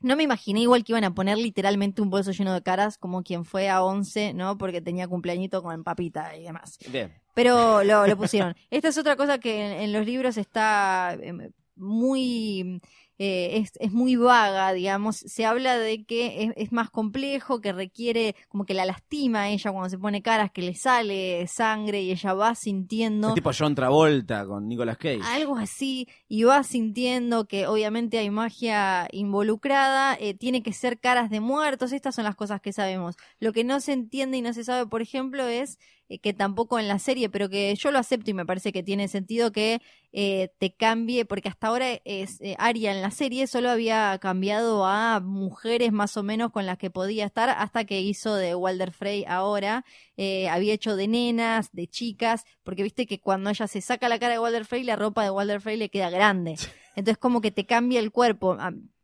No 0.00 0.16
me 0.16 0.22
imaginé 0.22 0.60
igual 0.60 0.84
que 0.84 0.92
iban 0.92 1.04
a 1.04 1.14
poner 1.14 1.38
literalmente 1.38 2.02
un 2.02 2.10
bolso 2.10 2.32
lleno 2.32 2.52
de 2.52 2.62
caras 2.62 2.98
como 2.98 3.22
quien 3.22 3.44
fue 3.44 3.70
a 3.70 3.82
11, 3.82 4.34
¿no? 4.34 4.58
Porque 4.58 4.82
tenía 4.82 5.08
cumpleañito 5.08 5.62
con 5.62 5.82
papita 5.82 6.36
y 6.36 6.42
demás. 6.42 6.78
Bien. 6.90 7.12
Pero 7.34 7.82
lo, 7.84 8.06
lo 8.06 8.16
pusieron. 8.16 8.54
Esta 8.70 8.88
es 8.88 8.98
otra 8.98 9.16
cosa 9.16 9.38
que 9.38 9.64
en, 9.64 9.72
en 9.82 9.92
los 9.92 10.04
libros 10.04 10.36
está 10.36 11.16
eh, 11.20 11.50
muy... 11.76 12.80
eh, 13.18 13.58
es, 13.58 13.72
es 13.78 13.92
muy 13.92 14.16
vaga, 14.16 14.72
digamos. 14.72 15.16
Se 15.16 15.44
habla 15.44 15.78
de 15.78 16.04
que 16.04 16.44
es, 16.44 16.52
es 16.56 16.72
más 16.72 16.90
complejo, 16.90 17.60
que 17.60 17.72
requiere 17.72 18.34
como 18.48 18.64
que 18.64 18.74
la 18.74 18.84
lastima 18.84 19.42
a 19.42 19.48
ella 19.48 19.70
cuando 19.70 19.88
se 19.88 19.98
pone 19.98 20.22
caras, 20.22 20.50
que 20.50 20.62
le 20.62 20.74
sale 20.74 21.46
sangre 21.46 22.02
y 22.02 22.10
ella 22.10 22.34
va 22.34 22.54
sintiendo 22.54 23.28
Es 23.28 23.34
tipo 23.34 23.50
John 23.56 23.74
Travolta 23.74 24.46
con 24.46 24.68
Nicolas 24.68 24.98
Cage. 24.98 25.20
algo 25.22 25.56
así 25.56 26.08
y 26.28 26.44
va 26.44 26.62
sintiendo 26.64 27.46
que 27.46 27.66
obviamente 27.66 28.18
hay 28.18 28.30
magia 28.30 29.08
involucrada, 29.12 30.16
eh, 30.18 30.34
tiene 30.34 30.62
que 30.62 30.72
ser 30.72 30.98
caras 30.98 31.30
de 31.30 31.40
muertos, 31.40 31.92
estas 31.92 32.14
son 32.14 32.24
las 32.24 32.34
cosas 32.34 32.60
que 32.60 32.72
sabemos. 32.72 33.16
Lo 33.38 33.52
que 33.52 33.64
no 33.64 33.80
se 33.80 33.92
entiende 33.92 34.38
y 34.38 34.42
no 34.42 34.52
se 34.52 34.64
sabe, 34.64 34.86
por 34.86 35.02
ejemplo, 35.02 35.46
es 35.46 35.78
eh, 36.08 36.18
que 36.18 36.32
tampoco 36.32 36.78
en 36.78 36.88
la 36.88 36.98
serie, 36.98 37.28
pero 37.28 37.48
que 37.48 37.74
yo 37.74 37.90
lo 37.90 37.98
acepto 37.98 38.30
y 38.30 38.34
me 38.34 38.46
parece 38.46 38.72
que 38.72 38.82
tiene 38.82 39.08
sentido 39.08 39.52
que 39.52 39.80
eh, 40.16 40.50
te 40.58 40.72
cambie, 40.72 41.24
porque 41.24 41.48
hasta 41.48 41.66
ahora 41.66 41.88
es 42.04 42.40
eh, 42.40 42.54
Arya 42.60 42.92
en 42.92 43.02
la 43.02 43.10
serie 43.10 43.48
solo 43.48 43.68
había 43.68 44.16
cambiado 44.20 44.86
a 44.86 45.18
mujeres 45.18 45.90
más 45.90 46.16
o 46.16 46.22
menos 46.22 46.52
con 46.52 46.66
las 46.66 46.78
que 46.78 46.88
podía 46.88 47.24
estar 47.26 47.48
hasta 47.48 47.84
que 47.84 48.00
hizo 48.00 48.36
de 48.36 48.54
Walder 48.54 48.92
Frey 48.92 49.24
ahora, 49.26 49.84
eh, 50.16 50.48
había 50.48 50.72
hecho 50.72 50.94
de 50.94 51.08
nenas, 51.08 51.72
de 51.72 51.88
chicas, 51.88 52.44
porque 52.62 52.84
viste 52.84 53.06
que 53.06 53.18
cuando 53.18 53.50
ella 53.50 53.66
se 53.66 53.80
saca 53.80 54.08
la 54.08 54.20
cara 54.20 54.34
de 54.34 54.38
Walder 54.38 54.64
Frey, 54.64 54.84
la 54.84 54.94
ropa 54.94 55.24
de 55.24 55.30
Walder 55.30 55.60
Frey 55.60 55.76
le 55.76 55.88
queda 55.88 56.10
grande. 56.10 56.54
Entonces 56.94 57.18
como 57.18 57.40
que 57.40 57.50
te 57.50 57.66
cambia 57.66 57.98
el 57.98 58.12
cuerpo. 58.12 58.56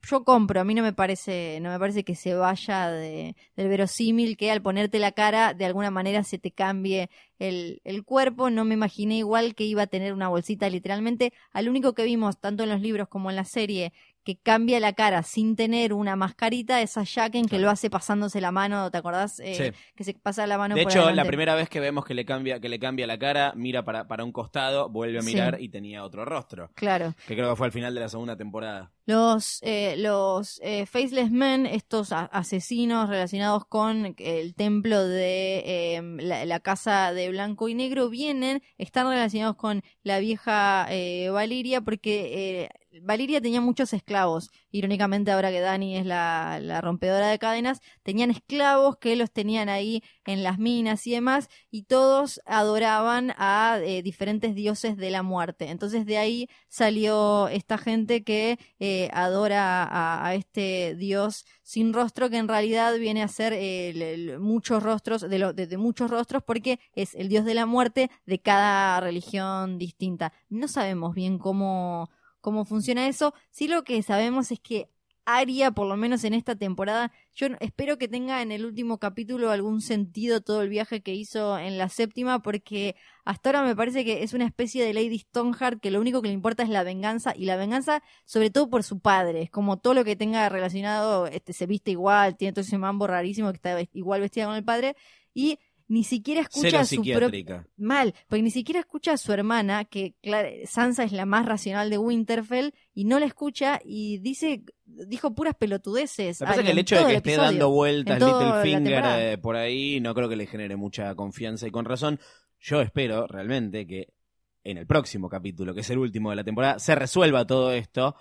Yo 0.02 0.24
compro, 0.24 0.60
a 0.60 0.64
mí 0.64 0.74
no 0.74 0.82
me 0.82 0.94
parece, 0.94 1.58
no 1.60 1.70
me 1.70 1.78
parece 1.78 2.04
que 2.04 2.14
se 2.14 2.34
vaya 2.34 2.90
de, 2.90 3.36
del 3.54 3.68
verosímil 3.68 4.38
que 4.38 4.50
al 4.50 4.62
ponerte 4.62 4.98
la 4.98 5.12
cara 5.12 5.52
de 5.52 5.66
alguna 5.66 5.90
manera 5.90 6.24
se 6.24 6.38
te 6.38 6.50
cambie 6.52 7.10
el, 7.38 7.82
el 7.84 8.02
cuerpo. 8.04 8.48
No 8.48 8.64
me 8.64 8.74
imaginé 8.74 9.18
igual 9.18 9.54
que 9.54 9.64
iba 9.64 9.82
a 9.82 9.86
tener 9.86 10.14
una 10.14 10.28
bolsita 10.28 10.70
literalmente. 10.70 11.34
Al 11.52 11.68
único 11.68 11.94
que 11.94 12.04
vimos, 12.04 12.40
tanto 12.40 12.62
en 12.62 12.70
los 12.70 12.80
libros 12.80 13.08
como 13.08 13.28
en 13.30 13.36
la 13.36 13.44
serie, 13.44 13.92
que 14.24 14.36
cambia 14.36 14.80
la 14.80 14.92
cara 14.92 15.22
sin 15.22 15.56
tener 15.56 15.92
una 15.92 16.16
mascarita 16.16 16.80
es 16.82 16.96
a 16.96 17.04
Jacken 17.04 17.46
que 17.46 17.58
lo 17.58 17.70
hace 17.70 17.90
pasándose 17.90 18.40
la 18.40 18.52
mano, 18.52 18.90
¿te 18.90 18.98
acordás? 18.98 19.40
Eh, 19.40 19.54
Sí. 19.74 19.78
Que 19.96 20.04
se 20.04 20.14
pasa 20.14 20.46
la 20.46 20.58
mano 20.58 20.74
De 20.74 20.82
por 20.82 20.92
hecho, 20.92 21.10
la 21.10 21.24
primera 21.24 21.54
vez 21.54 21.68
que 21.68 21.80
vemos 21.80 22.04
que 22.04 22.14
le 22.14 22.24
cambia, 22.24 22.60
que 22.60 22.68
le 22.68 22.78
cambia 22.78 23.06
la 23.06 23.18
cara, 23.18 23.52
mira 23.56 23.84
para, 23.84 24.06
para 24.08 24.24
un 24.24 24.32
costado, 24.32 24.88
vuelve 24.88 25.18
a 25.18 25.22
Sí. 25.22 25.34
mirar 25.34 25.60
y 25.60 25.68
tenía 25.68 26.04
otro 26.04 26.24
rostro. 26.24 26.70
Claro. 26.74 27.14
Que 27.26 27.34
creo 27.34 27.50
que 27.50 27.56
fue 27.56 27.66
al 27.66 27.72
final 27.72 27.94
de 27.94 28.00
la 28.00 28.08
segunda 28.08 28.36
temporada. 28.36 28.92
Los, 29.06 29.58
eh, 29.62 29.96
los 29.98 30.60
eh, 30.62 30.86
Faceless 30.86 31.30
Men, 31.32 31.66
estos 31.66 32.12
asesinos 32.12 33.08
relacionados 33.08 33.64
con 33.66 34.14
el 34.18 34.54
templo 34.54 35.02
de 35.06 35.62
eh, 35.96 36.02
la, 36.20 36.44
la 36.44 36.60
casa 36.60 37.12
de 37.12 37.28
blanco 37.30 37.68
y 37.68 37.74
negro, 37.74 38.08
vienen, 38.08 38.62
están 38.78 39.08
relacionados 39.08 39.56
con 39.56 39.82
la 40.04 40.20
vieja 40.20 40.86
eh, 40.90 41.28
Valiria, 41.30 41.80
porque 41.80 42.62
eh, 42.64 42.68
Valiria 43.02 43.40
tenía 43.40 43.60
muchos 43.60 43.92
esclavos. 43.92 44.50
Irónicamente, 44.72 45.30
ahora 45.30 45.50
que 45.50 45.60
Dani 45.60 45.96
es 45.96 46.06
la, 46.06 46.80
rompedora 46.80 47.28
de 47.28 47.38
cadenas, 47.38 47.80
tenían 48.02 48.30
esclavos 48.32 48.96
que 48.98 49.14
los 49.14 49.30
tenían 49.30 49.68
ahí 49.68 50.02
en 50.26 50.42
las 50.42 50.58
minas 50.58 51.06
y 51.06 51.12
demás, 51.12 51.48
y 51.70 51.84
todos 51.84 52.40
adoraban 52.46 53.32
a 53.36 53.78
eh, 53.82 54.02
diferentes 54.02 54.54
dioses 54.56 54.96
de 54.96 55.10
la 55.10 55.22
muerte. 55.22 55.68
Entonces 55.70 56.04
de 56.04 56.18
ahí 56.18 56.48
salió 56.68 57.46
esta 57.48 57.78
gente 57.78 58.24
que 58.24 58.58
eh, 58.80 59.08
adora 59.12 59.86
a, 60.26 60.34
este 60.34 60.94
dios 60.96 61.44
sin 61.62 61.92
rostro, 61.92 62.28
que 62.30 62.38
en 62.38 62.48
realidad 62.48 62.96
viene 62.98 63.22
a 63.22 63.28
ser 63.28 63.52
el- 63.52 64.38
muchos 64.40 64.82
rostros, 64.82 65.22
de, 65.28 65.38
lo- 65.38 65.52
de 65.52 65.76
muchos 65.76 66.10
rostros, 66.10 66.42
porque 66.42 66.80
es 66.94 67.14
el 67.14 67.28
dios 67.28 67.44
de 67.44 67.54
la 67.54 67.66
muerte 67.66 68.10
de 68.26 68.40
cada 68.40 69.00
religión 69.00 69.78
distinta. 69.78 70.32
No 70.48 70.68
sabemos 70.68 71.14
bien 71.14 71.38
cómo, 71.38 72.10
cómo 72.40 72.64
funciona 72.64 73.08
eso. 73.08 73.34
Sí 73.50 73.68
lo 73.68 73.84
que 73.84 74.02
sabemos 74.02 74.50
es 74.52 74.60
que 74.60 74.88
Aria, 75.26 75.70
por 75.70 75.86
lo 75.86 75.96
menos 75.96 76.24
en 76.24 76.34
esta 76.34 76.56
temporada, 76.56 77.12
yo 77.34 77.48
espero 77.60 77.98
que 77.98 78.08
tenga 78.08 78.42
en 78.42 78.50
el 78.52 78.64
último 78.64 78.98
capítulo 78.98 79.50
algún 79.50 79.80
sentido 79.80 80.40
todo 80.40 80.62
el 80.62 80.68
viaje 80.68 81.02
que 81.02 81.14
hizo 81.14 81.58
en 81.58 81.78
la 81.78 81.88
séptima, 81.88 82.42
porque 82.42 82.96
hasta 83.24 83.50
ahora 83.50 83.62
me 83.62 83.76
parece 83.76 84.04
que 84.04 84.22
es 84.22 84.32
una 84.32 84.46
especie 84.46 84.84
de 84.84 84.94
Lady 84.94 85.18
Stoneheart 85.18 85.80
que 85.80 85.90
lo 85.90 86.00
único 86.00 86.22
que 86.22 86.28
le 86.28 86.34
importa 86.34 86.62
es 86.62 86.68
la 86.68 86.82
venganza, 86.82 87.32
y 87.36 87.44
la 87.44 87.56
venganza 87.56 88.02
sobre 88.24 88.50
todo 88.50 88.68
por 88.70 88.82
su 88.82 88.98
padre, 89.00 89.42
es 89.42 89.50
como 89.50 89.78
todo 89.78 89.94
lo 89.94 90.04
que 90.04 90.16
tenga 90.16 90.48
relacionado, 90.48 91.26
este 91.26 91.52
se 91.52 91.66
viste 91.66 91.92
igual, 91.92 92.36
tiene 92.36 92.52
todo 92.52 92.62
ese 92.62 92.78
mambo 92.78 93.06
rarísimo 93.06 93.50
que 93.50 93.56
está 93.56 93.78
igual 93.92 94.22
vestida 94.22 94.46
con 94.46 94.56
el 94.56 94.64
padre, 94.64 94.96
y 95.34 95.58
ni 95.90 96.04
siquiera 96.04 96.42
escucha 96.42 96.80
a 96.80 96.84
su 96.84 96.94
psiquiátrica. 96.94 97.66
Mal, 97.76 98.14
porque 98.28 98.42
ni 98.42 98.52
siquiera 98.52 98.78
escucha 98.78 99.14
a 99.14 99.16
su 99.16 99.32
hermana, 99.32 99.84
que 99.84 100.14
claro, 100.22 100.48
Sansa 100.64 101.02
es 101.02 101.10
la 101.10 101.26
más 101.26 101.44
racional 101.44 101.90
de 101.90 101.98
Winterfell, 101.98 102.70
y 102.94 103.06
no 103.06 103.18
la 103.18 103.26
escucha 103.26 103.80
y 103.84 104.18
dice, 104.18 104.62
dijo 104.86 105.34
puras 105.34 105.56
pelotudeces. 105.56 106.42
Me 106.42 106.46
parece 106.46 106.64
que 106.64 106.70
el 106.70 106.78
hecho 106.78 106.94
de 106.94 107.00
que 107.00 107.16
esté 107.16 107.30
episodio. 107.30 107.50
dando 107.50 107.70
vueltas 107.70 108.22
Littlefinger 108.22 109.04
eh, 109.04 109.38
por 109.38 109.56
ahí, 109.56 109.98
no 109.98 110.14
creo 110.14 110.28
que 110.28 110.36
le 110.36 110.46
genere 110.46 110.76
mucha 110.76 111.12
confianza 111.16 111.66
y 111.66 111.72
con 111.72 111.84
razón. 111.84 112.20
Yo 112.60 112.80
espero 112.80 113.26
realmente 113.26 113.84
que 113.84 114.14
en 114.62 114.78
el 114.78 114.86
próximo 114.86 115.28
capítulo, 115.28 115.74
que 115.74 115.80
es 115.80 115.90
el 115.90 115.98
último 115.98 116.30
de 116.30 116.36
la 116.36 116.44
temporada, 116.44 116.78
se 116.78 116.94
resuelva 116.94 117.48
todo 117.48 117.72
esto. 117.72 118.14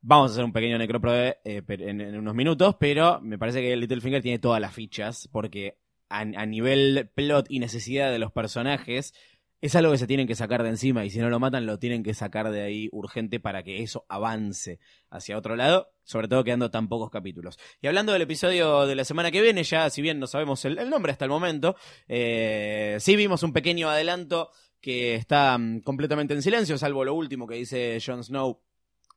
Vamos 0.00 0.30
a 0.30 0.34
hacer 0.34 0.44
un 0.44 0.52
pequeño 0.52 0.76
necroprove 0.76 1.36
eh, 1.44 1.62
en, 1.68 2.00
en 2.00 2.18
unos 2.18 2.34
minutos, 2.34 2.74
pero 2.80 3.20
me 3.20 3.38
parece 3.38 3.60
que 3.60 3.76
Littlefinger 3.76 4.22
tiene 4.22 4.40
todas 4.40 4.60
las 4.60 4.74
fichas, 4.74 5.28
porque 5.30 5.78
a, 6.10 6.46
nivel 6.46 7.10
plot 7.14 7.46
y 7.48 7.60
necesidad 7.60 8.10
de 8.10 8.18
los 8.18 8.32
personajes, 8.32 9.14
es 9.60 9.76
algo 9.76 9.92
que 9.92 9.98
se 9.98 10.06
tienen 10.06 10.26
que 10.26 10.34
sacar 10.34 10.62
de 10.62 10.70
encima, 10.70 11.04
y 11.04 11.10
si 11.10 11.18
no 11.18 11.28
lo 11.30 11.38
matan, 11.38 11.66
lo 11.66 11.78
tienen 11.78 12.02
que 12.02 12.14
sacar 12.14 12.50
de 12.50 12.62
ahí 12.62 12.88
urgente 12.92 13.40
para 13.40 13.62
que 13.62 13.82
eso 13.82 14.06
avance 14.08 14.78
hacia 15.10 15.36
otro 15.36 15.54
lado, 15.54 15.92
sobre 16.02 16.28
todo 16.28 16.44
quedando 16.44 16.70
tan 16.70 16.88
pocos 16.88 17.10
capítulos. 17.10 17.58
Y 17.80 17.86
hablando 17.86 18.12
del 18.12 18.22
episodio 18.22 18.86
de 18.86 18.94
la 18.94 19.04
semana 19.04 19.30
que 19.30 19.42
viene, 19.42 19.62
ya 19.62 19.88
si 19.90 20.02
bien 20.02 20.18
no 20.18 20.26
sabemos 20.26 20.64
el, 20.64 20.78
el 20.78 20.90
nombre 20.90 21.12
hasta 21.12 21.26
el 21.26 21.30
momento, 21.30 21.76
eh, 22.08 22.96
sí 23.00 23.16
vimos 23.16 23.42
un 23.42 23.52
pequeño 23.52 23.88
adelanto 23.88 24.50
que 24.80 25.14
está 25.14 25.56
mm, 25.58 25.80
completamente 25.80 26.34
en 26.34 26.42
silencio, 26.42 26.78
salvo 26.78 27.04
lo 27.04 27.14
último 27.14 27.46
que 27.46 27.56
dice 27.56 27.98
Jon 28.04 28.24
Snow, 28.24 28.62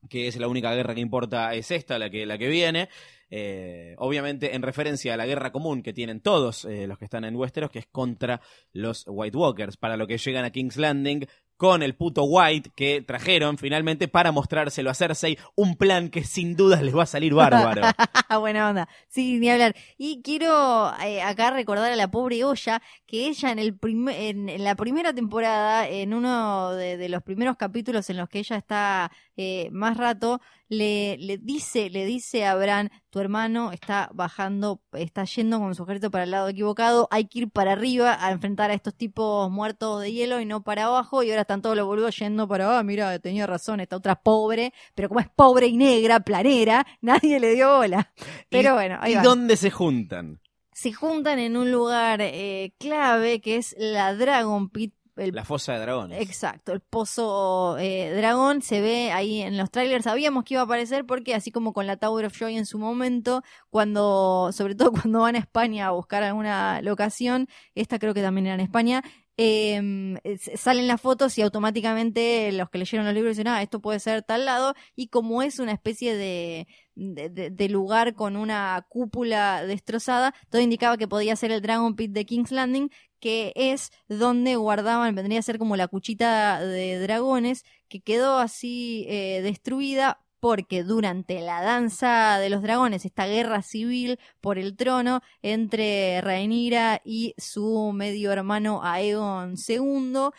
que 0.10 0.28
es 0.28 0.38
la 0.38 0.48
única 0.48 0.74
guerra 0.74 0.96
que 0.96 1.02
importa, 1.02 1.54
es 1.54 1.72
esta, 1.72 1.98
la 1.98 2.10
que, 2.10 2.26
la 2.26 2.38
que 2.38 2.48
viene. 2.48 2.90
Eh, 3.36 3.96
obviamente 3.98 4.54
en 4.54 4.62
referencia 4.62 5.16
a 5.16 5.18
la 5.18 5.26
guerra 5.26 5.52
común 5.52 5.82
que 5.82 5.92
tienen 5.92 6.20
todos 6.20 6.66
eh, 6.66 6.86
los 6.86 7.00
que 7.00 7.06
están 7.06 7.26
en 7.26 7.36
Westeros, 7.36 7.72
que 7.72 7.80
es 7.80 7.88
contra 7.88 8.42
los 8.74 9.06
White 9.08 9.36
Walkers, 9.36 9.76
para 9.76 9.98
lo 9.98 10.06
que 10.06 10.20
llegan 10.20 10.46
a 10.46 10.52
King's 10.52 10.78
Landing 10.78 11.26
con 11.64 11.82
el 11.82 11.96
puto 11.96 12.26
White 12.26 12.72
que 12.76 13.02
trajeron 13.02 13.58
finalmente 13.58 14.10
para 14.10 14.34
mostrárselo 14.34 14.90
a 14.90 14.94
Cersei, 14.94 15.38
un 15.56 15.78
plan 15.78 16.10
que 16.10 16.26
sin 16.26 16.58
dudas 16.58 16.82
les 16.82 16.94
va 16.94 17.04
a 17.04 17.06
salir 17.06 17.34
bárbaro. 17.34 17.84
Buena 18.42 18.70
onda. 18.70 18.90
Sí, 19.08 19.40
ni 19.40 19.50
hablar. 19.50 19.74
Y 19.98 20.22
quiero 20.24 20.92
eh, 21.06 21.22
acá 21.22 21.52
recordar 21.52 21.90
a 21.90 21.96
la 21.96 22.12
pobre 22.12 22.44
Olla 22.44 22.82
que 23.08 23.28
ella 23.28 23.54
en, 23.54 23.60
el 23.60 23.78
en, 23.82 24.50
en 24.50 24.64
la 24.66 24.76
primera 24.76 25.14
temporada, 25.14 25.88
en 25.88 26.14
uno 26.14 26.74
de, 26.74 26.98
de 26.98 27.08
los 27.08 27.24
primeros 27.24 27.56
capítulos 27.56 28.10
en 28.10 28.18
los 28.18 28.28
que 28.28 28.40
ella 28.40 28.58
está 28.58 29.10
eh, 29.38 29.70
más 29.72 29.96
rato, 29.96 30.42
le, 30.70 31.18
le 31.18 31.38
dice, 31.38 31.90
le 31.90 32.06
dice 32.06 32.46
a 32.46 32.56
Bran, 32.56 32.90
tu 33.10 33.20
hermano 33.20 33.72
está 33.72 34.10
bajando, 34.14 34.82
está 34.94 35.24
yendo 35.26 35.60
con 35.60 35.76
su 35.76 35.84
ejército 35.84 36.10
para 36.10 36.24
el 36.24 36.32
lado 36.32 36.48
equivocado, 36.50 37.08
hay 37.12 37.26
que 37.28 37.40
ir 37.40 37.50
para 37.52 37.74
arriba 37.74 38.18
a 38.20 38.32
enfrentar 38.32 38.72
a 38.72 38.74
estos 38.74 38.96
tipos 38.96 39.52
muertos 39.52 40.02
de 40.02 40.12
hielo 40.12 40.40
y 40.40 40.46
no 40.46 40.64
para 40.64 40.86
abajo, 40.86 41.22
y 41.22 41.30
ahora 41.30 41.42
están 41.42 41.62
todos 41.62 41.76
los 41.76 41.86
boludos 41.86 42.18
yendo 42.18 42.48
para, 42.48 42.80
ah, 42.80 42.84
mira, 42.84 43.20
tenía 43.20 43.46
razón, 43.46 43.80
esta 43.82 43.98
otra 43.98 44.16
pobre, 44.16 44.74
pero 44.96 45.10
como 45.10 45.20
es 45.20 45.28
pobre 45.36 45.68
y 45.68 45.78
negra, 45.78 46.22
planera, 46.22 46.86
nadie 47.02 47.40
le 47.40 47.54
dio 47.54 47.78
bola. 47.78 48.12
Pero 48.50 48.70
¿Y- 48.70 48.74
bueno, 48.74 48.98
ahí 49.02 49.14
¿Y 49.14 49.16
va. 49.18 49.22
dónde 49.22 49.58
se 49.58 49.70
juntan? 49.70 50.40
Se 50.72 50.92
juntan 50.92 51.38
en 51.38 51.56
un 51.56 51.72
lugar 51.72 52.20
eh, 52.22 52.74
clave 52.80 53.42
que 53.42 53.58
es 53.58 53.76
la 53.78 54.16
Dragon 54.16 54.70
Pit. 54.70 54.96
El 55.16 55.36
La 55.36 55.46
fosa 55.46 55.74
de 55.74 55.80
dragones. 55.80 56.22
Exacto, 56.22 56.72
el 56.74 56.80
pozo 56.82 57.78
eh, 57.78 58.14
dragón 58.16 58.62
se 58.62 58.82
ve 58.82 59.12
ahí 59.12 59.42
en 59.42 59.58
los 59.58 59.70
trailers. 59.70 60.06
Sabíamos 60.06 60.44
que 60.44 60.56
iba 60.56 60.62
a 60.62 60.66
aparecer 60.66 61.06
porque 61.06 61.36
así 61.36 61.52
como 61.52 61.72
con 61.74 61.86
la 61.86 61.98
Tower 61.98 62.26
of 62.26 62.38
Joy 62.38 62.58
en 62.58 62.66
su 62.66 62.80
momento, 62.80 63.44
cuando, 63.70 64.50
sobre 64.54 64.76
todo 64.76 64.92
cuando 65.08 65.20
van 65.22 65.36
a 65.36 65.40
España 65.40 65.88
a 65.88 65.92
buscar 65.92 66.24
alguna 66.24 66.82
locación, 66.82 67.48
esta 67.76 68.00
creo 68.00 68.14
que 68.14 68.22
también 68.24 68.48
era 68.48 68.56
en 68.56 68.62
España, 68.62 69.04
eh, 69.38 70.16
s- 70.24 70.58
salen 70.58 70.88
las 70.88 71.02
fotos 71.02 71.38
y 71.38 71.42
automáticamente 71.42 72.52
los 72.52 72.70
que 72.70 72.78
leyeron 72.78 73.06
los 73.06 73.16
libros 73.16 73.32
dicen, 73.36 73.48
ah, 73.48 73.62
esto 73.62 73.82
puede 73.82 74.00
ser 74.00 74.24
tal 74.24 74.46
lado, 74.46 74.74
y 74.96 75.08
como 75.08 75.42
es 75.42 75.60
una 75.60 75.72
especie 75.72 76.16
de, 76.16 76.68
de- 76.96 77.50
de 77.50 77.70
lugar 77.70 78.14
con 78.14 78.36
una 78.36 78.86
cúpula 78.90 79.66
destrozada, 79.66 80.34
todo 80.50 80.62
indicaba 80.62 80.98
que 80.98 81.08
podía 81.08 81.36
ser 81.36 81.52
el 81.52 81.62
Dragon 81.62 81.96
Pit 81.96 82.12
de 82.12 82.26
King's 82.26 82.52
Landing, 82.52 82.90
que 83.24 83.54
es 83.56 83.94
donde 84.10 84.58
guardaban, 84.58 85.16
vendría 85.16 85.40
a 85.40 85.44
ser 85.44 85.58
como 85.58 85.78
la 85.78 85.88
cuchita 85.88 86.60
de 86.60 87.00
dragones, 87.00 87.64
que 87.88 88.02
quedó 88.02 88.38
así 88.38 89.06
eh, 89.08 89.40
destruida 89.42 90.26
porque 90.42 90.84
durante 90.84 91.40
la 91.40 91.62
danza 91.62 92.38
de 92.40 92.50
los 92.50 92.62
dragones, 92.62 93.06
esta 93.06 93.26
guerra 93.26 93.62
civil 93.62 94.20
por 94.42 94.58
el 94.58 94.76
trono 94.76 95.22
entre 95.42 96.20
Rhaenyra 96.20 97.02
y 97.06 97.34
su 97.38 97.94
medio 97.94 98.34
hermano 98.34 98.82
Aegon 98.84 99.56
II, 99.70 100.30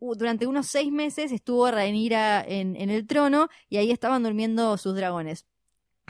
durante 0.00 0.46
unos 0.46 0.68
seis 0.68 0.90
meses 0.90 1.32
estuvo 1.32 1.70
Rhaenyra 1.70 2.42
en, 2.48 2.76
en 2.76 2.88
el 2.88 3.06
trono 3.06 3.48
y 3.68 3.76
ahí 3.76 3.90
estaban 3.90 4.22
durmiendo 4.22 4.78
sus 4.78 4.94
dragones. 4.94 5.44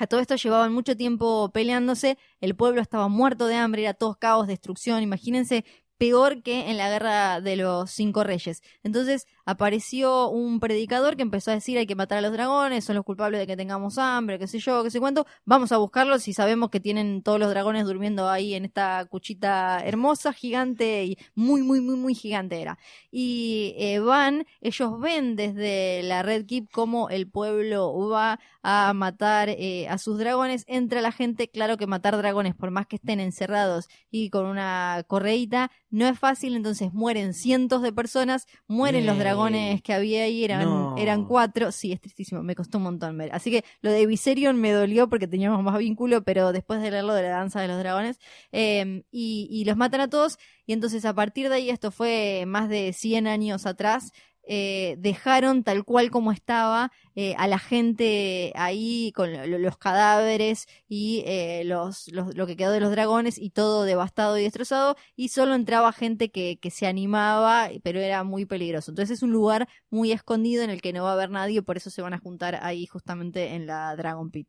A 0.00 0.06
todo 0.06 0.20
esto 0.20 0.34
llevaban 0.36 0.72
mucho 0.72 0.96
tiempo 0.96 1.50
peleándose, 1.52 2.16
el 2.40 2.56
pueblo 2.56 2.80
estaba 2.80 3.08
muerto 3.08 3.46
de 3.46 3.56
hambre, 3.56 3.82
era 3.82 3.92
todo 3.92 4.14
caos, 4.18 4.46
destrucción, 4.46 5.02
imagínense 5.02 5.66
peor 6.00 6.42
que 6.42 6.70
en 6.70 6.78
la 6.78 6.88
guerra 6.88 7.42
de 7.42 7.56
los 7.56 7.90
cinco 7.90 8.24
reyes. 8.24 8.62
Entonces 8.82 9.26
apareció 9.44 10.30
un 10.30 10.58
predicador 10.58 11.14
que 11.14 11.20
empezó 11.20 11.50
a 11.50 11.54
decir 11.54 11.76
hay 11.76 11.86
que 11.86 11.94
matar 11.94 12.16
a 12.16 12.20
los 12.22 12.32
dragones, 12.32 12.86
son 12.86 12.96
los 12.96 13.04
culpables 13.04 13.38
de 13.38 13.46
que 13.46 13.54
tengamos 13.54 13.98
hambre, 13.98 14.38
qué 14.38 14.46
sé 14.46 14.60
yo, 14.60 14.82
qué 14.82 14.90
sé 14.90 14.98
cuánto, 14.98 15.26
vamos 15.44 15.72
a 15.72 15.76
buscarlos 15.76 16.26
y 16.26 16.32
sabemos 16.32 16.70
que 16.70 16.80
tienen 16.80 17.22
todos 17.22 17.38
los 17.38 17.50
dragones 17.50 17.84
durmiendo 17.84 18.30
ahí 18.30 18.54
en 18.54 18.64
esta 18.64 19.04
cuchita 19.10 19.84
hermosa, 19.84 20.32
gigante 20.32 21.04
y 21.04 21.18
muy, 21.34 21.62
muy, 21.62 21.82
muy, 21.82 21.96
muy 21.96 22.14
gigante 22.14 22.62
era. 22.62 22.78
Y 23.10 23.74
eh, 23.76 23.98
van, 23.98 24.46
ellos 24.62 24.98
ven 25.00 25.36
desde 25.36 26.02
la 26.02 26.22
Red 26.22 26.46
Keep 26.46 26.70
cómo 26.70 27.10
el 27.10 27.28
pueblo 27.28 28.08
va 28.08 28.40
a 28.62 28.94
matar 28.94 29.50
eh, 29.50 29.86
a 29.88 29.98
sus 29.98 30.18
dragones, 30.18 30.64
entra 30.66 31.02
la 31.02 31.12
gente, 31.12 31.48
claro 31.48 31.76
que 31.76 31.86
matar 31.86 32.16
dragones, 32.16 32.54
por 32.54 32.70
más 32.70 32.86
que 32.86 32.96
estén 32.96 33.20
encerrados 33.20 33.88
y 34.10 34.30
con 34.30 34.46
una 34.46 35.04
correíta, 35.06 35.70
no 35.90 36.06
es 36.06 36.18
fácil, 36.18 36.54
entonces 36.56 36.92
mueren 36.92 37.34
cientos 37.34 37.82
de 37.82 37.92
personas, 37.92 38.46
mueren 38.68 39.06
los 39.06 39.18
dragones 39.18 39.82
que 39.82 39.92
había 39.92 40.22
ahí, 40.22 40.44
eran, 40.44 40.64
No. 40.64 40.94
eran 40.96 41.24
cuatro, 41.26 41.72
sí, 41.72 41.92
es 41.92 42.00
tristísimo, 42.00 42.42
me 42.42 42.54
costó 42.54 42.78
un 42.78 42.84
montón 42.84 43.18
ver. 43.18 43.30
Así 43.34 43.50
que 43.50 43.64
lo 43.82 43.90
de 43.90 44.06
Viserion 44.06 44.60
me 44.60 44.72
dolió 44.72 45.08
porque 45.08 45.26
teníamos 45.26 45.62
más 45.62 45.78
vínculo, 45.78 46.22
pero 46.22 46.52
después 46.52 46.80
de 46.80 46.90
leerlo 46.90 47.12
de 47.14 47.22
la 47.22 47.30
danza 47.30 47.60
de 47.60 47.68
los 47.68 47.78
dragones, 47.78 48.18
eh, 48.52 49.02
y, 49.10 49.48
y 49.50 49.64
los 49.64 49.76
matan 49.76 50.00
a 50.00 50.08
todos, 50.08 50.38
y 50.66 50.72
entonces 50.72 51.04
a 51.04 51.14
partir 51.14 51.48
de 51.48 51.56
ahí, 51.56 51.70
esto 51.70 51.90
fue 51.90 52.44
más 52.46 52.68
de 52.68 52.92
100 52.92 53.26
años 53.26 53.66
atrás, 53.66 54.12
eh, 54.46 54.96
dejaron 54.98 55.62
tal 55.64 55.84
cual 55.84 56.10
como 56.10 56.32
estaba 56.32 56.90
eh, 57.14 57.34
a 57.38 57.46
la 57.48 57.58
gente 57.58 58.52
ahí 58.56 59.12
con 59.14 59.32
lo- 59.32 59.58
los 59.58 59.78
cadáveres 59.78 60.66
y 60.88 61.22
eh, 61.26 61.62
los, 61.64 62.08
los- 62.08 62.34
lo 62.34 62.46
que 62.46 62.56
quedó 62.56 62.72
de 62.72 62.80
los 62.80 62.90
dragones 62.90 63.38
y 63.38 63.50
todo 63.50 63.84
devastado 63.84 64.38
y 64.38 64.42
destrozado 64.44 64.96
y 65.16 65.28
solo 65.28 65.54
entraba 65.54 65.92
gente 65.92 66.30
que, 66.30 66.58
que 66.60 66.70
se 66.70 66.86
animaba 66.86 67.68
pero 67.82 68.00
era 68.00 68.24
muy 68.24 68.44
peligroso. 68.46 68.90
Entonces 68.90 69.18
es 69.18 69.22
un 69.22 69.30
lugar 69.32 69.68
muy 69.90 70.12
escondido 70.12 70.62
en 70.64 70.70
el 70.70 70.80
que 70.82 70.92
no 70.92 71.04
va 71.04 71.10
a 71.10 71.12
haber 71.14 71.30
nadie 71.30 71.62
por 71.62 71.76
eso 71.76 71.90
se 71.90 72.02
van 72.02 72.14
a 72.14 72.18
juntar 72.18 72.58
ahí 72.62 72.86
justamente 72.86 73.54
en 73.54 73.66
la 73.66 73.94
Dragon 73.96 74.30
Pit 74.30 74.48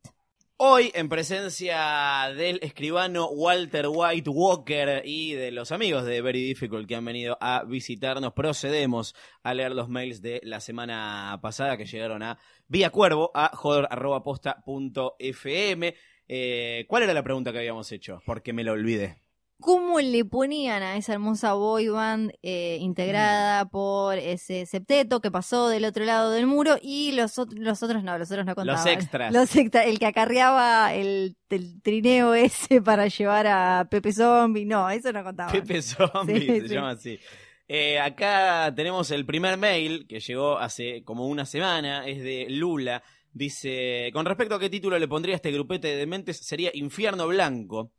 Hoy, 0.63 0.91
en 0.93 1.09
presencia 1.09 2.31
del 2.37 2.59
escribano 2.61 3.27
Walter 3.31 3.87
White 3.89 4.29
Walker 4.29 5.01
y 5.03 5.33
de 5.33 5.49
los 5.49 5.71
amigos 5.71 6.05
de 6.05 6.21
Very 6.21 6.43
Difficult 6.43 6.87
que 6.87 6.95
han 6.95 7.03
venido 7.03 7.35
a 7.41 7.63
visitarnos, 7.63 8.33
procedemos 8.33 9.15
a 9.41 9.55
leer 9.55 9.71
los 9.71 9.89
mails 9.89 10.21
de 10.21 10.39
la 10.43 10.59
semana 10.59 11.39
pasada 11.41 11.77
que 11.77 11.85
llegaron 11.85 12.21
a 12.21 12.37
vía 12.67 12.91
cuervo 12.91 13.31
a 13.33 13.49
joder.posta.fm. 13.55 15.95
Eh, 16.27 16.85
¿Cuál 16.87 17.01
era 17.01 17.15
la 17.15 17.23
pregunta 17.23 17.51
que 17.51 17.57
habíamos 17.57 17.91
hecho? 17.91 18.21
Porque 18.23 18.53
me 18.53 18.63
lo 18.63 18.73
olvidé. 18.73 19.17
¿Cómo 19.61 19.99
le 20.01 20.25
ponían 20.25 20.83
a 20.83 20.97
esa 20.97 21.13
hermosa 21.13 21.53
boy 21.53 21.87
band 21.87 22.31
eh, 22.41 22.77
integrada 22.81 23.65
por 23.69 24.17
ese 24.17 24.65
septeto 24.65 25.21
que 25.21 25.31
pasó 25.31 25.69
del 25.69 25.85
otro 25.85 26.03
lado 26.03 26.31
del 26.31 26.47
muro 26.47 26.77
y 26.81 27.11
los, 27.13 27.37
los 27.55 27.83
otros 27.83 28.03
no, 28.03 28.17
los 28.17 28.29
otros 28.31 28.45
no 28.45 28.55
contaban. 28.55 28.87
extras. 28.87 29.31
Los 29.33 29.55
extras, 29.55 29.85
el 29.85 29.99
que 29.99 30.07
acarreaba 30.07 30.93
el, 30.93 31.37
el 31.49 31.81
trineo 31.81 32.33
ese 32.35 32.81
para 32.81 33.07
llevar 33.07 33.47
a 33.47 33.87
Pepe 33.89 34.11
Zombie, 34.11 34.65
no, 34.65 34.89
eso 34.89 35.13
no 35.13 35.23
contaba. 35.23 35.51
Pepe 35.51 35.81
Zombie 35.81 36.39
Sí, 36.39 36.45
se 36.61 36.67
sí. 36.67 36.73
llama 36.73 36.89
así. 36.91 37.19
Eh, 37.67 37.99
acá 37.99 38.73
tenemos 38.75 39.11
el 39.11 39.25
primer 39.25 39.57
mail 39.57 40.05
que 40.07 40.19
llegó 40.19 40.57
hace 40.57 41.03
como 41.05 41.27
una 41.27 41.45
semana, 41.45 42.05
es 42.07 42.21
de 42.21 42.47
Lula. 42.49 43.01
Dice, 43.31 44.09
con 44.11 44.25
respecto 44.25 44.55
a 44.55 44.59
qué 44.59 44.69
título 44.69 44.99
le 44.99 45.07
pondría 45.07 45.35
a 45.35 45.37
este 45.37 45.51
grupete 45.51 45.87
de 45.87 45.95
dementes, 45.95 46.37
sería 46.45 46.69
Infierno 46.73 47.27
Blanco, 47.27 47.91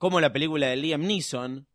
como 0.00 0.18
la 0.18 0.32
película 0.32 0.66
de 0.68 0.76
Liam 0.76 1.02
Neeson. 1.02 1.68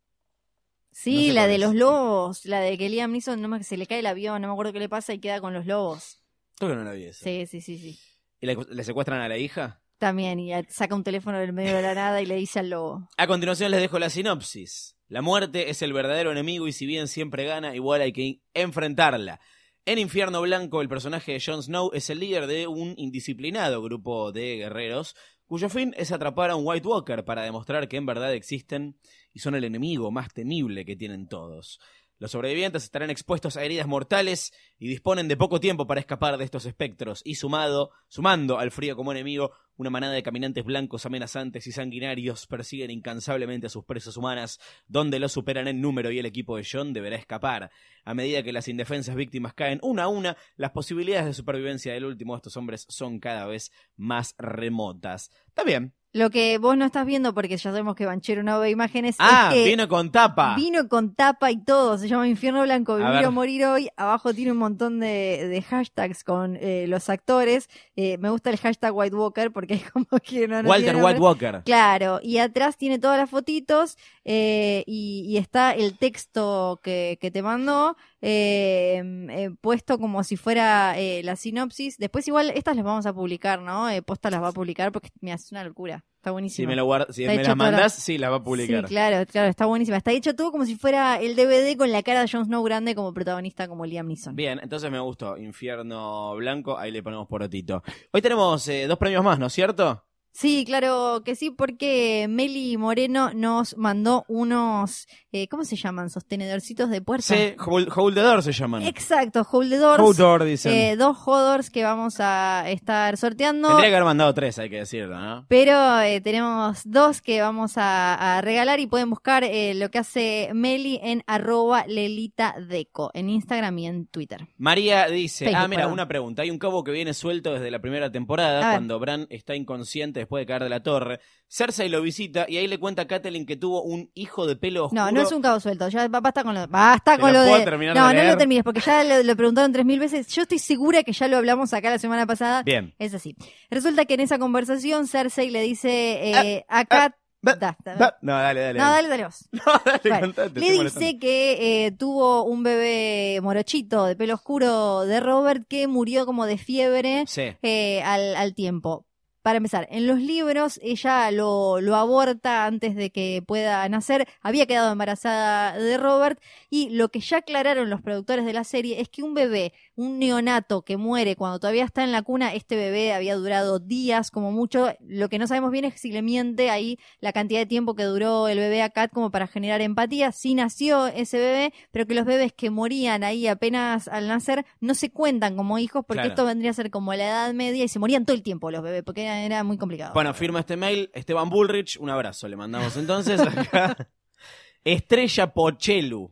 Sí, 0.91 1.15
No 1.15 1.21
sé 1.27 1.33
la 1.33 1.47
de 1.47 1.55
es. 1.55 1.61
los 1.61 1.75
lobos, 1.75 2.45
la 2.45 2.59
de 2.59 2.75
que 2.77 2.89
Liam 2.89 3.11
Neeson, 3.11 3.39
no 3.39 3.61
se 3.63 3.77
le 3.77 3.85
cae 3.85 3.99
el 3.99 4.05
avión, 4.07 4.41
no 4.41 4.47
me 4.47 4.53
acuerdo 4.53 4.73
qué 4.73 4.79
le 4.79 4.89
pasa 4.89 5.13
y 5.13 5.19
queda 5.19 5.39
con 5.41 5.53
los 5.53 5.65
lobos. 5.67 6.21
Creo 6.57 6.71
que 6.71 6.75
no 6.77 6.83
la 6.83 6.93
vi 6.93 7.03
esa. 7.03 7.23
Sí, 7.23 7.45
sí, 7.45 7.61
sí, 7.61 7.77
sí. 7.77 7.99
¿Y 8.41 8.45
le, 8.47 8.57
le 8.69 8.83
secuestran 8.83 9.21
a 9.21 9.27
la 9.29 9.37
hija? 9.37 9.81
También, 9.99 10.39
y 10.39 10.51
saca 10.69 10.95
un 10.95 11.03
teléfono 11.03 11.37
del 11.37 11.53
medio 11.53 11.75
de 11.75 11.81
la 11.83 11.93
nada 11.93 12.19
y 12.21 12.25
le 12.25 12.35
dice 12.35 12.59
al 12.59 12.69
lobo. 12.71 13.07
A 13.17 13.27
continuación 13.27 13.69
les 13.71 13.81
dejo 13.81 13.99
la 13.99 14.09
sinopsis. 14.09 14.97
La 15.07 15.21
muerte 15.21 15.69
es 15.69 15.81
el 15.83 15.93
verdadero 15.93 16.31
enemigo 16.31 16.67
y 16.67 16.71
si 16.73 16.85
bien 16.87 17.07
siempre 17.07 17.45
gana, 17.45 17.75
igual 17.75 18.01
hay 18.01 18.11
que 18.11 18.41
enfrentarla. 18.53 19.39
En 19.85 19.99
Infierno 19.99 20.41
Blanco, 20.41 20.81
el 20.81 20.89
personaje 20.89 21.33
de 21.33 21.39
Jon 21.45 21.61
Snow 21.61 21.91
es 21.93 22.09
el 22.09 22.19
líder 22.19 22.47
de 22.47 22.65
un 22.65 22.95
indisciplinado 22.97 23.83
grupo 23.83 24.31
de 24.31 24.55
guerreros, 24.57 25.15
cuyo 25.45 25.69
fin 25.69 25.93
es 25.97 26.11
atrapar 26.11 26.49
a 26.49 26.55
un 26.55 26.65
White 26.65 26.87
Walker 26.87 27.23
para 27.23 27.43
demostrar 27.43 27.87
que 27.87 27.97
en 27.97 28.05
verdad 28.05 28.33
existen 28.33 28.97
y 29.33 29.39
son 29.39 29.55
el 29.55 29.63
enemigo 29.63 30.11
más 30.11 30.33
temible 30.33 30.85
que 30.85 30.95
tienen 30.95 31.27
todos. 31.27 31.79
Los 32.17 32.31
sobrevivientes 32.31 32.83
estarán 32.83 33.09
expuestos 33.09 33.57
a 33.57 33.63
heridas 33.63 33.87
mortales 33.87 34.53
y 34.79 34.87
disponen 34.87 35.27
de 35.27 35.35
poco 35.35 35.59
tiempo 35.59 35.85
para 35.85 35.99
escapar 35.99 36.37
de 36.37 36.45
estos 36.45 36.65
espectros, 36.65 37.21
y 37.25 37.35
sumado, 37.35 37.91
sumando 38.07 38.57
al 38.57 38.71
frío 38.71 38.95
como 38.95 39.11
enemigo, 39.11 39.51
una 39.77 39.89
manada 39.89 40.13
de 40.13 40.23
caminantes 40.23 40.63
blancos 40.63 41.05
amenazantes 41.05 41.67
y 41.67 41.73
sanguinarios 41.73 42.47
persiguen 42.47 42.91
incansablemente 42.91 43.67
a 43.67 43.69
sus 43.69 43.83
presas 43.83 44.15
humanas, 44.15 44.59
donde 44.87 45.19
los 45.19 45.33
superan 45.33 45.67
en 45.67 45.81
número 45.81 46.11
y 46.11 46.19
el 46.19 46.25
equipo 46.25 46.55
de 46.55 46.65
John 46.69 46.93
deberá 46.93 47.17
escapar. 47.17 47.69
A 48.05 48.13
medida 48.13 48.43
que 48.43 48.53
las 48.53 48.69
indefensas 48.69 49.15
víctimas 49.15 49.53
caen 49.53 49.79
una 49.81 50.03
a 50.03 50.07
una, 50.07 50.37
las 50.55 50.71
posibilidades 50.71 51.25
de 51.25 51.33
supervivencia 51.33 51.93
del 51.93 52.05
último 52.05 52.33
de 52.33 52.37
estos 52.37 52.55
hombres 52.55 52.85
son 52.87 53.19
cada 53.19 53.45
vez 53.45 53.71
más 53.97 54.35
remotas. 54.37 55.31
Está 55.47 55.63
bien. 55.65 55.93
Lo 56.15 56.29
que 56.29 56.57
vos 56.59 56.77
no 56.77 56.85
estás 56.85 57.05
viendo, 57.05 57.33
porque 57.33 57.57
ya 57.57 57.71
sabemos 57.71 57.93
que 57.93 58.05
Banchero 58.05 58.41
no 58.41 58.57
ve 58.61 58.69
imágenes, 58.69 59.17
Ah, 59.19 59.49
es 59.51 59.55
que 59.55 59.65
vino 59.65 59.89
con 59.89 60.11
tapa. 60.13 60.55
vino 60.55 60.87
con 60.87 61.13
tapa 61.13 61.51
y 61.51 61.57
todo, 61.57 61.97
se 61.97 62.07
llama 62.07 62.25
Infierno 62.29 62.61
Blanco, 62.61 62.95
Vivir 62.95 63.25
o 63.25 63.31
Morir 63.33 63.65
Hoy, 63.65 63.89
abajo 63.97 64.33
tiene 64.33 64.53
un 64.53 64.57
montón 64.59 65.01
de, 65.01 65.45
de 65.49 65.61
hashtags 65.61 66.23
con 66.23 66.55
eh, 66.61 66.85
los 66.87 67.09
actores, 67.09 67.69
Eh, 67.97 68.17
me 68.17 68.29
gusta 68.29 68.49
el 68.49 68.57
hashtag 68.57 68.95
White 68.95 69.15
Walker 69.15 69.51
porque 69.51 69.73
es 69.73 69.91
como 69.91 70.05
que 70.23 70.47
no, 70.47 70.63
no 70.63 70.69
Walter 70.69 70.95
White. 71.03 71.19
Walker. 71.19 71.61
Claro, 71.65 72.19
y 72.23 72.37
atrás 72.37 72.77
tiene 72.77 72.97
todas 72.97 73.17
las 73.17 73.29
fotitos 73.29 73.97
eh, 74.23 74.83
y, 74.87 75.25
y 75.27 75.37
está 75.37 75.71
el 75.71 75.97
texto 75.97 76.79
que, 76.81 77.17
que 77.19 77.29
te 77.29 77.41
mandó 77.41 77.97
eh, 78.27 79.03
eh, 79.29 79.49
puesto 79.61 79.99
como 79.99 80.23
si 80.23 80.35
fuera 80.35 80.97
eh, 80.97 81.21
la 81.23 81.35
sinopsis. 81.35 81.97
Después 81.99 82.27
igual 82.27 82.49
estas 82.55 82.75
las 82.75 82.83
vamos 82.83 83.05
a 83.05 83.13
publicar, 83.13 83.61
¿no? 83.61 83.87
Eh, 83.89 84.01
Posta 84.01 84.31
las 84.31 84.41
va 84.41 84.47
a 84.47 84.51
publicar 84.51 84.91
porque 84.91 85.09
mira, 85.21 85.35
es 85.35 85.51
una 85.51 85.63
locura. 85.63 86.03
Está 86.17 86.31
buenísimo. 86.31 86.63
Si 86.63 86.67
me, 86.67 86.75
lo 86.75 86.87
guard- 86.87 87.11
si 87.11 87.21
me 87.27 87.35
las 87.35 87.43
toda 87.43 87.49
la- 87.49 87.55
mandas, 87.55 87.93
sí, 87.93 88.17
las 88.17 88.31
va 88.31 88.37
a 88.37 88.43
publicar. 88.43 88.87
Sí, 88.87 88.93
claro, 88.95 89.23
claro, 89.27 89.47
está 89.47 89.67
buenísima. 89.67 89.97
Está 89.97 90.11
hecho 90.11 90.35
todo 90.35 90.51
como 90.51 90.65
si 90.65 90.75
fuera 90.75 91.17
el 91.21 91.35
DVD 91.35 91.77
con 91.77 91.91
la 91.91 92.01
cara 92.01 92.21
de 92.21 92.27
Jon 92.27 92.45
Snow 92.45 92.63
grande 92.63 92.95
como 92.95 93.13
protagonista, 93.13 93.67
como 93.67 93.85
Liam 93.85 94.07
Neeson. 94.07 94.35
Bien, 94.35 94.59
entonces 94.63 94.89
me 94.89 94.99
gustó. 94.99 95.37
Infierno 95.37 96.33
Blanco, 96.35 96.79
ahí 96.79 96.91
le 96.91 97.03
ponemos 97.03 97.27
porotito. 97.27 97.83
Hoy 98.11 98.23
tenemos 98.23 98.67
eh, 98.69 98.87
dos 98.87 98.97
premios 98.97 99.23
más, 99.23 99.37
¿no 99.37 99.45
es 99.45 99.53
cierto? 99.53 100.03
Sí, 100.37 100.65
claro 100.65 101.21
que 101.23 101.33
sí, 101.35 101.49
porque 101.49 102.27
Meli 102.29 102.75
Moreno 102.75 103.31
nos 103.33 103.77
mandó 103.77 104.25
unos, 104.27 105.07
eh, 105.31 105.47
¿cómo 105.47 105.63
se 105.63 105.77
llaman? 105.77 106.09
Sostenedorcitos 106.09 106.89
de 106.89 106.99
puerta. 106.99 107.33
Sí, 107.33 107.55
hold, 107.65 108.41
se 108.41 108.51
llaman. 108.51 108.81
Exacto, 108.81 109.47
Hold 109.49 109.69
the 109.69 109.77
Doors. 109.77 110.03
Hold 110.03 110.17
door, 110.17 110.43
dicen. 110.43 110.73
Eh, 110.73 110.97
dos 110.97 111.17
Hodors 111.25 111.69
que 111.69 111.85
vamos 111.85 112.15
a 112.19 112.65
estar 112.67 113.15
sorteando. 113.15 113.69
Tendría 113.69 113.89
que 113.89 113.95
haber 113.95 114.03
mandado 114.03 114.33
tres, 114.33 114.59
hay 114.59 114.69
que 114.69 114.79
decirlo, 114.79 115.17
¿no? 115.17 115.45
Pero 115.47 116.01
eh, 116.01 116.19
tenemos 116.19 116.81
dos 116.83 117.21
que 117.21 117.39
vamos 117.39 117.77
a, 117.77 118.35
a 118.35 118.41
regalar 118.41 118.81
y 118.81 118.87
pueden 118.87 119.09
buscar 119.09 119.45
eh, 119.45 119.73
lo 119.73 119.89
que 119.89 119.99
hace 119.99 120.49
Meli 120.53 120.99
en 121.01 121.23
arroba 121.27 121.87
lelitadeco, 121.87 123.09
en 123.13 123.29
Instagram 123.29 123.79
y 123.79 123.87
en 123.87 124.07
Twitter. 124.07 124.49
María 124.57 125.07
dice, 125.07 125.45
Facebook, 125.45 125.63
ah, 125.63 125.67
mira, 125.69 125.83
perdón. 125.83 125.93
una 125.93 126.07
pregunta. 126.09 126.41
Hay 126.41 126.51
un 126.51 126.59
cabo 126.59 126.83
que 126.83 126.91
viene 126.91 127.13
suelto 127.13 127.53
desde 127.53 127.71
la 127.71 127.79
primera 127.79 128.11
temporada, 128.11 128.71
cuando 128.71 128.99
Bran 128.99 129.27
está 129.29 129.55
inconsciente 129.55 130.24
después 130.25 130.41
de 130.41 130.45
caer 130.45 130.63
de 130.63 130.69
la 130.69 130.81
torre. 130.83 131.19
Cersei 131.47 131.89
lo 131.89 132.01
visita 132.01 132.45
y 132.49 132.57
ahí 132.57 132.67
le 132.67 132.77
cuenta 132.79 133.03
a 133.03 133.07
Catelyn 133.07 133.45
que 133.45 133.55
tuvo 133.55 133.83
un 133.83 134.09
hijo 134.13 134.45
de 134.47 134.55
pelo 134.55 134.85
oscuro. 134.85 135.05
No, 135.05 135.11
no 135.11 135.21
es 135.21 135.31
un 135.31 135.41
cabo 135.41 135.59
suelto. 135.59 135.87
Ya 135.89 136.07
ba- 136.07 136.19
basta 136.19 136.43
con 136.43 136.53
lo, 136.55 136.67
basta 136.67 137.15
¿Te 137.15 137.21
con 137.21 137.31
lo 137.33 137.39
lo 137.39 137.45
de. 137.45 137.65
no, 137.93 138.07
de 138.09 138.13
no 138.15 138.23
lo 138.23 138.37
termines 138.37 138.63
porque 138.63 138.81
ya 138.81 139.03
lo, 139.03 139.23
lo 139.23 139.35
preguntaron 139.35 139.71
tres 139.71 139.85
mil 139.85 139.99
veces. 139.99 140.27
Yo 140.27 140.41
estoy 140.41 140.59
segura 140.59 141.03
que 141.03 141.13
ya 141.13 141.27
lo 141.27 141.37
hablamos 141.37 141.73
acá 141.73 141.89
la 141.89 141.99
semana 141.99 142.25
pasada. 142.25 142.63
Bien. 142.63 142.93
Es 142.99 143.13
así. 143.13 143.35
Resulta 143.69 144.05
que 144.05 144.15
en 144.15 144.19
esa 144.21 144.39
conversación 144.39 145.07
Cersei 145.07 145.49
le 145.49 145.61
dice 145.61 146.31
eh, 146.31 146.65
Ah, 146.67 146.83
a 146.89 147.15
Da, 147.41 147.55
da- 147.57 147.77
Va- 147.95 148.17
No, 148.23 148.33
dale, 148.33 148.59
dale. 148.59 148.79
no, 148.79 148.89
dale, 148.91 149.07
dale 149.07 149.25
vos. 149.25 149.47
No, 149.51 149.61
dale, 149.85 149.99
Bueno, 150.03 150.19
contate, 150.21 150.59
le 150.59 150.65
dice 150.65 150.77
molestando. 150.77 151.19
que 151.21 151.85
eh, 151.85 151.91
tuvo 151.91 152.43
un 152.43 152.63
bebé 152.63 153.39
morochito 153.43 154.05
de 154.07 154.15
pelo 154.15 154.33
oscuro 154.33 155.01
de 155.05 155.19
Robert 155.19 155.63
que 155.69 155.87
murió 155.87 156.25
como 156.25 156.47
de 156.47 156.57
fiebre 156.57 157.23
Sí. 157.27 157.43
eh, 157.61 158.01
al, 158.01 158.35
al 158.35 158.55
tiempo. 158.55 159.04
Para 159.45 159.57
empezar, 159.57 159.87
en 159.91 160.07
los 160.07 160.19
libros 160.19 160.79
ella 160.81 161.29
lo, 161.29 161.79
lo 161.79 161.95
aborta 161.95 162.65
antes 162.65 162.95
de 162.95 163.11
que 163.11 163.43
pueda 163.45 163.87
nacer, 163.89 164.27
había 164.41 164.65
quedado 164.65 164.91
embarazada 164.91 165.77
de 165.77 165.99
Robert 165.99 166.39
y 166.71 166.89
lo 166.89 167.09
que 167.09 167.19
ya 167.19 167.37
aclararon 167.37 167.91
los 167.91 168.01
productores 168.01 168.43
de 168.45 168.53
la 168.53 168.63
serie 168.63 168.99
es 169.01 169.07
que 169.07 169.21
un 169.21 169.35
bebé, 169.35 169.71
un 169.95 170.17
neonato 170.17 170.81
que 170.81 170.97
muere 170.97 171.35
cuando 171.35 171.59
todavía 171.59 171.83
está 171.83 172.03
en 172.03 172.11
la 172.11 172.23
cuna, 172.23 172.55
este 172.55 172.75
bebé 172.75 173.13
había 173.13 173.35
durado 173.35 173.77
días 173.77 174.31
como 174.31 174.51
mucho, 174.51 174.91
lo 174.99 175.29
que 175.29 175.37
no 175.37 175.45
sabemos 175.45 175.69
bien 175.69 175.85
es 175.85 176.01
si 176.01 176.11
le 176.11 176.23
miente 176.23 176.71
ahí 176.71 176.97
la 177.19 177.31
cantidad 177.31 177.59
de 177.59 177.67
tiempo 177.67 177.93
que 177.93 178.03
duró 178.05 178.47
el 178.47 178.57
bebé 178.57 178.81
a 178.81 178.89
Kat 178.89 179.11
como 179.13 179.29
para 179.29 179.45
generar 179.45 179.79
empatía, 179.81 180.31
sí 180.31 180.55
nació 180.55 181.05
ese 181.05 181.37
bebé, 181.37 181.71
pero 181.91 182.07
que 182.07 182.15
los 182.15 182.25
bebés 182.25 182.51
que 182.51 182.71
morían 182.71 183.23
ahí 183.23 183.45
apenas 183.45 184.07
al 184.07 184.27
nacer 184.27 184.65
no 184.79 184.95
se 184.95 185.11
cuentan 185.11 185.55
como 185.55 185.77
hijos 185.77 186.03
porque 186.03 186.21
Claro. 186.21 186.29
esto 186.29 186.45
vendría 186.45 186.71
a 186.71 186.73
ser 186.73 186.89
como 186.89 187.13
la 187.13 187.27
edad 187.27 187.53
media 187.53 187.83
y 187.83 187.89
se 187.89 187.99
morían 187.99 188.25
todo 188.25 188.35
el 188.35 188.41
tiempo 188.41 188.71
los 188.71 188.81
bebés 188.81 189.03
porque 189.03 189.34
era, 189.37 189.45
era 189.57 189.63
muy 189.63 189.77
complicado. 189.77 190.13
Bueno, 190.13 190.33
firma 190.33 190.59
este 190.59 190.77
mail. 190.77 191.09
Esteban 191.13 191.49
Bullrich, 191.49 191.97
un 191.99 192.09
abrazo. 192.09 192.47
Le 192.47 192.55
mandamos 192.55 192.95
entonces 192.97 193.39
acá. 193.39 193.95
Estrella 194.83 195.53
Pochelu. 195.53 196.31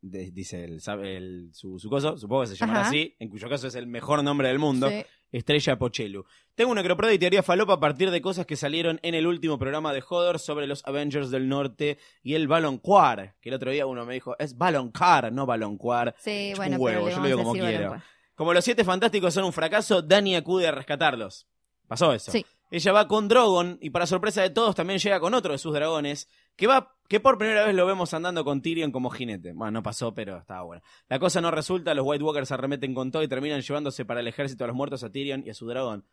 de- 0.00 0.30
dice 0.30 0.64
el, 0.64 1.50
su, 1.52 1.78
su 1.78 1.88
coso, 1.88 2.16
supongo 2.16 2.42
que 2.42 2.48
se 2.48 2.56
llamará 2.56 2.80
Ajá. 2.80 2.88
así, 2.88 3.14
en 3.18 3.28
cuyo 3.28 3.48
caso 3.48 3.66
es 3.68 3.74
el 3.74 3.86
mejor 3.86 4.22
nombre 4.22 4.48
del 4.48 4.58
mundo. 4.58 4.88
Sí. 4.88 5.04
Estrella 5.32 5.78
Pochelu. 5.78 6.24
Tengo 6.54 6.70
una 6.72 6.82
necroprode 6.82 7.14
y 7.14 7.18
teoría 7.18 7.42
falopa 7.42 7.72
a 7.74 7.80
partir 7.80 8.10
de 8.10 8.20
cosas 8.20 8.44
que 8.44 8.54
salieron 8.54 9.00
en 9.02 9.14
el 9.14 9.26
último 9.26 9.58
programa 9.58 9.94
de 9.94 10.02
Hodor 10.06 10.38
sobre 10.38 10.66
los 10.66 10.86
Avengers 10.86 11.30
del 11.30 11.48
Norte 11.48 11.98
y 12.22 12.34
el 12.34 12.48
Balonquar. 12.48 13.36
Que 13.40 13.48
el 13.48 13.54
otro 13.54 13.70
día 13.70 13.86
uno 13.86 14.04
me 14.04 14.12
dijo, 14.14 14.36
es 14.38 14.58
Baloncar, 14.58 15.32
no 15.32 15.46
Balonquar. 15.46 16.14
Sí, 16.18 16.50
Chupa 16.52 16.64
bueno, 16.66 16.76
un 16.78 16.86
pero 16.86 17.04
huevo, 17.04 17.06
le 17.06 17.12
yo 17.12 17.16
lo 17.16 17.22
vamos 17.22 17.26
digo 17.28 17.40
a 17.40 17.42
como 17.44 17.54
decir 17.54 17.68
quiero. 17.68 17.84
Baloncuar. 17.90 18.12
Como 18.34 18.52
los 18.54 18.64
siete 18.64 18.84
fantásticos 18.84 19.32
son 19.32 19.44
un 19.44 19.52
fracaso, 19.54 20.02
Dani 20.02 20.36
acude 20.36 20.66
a 20.68 20.72
rescatarlos. 20.72 21.46
Pasó 21.92 22.14
eso. 22.14 22.32
Sí. 22.32 22.42
Ella 22.70 22.90
va 22.92 23.06
con 23.06 23.28
Drogon 23.28 23.76
y 23.82 23.90
para 23.90 24.06
sorpresa 24.06 24.40
de 24.40 24.48
todos 24.48 24.74
también 24.74 24.98
llega 24.98 25.20
con 25.20 25.34
otro 25.34 25.52
de 25.52 25.58
sus 25.58 25.74
dragones, 25.74 26.26
que 26.56 26.66
va 26.66 26.96
que 27.06 27.20
por 27.20 27.36
primera 27.36 27.66
vez 27.66 27.74
lo 27.74 27.84
vemos 27.84 28.14
andando 28.14 28.46
con 28.46 28.62
Tyrion 28.62 28.90
como 28.90 29.10
jinete. 29.10 29.52
Bueno, 29.52 29.72
no 29.72 29.82
pasó, 29.82 30.14
pero 30.14 30.38
estaba 30.38 30.62
bueno. 30.62 30.82
La 31.10 31.18
cosa 31.18 31.42
no 31.42 31.50
resulta, 31.50 31.92
los 31.92 32.06
White 32.06 32.24
Walkers 32.24 32.50
arremeten 32.50 32.94
con 32.94 33.10
todo 33.10 33.22
y 33.22 33.28
terminan 33.28 33.60
llevándose 33.60 34.06
para 34.06 34.20
el 34.20 34.26
ejército 34.26 34.64
a 34.64 34.68
los 34.68 34.74
muertos 34.74 35.04
a 35.04 35.12
Tyrion 35.12 35.42
y 35.44 35.50
a 35.50 35.54
su 35.54 35.66
dragón. 35.66 36.06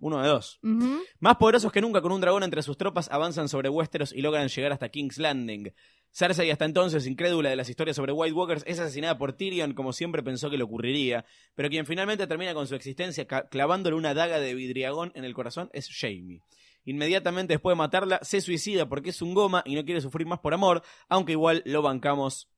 Uno 0.00 0.22
de 0.22 0.28
dos. 0.28 0.60
Más 1.18 1.36
poderosos 1.36 1.72
que 1.72 1.80
nunca 1.80 2.00
con 2.00 2.12
un 2.12 2.20
dragón 2.20 2.42
entre 2.42 2.62
sus 2.62 2.76
tropas 2.76 3.08
avanzan 3.10 3.48
sobre 3.48 3.68
Westeros 3.68 4.12
y 4.12 4.22
logran 4.22 4.48
llegar 4.48 4.72
hasta 4.72 4.88
King's 4.88 5.18
Landing. 5.18 5.72
Cersei, 6.10 6.50
hasta 6.50 6.64
entonces 6.64 7.06
incrédula 7.06 7.50
de 7.50 7.56
las 7.56 7.68
historias 7.68 7.96
sobre 7.96 8.12
White 8.12 8.32
Walkers, 8.32 8.64
es 8.66 8.78
asesinada 8.78 9.18
por 9.18 9.34
Tyrion 9.34 9.74
como 9.74 9.92
siempre 9.92 10.22
pensó 10.22 10.50
que 10.50 10.56
le 10.56 10.64
ocurriría, 10.64 11.24
pero 11.54 11.68
quien 11.68 11.86
finalmente 11.86 12.26
termina 12.26 12.54
con 12.54 12.66
su 12.66 12.74
existencia 12.74 13.26
clavándole 13.26 13.96
una 13.96 14.14
daga 14.14 14.40
de 14.40 14.54
vidriagón 14.54 15.12
en 15.14 15.24
el 15.24 15.34
corazón 15.34 15.68
es 15.72 15.88
Jaime. 15.88 16.42
Inmediatamente 16.84 17.54
después 17.54 17.72
de 17.72 17.78
matarla, 17.78 18.18
se 18.22 18.40
suicida 18.40 18.88
porque 18.88 19.10
es 19.10 19.20
un 19.20 19.34
goma 19.34 19.62
y 19.66 19.74
no 19.74 19.84
quiere 19.84 20.00
sufrir 20.00 20.26
más 20.26 20.38
por 20.38 20.54
amor, 20.54 20.82
aunque 21.08 21.32
igual 21.32 21.62
lo 21.66 21.82
bancamos 21.82 22.48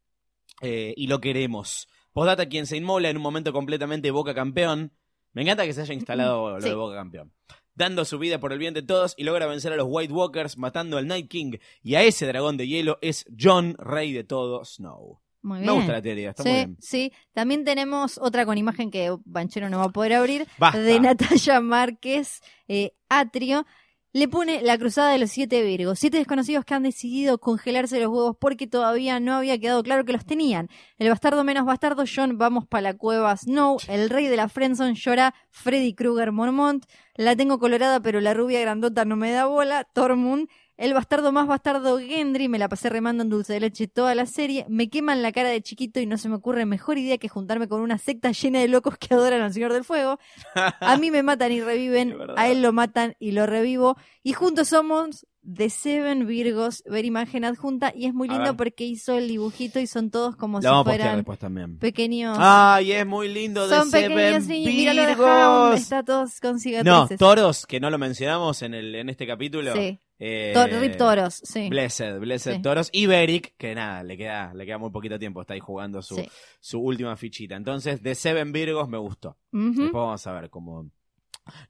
eh, 0.62 0.94
y 0.96 1.08
lo 1.08 1.20
queremos. 1.20 1.88
Postdata, 2.12 2.46
quien 2.46 2.66
se 2.66 2.76
inmola 2.76 3.10
en 3.10 3.16
un 3.16 3.22
momento 3.22 3.52
completamente 3.52 4.10
Boca 4.10 4.34
campeón. 4.34 4.92
Me 5.32 5.42
encanta 5.42 5.64
que 5.64 5.72
se 5.72 5.82
haya 5.82 5.94
instalado 5.94 6.50
lo 6.50 6.60
Sí. 6.60 6.68
de 6.68 6.74
Boca 6.74 6.96
campeón. 6.96 7.32
Dando 7.74 8.04
su 8.04 8.18
vida 8.18 8.40
por 8.40 8.52
el 8.52 8.58
bien 8.58 8.74
de 8.74 8.82
todos 8.82 9.14
y 9.16 9.24
logra 9.24 9.46
vencer 9.46 9.72
a 9.72 9.76
los 9.76 9.86
White 9.88 10.12
Walkers 10.12 10.58
matando 10.58 10.98
al 10.98 11.06
Night 11.06 11.28
King 11.30 11.52
y 11.82 11.94
a 11.94 12.02
ese 12.02 12.26
dragón 12.26 12.56
de 12.56 12.66
hielo 12.66 12.98
es 13.00 13.24
John, 13.38 13.74
rey 13.78 14.12
de 14.12 14.24
todo 14.24 14.64
Snow. 14.64 15.20
Muy 15.42 15.60
Me 15.60 15.64
bien. 15.64 15.74
gusta 15.76 15.92
la 15.92 16.02
teoría, 16.02 16.30
está 16.30 16.42
muy 16.42 16.52
Sí, 16.52 16.56
bien. 16.58 16.76
sí. 16.80 17.12
También 17.32 17.64
tenemos 17.64 18.18
otra 18.18 18.44
con 18.44 18.58
imagen 18.58 18.90
que 18.90 19.16
Banchero 19.24 19.70
no 19.70 19.78
va 19.78 19.84
a 19.84 19.88
poder 19.90 20.12
abrir, 20.12 20.46
Basta. 20.58 20.78
de 20.80 21.00
Natalia 21.00 21.60
Márquez, 21.60 22.42
eh, 22.68 22.92
Atrio. 23.08 23.64
Le 24.12 24.26
pone 24.26 24.60
la 24.60 24.76
cruzada 24.76 25.12
de 25.12 25.18
los 25.18 25.30
siete 25.30 25.62
Virgos, 25.62 26.00
siete 26.00 26.18
desconocidos 26.18 26.64
que 26.64 26.74
han 26.74 26.82
decidido 26.82 27.38
congelarse 27.38 28.00
los 28.00 28.08
huevos 28.08 28.36
porque 28.40 28.66
todavía 28.66 29.20
no 29.20 29.34
había 29.34 29.56
quedado 29.60 29.84
claro 29.84 30.04
que 30.04 30.12
los 30.12 30.26
tenían. 30.26 30.68
El 30.98 31.10
bastardo 31.10 31.44
menos 31.44 31.64
bastardo, 31.64 32.02
John, 32.12 32.36
vamos 32.36 32.66
para 32.66 32.82
la 32.82 32.94
cueva 32.94 33.36
Snow. 33.36 33.76
El 33.86 34.10
rey 34.10 34.26
de 34.26 34.36
la 34.36 34.48
Friendzone 34.48 34.96
llora, 34.96 35.32
Freddy 35.50 35.94
Krueger 35.94 36.32
Mormont. 36.32 36.86
La 37.14 37.36
tengo 37.36 37.60
colorada, 37.60 38.00
pero 38.00 38.20
la 38.20 38.34
rubia 38.34 38.60
grandota 38.60 39.04
no 39.04 39.14
me 39.14 39.30
da 39.30 39.46
bola, 39.46 39.84
Tormund. 39.84 40.48
El 40.80 40.94
bastardo 40.94 41.30
más 41.30 41.46
bastardo, 41.46 41.98
Gendry. 41.98 42.48
Me 42.48 42.58
la 42.58 42.66
pasé 42.66 42.88
remando 42.88 43.22
en 43.22 43.28
dulce 43.28 43.52
de 43.52 43.60
leche 43.60 43.86
toda 43.86 44.14
la 44.14 44.24
serie. 44.24 44.64
Me 44.70 44.88
queman 44.88 45.20
la 45.20 45.30
cara 45.30 45.50
de 45.50 45.60
chiquito 45.60 46.00
y 46.00 46.06
no 46.06 46.16
se 46.16 46.30
me 46.30 46.36
ocurre 46.36 46.64
mejor 46.64 46.96
idea 46.96 47.18
que 47.18 47.28
juntarme 47.28 47.68
con 47.68 47.82
una 47.82 47.98
secta 47.98 48.32
llena 48.32 48.60
de 48.60 48.68
locos 48.68 48.96
que 48.96 49.12
adoran 49.12 49.42
al 49.42 49.52
Señor 49.52 49.74
del 49.74 49.84
Fuego. 49.84 50.18
A 50.54 50.96
mí 50.96 51.10
me 51.10 51.22
matan 51.22 51.52
y 51.52 51.60
reviven, 51.60 52.16
a 52.34 52.48
él 52.48 52.62
lo 52.62 52.72
matan 52.72 53.14
y 53.18 53.32
lo 53.32 53.44
revivo. 53.44 53.98
Y 54.22 54.32
juntos 54.32 54.68
somos 54.68 55.26
The 55.42 55.68
Seven 55.68 56.26
Virgos, 56.26 56.82
ver 56.86 57.04
imagen 57.04 57.44
adjunta. 57.44 57.92
Y 57.94 58.06
es 58.06 58.14
muy 58.14 58.28
lindo 58.30 58.56
porque 58.56 58.84
hizo 58.84 59.18
el 59.18 59.28
dibujito 59.28 59.80
y 59.80 59.86
son 59.86 60.10
todos 60.10 60.34
como 60.34 60.60
Lo 60.60 60.62
si 60.62 60.66
vamos 60.68 60.80
a 60.80 60.84
postear 60.84 61.00
fueran 61.02 61.16
después 61.18 61.38
también. 61.38 61.78
pequeños. 61.78 62.38
Ay, 62.40 62.92
es 62.92 63.06
muy 63.06 63.28
lindo 63.28 63.68
de 63.68 63.76
son 63.76 63.90
Seven 63.90 64.14
pequeños 64.14 64.46
niños. 64.46 64.72
Míralo 64.72 65.02
de 65.02 65.08
Virgos. 65.08 65.74
Está 65.78 66.02
todos 66.02 66.40
con 66.40 66.56
No, 66.84 67.06
toros, 67.18 67.66
que 67.66 67.80
no 67.80 67.90
lo 67.90 67.98
mencionamos 67.98 68.62
en, 68.62 68.72
el, 68.72 68.94
en 68.94 69.10
este 69.10 69.26
capítulo. 69.26 69.74
Sí. 69.74 69.98
Eh, 70.22 70.52
Rip 70.80 70.96
Toros, 70.98 71.34
sí. 71.42 71.70
Blessed, 71.70 72.18
Blessed 72.18 72.56
Sí. 72.56 72.62
Toros. 72.62 72.90
Y 72.92 73.06
Beric, 73.06 73.54
que 73.56 73.74
nada, 73.74 74.02
le 74.02 74.18
queda, 74.18 74.52
le 74.54 74.66
queda 74.66 74.76
muy 74.76 74.90
poquito 74.90 75.18
tiempo, 75.18 75.40
está 75.40 75.54
ahí 75.54 75.60
jugando 75.60 76.02
su, 76.02 76.14
Sí. 76.16 76.28
su 76.60 76.78
última 76.78 77.16
fichita. 77.16 77.56
Entonces, 77.56 78.02
de 78.02 78.14
Seven 78.14 78.52
Virgos 78.52 78.86
me 78.88 78.98
gustó. 78.98 79.38
Después 79.50 79.92
vamos 79.92 80.26
a 80.26 80.32
ver 80.32 80.50
cómo. 80.50 80.90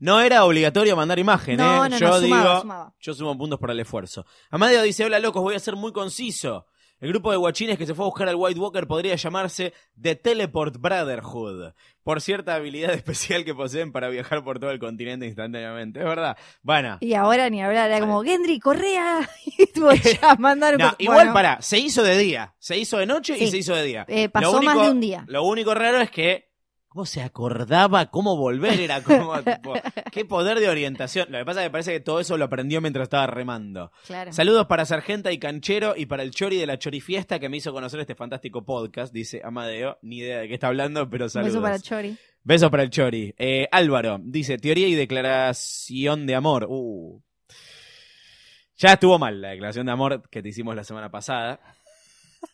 No 0.01 0.21
era 0.21 0.45
obligatorio 0.45 0.97
mandar 0.97 1.19
imagen, 1.21 1.57
No, 1.57 1.85
¿eh? 1.87 1.89
no, 1.91 1.97
yo 1.99 2.09
no, 2.09 2.21
digo, 2.21 2.37
sumaba, 2.37 2.61
sumaba. 2.61 2.95
yo 3.01 3.15
sumo 3.15 3.39
puntos 3.39 3.59
por 3.61 3.71
el 3.71 3.79
esfuerzo. 3.81 4.27
Amadeo 4.51 4.83
dice: 4.83 5.05
Hola 5.05 5.21
locos, 5.21 5.43
voy 5.43 5.55
a 5.55 5.59
ser 5.61 5.77
muy 5.77 5.93
conciso. 5.93 6.67
El 7.01 7.09
grupo 7.11 7.31
de 7.31 7.39
guachines 7.39 7.79
que 7.79 7.87
se 7.87 7.95
fue 7.95 8.05
a 8.05 8.09
buscar 8.09 8.29
al 8.29 8.35
White 8.37 8.61
Walker 8.61 8.87
podría 8.87 9.15
llamarse 9.17 9.73
The 10.01 10.17
Teleport 10.17 10.77
Brotherhood, 10.79 11.73
por 12.03 12.21
cierta 12.21 12.55
habilidad 12.55 12.93
especial 12.95 13.45
que 13.45 13.55
poseen 13.55 13.91
para 13.91 14.09
viajar 14.11 14.45
por 14.45 14.59
todo 14.59 14.71
el 14.71 14.79
continente 14.79 15.27
instantáneamente. 15.27 16.01
Es 16.01 16.05
verdad. 16.07 16.37
Bueno, 16.63 16.99
Y 17.01 17.15
ahora 17.15 17.49
ni 17.49 17.63
hablar, 17.63 17.91
era 17.91 18.01
como, 18.01 18.23
Gendry, 18.23 18.61
correa. 18.61 19.29
Y 19.47 19.81
voy 19.81 20.01
a 20.21 20.35
mandar 20.39 20.79
No, 20.79 20.95
igual 20.99 21.17
Bueno, 21.19 21.33
para, 21.33 21.63
se 21.63 21.79
hizo 21.79 22.03
de 22.03 22.19
día, 22.19 22.55
se 22.59 22.77
hizo 22.77 22.99
de 22.99 23.07
noche 23.07 23.39
y 23.39 23.47
se 23.49 23.57
hizo 23.57 23.75
de 23.75 23.85
día. 23.85 24.05
Eh, 24.09 24.29
pasó 24.29 24.59
único- 24.59 24.75
más 24.75 24.85
de 24.85 24.91
un 24.93 25.01
día. 25.01 25.25
Lo 25.27 25.45
único 25.45 25.75
raro 25.75 25.99
es 26.01 26.11
que 26.11 26.50
cómo 26.91 27.07
se 27.07 27.22
acordaba 27.22 28.07
cómo 28.11 28.36
volver, 28.36 28.80
era 28.80 29.01
como 29.01 29.41
tipo, 29.45 29.74
qué 30.11 30.24
poder 30.24 30.59
de 30.59 30.68
orientación. 30.68 31.28
Lo 31.30 31.38
que 31.38 31.45
pasa 31.45 31.61
es 31.61 31.66
que 31.68 31.70
parece 31.70 31.93
que 31.93 32.01
todo 32.01 32.18
eso 32.18 32.36
lo 32.36 32.47
aprendió 32.47 32.80
mientras 32.80 33.05
estaba 33.05 33.28
remando. 33.28 33.93
Claro. 34.09 34.32
Saludos 34.32 34.66
para 34.66 34.84
Sargenta 34.84 35.30
y 35.30 35.38
Canchero 35.38 35.95
y 35.97 36.07
para 36.07 36.24
el 36.24 36.32
Chori 36.32 36.57
de 36.57 36.66
la 36.66 36.80
Chorifiesta 36.80 37.38
que 37.38 37.49
me 37.49 37.59
hizo 37.59 37.72
conocer 37.72 38.01
este 38.01 38.16
fantástico 38.16 38.64
podcast, 38.64 39.14
dice 39.14 39.41
Amadeo. 39.45 39.99
Ni 40.03 40.18
idea 40.18 40.41
de 40.41 40.49
qué 40.49 40.55
está 40.55 40.66
hablando, 40.66 41.09
pero 41.09 41.28
saludos. 41.28 41.53
beso 41.55 41.62
para 41.62 41.78
Chori. 41.78 42.18
Besos 42.43 42.70
para 42.70 42.82
el 42.82 42.91
Chori. 42.91 43.34
Eh, 43.38 43.68
Álvaro 43.70 44.18
dice, 44.20 44.59
teoría 44.59 44.88
y 44.88 44.95
declaración 44.97 46.26
de 46.26 46.34
amor. 46.34 46.66
Uh. 46.68 47.22
Ya 48.78 48.95
estuvo 48.95 49.16
mal 49.16 49.41
la 49.41 49.51
declaración 49.51 49.86
de 49.86 49.93
amor 49.93 50.28
que 50.28 50.43
te 50.43 50.49
hicimos 50.49 50.74
la 50.74 50.82
semana 50.82 51.09
pasada. 51.11 51.61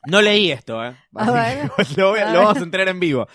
No 0.08 0.20
leí 0.20 0.50
esto, 0.50 0.84
¿eh? 0.84 0.94
A 1.14 1.30
ver. 1.30 1.70
lo, 1.96 2.10
voy 2.10 2.18
a- 2.20 2.24
A 2.28 2.32
lo 2.32 2.38
ver. 2.40 2.44
vamos 2.46 2.60
a 2.60 2.64
entrar 2.64 2.88
en 2.88 2.98
vivo. 3.00 3.28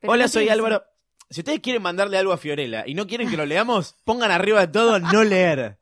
Pero 0.00 0.12
Hola, 0.12 0.24
no 0.24 0.28
soy 0.28 0.48
Álvaro. 0.48 0.84
Si 1.28 1.40
ustedes 1.40 1.60
quieren 1.60 1.82
mandarle 1.82 2.18
algo 2.18 2.32
a 2.32 2.38
Fiorella 2.38 2.84
y 2.86 2.94
no 2.94 3.06
quieren 3.06 3.30
que 3.30 3.36
lo 3.36 3.46
leamos, 3.46 3.96
pongan 4.04 4.30
arriba 4.30 4.60
de 4.60 4.72
todo 4.72 4.98
no 4.98 5.22
leer. 5.22 5.78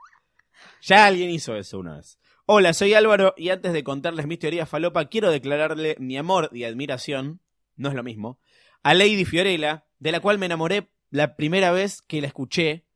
Ya 0.83 1.07
alguien 1.07 1.31
hizo 1.31 1.57
eso 1.57 1.79
una 1.79 1.97
vez. 1.97 2.19
Hola, 2.47 2.73
soy 2.73 2.95
Álvaro 2.95 3.35
y 3.37 3.51
antes 3.51 3.73
de 3.73 3.85
contarles 3.85 4.27
mis 4.27 4.39
teorías 4.39 4.69
falopa, 4.69 5.05
quiero 5.07 5.31
declararle 5.31 5.97
mi 5.99 6.17
amor 6.17 6.49
y 6.53 6.65
admiración, 6.65 7.41
no 7.77 7.89
es 7.91 7.95
lo 7.95 8.03
mismo, 8.03 8.41
a 8.83 8.95
Lady 8.95 9.25
Fiorella, 9.25 9.85
de 9.99 10.13
la 10.13 10.21
cual 10.21 10.39
me 10.39 10.47
enamoré 10.47 10.91
la 11.11 11.37
primera 11.37 11.73
vez 11.73 12.01
que 12.03 12.21
la 12.21 12.27
escuché. 12.27 12.87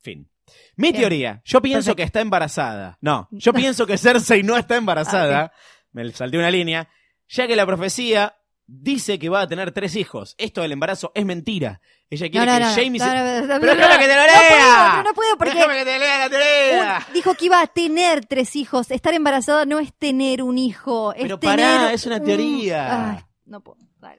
Fin. 0.00 0.28
Mi 0.76 0.88
Bien. 0.90 1.02
teoría, 1.02 1.42
yo 1.44 1.62
pienso 1.62 1.78
Perfecto. 1.90 1.96
que 1.96 2.02
está 2.02 2.20
embarazada. 2.20 2.98
No, 3.00 3.28
yo 3.32 3.52
pienso 3.52 3.86
que 3.86 3.98
Cersei 3.98 4.42
no 4.42 4.56
está 4.56 4.76
embarazada. 4.76 5.52
Me 5.92 6.10
salté 6.12 6.38
una 6.38 6.50
línea. 6.50 6.88
Ya 7.28 7.46
que 7.46 7.54
la 7.54 7.66
profecía 7.66 8.36
dice 8.72 9.18
que 9.18 9.28
va 9.28 9.42
a 9.42 9.46
tener 9.48 9.72
tres 9.72 9.96
hijos. 9.96 10.34
Esto 10.38 10.62
del 10.62 10.72
embarazo 10.72 11.10
es 11.14 11.24
mentira. 11.26 11.80
Ella 12.08 12.26
No, 12.26 12.30
quiere 12.30 12.46
no, 12.46 12.52
que 12.52 12.60
no, 12.60 12.68
no. 12.68 12.74
Jamie 12.74 12.98
No, 12.98 13.04
se... 13.04 13.10
no, 13.10 13.24
no, 13.24 13.40
no, 13.40 13.60
Pero 13.60 13.74
no, 13.74 13.80
déjame 13.80 13.94
no. 13.94 14.00
que 14.00 14.06
te 14.08 14.14
lo 14.16 14.20
No 14.20 14.26
lea. 14.26 14.48
puedo, 14.48 14.90
pero 14.90 15.02
no 15.02 15.14
puedo 15.14 15.36
porque 15.38 15.54
Déjame 15.54 15.74
que 15.78 15.84
te 15.84 15.98
lea 15.98 16.18
la 16.18 16.30
teoría. 16.30 17.04
un- 17.08 17.14
dijo 17.14 17.34
que 17.34 17.44
iba 17.46 17.60
a 17.60 17.66
tener 17.66 18.26
tres 18.26 18.56
hijos. 18.56 18.90
Estar 18.90 19.14
embarazada 19.14 19.64
no 19.66 19.78
es 19.80 19.92
tener 19.94 20.42
un 20.42 20.58
hijo. 20.58 21.12
Es 21.14 21.22
Pero 21.22 21.38
tener 21.38 21.56
pará, 21.56 21.92
es 21.92 22.06
una 22.06 22.16
un- 22.16 22.24
teoría. 22.24 23.10
Ay, 23.12 23.18
no 23.46 23.60
puedo. 23.60 23.78
Dale. 23.98 24.18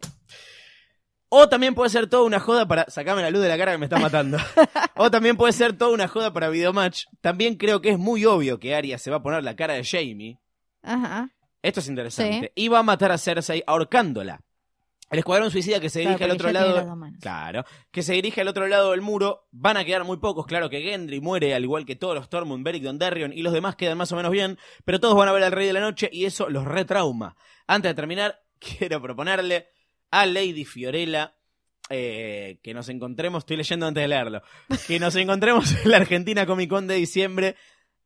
O 1.34 1.48
también 1.48 1.74
puede 1.74 1.90
ser 1.90 2.08
toda 2.10 2.24
una 2.24 2.42
joda 2.42 2.68
para... 2.68 2.86
Sacame 2.90 3.22
la 3.22 3.30
luz 3.32 3.42
de 3.42 3.48
la 3.48 3.58
cara 3.58 3.72
que 3.72 3.78
me 3.78 3.86
está 3.86 3.98
matando. 4.00 4.38
o 4.96 5.10
también 5.10 5.38
puede 5.38 5.54
ser 5.54 5.78
toda 5.78 5.92
una 5.92 6.08
joda 6.10 6.34
para 6.34 6.50
Videomatch. 6.50 7.06
También 7.22 7.56
creo 7.56 7.82
que 7.82 7.90
es 7.92 7.98
muy 7.98 8.26
obvio 8.26 8.60
que 8.60 8.76
Arya 8.76 8.98
se 8.98 9.10
va 9.12 9.18
a 9.18 9.24
poner 9.24 9.42
la 9.44 9.56
cara 9.56 9.74
de 9.76 9.86
Jamie. 9.86 10.40
Ajá. 10.84 11.30
Esto 11.62 11.80
es 11.80 11.88
interesante. 11.88 12.52
Y 12.56 12.68
va 12.68 12.80
a 12.80 12.84
matar 12.84 13.12
a 13.12 13.18
Cersei 13.18 13.64
ahorcándola. 13.66 14.42
El 15.10 15.20
escuadrón 15.20 15.52
suicida 15.52 15.82
que 15.82 15.90
se 15.90 16.00
dirige 16.00 16.18
Claro, 16.20 16.32
al 16.32 16.36
otro 16.38 16.52
lado. 16.54 16.98
Claro. 17.20 17.66
Que 17.92 18.02
se 18.02 18.14
dirige 18.14 18.40
al 18.42 18.48
otro 18.48 18.66
lado 18.68 18.92
del 18.92 19.02
muro. 19.02 19.48
Van 19.52 19.76
a 19.76 19.84
quedar 19.84 20.06
muy 20.06 20.18
pocos. 20.18 20.46
Claro 20.46 20.70
que 20.70 20.82
Gendry 20.82 21.20
muere, 21.20 21.54
al 21.54 21.64
igual 21.64 21.86
que 21.86 21.98
todos 21.98 22.16
los 22.16 22.30
Tormund, 22.30 22.64
Beric 22.64 22.84
Dondarrion 22.84 23.34
y 23.34 23.42
los 23.42 23.52
demás 23.52 23.76
quedan 23.76 23.98
más 23.98 24.12
o 24.14 24.16
menos 24.16 24.32
bien. 24.32 24.58
Pero 24.86 25.02
todos 25.02 25.18
van 25.18 25.28
a 25.28 25.34
ver 25.34 25.44
al 25.44 25.52
Rey 25.52 25.68
de 25.68 25.74
la 25.74 25.82
Noche 25.82 26.10
y 26.12 26.24
eso 26.24 26.50
los 26.50 26.64
retrauma. 26.66 27.36
Antes 27.68 27.90
de 27.92 27.94
terminar, 27.96 28.40
quiero 28.60 29.02
proponerle 29.02 29.68
a 30.12 30.26
Lady 30.26 30.64
Fiorella. 30.64 31.36
eh, 31.90 32.60
que 32.64 32.74
nos 32.74 32.88
encontremos, 32.88 33.42
estoy 33.42 33.58
leyendo 33.58 33.86
antes 33.88 34.02
de 34.02 34.08
leerlo, 34.08 34.42
que 34.88 34.98
nos 34.98 35.14
encontremos 35.18 35.74
en 35.84 35.92
la 35.92 35.98
Argentina 35.98 36.46
Comic 36.46 36.70
Con 36.70 36.88
de 36.88 36.96
diciembre 36.96 37.58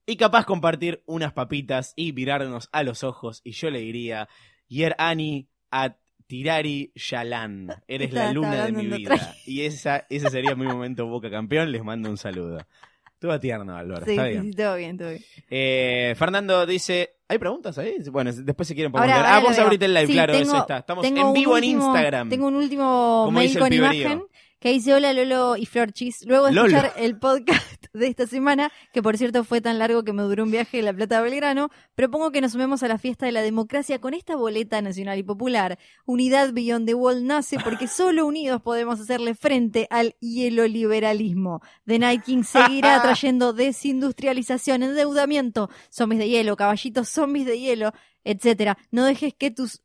y 0.06 0.18
capaz 0.18 0.45
compartir 0.45 1.01
unas 1.06 1.34
papitas 1.34 1.93
y 1.95 2.14
mirarnos 2.14 2.70
a 2.72 2.84
los 2.84 3.03
ojos 3.03 3.41
y 3.43 3.51
yo 3.51 3.70
le 3.70 3.80
diría, 3.80 4.28
Yer 4.68 4.95
Ani 4.99 5.47
a 5.72 5.95
Tirari 6.28 6.91
Yalan, 6.95 7.68
eres 7.88 8.12
la 8.14 8.32
luna 8.32 8.66
de 8.66 8.72
mi 8.72 8.88
vida. 8.88 9.36
Y 9.45 9.62
esa, 9.62 10.06
ese 10.10 10.30
sería 10.30 10.56
mi 10.56 10.66
momento 10.66 11.06
Boca 11.06 11.30
Campeón, 11.30 11.72
les 11.72 11.84
mando 11.84 12.10
un 12.10 12.18
saludo. 12.18 12.60
Estuvo 13.14 13.39
tierno, 13.39 13.76
Álvaro, 13.78 14.06
Sí, 14.06 14.12
está 14.12 14.26
bien. 14.26 14.43
sí, 14.43 14.51
todo 14.51 14.76
bien, 14.76 14.97
todo 14.97 15.10
bien. 15.10 15.22
Eh, 15.49 16.14
Fernando 16.18 16.66
dice, 16.66 17.16
¿hay 17.28 17.38
preguntas 17.38 17.78
ahí? 17.78 17.95
Bueno, 18.12 18.32
después 18.34 18.68
si 18.68 18.76
quieren 18.76 18.91
podemos 18.91 19.14
Ahora, 19.16 19.36
ahora 19.36 19.45
Ah, 19.47 19.49
vos 19.49 19.58
abrite 19.60 19.86
el 19.86 19.93
live, 19.93 20.08
Sí, 20.08 20.14
claro, 20.14 20.34
tengo- 20.34 20.43
eso 20.51 20.58
está. 20.62 20.78
Estamos 20.80 21.06
en 21.06 21.14
vivo 21.16 21.30
último- 21.32 21.58
en 21.58 21.64
Instagram. 21.64 22.30
Tengo 22.30 22.47
un 22.47 22.56
último 22.56 23.24
Como 23.26 23.32
mail 23.39 23.58
con 23.58 23.70
piberío. 23.70 24.30
Que 24.66 24.72
dice 24.72 24.95
hola 24.95 25.13
Lolo 25.13 25.57
y 25.57 25.68
Florchis. 25.68 26.26
Luego 26.26 26.47
de 26.47 26.53
Lolo. 26.53 26.76
escuchar 26.76 26.93
el 26.97 27.20
podcast 27.20 27.86
de 27.93 28.07
esta 28.07 28.26
semana, 28.26 28.72
que 28.91 29.03
por 29.03 29.16
cierto 29.16 29.43
fue 29.43 29.61
tan 29.61 29.78
largo 29.78 30.03
que 30.03 30.11
me 30.11 30.24
duró 30.24 30.41
un 30.41 30.49
viaje 30.49 30.78
de 30.78 30.82
La 30.82 30.91
Plata 30.91 31.20
a 31.20 31.22
Belgrano, 31.22 31.70
propongo 31.93 32.32
que 32.32 32.41
nos 32.41 32.53
sumemos 32.53 32.82
a 32.82 32.88
la 32.88 32.97
fiesta 32.97 33.28
de 33.28 33.32
la 33.32 33.43
democracia 33.43 34.01
con 34.01 34.16
esta 34.16 34.36
boleta 34.36 34.82
nacional 34.82 35.20
y 35.20 35.24
popular. 35.24 35.78
Unidad 36.07 36.51
Beyond 36.51 36.88
the 36.88 36.95
Wall 36.95 37.28
nace 37.28 37.59
porque 37.63 37.88
solo 37.88 38.26
unidos 38.26 38.59
podemos 38.63 38.99
hacerle 38.99 39.36
frente 39.36 39.86
al 39.91 40.16
hieloliberalismo. 40.20 41.61
The 41.86 41.99
Night 41.99 42.24
King 42.24 42.41
seguirá 42.41 42.99
trayendo 43.03 43.53
desindustrialización, 43.53 44.82
endeudamiento, 44.82 45.70
zombies 45.91 46.18
de 46.18 46.30
hielo, 46.30 46.55
caballitos 46.55 47.07
zombies 47.09 47.45
de 47.45 47.59
hielo, 47.59 47.91
etcétera. 48.24 48.80
No 48.89 49.05
dejes 49.05 49.36
que 49.36 49.51
tus 49.51 49.84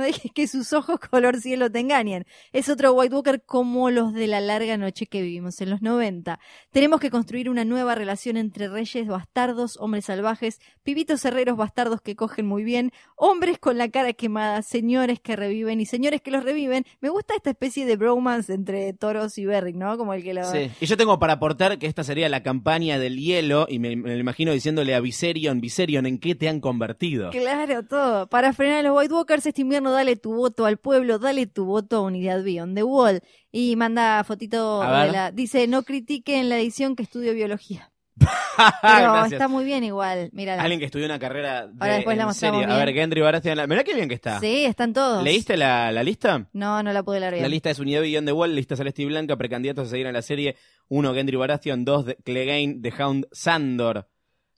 no 0.00 0.06
dejes 0.06 0.32
que 0.32 0.48
sus 0.48 0.72
ojos 0.72 0.98
color 1.10 1.40
cielo 1.40 1.70
te 1.70 1.78
engañen. 1.78 2.26
Es 2.52 2.68
otro 2.68 2.92
White 2.92 3.14
Walker 3.14 3.42
como 3.44 3.90
los 3.90 4.14
de 4.14 4.26
la 4.26 4.40
larga 4.40 4.78
noche 4.78 5.06
que 5.06 5.20
vivimos 5.20 5.60
en 5.60 5.70
los 5.70 5.82
90. 5.82 6.40
Tenemos 6.70 7.00
que 7.00 7.10
construir 7.10 7.50
una 7.50 7.64
nueva 7.64 7.94
relación 7.94 8.38
entre 8.38 8.68
reyes 8.68 9.06
bastardos, 9.06 9.76
hombres 9.78 10.06
salvajes, 10.06 10.58
pibitos 10.82 11.24
herreros 11.24 11.58
bastardos 11.58 12.00
que 12.00 12.16
cogen 12.16 12.46
muy 12.46 12.64
bien, 12.64 12.92
hombres 13.14 13.58
con 13.58 13.76
la 13.76 13.90
cara 13.90 14.14
quemada, 14.14 14.62
señores 14.62 15.20
que 15.20 15.36
reviven 15.36 15.80
y 15.80 15.86
señores 15.86 16.22
que 16.22 16.30
los 16.30 16.44
reviven. 16.44 16.86
Me 17.00 17.10
gusta 17.10 17.34
esta 17.34 17.50
especie 17.50 17.84
de 17.84 17.96
bromance 17.96 18.54
entre 18.54 18.92
Toros 18.94 19.36
y 19.36 19.44
Berrick, 19.44 19.76
¿no? 19.76 19.98
Como 19.98 20.14
el 20.14 20.22
que 20.22 20.32
lo... 20.32 20.50
Sí. 20.50 20.70
Y 20.80 20.86
yo 20.86 20.96
tengo 20.96 21.18
para 21.18 21.34
aportar 21.34 21.78
que 21.78 21.86
esta 21.86 22.04
sería 22.04 22.28
la 22.30 22.42
campaña 22.42 22.98
del 22.98 23.18
hielo 23.18 23.66
y 23.68 23.78
me, 23.78 23.96
me 23.96 24.14
lo 24.14 24.18
imagino 24.18 24.52
diciéndole 24.52 24.94
a 24.94 25.00
Viserion, 25.00 25.60
Viserion, 25.60 26.06
¿en 26.06 26.18
qué 26.18 26.34
te 26.34 26.48
han 26.48 26.60
convertido? 26.60 27.30
Claro, 27.30 27.84
todo. 27.84 28.28
Para 28.28 28.54
frenar 28.54 28.78
a 28.78 28.88
los 28.88 28.96
White 28.96 29.12
Walkers 29.12 29.44
este 29.44 29.60
invierno, 29.60 29.89
dale 29.92 30.16
tu 30.16 30.34
voto 30.34 30.66
al 30.66 30.78
pueblo, 30.78 31.18
dale 31.18 31.46
tu 31.46 31.64
voto 31.64 31.96
a 31.96 32.00
Unidad 32.02 32.42
Beyond 32.42 32.76
the 32.76 32.82
Wall. 32.82 33.20
Y 33.52 33.76
manda 33.76 34.22
fotito 34.24 34.80
de 34.80 35.12
la... 35.12 35.30
Dice, 35.32 35.66
no 35.66 35.82
critiquen 35.82 36.48
la 36.48 36.58
edición 36.58 36.96
que 36.96 37.02
estudio 37.02 37.34
biología. 37.34 37.90
Pero 38.82 39.24
está 39.24 39.48
muy 39.48 39.64
bien 39.64 39.82
igual, 39.84 40.28
mírala. 40.32 40.62
Alguien 40.62 40.78
que 40.78 40.84
estudió 40.86 41.06
una 41.06 41.18
carrera 41.18 41.66
de 41.68 41.72
Ahora 41.80 41.94
después 41.94 42.16
la 42.18 42.26
mostramos 42.26 42.58
serie. 42.60 42.70
A 42.72 42.76
bien. 42.76 42.86
ver, 42.86 42.94
Gendry 42.94 43.20
Baratheon. 43.22 43.68
Mirá 43.68 43.82
qué 43.82 43.94
bien 43.94 44.08
que 44.08 44.14
está. 44.14 44.38
Sí, 44.40 44.64
están 44.66 44.92
todos. 44.92 45.24
¿Leíste 45.24 45.56
la, 45.56 45.90
la 45.90 46.02
lista? 46.02 46.46
No, 46.52 46.82
no 46.82 46.92
la 46.92 47.02
pude 47.02 47.20
leer 47.20 47.32
bien. 47.34 47.42
La 47.42 47.48
lista 47.48 47.70
es 47.70 47.78
Unidad 47.78 48.02
Beyond 48.02 48.26
the 48.28 48.32
Wall, 48.32 48.54
lista 48.54 48.76
celeste 48.76 49.02
y 49.02 49.06
blanca, 49.06 49.36
precandidatos 49.36 49.86
a 49.88 49.90
seguir 49.90 50.06
en 50.06 50.12
la 50.12 50.22
serie. 50.22 50.56
Uno, 50.88 51.14
Gendry 51.14 51.36
Baratheon. 51.36 51.84
Dos, 51.86 52.04
de- 52.04 52.16
Clegane, 52.16 52.78
The 52.82 52.92
Hound, 53.02 53.26
Sandor. 53.32 54.06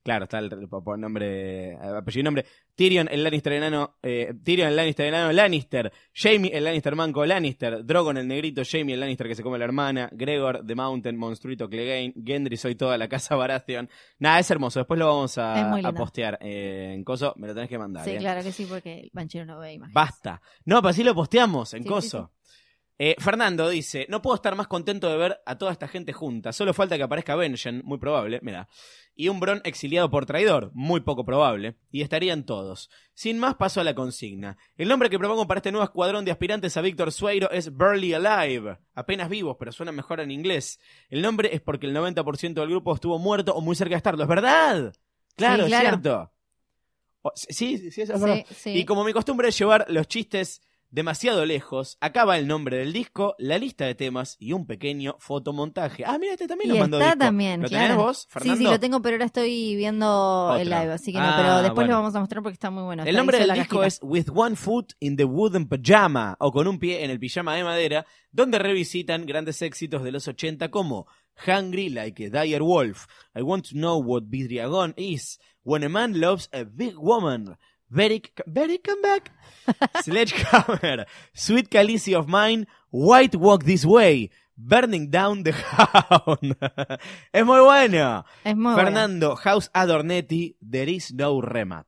Claro, 0.03 0.24
está 0.24 0.40
el, 0.40 0.50
nombre, 0.98 1.76
apellido 1.76 2.20
y 2.20 2.24
nombre. 2.24 2.44
Tyrion, 2.74 3.09
el 3.09 3.22
Lannister 3.22 3.53
enano, 3.53 3.98
eh, 4.03 4.34
Tyrion, 4.42 4.68
el 4.68 4.76
Lannister 4.76 5.07
enano, 5.07 5.30
Lannister. 5.30 5.92
Jamie, 6.12 6.50
el 6.53 6.64
Lannister 6.64 6.96
manco, 6.96 7.24
Lannister. 7.24 7.85
Drogon, 7.86 8.16
el 8.16 8.26
negrito, 8.26 8.62
Jamie, 8.68 8.94
el 8.94 9.01
Lannister 9.01 9.28
que 9.28 9.36
se 9.36 9.44
come 9.44 9.56
a 9.56 9.59
la 9.60 9.66
hermana. 9.66 10.09
Gregor, 10.10 10.66
The 10.66 10.74
Mountain, 10.74 11.16
Monstruito, 11.16 11.68
Clegane. 11.68 12.14
Gendry, 12.24 12.56
soy 12.56 12.74
toda 12.74 12.98
la 12.98 13.09
casa 13.09 13.36
Baratheon. 13.36 13.89
Nada, 14.18 14.40
es 14.40 14.51
hermoso. 14.51 14.81
Después 14.81 14.98
lo 14.98 15.06
vamos 15.06 15.39
a, 15.39 15.93
postear 15.97 16.36
eh, 16.40 16.93
en 16.94 17.05
Coso. 17.05 17.35
Me 17.36 17.47
lo 17.47 17.55
tenés 17.55 17.68
que 17.68 17.78
mandar. 17.78 18.05
Sí, 18.05 18.10
eh. 18.10 18.18
claro 18.18 18.43
que 18.43 18.51
sí, 18.51 18.66
porque 18.66 19.01
el 19.01 19.10
banchero 19.12 19.44
no 19.44 19.60
ve 19.60 19.74
imágenes. 19.74 19.94
Basta. 19.94 20.43
No, 20.64 20.81
pero 20.81 20.90
así 20.90 21.05
lo 21.05 21.14
posteamos 21.14 21.74
en 21.74 21.85
Sí, 21.85 21.89
Coso. 21.89 22.32
Eh, 23.04 23.16
Fernando 23.18 23.68
dice, 23.68 24.06
no 24.08 24.22
puedo 24.22 24.36
estar 24.36 24.54
más 24.54 24.68
contento 24.68 25.08
de 25.10 25.16
ver 25.16 25.40
a 25.44 25.58
toda 25.58 25.72
esta 25.72 25.88
gente 25.88 26.12
junta. 26.12 26.52
Solo 26.52 26.72
falta 26.72 26.96
que 26.96 27.02
aparezca 27.02 27.34
Benjen, 27.34 27.82
muy 27.84 27.98
probable, 27.98 28.38
mira. 28.44 28.68
Y 29.16 29.28
un 29.28 29.40
Bron 29.40 29.60
exiliado 29.64 30.08
por 30.08 30.24
traidor, 30.24 30.70
muy 30.72 31.00
poco 31.00 31.24
probable. 31.24 31.74
Y 31.90 32.02
estarían 32.02 32.46
todos. 32.46 32.90
Sin 33.12 33.40
más, 33.40 33.56
paso 33.56 33.80
a 33.80 33.84
la 33.84 33.96
consigna. 33.96 34.56
El 34.76 34.86
nombre 34.86 35.10
que 35.10 35.18
propongo 35.18 35.48
para 35.48 35.58
este 35.58 35.72
nuevo 35.72 35.82
escuadrón 35.84 36.24
de 36.24 36.30
aspirantes 36.30 36.76
a 36.76 36.80
Víctor 36.80 37.10
Sueiro 37.10 37.50
es 37.50 37.72
Burly 37.76 38.14
Alive. 38.14 38.78
Apenas 38.94 39.28
vivos, 39.28 39.56
pero 39.58 39.72
suena 39.72 39.90
mejor 39.90 40.20
en 40.20 40.30
inglés. 40.30 40.78
El 41.10 41.22
nombre 41.22 41.52
es 41.52 41.60
porque 41.60 41.86
el 41.88 41.96
90% 41.96 42.54
del 42.60 42.68
grupo 42.70 42.94
estuvo 42.94 43.18
muerto 43.18 43.52
o 43.52 43.60
muy 43.60 43.74
cerca 43.74 43.94
de 43.94 43.98
estarlo. 43.98 44.22
¿Es 44.22 44.28
verdad? 44.28 44.92
Claro, 45.34 45.64
Sí, 45.64 45.68
claro. 45.70 45.84
es 45.88 45.90
cierto. 45.90 46.32
O- 47.22 47.32
sí, 47.34 47.78
sí, 47.78 47.90
sí, 47.90 48.02
eso 48.02 48.14
es 48.14 48.20
verdad. 48.20 48.44
Sí, 48.48 48.54
sí. 48.54 48.70
Y 48.78 48.84
como 48.84 49.02
mi 49.02 49.12
costumbre 49.12 49.48
es 49.48 49.58
llevar 49.58 49.86
los 49.88 50.06
chistes 50.06 50.62
demasiado 50.93 51.44
lejos, 51.44 51.97
acaba 52.01 52.39
el 52.39 52.47
nombre 52.47 52.77
del 52.77 52.93
disco, 52.93 53.35
la 53.39 53.59
lista 53.59 53.85
de 53.86 53.94
temas 53.97 54.36
y 54.39 54.52
un 54.52 54.66
pequeño 54.66 55.16
fotomontaje. 55.19 56.05
Ah, 56.06 56.19
mira, 56.20 56.35
este 56.35 56.47
también 56.47 56.70
lo 56.70 56.77
mandó 56.78 56.98
está 56.98 57.06
disco. 57.12 57.19
también, 57.24 57.62
¿Lo 57.62 57.69
claro. 57.69 57.85
tenés 57.85 57.97
vos, 57.97 58.19
Sí, 58.19 58.27
Fernando? 58.28 58.56
sí, 58.59 58.64
lo 58.64 58.78
tengo, 58.81 59.02
pero 59.02 59.14
ahora 59.16 59.24
estoy 59.24 59.74
viendo 59.74 60.55
el 60.60 60.69
live, 60.70 60.93
así 60.93 61.12
que 61.12 61.19
no, 61.19 61.24
Ah, 61.24 61.35
pero 61.36 61.52
después 61.62 61.74
bueno. 61.74 61.90
lo 61.93 61.97
vamos 61.97 62.14
a 62.14 62.20
mostrar 62.20 62.43
porque 62.43 62.55
está 62.55 62.70
muy 62.70 62.85
bueno. 62.85 63.02
El 63.05 63.16
nombre 63.16 63.39
del 63.39 63.52
disco 63.55 63.78
cajita. 63.81 63.86
es 63.86 64.01
With 64.02 64.28
One 64.35 64.55
Foot 64.55 64.93
in 65.01 65.16
the 65.16 65.24
Wooden 65.24 65.66
Pajama 65.66 66.36
o 66.39 66.52
con 66.52 66.69
un 66.69 66.78
pie 66.78 67.02
en 67.05 67.10
el 67.10 67.19
pijama 67.19 67.56
de 67.56 67.64
madera, 67.64 68.06
donde 68.31 68.59
revisitan 68.60 69.27
grandes 69.27 69.60
éxitos 69.62 70.02
de 70.05 70.12
los 70.12 70.28
80 70.28 70.70
como 70.70 71.06
Hungry 71.47 71.89
Like 71.89 72.27
a 72.35 72.43
Dire 72.43 72.60
Wolf, 72.60 73.06
I 73.35 73.40
Want 73.40 73.64
to 73.70 73.74
Know 73.74 73.98
What 74.02 74.24
Vidriagon 74.27 74.93
Is, 74.98 75.40
When 75.64 75.82
a 75.85 75.89
Man 75.89 76.20
Loves 76.20 76.51
a 76.52 76.64
Big 76.64 76.98
Woman, 76.98 77.56
Very, 77.94 78.23
very 78.47 78.78
Come 78.78 79.02
Back, 79.02 79.31
Sledgehammer, 80.02 81.05
Sweet 81.35 81.69
Calici 81.69 82.14
of 82.14 82.27
Mine, 82.27 82.66
White 82.90 83.36
Walk 83.36 83.64
This 83.64 83.85
Way, 83.85 84.31
Burning 84.56 85.10
Down 85.10 85.43
the 85.43 85.52
Hound. 85.77 86.56
es 87.32 87.44
muy 87.44 87.60
bueno. 87.60 88.24
Es 88.44 88.56
muy 88.56 88.73
bueno. 88.73 88.77
Fernando, 88.82 89.36
House 89.36 89.70
Adornetti, 89.74 90.56
There 90.62 90.90
is 90.90 91.12
no 91.12 91.43
remat. 91.43 91.86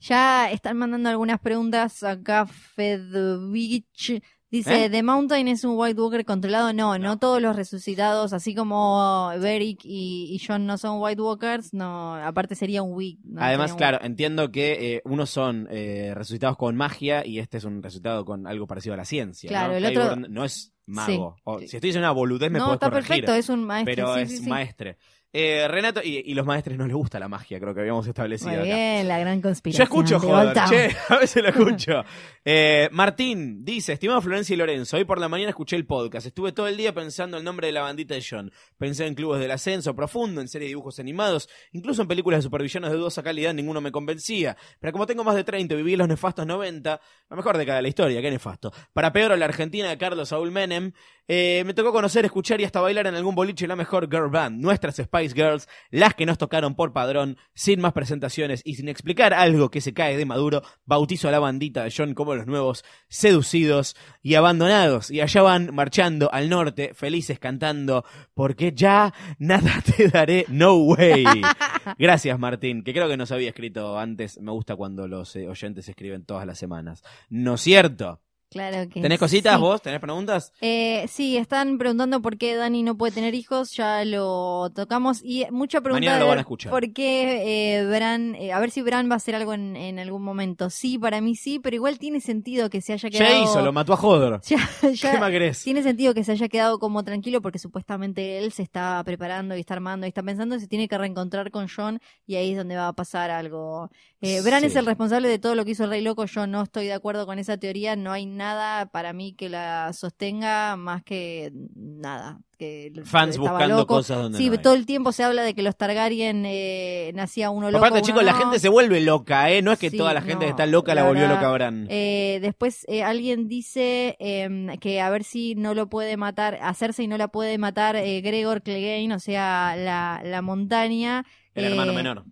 Ya 0.00 0.50
están 0.50 0.76
mandando 0.76 1.08
algunas 1.08 1.38
preguntas 1.38 2.02
acá. 2.02 2.46
Fedovich 2.46 4.22
dice: 4.50 4.84
¿Eh? 4.84 4.90
¿The 4.90 5.02
Mountain 5.02 5.48
es 5.48 5.64
un 5.64 5.76
White 5.78 6.00
Walker 6.00 6.24
controlado? 6.24 6.72
No, 6.72 6.98
no, 6.98 7.18
todos 7.18 7.40
los 7.42 7.56
resucitados, 7.56 8.32
así 8.32 8.54
como 8.54 9.30
Beric 9.40 9.80
y, 9.84 10.28
y 10.34 10.38
John 10.46 10.66
no 10.66 10.78
son 10.78 11.00
White 11.00 11.20
Walkers, 11.20 11.74
no, 11.74 12.14
aparte 12.16 12.54
sería 12.54 12.82
un 12.82 12.92
Wick. 12.94 13.18
no 13.24 13.42
Además, 13.42 13.72
un 13.72 13.76
claro, 13.78 13.98
entiendo 14.02 14.50
que 14.52 14.94
eh, 14.96 15.02
unos 15.04 15.30
son 15.30 15.68
eh, 15.70 16.12
resucitados 16.14 16.56
con 16.56 16.76
magia 16.76 17.26
y 17.26 17.38
este 17.38 17.58
es 17.58 17.64
un 17.64 17.82
resultado 17.82 18.24
con 18.24 18.46
algo 18.46 18.66
parecido 18.66 18.94
a 18.94 18.96
la 18.96 19.04
ciencia. 19.04 19.48
Claro, 19.48 19.72
¿no? 19.72 19.78
el 19.78 19.86
otro- 19.98 20.16
no 20.16 20.44
es 20.44 20.72
mago. 20.86 21.34
Sí. 21.36 21.40
O, 21.44 21.58
si 21.60 21.64
estoy 21.64 21.80
diciendo 21.80 22.00
una 22.06 22.12
boludez, 22.12 22.50
me 22.50 22.58
No, 22.58 22.66
puedes 22.66 22.76
está 22.76 22.90
corregir. 22.90 23.08
perfecto, 23.24 23.34
es 23.34 23.48
un 23.48 23.64
maestro. 23.64 23.94
pero 23.94 24.14
sí, 24.16 24.20
es 24.34 24.38
sí. 24.42 24.48
maestre. 24.50 24.98
Eh, 25.36 25.66
Renato, 25.66 26.00
y, 26.00 26.22
y 26.24 26.32
los 26.34 26.46
maestres 26.46 26.78
no 26.78 26.86
les 26.86 26.94
gusta 26.94 27.18
la 27.18 27.26
magia, 27.26 27.58
creo 27.58 27.74
que 27.74 27.80
habíamos 27.80 28.06
establecido 28.06 28.50
Muy 28.50 28.58
acá. 28.60 28.64
bien, 28.66 29.08
la 29.08 29.18
gran 29.18 29.40
conspiración. 29.42 29.78
Yo 29.78 29.82
escucho, 29.82 30.20
de 30.20 30.32
joder, 30.32 30.54
che, 30.68 30.96
a 31.12 31.18
veces 31.18 31.42
lo 31.42 31.48
escucho. 31.50 32.04
Eh, 32.44 32.88
Martín 32.92 33.64
dice, 33.64 33.94
estimado 33.94 34.22
Florencia 34.22 34.54
y 34.54 34.56
Lorenzo, 34.56 34.96
hoy 34.96 35.04
por 35.04 35.18
la 35.18 35.28
mañana 35.28 35.48
escuché 35.50 35.74
el 35.74 35.86
podcast, 35.86 36.24
estuve 36.28 36.52
todo 36.52 36.68
el 36.68 36.76
día 36.76 36.94
pensando 36.94 37.36
el 37.36 37.42
nombre 37.42 37.66
de 37.66 37.72
la 37.72 37.80
bandita 37.82 38.14
de 38.14 38.24
John, 38.28 38.52
pensé 38.78 39.06
en 39.06 39.16
clubes 39.16 39.40
del 39.40 39.50
ascenso 39.50 39.96
profundo, 39.96 40.40
en 40.40 40.46
serie 40.46 40.66
de 40.66 40.70
dibujos 40.70 41.00
animados, 41.00 41.48
incluso 41.72 42.02
en 42.02 42.06
películas 42.06 42.38
de 42.38 42.42
supervillanos 42.42 42.90
de 42.90 42.96
dudosa 42.96 43.24
calidad, 43.24 43.52
ninguno 43.54 43.80
me 43.80 43.90
convencía, 43.90 44.56
pero 44.78 44.92
como 44.92 45.04
tengo 45.06 45.24
más 45.24 45.34
de 45.34 45.42
30 45.42 45.74
y 45.74 45.76
viví 45.78 45.96
los 45.96 46.06
nefastos 46.06 46.46
90, 46.46 47.00
lo 47.28 47.36
mejor 47.36 47.58
de 47.58 47.66
cada 47.66 47.82
la 47.82 47.88
historia, 47.88 48.22
qué 48.22 48.30
nefasto, 48.30 48.72
para 48.92 49.12
peor 49.12 49.36
la 49.36 49.46
Argentina 49.46 49.88
de 49.88 49.98
Carlos 49.98 50.28
Saúl 50.28 50.52
Menem, 50.52 50.92
eh, 51.26 51.62
me 51.64 51.72
tocó 51.72 51.92
conocer, 51.92 52.24
escuchar 52.24 52.60
y 52.60 52.64
hasta 52.64 52.80
bailar 52.80 53.06
en 53.06 53.14
algún 53.14 53.34
boliche 53.34 53.66
la 53.66 53.76
mejor 53.76 54.10
girl 54.10 54.28
band, 54.28 54.60
nuestras 54.60 54.96
Spice 54.96 55.34
Girls, 55.34 55.68
las 55.90 56.14
que 56.14 56.26
nos 56.26 56.36
tocaron 56.36 56.74
por 56.74 56.92
padrón, 56.92 57.38
sin 57.54 57.80
más 57.80 57.92
presentaciones 57.94 58.60
y 58.64 58.74
sin 58.74 58.88
explicar 58.88 59.32
algo 59.32 59.70
que 59.70 59.80
se 59.80 59.94
cae 59.94 60.16
de 60.16 60.26
maduro, 60.26 60.62
bautizo 60.84 61.28
a 61.28 61.30
la 61.30 61.38
bandita 61.38 61.84
de 61.84 61.92
John 61.96 62.14
como 62.14 62.34
los 62.34 62.46
nuevos 62.46 62.84
seducidos 63.08 63.96
y 64.22 64.34
abandonados. 64.34 65.10
Y 65.10 65.20
allá 65.20 65.42
van 65.42 65.74
marchando 65.74 66.32
al 66.32 66.50
norte, 66.50 66.92
felices 66.94 67.38
cantando, 67.38 68.04
porque 68.34 68.72
ya 68.74 69.14
nada 69.38 69.82
te 69.96 70.08
daré, 70.08 70.44
no 70.48 70.74
way. 70.76 71.24
Gracias 71.98 72.38
Martín, 72.38 72.84
que 72.84 72.92
creo 72.92 73.08
que 73.08 73.16
nos 73.16 73.32
había 73.32 73.48
escrito 73.48 73.98
antes, 73.98 74.38
me 74.40 74.52
gusta 74.52 74.76
cuando 74.76 75.08
los 75.08 75.34
eh, 75.36 75.48
oyentes 75.48 75.88
escriben 75.88 76.24
todas 76.24 76.46
las 76.46 76.58
semanas. 76.58 77.02
¿No 77.30 77.54
es 77.54 77.62
cierto? 77.62 78.20
Claro 78.54 78.88
que 78.88 79.00
¿Tenés 79.02 79.18
cositas 79.18 79.56
sí. 79.56 79.60
vos? 79.60 79.82
¿Tenés 79.82 79.98
preguntas? 80.00 80.52
Eh, 80.60 81.04
sí, 81.08 81.36
están 81.36 81.76
preguntando 81.76 82.22
por 82.22 82.38
qué 82.38 82.54
Dani 82.54 82.84
no 82.84 82.96
puede 82.96 83.12
tener 83.12 83.34
hijos, 83.34 83.72
ya 83.72 84.04
lo 84.04 84.70
tocamos. 84.74 85.20
Y 85.24 85.44
mucha 85.50 85.80
pregunta 85.80 86.06
Mañana 86.06 86.20
lo 86.20 86.28
van 86.28 86.38
a 86.38 86.42
escuchar. 86.42 86.70
por 86.70 86.92
qué 86.92 87.78
eh, 87.80 87.84
Bran, 87.84 88.36
eh, 88.36 88.52
a 88.52 88.60
ver 88.60 88.70
si 88.70 88.80
Bran 88.80 89.10
va 89.10 89.14
a 89.14 89.16
hacer 89.16 89.34
algo 89.34 89.54
en, 89.54 89.74
en 89.74 89.98
algún 89.98 90.22
momento. 90.22 90.70
Sí, 90.70 90.98
para 90.98 91.20
mí 91.20 91.34
sí, 91.34 91.58
pero 91.58 91.74
igual 91.74 91.98
tiene 91.98 92.20
sentido 92.20 92.70
que 92.70 92.80
se 92.80 92.92
haya 92.92 93.10
quedado... 93.10 93.28
Ya 93.28 93.38
hizo, 93.42 93.60
lo 93.60 93.72
mató 93.72 93.92
a. 93.92 94.40
Ya- 94.48 94.90
ya- 94.92 95.10
¿Qué 95.12 95.18
más 95.18 95.30
querés? 95.32 95.64
Tiene 95.64 95.82
sentido 95.82 96.14
que 96.14 96.22
se 96.22 96.30
haya 96.32 96.48
quedado 96.48 96.78
como 96.78 97.02
tranquilo 97.02 97.42
porque 97.42 97.58
supuestamente 97.58 98.38
él 98.38 98.52
se 98.52 98.62
está 98.62 99.02
preparando 99.04 99.56
y 99.56 99.60
está 99.60 99.74
armando 99.74 100.06
y 100.06 100.08
está 100.10 100.22
pensando 100.22 100.58
se 100.60 100.68
tiene 100.68 100.86
que 100.86 100.96
reencontrar 100.96 101.50
con 101.50 101.66
John 101.74 101.98
y 102.26 102.36
ahí 102.36 102.52
es 102.52 102.56
donde 102.58 102.76
va 102.76 102.86
a 102.88 102.92
pasar 102.92 103.30
algo. 103.32 103.90
Eh, 104.24 104.40
Bran 104.42 104.60
Sí. 104.60 104.66
es 104.66 104.76
el 104.76 104.86
responsable 104.86 105.28
de 105.28 105.38
todo 105.38 105.54
lo 105.54 105.64
que 105.64 105.72
hizo 105.72 105.84
el 105.84 105.90
Rey 105.90 106.00
Loco. 106.02 106.24
Yo 106.24 106.46
no 106.46 106.62
estoy 106.62 106.86
de 106.86 106.92
acuerdo 106.94 107.26
con 107.26 107.38
esa 107.38 107.56
teoría. 107.58 107.94
No 107.96 108.12
hay 108.12 108.26
nada 108.26 108.86
para 108.86 109.12
mí 109.12 109.34
que 109.34 109.48
la 109.48 109.92
sostenga 109.92 110.76
más 110.76 111.02
que 111.02 111.52
nada. 111.74 112.38
Que 112.58 112.92
Fans 113.04 113.36
buscando 113.36 113.78
loco. 113.78 113.96
cosas 113.96 114.16
donde 114.16 114.38
Sí, 114.38 114.46
no 114.46 114.52
hay. 114.52 114.58
todo 114.58 114.74
el 114.74 114.86
tiempo 114.86 115.10
se 115.10 115.24
habla 115.24 115.42
de 115.42 115.54
que 115.54 115.62
los 115.64 115.76
Targaryen 115.76 116.44
eh, 116.46 117.10
nacía 117.14 117.50
uno 117.50 117.68
loco. 117.70 117.78
Aparte, 117.84 117.98
uno 117.98 118.06
chicos, 118.06 118.22
la 118.22 118.34
gente 118.34 118.60
se 118.60 118.68
vuelve 118.68 119.00
loca, 119.00 119.50
¿eh? 119.50 119.60
No 119.60 119.72
es 119.72 119.78
que 119.80 119.90
Sí, 119.90 119.96
toda 119.98 120.14
la 120.14 120.22
gente 120.22 120.44
que 120.44 120.50
está 120.52 120.64
loca 120.66 120.94
la, 120.94 121.02
la 121.02 121.08
volvió 121.08 121.22
verdad, 121.22 121.36
loca 121.36 121.50
Bran. 121.52 121.86
Eh, 121.90 122.38
después 122.42 122.84
eh, 122.88 123.02
alguien 123.02 123.48
dice 123.48 124.16
em, 124.20 124.78
que 124.78 125.00
a 125.00 125.10
ver 125.10 125.24
si 125.24 125.56
no 125.56 125.74
lo 125.74 125.88
puede 125.88 126.16
matar, 126.16 126.58
hacerse 126.62 127.02
y 127.02 127.08
no 127.08 127.18
la 127.18 127.26
puede 127.28 127.58
matar 127.58 127.96
eh, 127.96 128.20
Gregor 128.20 128.62
Clegane, 128.62 129.12
o 129.14 129.18
sea, 129.20 129.74
la, 129.76 130.22
la 130.24 130.40
montaña. 130.40 131.24
el 131.56 131.64
hermano 131.64 131.92
menor. 131.92 132.24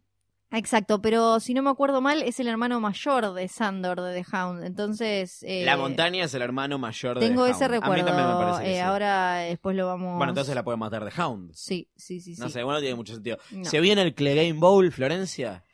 Exacto, 0.53 1.01
pero 1.01 1.41
si 1.41 1.55
no 1.55 1.63
me 1.63 1.71
acuerdo 1.71 2.01
mal, 2.01 2.23
es 2.23 2.39
el 2.39 2.47
hermano 2.47 2.79
mayor 2.79 3.33
de 3.33 3.49
Sandor 3.49 4.01
de 4.03 4.23
The 4.23 4.37
Hound. 4.37 4.65
Entonces. 4.65 5.43
eh, 5.43 5.65
la 5.65 5.77
montaña 5.77 6.25
es 6.25 6.35
el 6.35 6.43
hermano 6.43 6.79
mayor 6.79 7.19
de 7.19 7.27
Tengo 7.27 7.45
The 7.47 7.53
ese 7.53 7.65
Hound. 7.65 7.75
A 7.75 7.77
mí 7.77 7.81
recuerdo. 7.81 8.07
también 8.07 8.29
me 8.29 8.35
parece 8.45 8.65
que 8.65 8.71
eh, 8.71 8.75
sí. 8.75 8.81
Ahora 8.81 9.35
después 9.37 9.77
lo 9.77 9.87
vamos. 9.87 10.17
Bueno, 10.19 10.31
entonces 10.33 10.55
la 10.55 10.63
puede 10.63 10.77
matar 10.77 11.05
de 11.05 11.23
Hound. 11.23 11.53
Sí, 11.55 11.89
sí, 11.97 12.21
sí. 12.21 12.35
No 12.39 12.47
sí. 12.49 12.53
sé, 12.53 12.63
bueno, 12.63 12.81
tiene 12.81 12.95
mucho 12.95 13.15
sentido. 13.15 13.39
No. 13.51 13.65
¿Se 13.65 13.81
viene 13.81 14.03
el 14.03 14.15
Clegane 14.15 14.53
Bowl, 14.53 14.93
Florencia? 14.93 15.65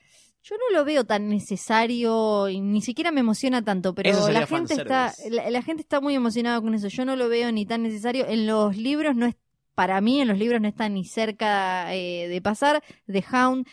Yo 0.43 0.55
no 0.57 0.79
lo 0.79 0.85
veo 0.85 1.05
tan 1.05 1.29
necesario 1.29 2.49
y 2.49 2.61
ni 2.61 2.81
siquiera 2.81 3.11
me 3.11 3.21
emociona 3.21 3.63
tanto, 3.63 3.95
pero 3.95 4.29
la 4.31 4.47
gente 4.47 4.75
está 4.75 5.13
la, 5.29 5.51
la 5.51 5.63
gente 5.63 5.83
está 5.83 6.01
muy 6.01 6.15
emocionada 6.15 6.61
con 6.61 6.75
eso. 6.75 6.89
Yo 6.89 7.05
no 7.05 7.17
lo 7.17 7.29
veo 7.29 7.51
ni 7.53 7.67
tan 7.67 7.83
necesario. 7.83 8.27
En 8.27 8.47
los 8.47 8.77
libros 8.77 9.15
no 9.17 9.27
es 9.27 9.35
para 9.75 10.01
mí 10.01 10.21
en 10.21 10.27
los 10.27 10.39
libros 10.39 10.61
no 10.61 10.67
está 10.67 10.89
ni 10.89 11.05
cerca 11.05 11.95
eh, 11.95 12.27
de 12.29 12.41
pasar. 12.43 12.83
The 13.07 13.25
Hound 13.33 13.67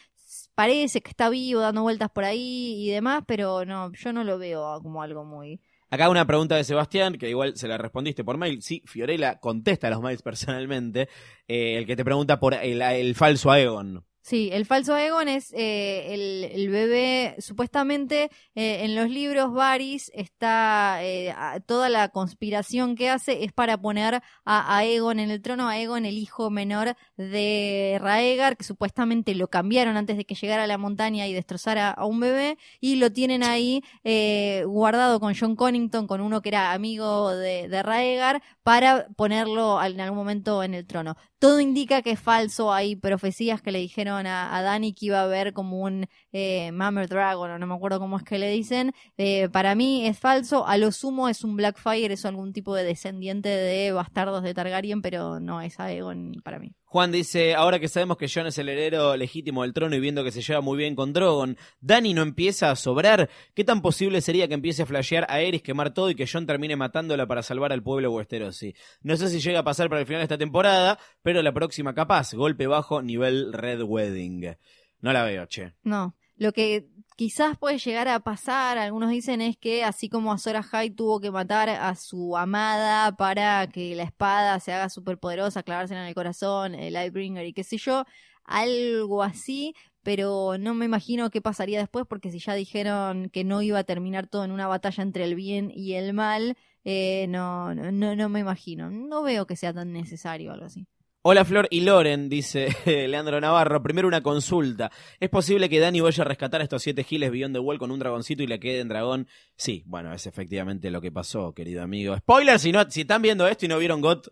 parece 0.55 1.01
que 1.01 1.09
está 1.09 1.29
vivo 1.29 1.61
dando 1.61 1.83
vueltas 1.83 2.09
por 2.09 2.23
ahí 2.23 2.87
y 2.87 2.89
demás, 2.91 3.23
pero 3.27 3.65
no, 3.65 3.91
yo 3.93 4.13
no 4.13 4.23
lo 4.23 4.37
veo 4.37 4.79
como 4.81 5.01
algo 5.01 5.23
muy 5.23 5.59
Acá 5.89 6.09
una 6.09 6.25
pregunta 6.25 6.55
de 6.55 6.63
Sebastián, 6.63 7.17
que 7.17 7.29
igual 7.29 7.55
se 7.55 7.67
la 7.67 7.77
respondiste 7.77 8.23
por 8.23 8.37
mail. 8.37 8.61
Sí, 8.61 8.81
Fiorella 8.85 9.39
contesta 9.39 9.89
los 9.89 10.01
mails 10.01 10.21
personalmente. 10.23 11.07
Eh, 11.47 11.77
el 11.77 11.85
que 11.85 11.95
te 11.95 12.03
pregunta 12.03 12.39
por 12.39 12.53
el, 12.53 12.81
el 12.81 13.15
falso 13.15 13.51
Aegon. 13.51 14.03
Sí, 14.27 14.49
el 14.51 14.65
falso 14.65 14.95
Aegon 14.95 15.27
es 15.27 15.53
eh, 15.53 16.11
el, 16.15 16.45
el 16.51 16.69
bebé, 16.69 17.35
supuestamente 17.37 18.31
eh, 18.55 18.79
en 18.83 18.95
los 18.95 19.07
libros 19.07 19.53
Varys 19.53 20.11
está, 20.15 20.97
eh, 21.03 21.29
a- 21.29 21.59
toda 21.59 21.89
la 21.89 22.09
conspiración 22.09 22.95
que 22.95 23.11
hace 23.11 23.43
es 23.43 23.53
para 23.53 23.77
poner 23.77 24.23
a 24.43 24.77
Aegon 24.77 25.19
en 25.19 25.29
el 25.29 25.43
trono, 25.43 25.67
Aegon 25.69 26.05
el 26.07 26.17
hijo 26.17 26.49
menor 26.49 26.95
de 27.17 27.99
Raegar, 28.01 28.57
que 28.57 28.63
supuestamente 28.63 29.35
lo 29.35 29.47
cambiaron 29.47 29.95
antes 29.95 30.17
de 30.17 30.25
que 30.25 30.33
llegara 30.33 30.63
a 30.63 30.67
la 30.67 30.79
montaña 30.79 31.27
y 31.27 31.33
destrozara 31.33 31.91
a 31.91 32.05
un 32.07 32.19
bebé, 32.19 32.57
y 32.81 32.95
lo 32.95 33.11
tienen 33.11 33.43
ahí 33.43 33.83
eh, 34.03 34.63
guardado 34.65 35.19
con 35.19 35.35
John 35.39 35.55
Connington, 35.55 36.07
con 36.07 36.21
uno 36.21 36.41
que 36.41 36.49
era 36.49 36.73
amigo 36.73 37.29
de, 37.29 37.67
de 37.67 37.83
Raegar, 37.83 38.41
para 38.63 39.05
ponerlo 39.15 39.79
en 39.83 40.01
algún 40.01 40.17
momento 40.17 40.63
en 40.63 40.73
el 40.73 40.87
trono. 40.87 41.15
Todo 41.37 41.59
indica 41.59 42.01
que 42.01 42.11
es 42.11 42.19
falso, 42.19 42.73
hay 42.73 42.95
profecías 42.95 43.61
que 43.61 43.71
le 43.71 43.77
dijeron 43.79 44.14
a, 44.27 44.55
a 44.55 44.61
Dani 44.61 44.93
que 44.93 45.07
iba 45.07 45.19
a 45.19 45.23
haber 45.23 45.53
como 45.53 45.81
un 45.81 46.07
eh, 46.31 46.71
Mammoth 46.71 47.09
Dragon, 47.09 47.51
o 47.51 47.59
no 47.59 47.67
me 47.67 47.75
acuerdo 47.75 47.99
cómo 47.99 48.17
es 48.17 48.23
que 48.23 48.39
le 48.39 48.49
dicen. 48.49 48.93
Eh, 49.17 49.49
para 49.49 49.75
mí 49.75 50.07
es 50.07 50.19
falso, 50.19 50.67
a 50.67 50.77
lo 50.77 50.91
sumo 50.91 51.29
es 51.29 51.43
un 51.43 51.55
Blackfire, 51.55 52.13
es 52.13 52.25
algún 52.25 52.53
tipo 52.53 52.75
de 52.75 52.83
descendiente 52.83 53.49
de 53.49 53.91
bastardos 53.91 54.43
de 54.43 54.53
Targaryen, 54.53 55.01
pero 55.01 55.39
no 55.39 55.61
es 55.61 55.79
Aegon 55.79 56.33
para 56.43 56.59
mí. 56.59 56.75
Juan 56.95 57.11
dice, 57.11 57.55
ahora 57.55 57.77
que 57.77 57.89
sabemos 57.89 58.15
que 58.15 58.29
Jon 58.29 58.47
es 58.47 58.57
el 58.57 58.69
heredero 58.69 59.17
legítimo 59.17 59.63
del 59.63 59.73
trono 59.73 59.97
y 59.97 59.99
viendo 59.99 60.23
que 60.23 60.31
se 60.31 60.41
lleva 60.41 60.61
muy 60.61 60.77
bien 60.77 60.95
con 60.95 61.11
Drogon, 61.11 61.57
¿Dani 61.81 62.13
no 62.13 62.21
empieza 62.21 62.71
a 62.71 62.77
sobrar? 62.77 63.29
¿Qué 63.53 63.65
tan 63.65 63.81
posible 63.81 64.21
sería 64.21 64.47
que 64.47 64.53
empiece 64.53 64.83
a 64.83 64.85
flashear 64.85 65.25
a 65.27 65.41
Eris, 65.41 65.61
quemar 65.61 65.93
todo 65.93 66.09
y 66.09 66.15
que 66.15 66.25
Jon 66.25 66.45
termine 66.45 66.77
matándola 66.77 67.27
para 67.27 67.43
salvar 67.43 67.73
al 67.73 67.83
pueblo 67.83 68.13
westerosi? 68.13 68.75
No 69.01 69.17
sé 69.17 69.27
si 69.27 69.41
llega 69.41 69.59
a 69.59 69.63
pasar 69.65 69.89
para 69.89 69.99
el 69.99 70.07
final 70.07 70.21
de 70.21 70.23
esta 70.23 70.37
temporada, 70.37 70.97
pero 71.21 71.41
la 71.41 71.51
próxima 71.53 71.93
capaz, 71.93 72.33
golpe 72.33 72.65
bajo, 72.65 73.01
nivel 73.01 73.51
Red 73.51 73.81
Wedding. 73.81 74.55
No 75.01 75.11
la 75.11 75.25
veo, 75.25 75.47
che. 75.47 75.73
No, 75.83 76.15
lo 76.37 76.53
que 76.53 76.87
quizás 77.15 77.57
puede 77.57 77.77
llegar 77.79 78.07
a 78.07 78.19
pasar, 78.19 78.77
algunos 78.77 79.09
dicen, 79.09 79.41
es 79.41 79.57
que 79.57 79.83
así 79.83 80.09
como 80.09 80.31
Azor 80.33 80.57
Ahai 80.57 80.89
tuvo 80.89 81.19
que 81.19 81.31
matar 81.31 81.69
a 81.69 81.95
su 81.95 82.37
amada 82.37 83.15
para 83.15 83.67
que 83.67 83.95
la 83.95 84.03
espada 84.03 84.59
se 84.59 84.73
haga 84.73 84.89
súper 84.89 85.17
poderosa, 85.17 85.63
clavársela 85.63 86.01
en 86.01 86.07
el 86.07 86.15
corazón, 86.15 86.75
el 86.75 86.93
Lightbringer 86.93 87.45
y 87.45 87.53
qué 87.53 87.63
sé 87.63 87.77
yo, 87.77 88.05
algo 88.43 89.23
así, 89.23 89.73
pero 90.03 90.57
no 90.59 90.73
me 90.75 90.85
imagino 90.85 91.29
qué 91.31 91.41
pasaría 91.41 91.79
después, 91.79 92.05
porque 92.07 92.31
si 92.31 92.39
ya 92.39 92.53
dijeron 92.53 93.29
que 93.29 93.43
no 93.43 93.61
iba 93.61 93.79
a 93.79 93.83
terminar 93.83 94.27
todo 94.27 94.43
en 94.45 94.51
una 94.51 94.67
batalla 94.67 95.03
entre 95.03 95.23
el 95.25 95.35
bien 95.35 95.71
y 95.73 95.93
el 95.93 96.13
mal, 96.13 96.57
eh, 96.83 97.25
no, 97.29 97.73
no, 97.73 97.91
no 98.15 98.29
me 98.29 98.39
imagino. 98.39 98.91
No 98.91 99.23
veo 99.23 99.47
que 99.47 99.55
sea 99.55 99.73
tan 99.73 99.91
necesario 99.93 100.53
algo 100.53 100.65
así. 100.65 100.87
Hola 101.27 101.43
Flor 101.43 101.67
y 101.71 101.81
Loren, 101.81 102.29
dice 102.29 102.67
Leandro 102.85 103.41
Navarro. 103.41 103.81
Primero 103.81 104.07
una 104.07 104.21
consulta. 104.21 104.91
¿Es 105.19 105.27
posible 105.27 105.69
que 105.69 105.79
Dani 105.79 105.99
vaya 105.99 106.23
a 106.23 106.27
rescatar 106.27 106.61
a 106.61 106.65
estos 106.65 106.83
siete 106.83 107.03
giles 107.03 107.31
Beyond 107.31 107.55
the 107.55 107.59
Wall 107.59 107.79
con 107.79 107.89
un 107.89 107.97
dragoncito 107.97 108.43
y 108.43 108.47
le 108.47 108.59
quede 108.59 108.81
en 108.81 108.89
dragón? 108.89 109.27
Sí, 109.55 109.81
bueno, 109.87 110.13
es 110.13 110.27
efectivamente 110.27 110.91
lo 110.91 111.01
que 111.01 111.11
pasó, 111.11 111.51
querido 111.51 111.81
amigo. 111.81 112.15
Spoiler, 112.15 112.59
si, 112.59 112.71
no, 112.71 112.87
si 112.91 113.01
están 113.01 113.23
viendo 113.23 113.47
esto 113.47 113.65
y 113.65 113.69
no 113.69 113.79
vieron 113.79 114.01
GOT, 114.01 114.27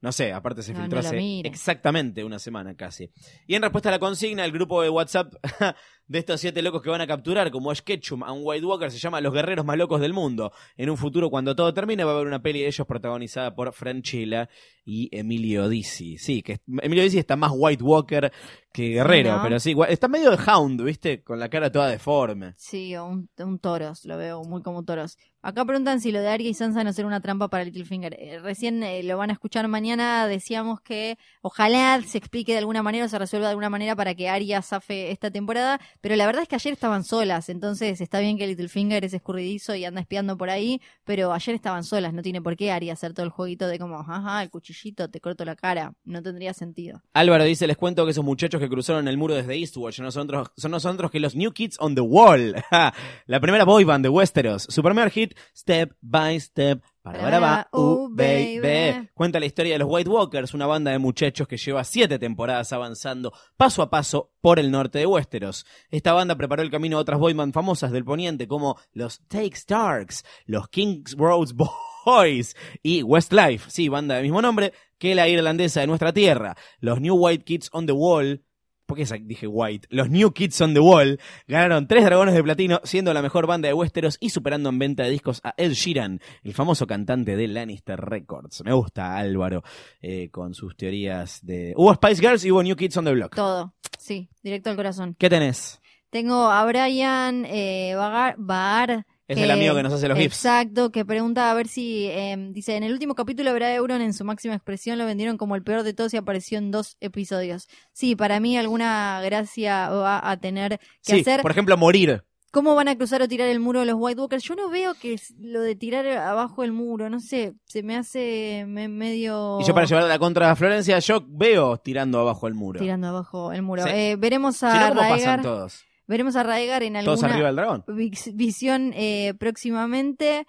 no 0.00 0.10
sé, 0.10 0.32
aparte 0.32 0.62
se 0.62 0.72
No, 0.72 0.80
filtró 0.80 1.02
no 1.02 1.08
hace 1.08 1.40
exactamente 1.40 2.24
una 2.24 2.38
semana 2.38 2.74
casi. 2.74 3.10
Y 3.46 3.54
en 3.54 3.60
respuesta 3.60 3.90
a 3.90 3.92
la 3.92 3.98
consigna, 3.98 4.46
el 4.46 4.52
grupo 4.52 4.80
de 4.80 4.88
WhatsApp 4.88 5.34
de 6.08 6.18
estos 6.18 6.40
siete 6.40 6.62
locos 6.62 6.82
que 6.82 6.90
van 6.90 7.00
a 7.00 7.06
capturar, 7.06 7.50
como 7.50 7.70
Ash 7.70 7.80
Ketchum 7.80 8.24
a 8.24 8.32
un 8.32 8.40
White 8.42 8.64
Walker, 8.64 8.90
se 8.90 8.98
llama 8.98 9.20
Los 9.20 9.32
Guerreros 9.32 9.64
Más 9.64 9.76
Locos 9.76 10.00
del 10.00 10.14
Mundo. 10.14 10.52
En 10.76 10.90
un 10.90 10.96
futuro, 10.96 11.30
cuando 11.30 11.54
todo 11.54 11.72
termine, 11.74 12.04
va 12.04 12.12
a 12.12 12.14
haber 12.14 12.26
una 12.26 12.42
peli 12.42 12.60
de 12.60 12.68
ellos 12.68 12.86
protagonizada 12.86 13.54
por 13.54 13.72
Franchella 13.72 14.48
y 14.84 15.08
Emilio 15.12 15.68
Dizzi. 15.68 16.16
Sí, 16.16 16.42
que 16.42 16.60
Emilio 16.66 17.04
Dizzi 17.04 17.18
está 17.18 17.36
más 17.36 17.52
White 17.54 17.84
Walker 17.84 18.32
que 18.72 18.88
Guerrero, 18.88 19.36
¿no? 19.36 19.42
pero 19.42 19.60
sí, 19.60 19.74
está 19.88 20.08
medio 20.08 20.30
de 20.30 20.38
Hound, 20.46 20.82
¿viste? 20.82 21.22
Con 21.22 21.38
la 21.38 21.48
cara 21.48 21.70
toda 21.70 21.88
deforme. 21.88 22.54
Sí, 22.56 22.94
o 22.96 23.06
un, 23.06 23.28
un 23.38 23.58
toros, 23.58 24.04
lo 24.04 24.16
veo 24.16 24.42
muy 24.44 24.62
como 24.62 24.84
toros. 24.84 25.18
Acá 25.40 25.64
preguntan 25.64 26.00
si 26.00 26.10
lo 26.10 26.20
de 26.20 26.28
Arya 26.28 26.50
y 26.50 26.54
Sansa 26.54 26.84
no 26.84 26.92
será 26.92 27.06
una 27.06 27.20
trampa 27.20 27.48
para 27.48 27.64
Littlefinger. 27.64 28.14
Eh, 28.18 28.38
recién 28.40 28.82
eh, 28.82 29.02
lo 29.02 29.16
van 29.16 29.30
a 29.30 29.34
escuchar 29.34 29.68
mañana, 29.68 30.26
decíamos 30.26 30.80
que 30.80 31.16
ojalá 31.42 32.00
se 32.02 32.18
explique 32.18 32.52
de 32.52 32.58
alguna 32.58 32.82
manera 32.82 33.06
o 33.06 33.08
se 33.08 33.18
resuelva 33.18 33.46
de 33.46 33.52
alguna 33.52 33.70
manera 33.70 33.94
para 33.94 34.14
que 34.14 34.28
Arya 34.28 34.62
zafe 34.62 35.10
esta 35.10 35.30
temporada, 35.30 35.80
pero 36.00 36.16
la 36.16 36.26
verdad 36.26 36.42
es 36.42 36.48
que 36.48 36.56
ayer 36.56 36.72
estaban 36.72 37.04
solas, 37.04 37.48
entonces 37.48 38.00
está 38.00 38.20
bien 38.20 38.38
que 38.38 38.46
Littlefinger 38.46 39.04
es 39.04 39.14
escurridizo 39.14 39.74
y 39.74 39.84
anda 39.84 40.00
espiando 40.00 40.36
por 40.36 40.50
ahí, 40.50 40.80
pero 41.04 41.32
ayer 41.32 41.54
estaban 41.54 41.84
solas, 41.84 42.12
no 42.12 42.22
tiene 42.22 42.40
por 42.42 42.56
qué 42.56 42.70
Arya 42.70 42.92
hacer 42.92 43.14
todo 43.14 43.26
el 43.26 43.30
jueguito 43.30 43.66
de 43.66 43.78
como, 43.78 43.98
ajá, 44.00 44.42
el 44.42 44.50
cuchillito, 44.50 45.08
te 45.08 45.20
corto 45.20 45.44
la 45.44 45.56
cara, 45.56 45.94
no 46.04 46.22
tendría 46.22 46.54
sentido. 46.54 47.02
Álvaro 47.12 47.44
dice, 47.44 47.66
les 47.66 47.76
cuento 47.76 48.04
que 48.04 48.12
esos 48.12 48.24
muchachos 48.24 48.60
que 48.60 48.68
cruzaron 48.68 49.08
el 49.08 49.16
muro 49.16 49.34
desde 49.34 49.56
Eastwatch 49.56 50.00
no 50.00 50.10
son 50.10 50.28
son 50.56 50.70
no 50.70 50.80
son 50.80 50.94
otros 50.94 51.10
que 51.10 51.20
los 51.20 51.34
New 51.34 51.52
Kids 51.52 51.76
on 51.80 51.94
the 51.94 52.00
Wall. 52.00 52.54
La 53.26 53.40
primera 53.40 53.64
boy 53.64 53.84
band 53.84 54.04
de 54.04 54.08
Westeros. 54.08 54.66
Su 54.68 54.82
primer 54.82 55.10
hit, 55.10 55.34
Step 55.54 55.94
by 56.00 56.38
Step. 56.40 56.82
Va, 57.16 57.68
uh, 57.72 58.08
baby. 58.10 59.08
Cuenta 59.14 59.40
la 59.40 59.46
historia 59.46 59.74
de 59.74 59.78
los 59.78 59.88
White 59.90 60.10
Walkers, 60.10 60.54
una 60.54 60.66
banda 60.66 60.90
de 60.90 60.98
muchachos 60.98 61.48
que 61.48 61.56
lleva 61.56 61.84
siete 61.84 62.18
temporadas 62.18 62.72
avanzando 62.72 63.32
paso 63.56 63.82
a 63.82 63.90
paso 63.90 64.32
por 64.40 64.58
el 64.58 64.70
norte 64.70 64.98
de 64.98 65.06
Westeros. 65.06 65.66
Esta 65.90 66.12
banda 66.12 66.36
preparó 66.36 66.62
el 66.62 66.70
camino 66.70 66.98
a 66.98 67.00
otras 67.00 67.18
boy 67.18 67.34
band 67.34 67.52
famosas 67.52 67.90
del 67.92 68.04
poniente 68.04 68.46
como 68.46 68.78
los 68.92 69.20
Take 69.28 69.56
Starks, 69.56 70.24
los 70.46 70.68
Kings 70.68 71.14
Roads 71.16 71.54
Boys 71.54 72.56
y 72.82 73.02
Westlife, 73.02 73.70
sí, 73.70 73.88
banda 73.88 74.16
de 74.16 74.22
mismo 74.22 74.42
nombre, 74.42 74.72
que 74.98 75.14
la 75.14 75.28
irlandesa 75.28 75.80
de 75.80 75.86
nuestra 75.86 76.12
tierra. 76.12 76.56
Los 76.80 77.00
New 77.00 77.16
White 77.16 77.44
Kids 77.44 77.70
on 77.72 77.86
the 77.86 77.92
Wall 77.92 78.42
¿Por 78.88 78.96
qué 78.96 79.04
dije 79.20 79.46
White? 79.46 79.86
Los 79.90 80.08
New 80.08 80.32
Kids 80.32 80.62
on 80.62 80.72
the 80.72 80.80
Wall 80.80 81.20
ganaron 81.46 81.86
tres 81.86 82.06
dragones 82.06 82.34
de 82.34 82.42
platino, 82.42 82.80
siendo 82.84 83.12
la 83.12 83.20
mejor 83.20 83.46
banda 83.46 83.68
de 83.68 83.74
Westeros 83.74 84.16
y 84.18 84.30
superando 84.30 84.70
en 84.70 84.78
venta 84.78 85.02
de 85.02 85.10
discos 85.10 85.42
a 85.44 85.52
Ed 85.58 85.72
Sheeran, 85.72 86.22
el 86.42 86.54
famoso 86.54 86.86
cantante 86.86 87.36
de 87.36 87.48
Lannister 87.48 88.00
Records. 88.00 88.64
Me 88.64 88.72
gusta 88.72 89.18
Álvaro 89.18 89.62
eh, 90.00 90.30
con 90.30 90.54
sus 90.54 90.74
teorías 90.74 91.44
de. 91.44 91.74
Hubo 91.76 91.92
Spice 91.92 92.22
Girls 92.22 92.44
y 92.46 92.50
hubo 92.50 92.62
New 92.62 92.76
Kids 92.76 92.96
on 92.96 93.04
the 93.04 93.12
Block. 93.12 93.34
Todo, 93.34 93.74
sí, 93.98 94.30
directo 94.42 94.70
al 94.70 94.76
corazón. 94.76 95.14
¿Qué 95.18 95.28
tenés? 95.28 95.82
Tengo 96.08 96.50
a 96.50 96.64
Brian 96.64 97.44
eh, 97.44 97.94
Bagar, 97.94 98.36
Baar. 98.38 99.04
Es 99.28 99.36
que- 99.36 99.44
el 99.44 99.50
amigo 99.50 99.74
que 99.74 99.82
nos 99.82 99.92
hace 99.92 100.08
los 100.08 100.16
GIFs. 100.18 100.36
Exacto, 100.36 100.90
que 100.90 101.04
pregunta 101.04 101.50
a 101.50 101.54
ver 101.54 101.68
si. 101.68 102.06
eh, 102.06 102.34
dice: 102.50 102.76
En 102.76 102.82
el 102.82 102.92
último 102.92 103.14
capítulo, 103.14 103.52
Bra 103.54 103.72
Euron 103.74 104.00
en 104.00 104.14
su 104.14 104.24
máxima 104.24 104.54
expresión 104.54 104.98
lo 104.98 105.04
vendieron 105.06 105.36
como 105.36 105.54
el 105.54 105.62
peor 105.62 105.82
de 105.82 105.92
todos 105.94 106.14
y 106.14 106.16
apareció 106.16 106.58
en 106.58 106.70
dos 106.70 106.96
episodios. 107.00 107.68
Sí, 107.92 108.16
para 108.16 108.40
mí 108.40 108.56
alguna 108.56 109.20
gracia 109.22 109.90
va 109.90 110.28
a 110.30 110.36
tener 110.38 110.78
que 111.04 111.14
Sí, 111.14 111.20
hacer. 111.20 111.42
por 111.42 111.50
ejemplo, 111.50 111.76
morir. 111.76 112.24
¿Cómo 112.50 112.74
van 112.74 112.88
a 112.88 112.96
cruzar 112.96 113.20
o 113.20 113.28
tirar 113.28 113.46
el 113.48 113.60
muro 113.60 113.84
los 113.84 113.96
White 113.98 114.18
Walkers? 114.18 114.42
Yo 114.44 114.54
no 114.54 114.70
veo 114.70 114.94
que 114.94 115.20
lo 115.38 115.60
de 115.60 115.76
tirar 115.76 116.06
abajo 116.08 116.64
el 116.64 116.72
muro, 116.72 117.10
no 117.10 117.20
sé, 117.20 117.52
se 117.66 117.82
me 117.82 117.94
hace 117.94 118.64
me- 118.66 118.88
medio. 118.88 119.58
Y 119.60 119.64
yo 119.66 119.74
para 119.74 119.84
llevar 119.86 120.04
la 120.04 120.18
contra 120.18 120.50
a 120.50 120.56
Florencia, 120.56 120.98
yo 121.00 121.22
veo 121.28 121.76
tirando 121.76 122.18
abajo 122.20 122.46
el 122.48 122.54
muro. 122.54 122.80
Tirando 122.80 123.08
abajo 123.08 123.52
el 123.52 123.60
muro. 123.60 123.82
Sí. 123.82 123.90
Eh, 123.92 124.16
veremos 124.18 124.62
a 124.62 124.72
Si 124.72 124.78
no, 124.78 124.88
¿cómo 124.96 125.00
pasan 125.10 125.42
todos? 125.42 125.84
Veremos 126.08 126.34
a 126.34 126.42
Raegar 126.42 126.82
en 126.82 126.96
alguna 126.96 127.14
Todos 127.14 127.22
arriba 127.24 127.46
del 127.46 127.56
dragón. 127.56 127.84
vis- 127.86 128.34
visión 128.34 128.92
eh, 128.96 129.34
próximamente. 129.38 130.46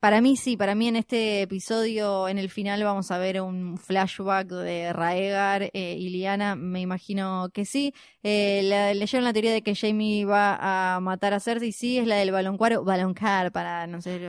Para 0.00 0.20
mí 0.20 0.36
sí, 0.36 0.56
para 0.56 0.74
mí 0.74 0.88
en 0.88 0.96
este 0.96 1.42
episodio, 1.42 2.26
en 2.28 2.38
el 2.38 2.48
final 2.50 2.82
vamos 2.82 3.10
a 3.12 3.18
ver 3.18 3.40
un 3.40 3.76
flashback 3.78 4.48
de 4.48 4.92
Raegar 4.92 5.70
eh, 5.74 5.96
y 5.98 6.08
Liana, 6.08 6.56
me 6.56 6.80
imagino 6.80 7.50
que 7.52 7.64
sí. 7.64 7.92
Eh, 8.24 8.60
la- 8.64 8.94
leyeron 8.94 9.24
la 9.24 9.32
teoría 9.32 9.52
de 9.52 9.62
que 9.62 9.74
Jamie 9.74 10.24
va 10.24 10.56
a 10.96 11.00
matar 11.00 11.34
a 11.34 11.40
Cersei, 11.40 11.72
sí, 11.72 11.98
es 11.98 12.06
la 12.06 12.16
del 12.16 12.30
baloncuaro, 12.30 12.84
baloncar, 12.84 13.50
para 13.50 13.86
no 13.88 14.00
sé. 14.00 14.28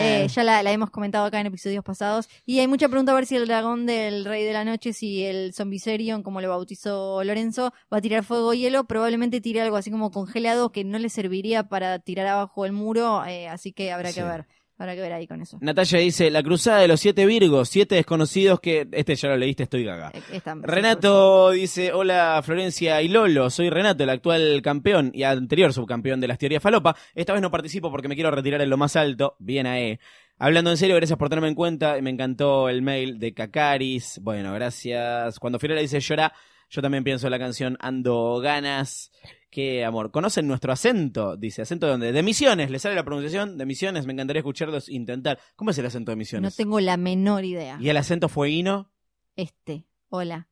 Eh, 0.00 0.26
ya 0.28 0.42
la, 0.44 0.62
la 0.62 0.72
hemos 0.72 0.90
comentado 0.90 1.26
acá 1.26 1.38
en 1.40 1.46
episodios 1.46 1.84
pasados. 1.84 2.28
Y 2.46 2.58
hay 2.60 2.68
mucha 2.68 2.88
pregunta 2.88 3.12
a 3.12 3.14
ver 3.14 3.26
si 3.26 3.36
el 3.36 3.46
dragón 3.46 3.84
del 3.84 4.24
Rey 4.24 4.44
de 4.44 4.52
la 4.54 4.64
Noche, 4.64 4.92
si 4.94 5.24
el 5.24 5.52
Zombiserion, 5.52 6.22
como 6.22 6.40
lo 6.40 6.48
bautizó 6.48 7.22
Lorenzo, 7.22 7.72
va 7.92 7.98
a 7.98 8.00
tirar 8.00 8.24
fuego 8.24 8.48
o 8.48 8.54
hielo. 8.54 8.84
Probablemente 8.84 9.40
tire 9.42 9.60
algo 9.60 9.76
así 9.76 9.90
como 9.90 10.10
congelado 10.10 10.72
que 10.72 10.84
no 10.84 10.98
le 10.98 11.10
serviría 11.10 11.64
para 11.68 11.98
tirar 11.98 12.26
abajo 12.26 12.64
el 12.64 12.72
muro. 12.72 13.24
eh, 13.26 13.48
así 13.48 13.72
que 13.72 13.92
habrá 13.92 14.08
Sí. 14.10 14.20
que 14.20 14.24
ver. 14.24 14.46
Habrá 14.78 14.94
que 14.94 15.00
ver 15.00 15.12
ahí 15.12 15.26
con 15.26 15.40
eso. 15.40 15.56
Natalia 15.60 16.00
dice, 16.00 16.30
la 16.30 16.42
cruzada 16.42 16.80
de 16.80 16.88
los 16.88 17.00
siete 17.00 17.24
Virgos, 17.24 17.68
siete 17.70 17.94
desconocidos 17.94 18.60
que... 18.60 18.86
Este 18.92 19.14
ya 19.14 19.30
lo 19.30 19.36
leíste, 19.38 19.62
estoy 19.62 19.84
gaga. 19.84 20.12
Eh, 20.14 20.40
Renato 20.62 21.50
dice, 21.52 21.92
hola 21.92 22.42
Florencia 22.44 23.00
y 23.00 23.08
Lolo, 23.08 23.48
soy 23.48 23.70
Renato, 23.70 24.04
el 24.04 24.10
actual 24.10 24.60
campeón 24.62 25.10
y 25.14 25.22
anterior 25.22 25.72
subcampeón 25.72 26.20
de 26.20 26.28
las 26.28 26.38
teorías 26.38 26.62
falopa. 26.62 26.94
Esta 27.14 27.32
vez 27.32 27.40
no 27.40 27.50
participo 27.50 27.90
porque 27.90 28.08
me 28.08 28.14
quiero 28.14 28.30
retirar 28.30 28.60
en 28.60 28.68
lo 28.68 28.76
más 28.76 28.96
alto. 28.96 29.36
Bien 29.38 29.66
a 29.66 29.80
E. 29.80 29.98
Hablando 30.38 30.70
en 30.70 30.76
serio, 30.76 30.96
gracias 30.96 31.18
por 31.18 31.30
tenerme 31.30 31.48
en 31.48 31.54
cuenta. 31.54 31.96
Me 32.02 32.10
encantó 32.10 32.68
el 32.68 32.82
mail 32.82 33.18
de 33.18 33.32
Cacaris. 33.32 34.20
Bueno, 34.22 34.52
gracias. 34.52 35.38
Cuando 35.38 35.58
Fiorella 35.58 35.80
dice 35.80 36.00
llora, 36.00 36.34
yo 36.68 36.82
también 36.82 37.04
pienso 37.04 37.26
en 37.26 37.30
la 37.30 37.38
canción 37.38 37.78
Ando 37.80 38.38
Ganas. 38.40 39.10
Qué 39.50 39.84
amor. 39.84 40.10
¿Conocen 40.10 40.46
nuestro 40.48 40.72
acento? 40.72 41.36
Dice, 41.36 41.62
¿acento 41.62 41.86
de 41.86 41.92
dónde? 41.92 42.12
De 42.12 42.22
Misiones. 42.22 42.70
¿Le 42.70 42.78
sale 42.78 42.94
la 42.94 43.04
pronunciación? 43.04 43.56
De 43.56 43.64
Misiones. 43.64 44.06
Me 44.06 44.12
encantaría 44.12 44.40
escucharlos 44.40 44.88
intentar. 44.88 45.38
¿Cómo 45.54 45.70
es 45.70 45.78
el 45.78 45.86
acento 45.86 46.10
de 46.10 46.16
No 46.16 46.18
Misiones? 46.18 46.56
tengo 46.56 46.80
la 46.80 46.96
menor 46.96 47.44
idea. 47.44 47.78
¿Y 47.80 47.88
el 47.88 47.96
acento 47.96 48.28
fueguino? 48.28 48.90
Este. 49.36 49.86
Hola. 50.08 50.48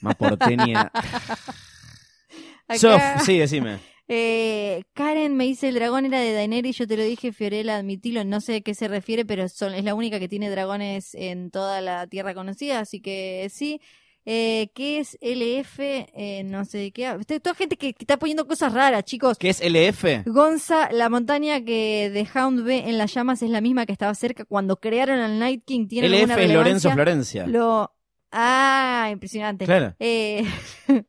Más 0.00 0.14
porteña. 0.16 0.90
Sof, 2.76 3.02
sí, 3.24 3.38
decime. 3.38 3.78
Eh, 4.08 4.82
Karen 4.94 5.36
me 5.36 5.44
dice 5.44 5.68
el 5.68 5.74
dragón 5.74 6.06
era 6.06 6.20
de 6.20 6.32
Daenerys, 6.32 6.76
yo 6.76 6.86
te 6.86 6.96
lo 6.96 7.02
dije, 7.02 7.32
Fiorella, 7.32 7.76
admitilo, 7.76 8.24
no 8.24 8.40
sé 8.40 8.56
a 8.56 8.60
qué 8.60 8.74
se 8.74 8.88
refiere, 8.88 9.24
pero 9.24 9.48
son, 9.48 9.74
es 9.74 9.84
la 9.84 9.94
única 9.94 10.18
que 10.18 10.28
tiene 10.28 10.50
dragones 10.50 11.14
en 11.14 11.50
toda 11.50 11.80
la 11.80 12.06
tierra 12.06 12.34
conocida, 12.34 12.80
así 12.80 13.00
que 13.00 13.48
sí. 13.50 13.80
Eh, 14.24 14.70
¿Qué 14.74 15.00
es 15.00 15.18
LF? 15.20 15.80
Eh, 15.80 16.42
no 16.44 16.64
sé 16.64 16.78
de 16.78 16.92
qué. 16.92 17.16
Toda 17.40 17.54
gente 17.54 17.76
que, 17.76 17.92
que 17.92 18.04
está 18.04 18.18
poniendo 18.18 18.46
cosas 18.46 18.72
raras, 18.72 19.04
chicos. 19.04 19.36
¿Qué 19.38 19.48
es 19.48 19.60
LF? 19.60 20.26
Gonza, 20.26 20.90
la 20.92 21.08
montaña 21.08 21.64
que 21.64 22.10
The 22.12 22.38
Hound 22.38 22.64
ve 22.64 22.88
en 22.88 22.98
las 22.98 23.12
llamas 23.12 23.42
es 23.42 23.50
la 23.50 23.60
misma 23.60 23.86
que 23.86 23.92
estaba 23.92 24.14
cerca 24.14 24.44
cuando 24.44 24.78
crearon 24.78 25.18
al 25.18 25.38
Night 25.38 25.64
King. 25.64 25.88
¿Tiene 25.88 26.06
alguna 26.06 26.34
LF 26.34 26.42
es 26.42 26.50
Lorenzo? 26.52 26.90
Florencia. 26.90 27.46
Lo... 27.46 27.92
Ah, 28.30 29.08
impresionante. 29.12 29.66
Claro. 29.66 29.94
Eh, 29.98 30.44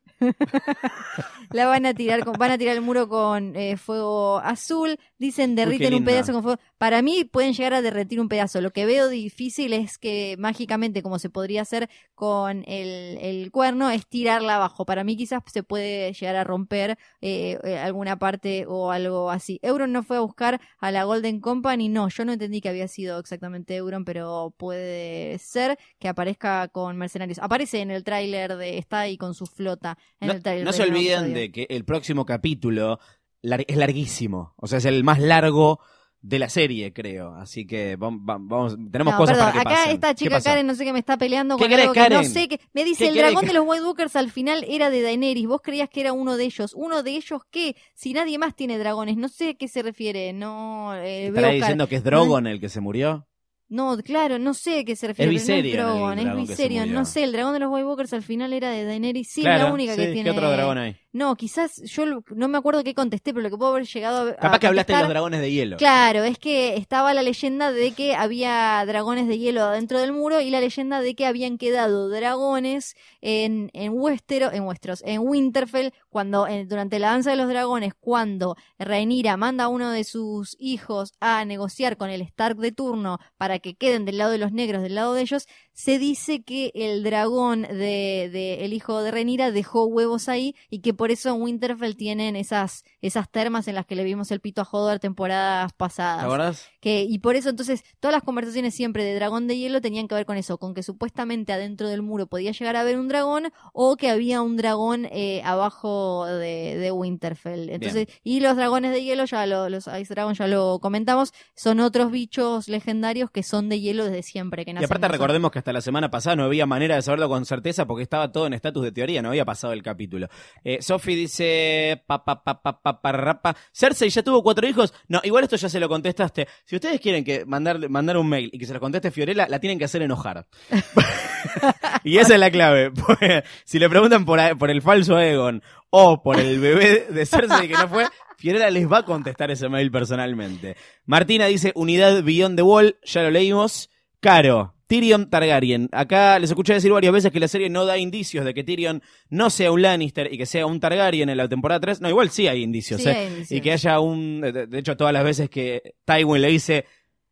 la 1.50 1.66
van 1.66 1.86
a 1.86 1.94
tirar 1.94 2.24
con, 2.24 2.34
van 2.34 2.50
a 2.50 2.58
tirar 2.58 2.76
el 2.76 2.82
muro 2.82 3.08
con 3.08 3.56
eh, 3.56 3.76
fuego 3.76 4.38
azul. 4.38 4.98
Dicen 5.18 5.54
derriten 5.54 5.94
un 5.94 6.04
pedazo 6.04 6.32
con 6.32 6.42
fuego. 6.42 6.60
Para 6.84 7.00
mí 7.00 7.24
pueden 7.24 7.54
llegar 7.54 7.72
a 7.72 7.80
derretir 7.80 8.20
un 8.20 8.28
pedazo. 8.28 8.60
Lo 8.60 8.70
que 8.70 8.84
veo 8.84 9.08
difícil 9.08 9.72
es 9.72 9.96
que 9.96 10.36
mágicamente, 10.38 11.02
como 11.02 11.18
se 11.18 11.30
podría 11.30 11.62
hacer 11.62 11.88
con 12.14 12.62
el, 12.66 13.16
el 13.22 13.50
cuerno, 13.50 13.88
es 13.88 14.06
tirarla 14.06 14.56
abajo. 14.56 14.84
Para 14.84 15.02
mí 15.02 15.16
quizás 15.16 15.42
se 15.50 15.62
puede 15.62 16.12
llegar 16.12 16.36
a 16.36 16.44
romper 16.44 16.98
eh, 17.22 17.58
eh, 17.64 17.78
alguna 17.78 18.18
parte 18.18 18.66
o 18.68 18.90
algo 18.90 19.30
así. 19.30 19.58
Euron 19.62 19.92
no 19.92 20.02
fue 20.02 20.18
a 20.18 20.20
buscar 20.20 20.60
a 20.78 20.90
la 20.90 21.04
Golden 21.04 21.40
Company. 21.40 21.88
No, 21.88 22.10
yo 22.10 22.26
no 22.26 22.34
entendí 22.34 22.60
que 22.60 22.68
había 22.68 22.86
sido 22.86 23.18
exactamente 23.18 23.76
Euron, 23.76 24.04
pero 24.04 24.52
puede 24.58 25.38
ser 25.38 25.78
que 25.98 26.08
aparezca 26.08 26.68
con 26.68 26.98
mercenarios. 26.98 27.38
Aparece 27.38 27.80
en 27.80 27.92
el 27.92 28.04
tráiler 28.04 28.58
de 28.58 28.76
está 28.76 29.00
ahí 29.00 29.16
con 29.16 29.32
su 29.32 29.46
flota. 29.46 29.96
En 30.20 30.28
No, 30.28 30.34
el 30.34 30.42
tráiler 30.42 30.66
no 30.66 30.72
se 30.74 30.82
olviden 30.82 31.20
episodio. 31.20 31.34
de 31.34 31.50
que 31.50 31.66
el 31.70 31.86
próximo 31.86 32.26
capítulo 32.26 32.98
es 33.40 33.76
larguísimo. 33.78 34.52
O 34.58 34.66
sea, 34.66 34.76
es 34.76 34.84
el 34.84 35.02
más 35.02 35.18
largo 35.18 35.80
de 36.26 36.38
la 36.38 36.48
serie, 36.48 36.90
creo. 36.94 37.34
Así 37.34 37.66
que 37.66 37.98
vam- 37.98 38.18
vam- 38.24 38.48
vamos, 38.48 38.76
tenemos 38.90 39.12
No, 39.12 39.18
cosas 39.18 39.36
perdón, 39.36 39.52
para 39.52 39.52
que 39.52 39.68
acá 39.68 39.76
pasen. 39.80 39.92
esta 39.94 40.08
¿Qué 40.14 40.24
chica? 40.24 40.40
Karen 40.40 40.66
no 40.66 40.74
sé 40.74 40.84
qué 40.86 40.92
me 40.94 40.98
está 40.98 41.18
peleando 41.18 41.56
¿Qué 41.58 41.64
con 41.64 41.68
querés, 41.68 41.82
algo 41.82 41.92
que 41.92 42.08
no 42.08 42.24
sé 42.24 42.48
qué 42.48 42.60
me 42.72 42.82
dice 42.82 43.04
¿Qué 43.04 43.08
el 43.08 43.14
querés 43.14 43.30
dragón 43.30 43.40
que- 43.42 43.48
de 43.48 43.52
los 43.52 43.64
White 43.68 43.84
Walkers 43.84 44.16
al 44.16 44.30
final 44.30 44.64
era 44.66 44.88
de 44.88 45.02
Daenerys 45.02 45.46
vos 45.46 45.60
creías 45.62 45.90
que 45.90 46.00
era 46.00 46.14
uno 46.14 46.38
de 46.38 46.44
ellos 46.44 46.72
uno 46.74 47.02
de 47.02 47.10
ellos 47.10 47.42
qué 47.50 47.76
si 47.92 48.14
nadie 48.14 48.38
más 48.38 48.56
tiene 48.56 48.78
dragones 48.78 49.18
no 49.18 49.28
sé 49.28 49.50
a 49.50 49.54
qué 49.54 49.68
se 49.68 49.82
refiere 49.82 50.32
no 50.32 50.94
eh, 50.94 51.26
¿Estará 51.26 51.48
veo 51.48 51.50
Karen- 51.50 51.60
diciendo 51.60 51.88
que 51.88 51.96
es 51.96 52.04
Drogon 52.04 52.46
el 52.46 52.58
que 52.58 52.70
se 52.70 52.80
murió? 52.80 53.28
no 53.68 53.94
claro 53.98 54.38
no 54.38 54.54
sé 54.54 54.78
a 54.80 54.84
qué 54.84 54.96
se 54.96 55.08
refiere 55.08 55.30
Es 55.34 55.42
no 55.46 55.54
Viserion 55.54 55.76
Drogon, 55.86 56.18
es 56.18 56.24
que 56.24 56.30
se 56.32 56.40
Viserion 56.52 56.92
no 56.94 57.04
sé 57.04 57.24
el 57.24 57.32
dragón 57.32 57.52
de 57.52 57.58
los 57.60 57.70
White 57.70 57.84
Walkers 57.84 58.12
al 58.14 58.22
final 58.22 58.54
era 58.54 58.70
de 58.70 58.84
Daenerys 58.84 59.28
sí 59.30 59.40
es 59.42 59.46
la 59.58 59.70
única 59.70 59.94
que 59.94 60.06
tiene 60.06 60.24
¿Qué 60.24 60.30
otro 60.30 60.50
dragón 60.50 60.78
hay? 60.78 60.96
No 61.14 61.34
quizás 61.36 61.80
yo 61.84 62.04
no 62.34 62.48
me 62.48 62.58
acuerdo 62.58 62.84
qué 62.84 62.92
contesté 62.94 63.32
pero 63.32 63.44
lo 63.44 63.50
que 63.50 63.56
puedo 63.56 63.70
haber 63.70 63.86
llegado 63.86 64.28
a 64.28 64.34
Capaz 64.36 64.56
a 64.56 64.58
que 64.58 64.66
hablaste 64.66 64.92
de 64.92 64.98
los 64.98 65.08
dragones 65.08 65.40
de 65.40 65.50
hielo. 65.50 65.76
Claro, 65.78 66.24
es 66.24 66.38
que 66.38 66.76
estaba 66.76 67.14
la 67.14 67.22
leyenda 67.22 67.72
de 67.72 67.92
que 67.92 68.14
había 68.14 68.84
dragones 68.86 69.26
de 69.28 69.38
hielo 69.38 69.62
adentro 69.62 69.98
del 69.98 70.12
muro 70.12 70.40
y 70.42 70.50
la 70.50 70.60
leyenda 70.60 71.00
de 71.00 71.14
que 71.14 71.24
habían 71.24 71.56
quedado 71.56 72.08
dragones 72.10 72.94
en, 73.22 73.70
en 73.72 73.92
Westeros, 73.94 74.52
en 74.52 74.64
Westeros, 74.64 75.02
en 75.06 75.20
Winterfell, 75.20 75.92
cuando 76.10 76.46
en- 76.46 76.68
durante 76.68 76.98
la 76.98 77.08
danza 77.12 77.30
de 77.30 77.36
los 77.36 77.48
dragones, 77.48 77.94
cuando 77.98 78.56
Rhaenyra 78.78 79.36
manda 79.36 79.64
a 79.64 79.68
uno 79.68 79.90
de 79.90 80.04
sus 80.04 80.56
hijos 80.58 81.12
a 81.20 81.44
negociar 81.44 81.96
con 81.96 82.10
el 82.10 82.20
Stark 82.22 82.56
de 82.58 82.72
turno 82.72 83.18
para 83.38 83.58
que 83.60 83.74
queden 83.74 84.04
del 84.04 84.18
lado 84.18 84.32
de 84.32 84.38
los 84.38 84.52
negros, 84.52 84.82
del 84.82 84.96
lado 84.96 85.14
de 85.14 85.22
ellos, 85.22 85.46
se 85.72 85.98
dice 85.98 86.42
que 86.42 86.70
el 86.74 87.02
dragón 87.02 87.62
de, 87.62 88.28
de 88.32 88.64
el 88.64 88.72
hijo 88.72 89.00
de 89.02 89.10
Rhaenyra 89.10 89.50
dejó 89.52 89.86
huevos 89.86 90.28
ahí 90.28 90.54
y 90.70 90.80
que 90.80 90.92
por 90.94 91.03
eso 91.10 91.28
en 91.34 91.40
Winterfell 91.42 91.94
tienen 91.96 92.36
esas 92.36 92.84
esas 93.00 93.30
termas 93.30 93.68
en 93.68 93.74
las 93.74 93.86
que 93.86 93.94
le 93.96 94.04
vimos 94.04 94.30
el 94.30 94.40
pito 94.40 94.62
a 94.62 94.68
Hodor 94.70 94.98
temporadas 94.98 95.72
¿Te 95.72 95.76
pasadas. 95.76 96.24
acordás? 96.24 96.68
Que, 96.80 97.02
y 97.02 97.18
por 97.18 97.36
eso 97.36 97.48
entonces 97.50 97.82
todas 98.00 98.14
las 98.14 98.22
conversaciones 98.22 98.74
siempre 98.74 99.04
de 99.04 99.14
dragón 99.14 99.46
de 99.46 99.56
hielo 99.56 99.80
tenían 99.80 100.06
que 100.08 100.14
ver 100.14 100.26
con 100.26 100.36
eso, 100.36 100.58
con 100.58 100.74
que 100.74 100.82
supuestamente 100.82 101.52
adentro 101.52 101.88
del 101.88 102.02
muro 102.02 102.26
podía 102.26 102.52
llegar 102.52 102.76
a 102.76 102.80
haber 102.80 102.98
un 102.98 103.08
dragón 103.08 103.52
o 103.72 103.96
que 103.96 104.10
había 104.10 104.42
un 104.42 104.56
dragón 104.56 105.06
eh, 105.10 105.42
abajo 105.44 106.26
de, 106.26 106.76
de 106.78 106.92
Winterfell. 106.92 107.70
Entonces, 107.70 108.06
y 108.22 108.40
los 108.40 108.56
dragones 108.56 108.92
de 108.92 109.02
hielo, 109.02 109.24
ya 109.24 109.46
lo- 109.46 109.68
los 109.68 109.86
Ice 109.86 110.12
Dragon 110.14 110.34
ya 110.34 110.46
lo 110.46 110.78
comentamos, 110.80 111.32
son 111.54 111.80
otros 111.80 112.10
bichos 112.10 112.68
legendarios 112.68 113.30
que 113.30 113.42
son 113.42 113.68
de 113.68 113.80
hielo 113.80 114.04
desde 114.04 114.22
siempre. 114.22 114.64
Que 114.64 114.72
Y 114.72 114.84
aparte 114.84 115.08
recordemos 115.08 115.50
que 115.50 115.58
hasta 115.58 115.72
la 115.72 115.80
semana 115.80 116.10
pasada 116.10 116.36
no 116.36 116.44
había 116.44 116.66
manera 116.66 116.96
de 116.96 117.02
saberlo 117.02 117.28
con 117.28 117.44
certeza 117.46 117.86
porque 117.86 118.02
estaba 118.02 118.30
todo 118.32 118.46
en 118.46 118.52
estatus 118.52 118.82
de 118.82 118.92
teoría, 118.92 119.22
no 119.22 119.28
había 119.30 119.44
pasado 119.44 119.72
el 119.72 119.82
capítulo. 119.82 120.28
Eh, 120.64 120.78
Sophie 120.94 121.16
dice, 121.16 122.04
pa, 122.06 122.24
pa, 122.24 122.44
pa, 122.44 122.62
pa, 122.62 122.80
pa, 122.80 123.00
pa, 123.00 123.12
rapa. 123.12 123.56
Cersei 123.72 124.10
ya 124.10 124.22
tuvo 124.22 124.44
cuatro 124.44 124.64
hijos. 124.68 124.94
No, 125.08 125.20
igual 125.24 125.42
esto 125.42 125.56
ya 125.56 125.68
se 125.68 125.80
lo 125.80 125.88
contestaste. 125.88 126.46
Si 126.64 126.76
ustedes 126.76 127.00
quieren 127.00 127.24
que 127.24 127.44
mandar, 127.44 127.88
mandar 127.88 128.16
un 128.16 128.28
mail 128.28 128.48
y 128.52 128.58
que 128.60 128.66
se 128.66 128.72
lo 128.72 128.78
conteste 128.78 129.10
Fiorella, 129.10 129.48
la 129.48 129.58
tienen 129.58 129.76
que 129.76 129.86
hacer 129.86 130.02
enojar. 130.02 130.46
y 132.04 132.18
esa 132.18 132.34
es 132.34 132.40
la 132.40 132.50
clave. 132.50 132.92
Si 133.64 133.80
le 133.80 133.88
preguntan 133.88 134.24
por, 134.24 134.38
por 134.56 134.70
el 134.70 134.82
falso 134.82 135.18
Egon 135.18 135.62
o 135.90 136.22
por 136.22 136.38
el 136.38 136.60
bebé 136.60 137.08
de 137.10 137.26
Cersei 137.26 137.66
que 137.66 137.74
no 137.74 137.88
fue, 137.88 138.06
Fiorella 138.36 138.70
les 138.70 138.90
va 138.90 138.98
a 138.98 139.04
contestar 139.04 139.50
ese 139.50 139.68
mail 139.68 139.90
personalmente. 139.90 140.76
Martina 141.06 141.46
dice, 141.46 141.72
unidad 141.74 142.22
Beyond 142.22 142.56
the 142.56 142.62
Wall, 142.62 142.98
ya 143.02 143.22
lo 143.22 143.30
leímos. 143.32 143.90
Caro, 144.20 144.73
Tyrion 144.86 145.30
Targaryen. 145.30 145.88
Acá 145.92 146.38
les 146.38 146.50
escuché 146.50 146.74
decir 146.74 146.92
varias 146.92 147.12
veces 147.12 147.32
que 147.32 147.40
la 147.40 147.48
serie 147.48 147.70
no 147.70 147.86
da 147.86 147.98
indicios 147.98 148.44
de 148.44 148.54
que 148.54 148.64
Tyrion 148.64 149.02
no 149.30 149.50
sea 149.50 149.72
un 149.72 149.82
Lannister 149.82 150.32
y 150.32 150.38
que 150.38 150.46
sea 150.46 150.66
un 150.66 150.80
Targaryen 150.80 151.28
en 151.28 151.36
la 151.36 151.48
temporada 151.48 151.80
3. 151.80 152.00
No, 152.00 152.08
igual 152.08 152.30
sí 152.30 152.48
hay 152.48 152.62
indicios. 152.62 153.00
Sí 153.00 153.08
¿eh? 153.08 153.12
hay 153.12 153.26
indicios. 153.26 153.52
Y 153.52 153.60
que 153.60 153.72
haya 153.72 154.00
un... 154.00 154.40
De, 154.40 154.78
hecho, 154.78 154.96
todas 154.96 155.12
las 155.12 155.24
veces 155.24 155.50
que 155.50 155.94
Tywin 156.04 156.42
le 156.42 156.48
dice... 156.48 156.84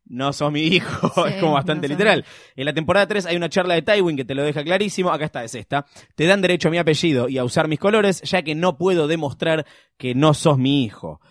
No 0.05 0.33
sos 0.33 0.51
mi 0.51 0.63
hijo, 0.63 1.09
Sí, 1.15 1.21
es 1.33 1.35
como 1.39 1.53
bastante 1.53 1.87
no 1.87 1.93
literal. 1.93 2.25
En 2.57 2.65
la 2.65 2.73
temporada 2.73 3.07
3 3.07 3.25
hay 3.25 3.37
una 3.37 3.47
charla 3.47 3.75
de 3.75 3.83
Tywin 3.83 4.17
que 4.17 4.25
te 4.25 4.35
lo 4.35 4.43
deja 4.43 4.61
clarísimo. 4.61 5.09
Acá 5.09 5.25
está, 5.25 5.45
es 5.45 5.55
esta. 5.55 5.85
Te 6.15 6.25
dan 6.25 6.41
derecho 6.41 6.67
a 6.67 6.71
mi 6.71 6.77
apellido 6.77 7.29
y 7.29 7.37
a 7.37 7.45
usar 7.45 7.69
mis 7.69 7.79
colores, 7.79 8.21
ya 8.23 8.41
que 8.41 8.53
no 8.53 8.77
puedo 8.77 9.07
demostrar 9.07 9.65
que 9.97 10.13
no 10.13 10.33
sos 10.33 10.57
mi 10.57 10.83
hijo. 10.83 11.21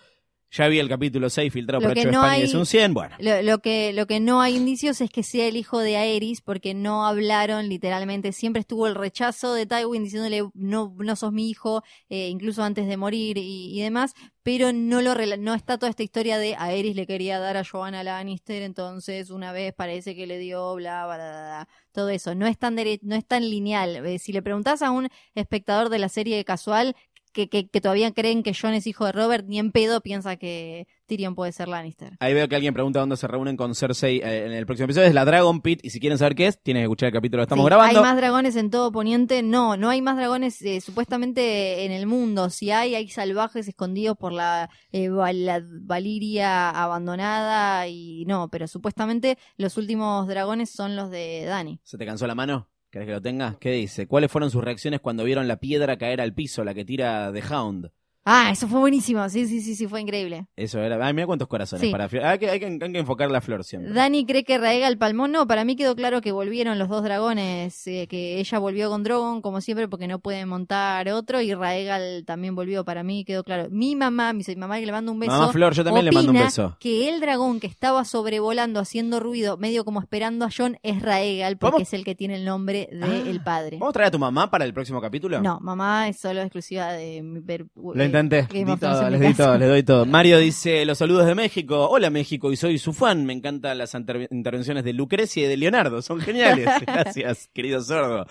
Ya 0.55 0.67
vi 0.67 0.77
el 0.77 0.87
capítulo 0.87 1.31
6 1.31 1.51
filtrado 1.51 1.81
Lo 1.81 1.87
por 1.89 1.95
no 2.05 2.11
España 2.11 2.37
y 2.37 2.41
hay- 2.41 2.45
es 2.45 2.53
un 2.53 2.67
100. 2.67 2.93
Bueno, 2.93 3.15
Lo, 3.17 3.41
lo 3.41 3.57
que, 3.59 3.91
lo 3.91 4.05
que 4.05 4.19
no 4.19 4.39
hay 4.39 4.55
indicios 4.55 5.01
es 5.01 5.09
que 5.09 5.23
sea 5.23 5.47
el 5.47 5.57
hijo 5.57 5.79
de 5.79 5.97
Aerys, 5.97 6.41
porque 6.41 6.75
no 6.75 7.07
hablaron 7.07 7.69
literalmente. 7.69 8.31
Siempre 8.33 8.59
estuvo 8.59 8.85
el 8.85 8.93
rechazo 8.93 9.55
de 9.55 9.65
Tywin 9.65 10.03
diciéndole 10.03 10.43
no, 10.53 10.95
no 10.99 11.15
sos 11.15 11.31
mi 11.33 11.49
hijo, 11.49 11.81
eh, 12.09 12.27
incluso 12.29 12.63
antes 12.63 12.87
de 12.87 12.97
morir 12.97 13.39
y, 13.39 13.75
y 13.75 13.81
demás, 13.81 14.13
pero 14.43 14.71
no 14.73 15.01
lo 15.01 15.15
no 15.37 15.55
está 15.55 15.79
toda 15.79 15.89
esta 15.89 16.03
historia 16.03 16.37
de 16.37 16.55
Aerys 16.55 16.95
le 16.95 17.07
quería 17.07 17.39
dar 17.39 17.57
a 17.57 17.63
Joanna 17.63 18.03
Lannister, 18.03 18.61
entonces 18.61 19.31
una 19.31 19.53
vez 19.53 19.73
parece 19.73 20.15
que 20.15 20.27
le 20.27 20.37
dio, 20.37 20.75
bla, 20.75 21.05
bla, 21.07 21.15
bla, 21.15 21.25
bla. 21.65 21.67
todo 21.93 22.09
eso. 22.09 22.35
No 22.35 22.45
es 22.45 22.59
tan, 22.59 22.75
dere- 22.77 22.99
no 23.01 23.15
es 23.15 23.25
tan 23.25 23.49
lineal. 23.49 24.05
Eh, 24.05 24.19
si 24.19 24.31
le 24.33 24.43
preguntás 24.43 24.83
a 24.83 24.91
un 24.91 25.07
espectador 25.33 25.89
de 25.89 25.97
la 25.99 26.09
serie 26.09 26.43
casual, 26.45 26.95
que, 27.33 27.49
que, 27.49 27.67
que 27.67 27.81
todavía 27.81 28.11
creen 28.13 28.43
que 28.43 28.53
Jon 28.53 28.73
es 28.73 28.87
hijo 28.87 29.05
de 29.05 29.11
Robert, 29.11 29.45
ni 29.47 29.59
en 29.59 29.71
pedo 29.71 30.01
piensa 30.01 30.37
que 30.37 30.87
Tyrion 31.05 31.35
puede 31.35 31.51
ser 31.51 31.67
Lannister. 31.67 32.13
Ahí 32.19 32.33
veo 32.33 32.47
que 32.47 32.55
alguien 32.55 32.73
pregunta 32.73 32.99
dónde 32.99 33.17
se 33.17 33.27
reúnen 33.27 33.57
con 33.57 33.75
Cersei 33.75 34.19
eh, 34.19 34.45
en 34.45 34.53
el 34.53 34.65
próximo 34.65 34.85
episodio. 34.85 35.07
Es 35.07 35.13
la 35.13 35.25
Dragon 35.25 35.61
Pit. 35.61 35.79
Y 35.83 35.89
si 35.89 35.99
quieren 35.99 36.17
saber 36.17 36.35
qué 36.35 36.47
es, 36.47 36.61
tienen 36.61 36.81
que 36.81 36.85
escuchar 36.85 37.07
el 37.07 37.13
capítulo 37.13 37.41
que 37.41 37.43
estamos 37.43 37.63
Sí, 37.63 37.67
grabando. 37.67 37.99
¿Hay 37.99 38.03
más 38.03 38.15
dragones 38.15 38.55
en 38.55 38.69
todo 38.69 38.91
Poniente? 38.91 39.43
No, 39.43 39.75
no 39.75 39.89
hay 39.89 40.01
más 40.01 40.15
dragones 40.15 40.61
eh, 40.61 40.79
supuestamente 40.79 41.85
en 41.85 41.91
el 41.91 42.05
mundo. 42.07 42.49
Si 42.49 42.71
hay, 42.71 42.95
hay 42.95 43.09
salvajes 43.09 43.67
escondidos 43.67 44.17
por 44.17 44.31
la, 44.31 44.69
eh, 44.91 45.09
la 45.09 45.61
Valiria 45.63 46.69
abandonada 46.69 47.87
y 47.87 48.25
no, 48.25 48.47
pero 48.49 48.67
supuestamente 48.67 49.37
los 49.57 49.77
últimos 49.77 50.27
dragones 50.27 50.69
son 50.69 50.95
los 50.95 51.09
de 51.09 51.45
Dani. 51.45 51.79
¿Se 51.83 51.97
te 51.97 52.05
cansó 52.05 52.27
la 52.27 52.35
mano? 52.35 52.69
¿Querés 52.93 53.07
que 53.07 53.13
lo 53.13 53.21
tenga? 53.23 53.57
¿Qué 53.59 53.71
dice? 53.71 54.05
¿Cuáles 54.05 54.31
fueron 54.31 54.51
sus 54.51 54.63
reacciones 54.63 54.99
cuando 54.99 55.23
vieron 55.23 55.47
la 55.47 55.59
piedra 55.59 55.97
caer 55.97 56.21
al 56.21 56.35
piso, 56.35 56.63
la 56.63 56.75
que 56.75 56.85
tira 56.85 57.31
The 57.33 57.41
Hound? 57.51 57.89
Ah, 58.25 58.49
eso 58.51 58.67
fue 58.67 58.79
buenísimo. 58.79 59.27
Sí, 59.27 59.47
sí, 59.47 59.61
sí, 59.61 59.75
sí, 59.75 59.87
fue 59.87 60.01
increíble. 60.01 60.47
Eso 60.55 60.79
era. 60.79 61.05
Ay, 61.05 61.13
mira 61.13 61.27
cuántos 61.27 61.47
corazones. 61.47 61.85
Sí. 61.85 61.91
Para... 61.91 62.05
Hay, 62.05 62.39
que, 62.39 62.49
hay, 62.49 62.59
que, 62.59 62.65
hay 62.65 62.91
que 62.91 62.99
enfocar 62.99 63.29
la 63.29 63.41
flor 63.41 63.63
siempre. 63.63 63.91
Dani 63.91 64.25
cree 64.25 64.43
que 64.43 64.57
Raega 64.57 64.87
el 64.87 64.97
palmón. 64.97 65.31
No, 65.31 65.45
para 65.45 65.65
mí 65.65 65.75
quedó 65.75 65.95
claro 65.95 66.21
que 66.21 66.31
volvieron 66.31 66.79
los 66.79 66.87
dos 66.89 67.03
dragones, 67.03 67.85
eh, 67.87 68.07
que 68.07 68.39
ella 68.39 68.59
volvió 68.59 68.89
con 68.89 69.03
Drogon, 69.03 69.41
como 69.41 69.59
siempre, 69.61 69.87
porque 69.87 70.07
no 70.07 70.19
puede 70.19 70.45
montar 70.45 71.09
otro, 71.09 71.41
y 71.41 71.53
Raegal 71.53 72.23
también 72.25 72.55
volvió. 72.55 72.85
Para 72.85 73.03
mí 73.03 73.25
quedó 73.25 73.43
claro. 73.43 73.67
Mi 73.71 73.95
mamá, 73.95 74.31
mi, 74.33 74.43
mamá 74.55 74.79
que 74.79 74.85
le 74.85 74.91
mando 74.91 75.11
un 75.11 75.19
beso. 75.19 75.31
Mamá 75.31 75.51
Flor, 75.51 75.73
yo 75.73 75.83
también 75.83 76.05
le 76.05 76.11
mando 76.11 76.31
un 76.31 76.37
beso. 76.37 76.77
Que 76.79 77.09
el 77.09 77.19
dragón 77.19 77.59
que 77.59 77.67
estaba 77.67 78.05
sobrevolando, 78.05 78.79
haciendo 78.79 79.19
ruido, 79.19 79.57
medio 79.57 79.83
como 79.83 79.99
esperando 79.99 80.45
a 80.45 80.49
John, 80.55 80.77
es 80.83 81.01
Raegal, 81.01 81.57
porque 81.57 81.73
¿Vamos? 81.73 81.87
es 81.89 81.93
el 81.93 82.05
que 82.05 82.15
tiene 82.15 82.35
el 82.35 82.45
nombre 82.45 82.87
del 82.91 83.39
Ah, 83.39 83.43
padre. 83.43 83.77
¿Vamos 83.79 83.91
a 83.91 83.93
traer 83.93 84.07
a 84.07 84.11
tu 84.11 84.19
mamá 84.19 84.49
para 84.49 84.65
el 84.65 84.73
próximo 84.73 85.01
capítulo? 85.01 85.41
No, 85.41 85.59
mamá 85.59 86.07
es 86.07 86.19
solo 86.19 86.41
exclusiva 86.41 86.93
de 86.93 87.21
mi. 87.21 87.41
Lo 87.41 88.12
intenté. 88.13 88.47
Di 88.51 88.63
todo, 88.77 89.09
les 89.09 89.21
casa. 89.21 89.43
todo, 89.43 89.57
les 89.57 89.69
doy 89.69 89.83
todo. 89.83 90.05
Mario 90.05 90.37
dice, 90.39 90.85
los 90.85 90.97
saludos 90.97 91.25
de 91.25 91.33
México. 91.35 91.89
Hola 91.89 92.09
México, 92.09 92.51
y 92.51 92.55
soy 92.55 92.77
su 92.77 92.93
fan. 92.93 93.25
Me 93.25 93.33
encantan 93.33 93.77
las 93.77 93.93
inter- 93.95 94.27
intervenciones 94.31 94.83
de 94.83 94.93
Lucrecia 94.93 95.45
y 95.45 95.47
de 95.47 95.57
Leonardo. 95.57 96.01
Son 96.01 96.19
geniales. 96.19 96.67
Gracias, 96.85 97.49
querido 97.53 97.81
sordo. 97.81 98.25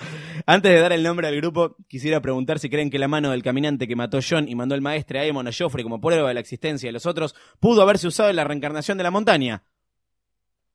Antes 0.47 0.73
de 0.73 0.81
dar 0.81 0.93
el 0.93 1.03
nombre 1.03 1.27
al 1.27 1.37
grupo, 1.37 1.77
quisiera 1.89 2.21
preguntar 2.21 2.59
si 2.59 2.71
creen 2.71 2.91
que 2.91 2.99
la 2.99 3.09
mano 3.09 3.31
del 3.31 3.43
caminante 3.43 3.89
que 3.89 3.97
mató 3.97 4.19
John 4.27 4.49
y 4.49 4.55
mandó 4.55 4.75
el 4.75 4.81
maestre 4.81 5.19
a 5.19 5.23
Aemon 5.23 5.49
a 5.49 5.51
Joffrey 5.57 5.83
como 5.83 6.01
prueba 6.01 6.29
de 6.29 6.35
la 6.35 6.41
existencia 6.41 6.89
de 6.89 6.93
los 6.93 7.07
otros 7.07 7.35
pudo 7.59 7.83
haberse 7.83 8.07
usado 8.07 8.31
en 8.31 8.37
la 8.37 8.45
reencarnación 8.45 8.99
de 8.99 9.05
la 9.05 9.11
montaña. 9.11 9.65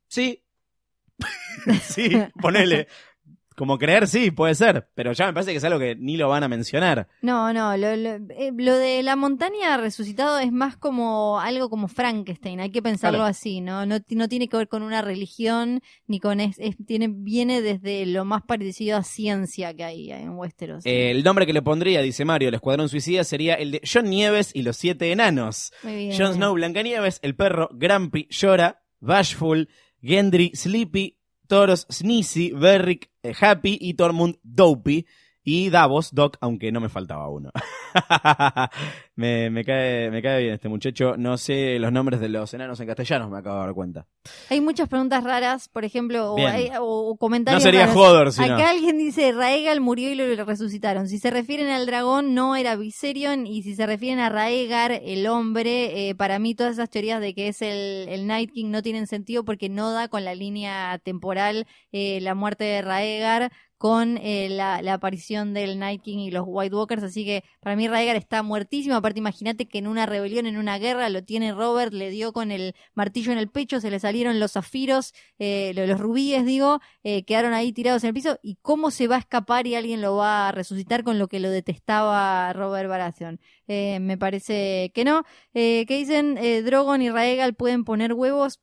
Sí. 0.07 0.43
sí, 1.81 2.09
ponele. 2.39 2.87
Como 3.57 3.79
creer, 3.79 4.05
sí, 4.07 4.29
puede 4.29 4.53
ser. 4.53 4.87
Pero 4.93 5.13
ya 5.13 5.25
me 5.25 5.33
parece 5.33 5.49
que 5.51 5.57
es 5.57 5.63
algo 5.63 5.79
que 5.79 5.95
ni 5.95 6.15
lo 6.15 6.29
van 6.29 6.43
a 6.43 6.47
mencionar. 6.47 7.07
No, 7.23 7.51
no, 7.53 7.75
lo, 7.75 7.95
lo, 7.95 8.09
eh, 8.29 8.51
lo 8.55 8.77
de 8.77 9.01
la 9.01 9.15
montaña 9.15 9.75
resucitado 9.77 10.37
es 10.37 10.51
más 10.51 10.77
como 10.77 11.39
algo 11.39 11.67
como 11.67 11.87
Frankenstein, 11.87 12.59
hay 12.59 12.69
que 12.69 12.83
pensarlo 12.83 13.17
Claro. 13.17 13.29
así, 13.31 13.59
¿no? 13.61 13.87
no 13.87 14.27
tiene 14.29 14.47
que 14.47 14.57
ver 14.57 14.67
con 14.67 14.83
una 14.83 15.01
religión, 15.01 15.81
ni 16.05 16.19
con... 16.19 16.39
Es, 16.39 16.59
es- 16.59 16.75
tiene, 16.85 17.07
viene 17.11 17.61
desde 17.63 18.05
lo 18.05 18.25
más 18.25 18.43
parecido 18.43 18.95
a 18.97 19.03
ciencia 19.03 19.73
que 19.73 19.83
hay 19.83 20.11
en 20.11 20.37
Westeros. 20.37 20.83
El 20.85 21.23
nombre 21.23 21.47
que 21.47 21.53
le 21.53 21.63
pondría, 21.63 22.03
dice 22.03 22.25
Mario, 22.25 22.49
el 22.49 22.53
Escuadrón 22.55 22.89
Suicida 22.89 23.23
sería 23.23 23.55
el 23.55 23.71
de 23.71 23.81
John 23.91 24.05
Nieves 24.09 24.51
y 24.53 24.61
los 24.61 24.77
Siete 24.77 25.11
Enanos. 25.11 25.73
Muy 25.81 25.95
bien. 25.95 26.15
Jon 26.15 26.35
Snow, 26.35 26.53
Blancanieves, 26.53 27.17
el 27.23 27.35
perro 27.35 27.69
Grumpy, 27.73 28.27
Llora, 28.29 28.83
Bashful, 28.99 29.67
Gendry, 30.01 30.51
Sleepy, 30.53 31.16
Toros, 31.47 31.87
Sneezy, 31.91 32.51
Berrick, 32.51 33.09
eh, 33.23 33.33
Happy 33.39 33.77
y 33.79 33.93
Tormund, 33.93 34.37
Dopey. 34.43 35.05
Y 35.43 35.69
Davos, 35.69 36.13
Doc, 36.13 36.37
aunque 36.41 36.73
no 36.73 36.81
me 36.81 36.89
faltaba 36.89 37.29
uno. 37.29 37.51
me, 39.17 39.49
me 39.49 39.65
cae, 39.65 40.09
me 40.11 40.21
cae 40.21 40.41
bien 40.43 40.53
este 40.53 40.69
muchacho. 40.69 41.17
No 41.17 41.37
sé 41.37 41.77
los 41.79 41.91
nombres 41.91 42.19
de 42.21 42.29
los 42.29 42.53
enanos 42.53 42.79
en 42.79 42.87
castellano, 42.87 43.29
me 43.29 43.39
acabo 43.39 43.59
de 43.59 43.65
dar 43.65 43.73
cuenta. 43.73 44.07
Hay 44.49 44.61
muchas 44.61 44.87
preguntas 44.87 45.23
raras, 45.23 45.67
por 45.69 45.83
ejemplo, 45.83 46.33
o, 46.33 46.37
hay- 46.47 46.69
o- 46.79 47.17
comentarios 47.19 47.61
No 47.61 47.65
sería 47.65 47.87
raros. 47.87 47.97
Hodor, 48.01 48.31
sino. 48.31 48.53
Acá 48.55 48.69
alguien 48.69 48.97
dice, 48.97 49.31
Raegal 49.31 49.81
murió 49.81 50.11
y 50.11 50.15
lo 50.15 50.45
resucitaron. 50.45 51.07
Si 51.09 51.17
se 51.17 51.29
refieren 51.31 51.67
al 51.69 51.85
dragón, 51.85 52.33
no 52.35 52.55
era 52.55 52.75
Viserion. 52.75 53.45
Y 53.47 53.63
si 53.63 53.75
se 53.75 53.85
refieren 53.85 54.19
a 54.19 54.29
Raegar, 54.29 54.91
el 54.91 55.27
hombre, 55.27 56.09
eh, 56.09 56.15
para 56.15 56.39
mí 56.39 56.55
todas 56.55 56.73
esas 56.73 56.89
teorías 56.89 57.19
de 57.19 57.33
que 57.33 57.47
es 57.47 57.61
el, 57.61 58.07
el 58.09 58.27
Night 58.27 58.51
King 58.51 58.67
no 58.69 58.81
tienen 58.83 59.07
sentido 59.07 59.43
porque 59.43 59.67
no 59.67 59.91
da 59.91 60.07
con 60.07 60.23
la 60.23 60.35
línea 60.35 60.99
temporal 61.03 61.65
eh, 61.91 62.19
la 62.21 62.35
muerte 62.35 62.63
de 62.65 62.81
Raegar 62.83 63.51
con 63.79 64.17
eh, 64.17 64.47
la, 64.49 64.81
la 64.81 64.95
aparición 64.95 65.53
del 65.53 65.77
Night 65.77 66.01
King 66.01 66.17
y 66.17 66.31
los 66.31 66.43
White 66.47 66.75
Walkers, 66.75 67.03
así 67.03 67.23
que 67.25 67.43
para 67.61 67.75
mí 67.75 67.87
Raegar 67.87 68.15
está 68.15 68.41
muertísimo, 68.41 68.99
aparte 69.07 69.19
imagínate 69.19 69.67
que 69.67 69.77
en 69.77 69.87
una 69.87 70.05
rebelión, 70.05 70.45
en 70.47 70.57
una 70.57 70.77
guerra, 70.79 71.09
lo 71.09 71.23
tiene 71.23 71.53
Robert, 71.53 71.93
le 71.93 72.09
dio 72.09 72.33
con 72.33 72.51
el 72.51 72.75
martillo 72.93 73.31
en 73.31 73.37
el 73.37 73.49
pecho, 73.49 73.79
se 73.79 73.89
le 73.89 73.99
salieron 73.99 74.39
los 74.39 74.51
zafiros, 74.53 75.13
eh, 75.39 75.71
lo- 75.75 75.85
los 75.87 75.99
rubíes, 75.99 76.45
digo, 76.45 76.79
eh, 77.03 77.23
quedaron 77.25 77.53
ahí 77.53 77.71
tirados 77.73 78.03
en 78.03 78.09
el 78.09 78.13
piso, 78.13 78.37
y 78.43 78.57
cómo 78.61 78.91
se 78.91 79.07
va 79.07 79.15
a 79.15 79.19
escapar 79.19 79.65
y 79.67 79.75
alguien 79.75 80.01
lo 80.01 80.15
va 80.17 80.49
a 80.49 80.51
resucitar 80.51 81.03
con 81.03 81.17
lo 81.19 81.27
que 81.27 81.39
lo 81.39 81.49
detestaba 81.49 82.51
Robert 82.53 82.89
Baratheon. 82.89 83.39
Eh, 83.67 83.99
me 84.01 84.17
parece 84.17 84.91
que 84.93 85.03
no. 85.05 85.23
Eh, 85.53 85.85
¿Qué 85.87 85.97
dicen? 85.97 86.35
Drogon 86.65 87.01
y 87.01 87.09
Raegal 87.09 87.53
pueden 87.55 87.83
poner 87.85 88.13
huevos. 88.13 88.59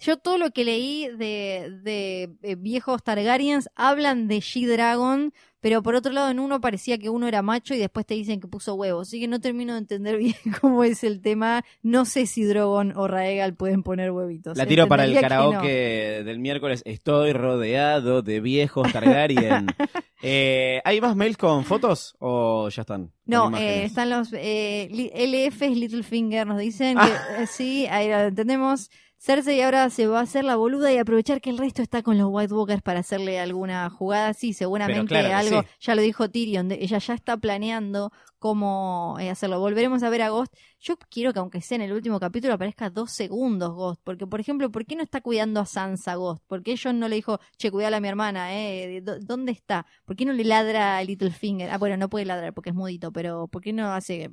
Yo 0.00 0.16
todo 0.16 0.38
lo 0.38 0.50
que 0.50 0.64
leí 0.64 1.08
de, 1.16 1.70
de, 1.82 2.30
eh, 2.42 2.54
viejos 2.56 3.02
Targaryens 3.02 3.68
hablan 3.76 4.28
de 4.28 4.38
G-Dragon, 4.38 5.32
pero 5.60 5.82
por 5.82 5.94
otro 5.94 6.10
lado 6.12 6.30
en 6.30 6.40
uno 6.40 6.58
parecía 6.60 6.96
que 6.96 7.10
uno 7.10 7.28
era 7.28 7.42
macho 7.42 7.74
y 7.74 7.78
después 7.78 8.06
te 8.06 8.14
dicen 8.14 8.40
que 8.40 8.48
puso 8.48 8.74
huevos. 8.74 9.08
Así 9.08 9.20
que 9.20 9.28
no 9.28 9.40
termino 9.40 9.74
de 9.74 9.80
entender 9.80 10.16
bien 10.18 10.34
cómo 10.60 10.84
es 10.84 11.04
el 11.04 11.20
tema. 11.20 11.64
No 11.82 12.06
sé 12.06 12.24
si 12.26 12.44
Drogon 12.44 12.96
o 12.96 13.08
Raegal 13.08 13.54
pueden 13.54 13.82
poner 13.82 14.10
huevitos. 14.10 14.56
La 14.56 14.64
tiro 14.66 14.88
para 14.88 15.04
el 15.04 15.12
no. 15.14 15.20
karaoke 15.20 16.22
del 16.24 16.38
miércoles. 16.38 16.80
Estoy 16.86 17.34
rodeado 17.34 18.22
de 18.22 18.40
viejos 18.40 18.90
Targaryen. 18.92 19.66
Eh, 20.22 20.82
¿Hay 20.84 21.00
más 21.00 21.16
mails 21.16 21.38
con 21.38 21.64
fotos 21.64 22.14
o 22.18 22.68
ya 22.68 22.82
están? 22.82 23.10
No, 23.24 23.56
eh, 23.56 23.84
están 23.84 24.10
los 24.10 24.28
eh, 24.34 24.86
li- 24.92 25.10
LF 25.14 25.62
es 25.62 25.76
Littlefinger, 25.78 26.46
nos 26.46 26.58
dicen 26.58 26.98
que 27.02 27.02
Ah. 27.10 27.42
eh, 27.42 27.46
sí, 27.46 27.86
ahí 27.86 28.08
lo 28.10 28.20
entendemos. 28.24 28.90
Cersei 29.22 29.60
ahora 29.60 29.90
se 29.90 30.06
va 30.06 30.20
a 30.20 30.22
hacer 30.22 30.44
la 30.44 30.56
boluda 30.56 30.90
y 30.90 30.96
aprovechar 30.96 31.42
que 31.42 31.50
el 31.50 31.58
resto 31.58 31.82
está 31.82 32.02
con 32.02 32.16
los 32.16 32.28
White 32.30 32.54
Walkers 32.54 32.80
para 32.80 33.00
hacerle 33.00 33.38
alguna 33.38 33.90
jugada. 33.90 34.32
Sí, 34.32 34.54
seguramente 34.54 35.04
claro 35.08 35.36
algo, 35.36 35.60
sí. 35.60 35.68
ya 35.80 35.94
lo 35.94 36.00
dijo 36.00 36.30
Tyrion, 36.30 36.72
ella 36.72 36.96
ya 36.96 37.12
está 37.12 37.36
planeando 37.36 38.12
cómo 38.38 39.18
eh, 39.20 39.28
hacerlo. 39.28 39.60
Volveremos 39.60 40.02
a 40.02 40.08
ver 40.08 40.22
a 40.22 40.30
Ghost. 40.30 40.54
Yo 40.80 40.96
quiero 41.10 41.34
que 41.34 41.38
aunque 41.38 41.60
sea 41.60 41.76
en 41.76 41.82
el 41.82 41.92
último 41.92 42.18
capítulo 42.18 42.54
aparezca 42.54 42.88
dos 42.88 43.10
segundos 43.12 43.74
Ghost, 43.74 44.00
porque 44.02 44.26
por 44.26 44.40
ejemplo, 44.40 44.70
¿por 44.72 44.86
qué 44.86 44.96
no 44.96 45.02
está 45.02 45.20
cuidando 45.20 45.60
a 45.60 45.66
Sansa 45.66 46.14
Ghost? 46.14 46.42
¿Por 46.46 46.62
qué 46.62 46.76
Jon 46.82 46.98
no 46.98 47.06
le 47.06 47.16
dijo, 47.16 47.40
che, 47.58 47.70
cuidala 47.70 47.98
a 47.98 48.00
mi 48.00 48.08
hermana, 48.08 48.54
eh? 48.56 49.02
¿Dó- 49.02 49.18
¿Dónde 49.20 49.52
está? 49.52 49.84
¿Por 50.06 50.16
qué 50.16 50.24
no 50.24 50.32
le 50.32 50.44
ladra 50.44 50.96
a 50.96 51.04
Littlefinger? 51.04 51.68
Ah, 51.70 51.76
bueno, 51.76 51.98
no 51.98 52.08
puede 52.08 52.24
ladrar 52.24 52.54
porque 52.54 52.70
es 52.70 52.74
mudito, 52.74 53.12
pero 53.12 53.48
¿por 53.48 53.60
qué 53.60 53.74
no 53.74 53.92
hace...? 53.92 54.30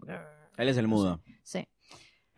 Él 0.55 0.69
es 0.69 0.77
el 0.77 0.87
mudo. 0.87 1.19
Sí. 1.43 1.67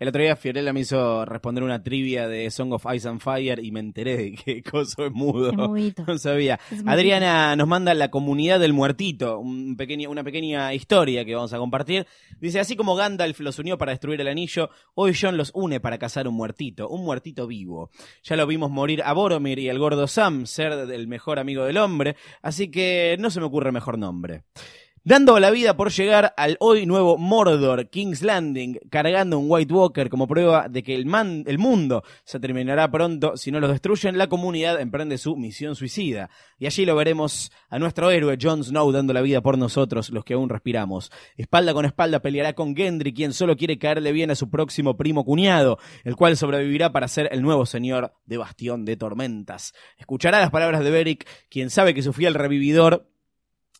El 0.00 0.08
otro 0.08 0.22
día 0.22 0.34
Fiorella 0.34 0.72
me 0.72 0.80
hizo 0.80 1.26
responder 1.26 1.62
una 1.62 1.82
trivia 1.82 2.26
de 2.26 2.50
Song 2.50 2.72
of 2.72 2.86
Ice 2.94 3.06
and 3.06 3.20
Fire 3.20 3.62
y 3.62 3.70
me 3.70 3.80
enteré 3.80 4.16
de 4.16 4.32
que 4.32 4.62
Coso 4.70 5.04
es 5.04 5.12
mudo. 5.12 5.50
Es. 5.76 5.94
No 5.98 6.16
sabía. 6.16 6.58
Es. 6.70 6.82
Adriana 6.86 7.54
nos 7.54 7.68
manda 7.68 7.92
la 7.92 8.10
comunidad 8.10 8.58
del 8.60 8.72
muertito, 8.72 9.38
un 9.38 9.76
pequeño, 9.76 10.08
una 10.08 10.24
pequeña 10.24 10.72
historia 10.72 11.26
que 11.26 11.34
vamos 11.34 11.52
a 11.52 11.58
compartir. 11.58 12.06
Dice, 12.40 12.60
así 12.60 12.76
como 12.76 12.96
Gandalf 12.96 13.40
los 13.40 13.58
unió 13.58 13.76
para 13.76 13.92
destruir 13.92 14.18
el 14.22 14.28
anillo, 14.28 14.70
hoy 14.94 15.12
John 15.14 15.36
los 15.36 15.50
une 15.52 15.80
para 15.80 15.98
cazar 15.98 16.26
un 16.26 16.34
muertito, 16.34 16.88
un 16.88 17.04
muertito 17.04 17.46
vivo. 17.46 17.90
Ya 18.22 18.36
lo 18.36 18.46
vimos 18.46 18.70
morir 18.70 19.02
a 19.04 19.12
Boromir 19.12 19.58
y 19.58 19.68
al 19.68 19.78
gordo 19.78 20.06
Sam, 20.06 20.46
ser 20.46 20.72
el 20.72 21.08
mejor 21.08 21.38
amigo 21.38 21.64
del 21.64 21.76
hombre, 21.76 22.16
así 22.40 22.70
que 22.70 23.18
no 23.20 23.28
se 23.28 23.40
me 23.40 23.44
ocurre 23.44 23.70
mejor 23.70 23.98
nombre. 23.98 24.44
Dando 25.02 25.40
la 25.40 25.50
vida 25.50 25.78
por 25.78 25.90
llegar 25.90 26.34
al 26.36 26.58
hoy 26.60 26.84
nuevo 26.84 27.16
Mordor, 27.16 27.88
King's 27.88 28.20
Landing, 28.22 28.78
cargando 28.90 29.38
un 29.38 29.46
White 29.48 29.72
Walker 29.72 30.10
como 30.10 30.28
prueba 30.28 30.68
de 30.68 30.82
que 30.82 30.94
el, 30.94 31.06
man- 31.06 31.42
el 31.46 31.56
mundo 31.56 32.04
se 32.22 32.38
terminará 32.38 32.90
pronto 32.90 33.34
si 33.38 33.50
no 33.50 33.60
los 33.60 33.70
destruyen, 33.70 34.18
la 34.18 34.28
comunidad 34.28 34.78
emprende 34.78 35.16
su 35.16 35.36
misión 35.36 35.74
suicida. 35.74 36.28
Y 36.58 36.66
allí 36.66 36.84
lo 36.84 36.94
veremos 36.96 37.50
a 37.70 37.78
nuestro 37.78 38.10
héroe 38.10 38.36
Jon 38.38 38.62
Snow 38.62 38.92
dando 38.92 39.14
la 39.14 39.22
vida 39.22 39.40
por 39.40 39.56
nosotros, 39.56 40.10
los 40.10 40.22
que 40.22 40.34
aún 40.34 40.50
respiramos. 40.50 41.10
Espalda 41.38 41.72
con 41.72 41.86
espalda 41.86 42.20
peleará 42.20 42.52
con 42.52 42.76
Gendry, 42.76 43.14
quien 43.14 43.32
solo 43.32 43.56
quiere 43.56 43.78
caerle 43.78 44.12
bien 44.12 44.30
a 44.30 44.34
su 44.34 44.50
próximo 44.50 44.98
primo 44.98 45.24
cuñado, 45.24 45.78
el 46.04 46.14
cual 46.14 46.36
sobrevivirá 46.36 46.92
para 46.92 47.08
ser 47.08 47.30
el 47.32 47.40
nuevo 47.40 47.64
señor 47.64 48.12
de 48.26 48.36
Bastión 48.36 48.84
de 48.84 48.98
Tormentas. 48.98 49.72
Escuchará 49.96 50.40
las 50.40 50.50
palabras 50.50 50.84
de 50.84 50.90
Beric, 50.90 51.26
quien 51.48 51.70
sabe 51.70 51.94
que 51.94 52.02
su 52.02 52.12
fiel 52.12 52.34
revividor 52.34 53.06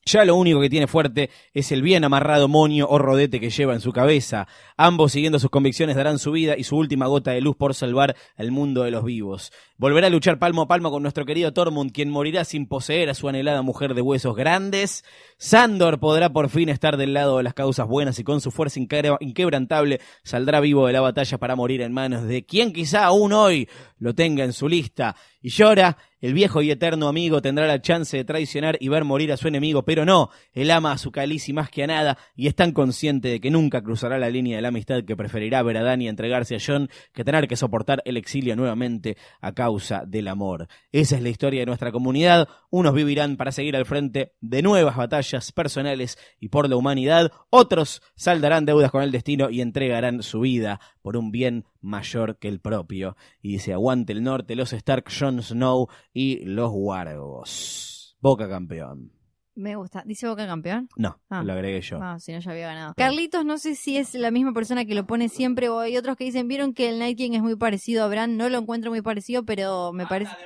ya 0.04 0.24
lo 0.24 0.34
único 0.34 0.60
que 0.60 0.70
tiene 0.70 0.86
fuerte 0.86 1.30
es 1.52 1.72
el 1.72 1.82
bien 1.82 2.04
amarrado 2.04 2.48
moño 2.48 2.86
o 2.88 2.98
rodete 2.98 3.40
que 3.40 3.50
lleva 3.50 3.74
en 3.74 3.80
su 3.80 3.92
cabeza. 3.92 4.48
Ambos, 4.76 5.12
siguiendo 5.12 5.38
sus 5.38 5.50
convicciones, 5.50 5.96
darán 5.96 6.18
su 6.18 6.32
vida 6.32 6.56
y 6.56 6.64
su 6.64 6.76
última 6.76 7.06
gota 7.06 7.32
de 7.32 7.40
luz 7.40 7.56
por 7.56 7.74
salvar 7.74 8.16
al 8.36 8.50
mundo 8.50 8.82
de 8.82 8.90
los 8.90 9.04
vivos. 9.04 9.52
Volverá 9.80 10.08
a 10.08 10.10
luchar 10.10 10.38
palmo 10.38 10.60
a 10.60 10.68
palmo 10.68 10.90
con 10.90 11.02
nuestro 11.02 11.24
querido 11.24 11.54
Tormund, 11.54 11.90
quien 11.90 12.10
morirá 12.10 12.44
sin 12.44 12.66
poseer 12.66 13.08
a 13.08 13.14
su 13.14 13.30
anhelada 13.30 13.62
mujer 13.62 13.94
de 13.94 14.02
huesos 14.02 14.36
grandes. 14.36 15.04
Sandor 15.38 15.98
podrá 15.98 16.28
por 16.34 16.50
fin 16.50 16.68
estar 16.68 16.98
del 16.98 17.14
lado 17.14 17.38
de 17.38 17.44
las 17.44 17.54
causas 17.54 17.88
buenas 17.88 18.18
y 18.18 18.24
con 18.24 18.42
su 18.42 18.50
fuerza 18.50 18.78
inque- 18.78 19.16
inquebrantable 19.20 20.00
saldrá 20.22 20.60
vivo 20.60 20.86
de 20.86 20.92
la 20.92 21.00
batalla 21.00 21.38
para 21.38 21.56
morir 21.56 21.80
en 21.80 21.94
manos 21.94 22.24
de 22.24 22.44
quien 22.44 22.74
quizá 22.74 23.06
aún 23.06 23.32
hoy 23.32 23.70
lo 23.98 24.14
tenga 24.14 24.44
en 24.44 24.52
su 24.52 24.68
lista. 24.68 25.16
Y 25.42 25.48
llora, 25.48 25.96
el 26.20 26.34
viejo 26.34 26.60
y 26.60 26.70
eterno 26.70 27.08
amigo 27.08 27.40
tendrá 27.40 27.66
la 27.66 27.80
chance 27.80 28.14
de 28.14 28.24
traicionar 28.26 28.76
y 28.78 28.90
ver 28.90 29.04
morir 29.04 29.32
a 29.32 29.38
su 29.38 29.48
enemigo, 29.48 29.86
pero 29.86 30.04
no, 30.04 30.28
él 30.52 30.70
ama 30.70 30.92
a 30.92 30.98
su 30.98 31.10
Khaleesi 31.10 31.54
más 31.54 31.70
que 31.70 31.84
a 31.84 31.86
nada 31.86 32.18
y 32.36 32.46
es 32.46 32.54
tan 32.54 32.72
consciente 32.72 33.28
de 33.28 33.40
que 33.40 33.50
nunca 33.50 33.82
cruzará 33.82 34.18
la 34.18 34.28
línea 34.28 34.56
de 34.56 34.62
la 34.62 34.68
amistad 34.68 35.02
que 35.04 35.16
preferirá 35.16 35.62
ver 35.62 35.78
a 35.78 35.82
Dany 35.82 36.08
entregarse 36.08 36.56
a 36.56 36.58
John 36.64 36.90
que 37.14 37.24
tener 37.24 37.48
que 37.48 37.56
soportar 37.56 38.02
el 38.04 38.18
exilio 38.18 38.54
nuevamente 38.54 39.16
a 39.40 39.52
causa 39.52 39.69
del 40.06 40.28
amor. 40.28 40.68
Esa 40.92 41.16
es 41.16 41.22
la 41.22 41.28
historia 41.28 41.60
de 41.60 41.66
nuestra 41.66 41.92
comunidad, 41.92 42.48
unos 42.70 42.94
vivirán 42.94 43.36
para 43.36 43.52
seguir 43.52 43.76
al 43.76 43.86
frente 43.86 44.34
de 44.40 44.62
nuevas 44.62 44.96
batallas 44.96 45.52
personales 45.52 46.18
y 46.38 46.48
por 46.48 46.68
la 46.68 46.76
humanidad, 46.76 47.32
otros 47.50 48.02
saldarán 48.14 48.64
deudas 48.64 48.90
con 48.90 49.02
el 49.02 49.12
destino 49.12 49.50
y 49.50 49.60
entregarán 49.60 50.22
su 50.22 50.40
vida 50.40 50.80
por 51.02 51.16
un 51.16 51.30
bien 51.30 51.64
mayor 51.80 52.38
que 52.38 52.48
el 52.48 52.60
propio. 52.60 53.16
Y 53.42 53.52
dice, 53.52 53.72
aguante 53.72 54.12
el 54.12 54.22
norte, 54.22 54.56
los 54.56 54.72
Stark, 54.72 55.04
Jon 55.16 55.42
Snow 55.42 55.88
y 56.12 56.44
los 56.44 56.70
Wargos. 56.72 58.16
Boca 58.20 58.48
campeón. 58.48 59.19
Me 59.54 59.76
gusta. 59.76 60.02
¿Dice 60.06 60.26
Boca 60.28 60.46
campeón? 60.46 60.88
No, 60.96 61.18
Ah. 61.28 61.42
lo 61.42 61.52
agregué 61.52 61.80
yo. 61.80 61.98
No, 61.98 62.18
si 62.20 62.32
no 62.32 62.38
ya 62.40 62.50
había 62.52 62.68
ganado. 62.68 62.94
Carlitos, 62.96 63.44
no 63.44 63.58
sé 63.58 63.74
si 63.74 63.96
es 63.96 64.14
la 64.14 64.30
misma 64.30 64.52
persona 64.52 64.84
que 64.84 64.94
lo 64.94 65.06
pone 65.06 65.28
siempre 65.28 65.68
o 65.68 65.80
hay 65.80 65.96
otros 65.96 66.16
que 66.16 66.24
dicen, 66.24 66.48
vieron 66.48 66.72
que 66.72 66.88
el 66.88 66.98
Night 66.98 67.18
King 67.18 67.32
es 67.32 67.42
muy 67.42 67.56
parecido 67.56 68.04
a 68.04 68.08
Bran, 68.08 68.36
no 68.36 68.48
lo 68.48 68.58
encuentro 68.58 68.90
muy 68.90 69.02
parecido, 69.02 69.44
pero 69.44 69.92
me 69.92 70.06
parece... 70.06 70.32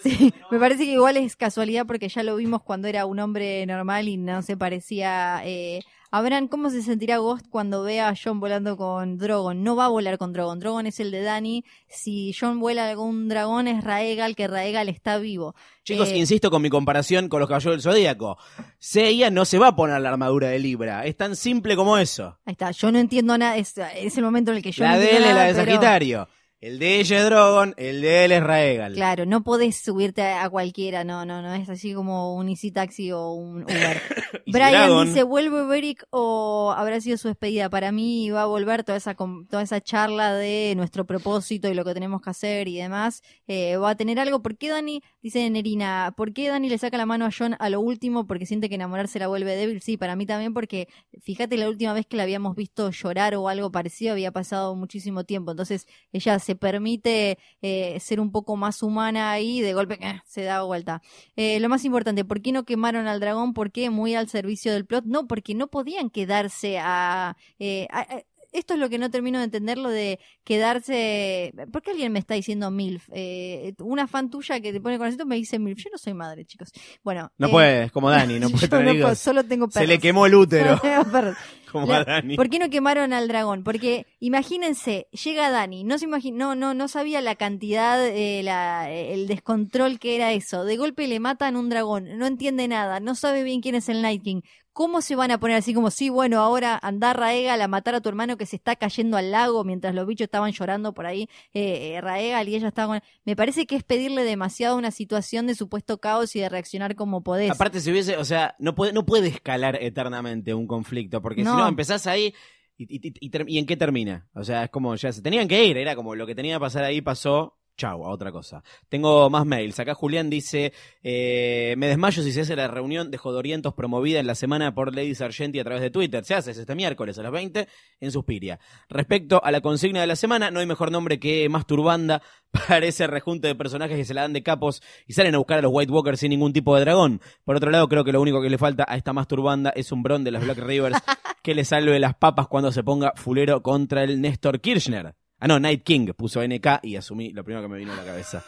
Sí, 0.00 0.32
me 0.52 0.60
parece 0.60 0.84
que 0.84 0.92
igual 0.92 1.16
es 1.16 1.34
casualidad 1.34 1.84
porque 1.84 2.08
ya 2.08 2.22
lo 2.22 2.36
vimos 2.36 2.62
cuando 2.62 2.86
era 2.86 3.04
un 3.04 3.18
hombre 3.18 3.66
normal 3.66 4.06
y 4.06 4.16
no 4.16 4.42
se 4.42 4.56
parecía 4.56 5.40
eh, 5.44 5.80
a. 6.10 6.48
¿Cómo 6.48 6.70
se 6.70 6.82
sentirá 6.82 7.18
Ghost 7.18 7.46
cuando 7.50 7.82
vea 7.82 8.08
a 8.08 8.14
John 8.22 8.40
volando 8.40 8.76
con 8.76 9.18
Drogon? 9.18 9.62
No 9.62 9.76
va 9.76 9.86
a 9.86 9.88
volar 9.88 10.16
con 10.18 10.32
Drogon. 10.32 10.58
Drogon 10.58 10.86
es 10.86 11.00
el 11.00 11.10
de 11.10 11.22
Dany. 11.22 11.64
Si 11.86 12.32
John 12.38 12.60
vuela 12.60 12.88
algún 12.88 13.28
dragón 13.28 13.68
es 13.68 13.84
Raegal, 13.84 14.34
que 14.34 14.48
Raegal 14.48 14.88
está 14.88 15.18
vivo. 15.18 15.54
Chicos, 15.84 16.08
Eh, 16.08 16.16
insisto 16.18 16.50
con 16.50 16.62
mi 16.62 16.70
comparación 16.70 17.28
con 17.28 17.40
los 17.40 17.48
caballeros 17.48 17.82
del 17.82 17.92
Zodíaco. 17.92 18.38
Seiya 18.78 19.30
no 19.30 19.44
se 19.44 19.58
va 19.58 19.68
a 19.68 19.76
poner 19.76 20.00
la 20.00 20.10
armadura 20.10 20.48
de 20.48 20.58
Libra. 20.58 21.04
Es 21.06 21.16
tan 21.16 21.36
simple 21.36 21.76
como 21.76 21.98
eso. 21.98 22.38
Ahí 22.44 22.52
está, 22.52 22.70
yo 22.70 22.90
no 22.92 22.98
entiendo 22.98 23.36
nada, 23.36 23.56
es, 23.56 23.74
es 23.96 24.16
el 24.16 24.24
momento 24.24 24.50
en 24.50 24.58
el 24.58 24.62
que 24.62 24.72
yo 24.72 24.84
la 24.84 24.92
no 24.94 24.98
de 25.00 25.16
él 25.16 25.24
es 25.24 25.34
la 25.34 25.42
de 25.44 25.52
pero- 25.54 25.64
Sagitario. 25.66 26.28
El 26.60 26.80
de 26.80 26.98
ella 26.98 27.18
es 27.18 27.24
Drogon, 27.26 27.74
el 27.76 28.00
de 28.00 28.24
él 28.24 28.32
es 28.32 28.42
Raegal. 28.42 28.94
Claro, 28.94 29.26
no 29.26 29.44
podés 29.44 29.76
subirte 29.76 30.22
a, 30.22 30.50
cualquiera, 30.50 31.04
no, 31.04 31.24
no, 31.24 31.40
no, 31.40 31.54
es 31.54 31.68
así 31.68 31.94
como 31.94 32.34
un 32.34 32.48
Easy 32.48 32.72
Taxi 32.72 33.12
o 33.12 33.30
un 33.30 33.62
Uber. 33.62 34.02
Brian 34.46 35.06
dice, 35.06 35.22
¿vuelve 35.22 35.62
Beric 35.66 36.04
o 36.10 36.74
habrá 36.76 37.00
sido 37.00 37.16
su 37.16 37.28
despedida? 37.28 37.70
Para 37.70 37.92
mí 37.92 38.30
va 38.30 38.42
a 38.42 38.46
volver 38.46 38.82
toda 38.82 38.98
esa, 38.98 39.14
toda 39.14 39.62
esa 39.62 39.80
charla 39.80 40.34
de 40.34 40.74
nuestro 40.76 41.06
propósito 41.06 41.68
y 41.68 41.74
lo 41.74 41.84
que 41.84 41.94
tenemos 41.94 42.22
que 42.22 42.30
hacer 42.30 42.66
y 42.66 42.78
demás. 42.78 43.22
eh, 43.46 43.76
va 43.76 43.90
a 43.90 43.96
tener 43.96 44.18
algo. 44.18 44.42
¿Por 44.42 44.58
qué 44.58 44.68
Dani, 44.70 45.00
dice 45.22 45.48
Nerina, 45.48 46.12
¿por 46.16 46.32
qué 46.32 46.48
Dani 46.48 46.68
le 46.68 46.78
saca 46.78 46.96
la 46.96 47.06
mano 47.06 47.24
a 47.24 47.30
John 47.36 47.54
a 47.60 47.70
lo 47.70 47.80
último 47.80 48.26
porque 48.26 48.46
siente 48.46 48.68
que 48.68 48.74
enamorarse 48.74 49.20
la 49.20 49.28
vuelve 49.28 49.54
débil? 49.54 49.80
Sí, 49.80 49.96
para 49.96 50.16
mí 50.16 50.26
también 50.26 50.54
porque 50.54 50.88
fíjate 51.22 51.56
la 51.56 51.68
última 51.68 51.92
vez 51.92 52.04
que 52.04 52.16
la 52.16 52.24
habíamos 52.24 52.56
visto 52.56 52.90
llorar 52.90 53.36
o 53.36 53.48
algo 53.48 53.70
parecido 53.70 54.10
había 54.10 54.32
pasado 54.32 54.74
muchísimo 54.74 55.22
tiempo. 55.22 55.52
Entonces 55.52 55.86
ella 56.10 56.36
se 56.48 56.56
permite 56.56 57.36
eh, 57.60 58.00
ser 58.00 58.20
un 58.20 58.32
poco 58.32 58.56
más 58.56 58.82
humana 58.82 59.30
ahí 59.32 59.58
y 59.58 59.60
de 59.60 59.74
golpe 59.74 59.98
eh, 60.00 60.20
se 60.24 60.42
da 60.44 60.62
vuelta. 60.62 61.02
Eh, 61.36 61.60
lo 61.60 61.68
más 61.68 61.84
importante, 61.84 62.24
¿por 62.24 62.40
qué 62.40 62.52
no 62.52 62.64
quemaron 62.64 63.06
al 63.06 63.20
dragón? 63.20 63.52
¿Por 63.52 63.70
qué 63.70 63.90
muy 63.90 64.14
al 64.14 64.28
servicio 64.30 64.72
del 64.72 64.86
plot? 64.86 65.04
No, 65.04 65.26
porque 65.26 65.54
no 65.54 65.66
podían 65.68 66.08
quedarse 66.08 66.78
a... 66.80 67.36
eh, 67.58 67.86
a- 67.90 68.00
a- 68.00 68.22
esto 68.50 68.72
es 68.72 68.80
lo 68.80 68.88
que 68.88 68.96
no 68.96 69.10
termino 69.10 69.36
de 69.38 69.44
entender, 69.44 69.76
lo 69.76 69.90
de 69.90 70.18
quedarse... 70.42 71.52
¿Por 71.70 71.82
qué 71.82 71.90
alguien 71.90 72.10
me 72.12 72.18
está 72.18 72.32
diciendo 72.32 72.70
MILF? 72.70 73.06
Eh, 73.12 73.74
una 73.80 74.06
fan 74.06 74.30
tuya 74.30 74.58
que 74.60 74.72
te 74.72 74.80
pone 74.80 74.96
con 74.96 75.06
acento 75.06 75.26
me 75.26 75.36
dice 75.36 75.58
MILF. 75.58 75.78
Yo 75.84 75.90
no 75.92 75.98
soy 75.98 76.14
madre, 76.14 76.46
chicos. 76.46 76.70
Bueno. 77.04 77.30
No 77.36 77.48
eh, 77.48 77.50
puede, 77.50 77.84
es 77.84 77.92
como 77.92 78.08
Dani, 78.08 78.40
no 78.40 78.48
puede 78.50 78.62
yo 78.62 78.68
tener 78.70 78.96
no 78.96 79.14
solo 79.14 79.44
tengo 79.44 79.66
Se 79.66 79.74
perros. 79.80 79.88
le 79.90 79.98
quemó 79.98 80.24
el 80.24 80.34
útero. 80.34 80.80
como 81.70 81.86
La- 81.86 81.98
a 81.98 82.04
Dani. 82.04 82.36
¿Por 82.36 82.48
qué 82.48 82.58
no 82.58 82.70
quemaron 82.70 83.12
al 83.12 83.28
dragón? 83.28 83.64
Porque 83.64 84.06
imagínense, 84.20 85.08
llega 85.10 85.50
Dani, 85.50 85.84
no 85.84 85.98
se 85.98 86.06
imagi- 86.08 86.32
no, 86.32 86.54
no, 86.54 86.74
no 86.74 86.88
sabía 86.88 87.20
la 87.20 87.34
cantidad, 87.34 88.06
eh, 88.06 88.42
la, 88.42 88.90
el 88.90 89.26
descontrol 89.26 89.98
que 89.98 90.16
era 90.16 90.32
eso. 90.32 90.64
De 90.64 90.76
golpe 90.76 91.06
le 91.08 91.20
matan 91.20 91.56
un 91.56 91.68
dragón, 91.68 92.18
no 92.18 92.26
entiende 92.26 92.68
nada, 92.68 93.00
no 93.00 93.14
sabe 93.14 93.42
bien 93.42 93.60
quién 93.60 93.74
es 93.74 93.88
el 93.88 94.00
Night 94.02 94.22
King. 94.22 94.40
¿Cómo 94.72 95.00
se 95.02 95.16
van 95.16 95.32
a 95.32 95.40
poner 95.40 95.56
así 95.56 95.74
como, 95.74 95.90
sí, 95.90 96.08
bueno, 96.08 96.38
ahora 96.38 96.78
andar 96.80 97.18
Raegal 97.18 97.60
a 97.62 97.66
matar 97.66 97.96
a 97.96 98.00
tu 98.00 98.08
hermano 98.08 98.36
que 98.36 98.46
se 98.46 98.54
está 98.54 98.76
cayendo 98.76 99.16
al 99.16 99.32
lago 99.32 99.64
mientras 99.64 99.92
los 99.92 100.06
bichos 100.06 100.26
estaban 100.26 100.52
llorando 100.52 100.94
por 100.94 101.04
ahí, 101.04 101.22
eh, 101.52 101.94
eh, 101.96 102.00
Raegal 102.00 102.48
y 102.48 102.54
ella 102.54 102.68
estaba 102.68 102.94
con... 102.94 103.02
Me 103.24 103.34
parece 103.34 103.66
que 103.66 103.74
es 103.74 103.82
pedirle 103.82 104.22
demasiado 104.22 104.76
una 104.76 104.92
situación 104.92 105.48
de 105.48 105.56
supuesto 105.56 105.98
caos 105.98 106.36
y 106.36 106.40
de 106.40 106.48
reaccionar 106.48 106.94
como 106.94 107.24
podés. 107.24 107.50
Aparte, 107.50 107.80
si 107.80 107.90
hubiese, 107.90 108.18
o 108.18 108.24
sea, 108.24 108.54
no 108.60 108.76
puede, 108.76 108.92
no 108.92 109.04
puede 109.04 109.26
escalar 109.26 109.82
eternamente 109.82 110.54
un 110.54 110.68
conflicto, 110.68 111.20
porque 111.22 111.42
si 111.42 111.48
No. 111.58 111.68
empezás 111.68 112.06
ahí 112.06 112.34
y, 112.76 113.08
y- 113.08 113.30
¿y 113.46 113.58
en 113.58 113.66
qué 113.66 113.76
termina? 113.76 114.28
O 114.34 114.44
sea, 114.44 114.64
es 114.64 114.70
como, 114.70 114.94
ya 114.96 115.12
se 115.12 115.20
tenían 115.22 115.48
que 115.48 115.64
ir, 115.64 115.76
era 115.76 115.96
como 115.96 116.14
lo 116.14 116.26
que 116.26 116.34
tenía 116.34 116.56
que 116.56 116.60
pasar 116.60 116.84
ahí 116.84 117.00
pasó, 117.00 117.57
chau, 117.78 118.04
a 118.04 118.10
otra 118.10 118.30
cosa. 118.30 118.62
Tengo 118.90 119.30
más 119.30 119.46
mails. 119.46 119.78
Acá 119.80 119.94
Julián 119.94 120.28
dice, 120.28 120.74
eh, 121.02 121.74
me 121.78 121.86
desmayo 121.86 122.22
si 122.22 122.32
se 122.32 122.42
hace 122.42 122.56
la 122.56 122.68
reunión 122.68 123.10
de 123.10 123.16
Jodorientos 123.16 123.72
promovida 123.72 124.18
en 124.18 124.26
la 124.26 124.34
semana 124.34 124.74
por 124.74 124.94
Lady 124.94 125.14
Sargenti 125.14 125.60
a 125.60 125.64
través 125.64 125.80
de 125.80 125.90
Twitter. 125.90 126.24
Se 126.24 126.34
hace 126.34 126.50
es 126.50 126.58
este 126.58 126.74
miércoles 126.74 127.18
a 127.18 127.22
las 127.22 127.32
20 127.32 127.68
en 128.00 128.12
Suspiria. 128.12 128.58
Respecto 128.88 129.42
a 129.42 129.50
la 129.50 129.60
consigna 129.60 130.00
de 130.00 130.08
la 130.08 130.16
semana, 130.16 130.50
no 130.50 130.60
hay 130.60 130.66
mejor 130.66 130.90
nombre 130.90 131.20
que 131.20 131.48
Masturbanda 131.48 132.20
para 132.50 132.84
ese 132.84 133.06
rejunte 133.06 133.46
de 133.46 133.54
personajes 133.54 133.96
que 133.96 134.04
se 134.04 134.14
la 134.14 134.22
dan 134.22 134.32
de 134.32 134.42
capos 134.42 134.82
y 135.06 135.12
salen 135.12 135.34
a 135.36 135.38
buscar 135.38 135.60
a 135.60 135.62
los 135.62 135.72
White 135.72 135.92
Walkers 135.92 136.20
sin 136.20 136.30
ningún 136.30 136.52
tipo 136.52 136.74
de 136.74 136.80
dragón. 136.82 137.20
Por 137.44 137.56
otro 137.56 137.70
lado, 137.70 137.88
creo 137.88 138.04
que 138.04 138.12
lo 138.12 138.20
único 138.20 138.42
que 138.42 138.50
le 138.50 138.58
falta 138.58 138.84
a 138.88 138.96
esta 138.96 139.12
Masturbanda 139.12 139.70
es 139.70 139.92
un 139.92 140.02
bron 140.02 140.24
de 140.24 140.32
las 140.32 140.44
Black 140.44 140.58
Rivers 140.58 140.98
que 141.44 141.54
le 141.54 141.64
salve 141.64 141.98
las 142.00 142.16
papas 142.16 142.48
cuando 142.48 142.72
se 142.72 142.82
ponga 142.82 143.12
fulero 143.14 143.62
contra 143.62 144.02
el 144.02 144.20
Néstor 144.20 144.60
Kirchner. 144.60 145.14
Ah, 145.40 145.46
no, 145.46 145.60
Night 145.60 145.82
King 145.84 146.12
puso 146.16 146.42
NK 146.42 146.80
y 146.82 146.96
asumí 146.96 147.30
lo 147.32 147.44
primero 147.44 147.62
que 147.62 147.72
me 147.72 147.78
vino 147.78 147.92
a 147.92 147.96
la 147.96 148.04
cabeza. 148.04 148.44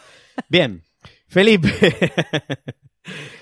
Bien, 0.49 0.83
Felipe. 1.29 1.71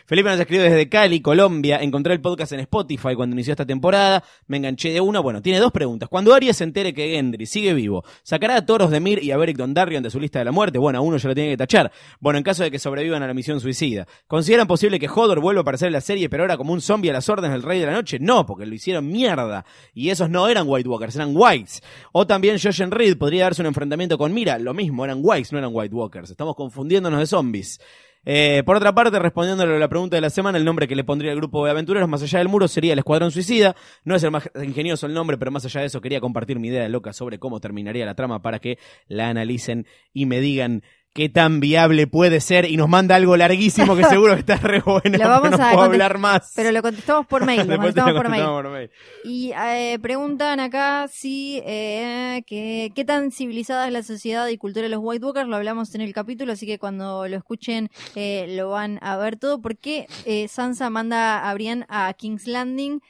Felipe 0.07 0.31
nos 0.31 0.41
escribe 0.41 0.65
desde 0.65 0.89
Cali, 0.89 1.21
Colombia. 1.21 1.79
Encontré 1.83 2.15
el 2.15 2.21
podcast 2.21 2.53
en 2.53 2.61
Spotify 2.61 3.15
cuando 3.15 3.35
inició 3.35 3.53
esta 3.53 3.67
temporada. 3.67 4.23
Me 4.47 4.57
enganché 4.57 4.91
de 4.91 5.01
una. 5.01 5.21
Bueno, 5.21 5.43
tiene 5.43 5.59
dos 5.59 5.73
preguntas. 5.73 6.09
Cuando 6.09 6.33
Arya 6.33 6.55
se 6.55 6.65
entere 6.65 6.95
que 6.95 7.11
Gendry 7.11 7.45
sigue 7.47 7.75
vivo, 7.75 8.05
¿sacará 8.23 8.57
a 8.57 8.65
Toros 8.65 8.91
de 8.91 9.01
Mir 9.01 9.23
y 9.23 9.33
a 9.33 9.37
Beric 9.37 9.57
Dondarrion 9.57 10.03
de 10.03 10.11
su 10.11 10.21
lista 10.21 10.39
de 10.39 10.45
la 10.45 10.53
muerte? 10.53 10.79
Bueno, 10.79 10.99
a 10.99 11.03
uno 11.03 11.17
ya 11.17 11.29
lo 11.29 11.35
tiene 11.35 11.51
que 11.51 11.57
tachar. 11.57 11.93
Bueno, 12.21 12.39
en 12.39 12.45
caso 12.45 12.63
de 12.63 12.71
que 12.71 12.79
sobrevivan 12.79 13.23
a 13.23 13.27
la 13.27 13.35
misión 13.35 13.61
suicida. 13.61 14.07
¿Consideran 14.27 14.67
posible 14.67 14.99
que 15.01 15.09
Hodor 15.09 15.41
vuelva 15.41 15.61
a 15.61 15.63
aparecer 15.63 15.89
en 15.89 15.95
la 15.95 16.01
serie, 16.01 16.29
pero 16.29 16.45
ahora 16.45 16.57
como 16.57 16.73
un 16.73 16.81
zombie 16.81 17.11
a 17.11 17.15
las 17.15 17.29
órdenes 17.29 17.53
del 17.53 17.63
Rey 17.63 17.81
de 17.81 17.87
la 17.87 17.93
Noche? 17.93 18.19
No, 18.21 18.47
porque 18.47 18.65
lo 18.65 18.75
hicieron 18.75 19.09
mierda. 19.09 19.67
Y 19.93 20.11
esos 20.11 20.31
no 20.31 20.49
eran 20.49 20.67
White 20.69 20.89
Walkers, 20.89 21.17
eran 21.17 21.33
Whites. 21.35 21.83
O 22.13 22.27
también 22.27 22.59
Jojen 22.63 22.93
Reed 22.93 23.19
podría 23.19 23.45
darse 23.45 23.63
un 23.63 23.67
enfrentamiento 23.67 24.17
con 24.17 24.33
Mira. 24.33 24.59
Lo 24.59 24.73
mismo, 24.73 25.05
eran 25.05 25.19
Whites, 25.21 25.53
no 25.53 25.59
eran 25.59 25.71
White 25.73 25.95
Walkers. 25.95 26.31
Estamos 26.31 26.55
confundiéndonos 26.55 27.19
de 27.19 27.27
zombies. 27.27 27.81
Eh, 28.25 28.63
por 28.67 28.77
otra 28.77 28.95
parte, 28.95 29.19
respondiéndole 29.19 29.77
a 29.77 29.79
la 29.79 29.89
pregunta 29.89 30.17
de 30.17 30.21
la 30.21 30.31
semana, 30.31 30.59
el 30.59 30.65
nombre 30.65 30.87
que 30.87 30.97
le 30.97 31.05
pondría 31.05 31.33
al 31.33 31.39
grupo 31.39 31.65
de 31.65 31.71
aventureros 31.71 32.09
más 32.09 32.23
allá 32.23 32.39
del 32.41 32.49
muro 32.49 32.69
sería 32.69 32.93
el 32.93 32.99
Escuadrón 32.99 33.31
Suicida. 33.31 33.75
No 34.05 34.15
es 34.15 34.23
el 34.23 34.31
más 34.31 34.51
ingenioso 34.63 35.07
el 35.07 35.15
nombre, 35.15 35.39
pero 35.39 35.51
más 35.51 35.65
allá 35.65 35.81
de 35.81 35.87
eso 35.87 36.01
quería 36.01 36.21
compartir 36.21 36.59
mi 36.59 36.69
idea 36.69 36.89
loca 36.89 37.13
sobre 37.13 37.39
cómo 37.39 37.61
terminaría 37.61 38.05
la 38.05 38.15
trama 38.15 38.43
para 38.43 38.59
que 38.59 38.79
la 39.07 39.29
analicen 39.29 39.87
y 40.13 40.27
me 40.27 40.41
digan 40.41 40.83
qué 41.19 41.29
tan 41.29 41.59
viable 41.59 42.07
puede 42.07 42.39
ser 42.41 42.65
y 42.65 42.77
nos 42.77 42.89
manda 42.89 43.17
algo 43.17 43.37
larguísimo 43.37 43.97
que 43.97 44.05
seguro 44.05 44.35
que 44.35 44.41
está 44.41 44.55
re 44.55 44.81
bueno, 44.87 45.19
Lo 45.19 45.29
vamos 45.29 45.49
pero 45.51 45.59
no 45.59 45.65
a 45.65 45.73
puedo 45.73 45.85
hablar 45.87 46.17
más. 46.19 46.53
Pero 46.55 46.71
lo 46.71 46.81
contestamos 46.81 47.27
por 47.27 47.45
mail, 47.45 47.67
lo 47.67 47.77
contestamos 47.77 48.13
por 48.13 48.29
mail. 48.29 48.45
contestamos 48.45 48.63
por 48.63 48.71
mail. 48.71 48.91
Y 49.25 49.51
eh, 49.51 49.99
preguntan 50.01 50.61
acá 50.61 51.09
si 51.09 51.61
eh, 51.67 52.45
que, 52.47 52.93
qué 52.95 53.05
tan 53.05 53.33
civilizada 53.33 53.89
es 53.89 53.93
la 53.93 54.05
sociedad 54.05 54.47
y 54.47 54.59
cultura 54.59 54.85
de 54.85 54.91
los 54.91 55.01
White 55.03 55.25
Walkers. 55.25 55.49
Lo 55.49 55.57
hablamos 55.57 55.93
en 55.97 56.03
el 56.03 56.13
capítulo, 56.13 56.53
así 56.53 56.67
que 56.67 56.79
cuando 56.79 57.27
lo 57.27 57.37
escuchen 57.37 57.91
eh, 58.15 58.47
lo 58.51 58.71
van 58.71 59.01
a 59.03 59.17
ver 59.17 59.35
todo. 59.35 59.61
¿Por 59.61 59.77
qué 59.77 60.07
eh, 60.25 60.47
Sansa 60.47 60.89
manda 60.89 61.51
a 61.51 61.55
Brienne 61.55 61.85
a 61.89 62.13
King's 62.13 62.47
Landing? 62.47 63.01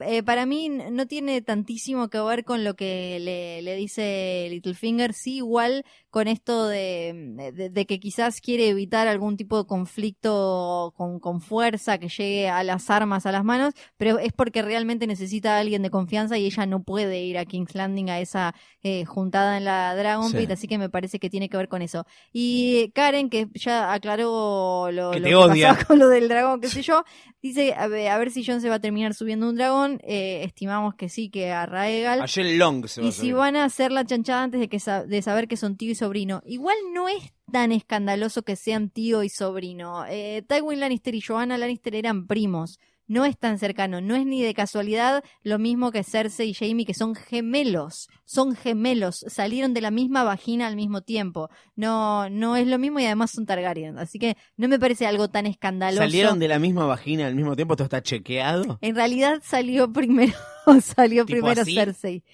Eh, 0.00 0.22
para 0.22 0.46
mí 0.46 0.68
no 0.68 1.06
tiene 1.06 1.40
tantísimo 1.42 2.08
que 2.08 2.20
ver 2.20 2.44
con 2.44 2.64
lo 2.64 2.74
que 2.74 3.18
le, 3.20 3.62
le 3.62 3.76
dice 3.76 4.46
Littlefinger, 4.50 5.12
sí 5.14 5.36
igual 5.36 5.84
con 6.10 6.28
esto 6.28 6.66
de, 6.66 7.52
de- 7.54 7.70
de 7.70 7.86
que 7.86 8.00
quizás 8.00 8.40
quiere 8.40 8.68
evitar 8.68 9.06
algún 9.08 9.36
tipo 9.36 9.58
de 9.58 9.66
conflicto 9.66 10.92
con, 10.96 11.20
con 11.20 11.40
fuerza 11.40 11.98
que 11.98 12.08
llegue 12.08 12.48
a 12.48 12.62
las 12.64 12.88
armas 12.90 13.26
a 13.26 13.32
las 13.32 13.44
manos, 13.44 13.74
pero 13.96 14.18
es 14.18 14.32
porque 14.32 14.62
realmente 14.62 15.06
necesita 15.06 15.56
a 15.56 15.60
alguien 15.60 15.82
de 15.82 15.90
confianza 15.90 16.38
y 16.38 16.46
ella 16.46 16.66
no 16.66 16.82
puede 16.82 17.22
ir 17.24 17.38
a 17.38 17.44
King's 17.44 17.74
Landing 17.74 18.10
a 18.10 18.20
esa 18.20 18.54
eh, 18.82 19.04
juntada 19.04 19.56
en 19.58 19.64
la 19.64 19.94
Dragon 19.94 20.30
Sí. 20.30 20.36
Pit, 20.38 20.50
así 20.50 20.68
que 20.68 20.78
me 20.78 20.88
parece 20.88 21.18
que 21.18 21.30
tiene 21.30 21.48
que 21.48 21.56
ver 21.56 21.68
con 21.68 21.82
eso. 21.82 22.04
Y 22.32 22.90
Karen, 22.94 23.28
que 23.30 23.48
ya 23.54 23.92
aclaró 23.92 24.90
lo, 24.92 25.10
Que 25.12 25.20
lo 25.20 25.48
te 25.50 25.54
que 25.60 25.84
con 25.86 25.98
lo 25.98 26.08
del 26.08 26.28
dragón, 26.28 26.60
qué 26.60 26.68
sé 26.68 26.82
yo, 26.82 27.04
dice 27.42 27.74
a 27.74 27.86
ver, 27.86 28.08
a 28.08 28.18
ver 28.18 28.30
si 28.30 28.44
John 28.44 28.60
se 28.60 28.68
va 28.68 28.76
a 28.76 28.80
terminar 28.80 29.14
subiendo 29.14 29.48
un 29.48 29.54
dragón, 29.56 29.85
eh, 30.02 30.42
estimamos 30.44 30.94
que 30.94 31.08
sí, 31.08 31.30
que 31.30 31.52
a 31.52 31.66
Raegal. 31.66 32.20
A 32.22 32.26
Jen 32.26 32.58
Long 32.58 32.86
se 32.86 33.00
va 33.00 33.06
Y 33.06 33.10
a 33.10 33.12
si 33.12 33.32
van 33.32 33.56
a 33.56 33.64
hacer 33.64 33.92
la 33.92 34.04
chanchada 34.04 34.42
antes 34.42 34.60
de, 34.60 34.68
que 34.68 34.80
sa- 34.80 35.04
de 35.04 35.22
saber 35.22 35.48
que 35.48 35.56
son 35.56 35.76
tío 35.76 35.90
y 35.90 35.94
sobrino. 35.94 36.42
Igual 36.44 36.76
no 36.92 37.08
es 37.08 37.32
tan 37.52 37.72
escandaloso 37.72 38.42
que 38.42 38.56
sean 38.56 38.90
tío 38.90 39.22
y 39.22 39.28
sobrino. 39.28 40.04
Eh, 40.08 40.42
Tywin 40.48 40.80
Lannister 40.80 41.14
y 41.14 41.20
Joanna 41.20 41.56
Lannister 41.58 41.94
eran 41.94 42.26
primos. 42.26 42.78
No 43.08 43.24
es 43.24 43.38
tan 43.38 43.58
cercano, 43.58 44.00
no 44.00 44.16
es 44.16 44.26
ni 44.26 44.42
de 44.42 44.52
casualidad 44.52 45.22
lo 45.42 45.58
mismo 45.58 45.92
que 45.92 46.02
Cersei 46.02 46.50
y 46.50 46.54
Jaime, 46.54 46.84
que 46.84 46.94
son 46.94 47.14
gemelos. 47.14 48.08
Son 48.24 48.56
gemelos, 48.56 49.24
salieron 49.28 49.74
de 49.74 49.80
la 49.80 49.90
misma 49.92 50.24
vagina 50.24 50.66
al 50.66 50.74
mismo 50.74 51.02
tiempo. 51.02 51.48
No, 51.76 52.28
no 52.30 52.56
es 52.56 52.66
lo 52.66 52.78
mismo 52.78 52.98
y 52.98 53.06
además 53.06 53.30
son 53.30 53.46
Targaryen. 53.46 53.98
Así 53.98 54.18
que 54.18 54.36
no 54.56 54.66
me 54.66 54.78
parece 54.78 55.06
algo 55.06 55.28
tan 55.28 55.46
escandaloso. 55.46 56.02
¿Salieron 56.02 56.38
de 56.38 56.48
la 56.48 56.58
misma 56.58 56.86
vagina 56.86 57.26
al 57.26 57.36
mismo 57.36 57.54
tiempo? 57.54 57.74
¿Esto 57.74 57.84
está 57.84 58.02
chequeado? 58.02 58.78
En 58.80 58.96
realidad 58.96 59.40
salió 59.44 59.92
primero, 59.92 60.34
salió 60.82 61.24
¿Tipo 61.24 61.38
primero 61.38 61.62
así? 61.62 61.74
Cersei. 61.74 62.24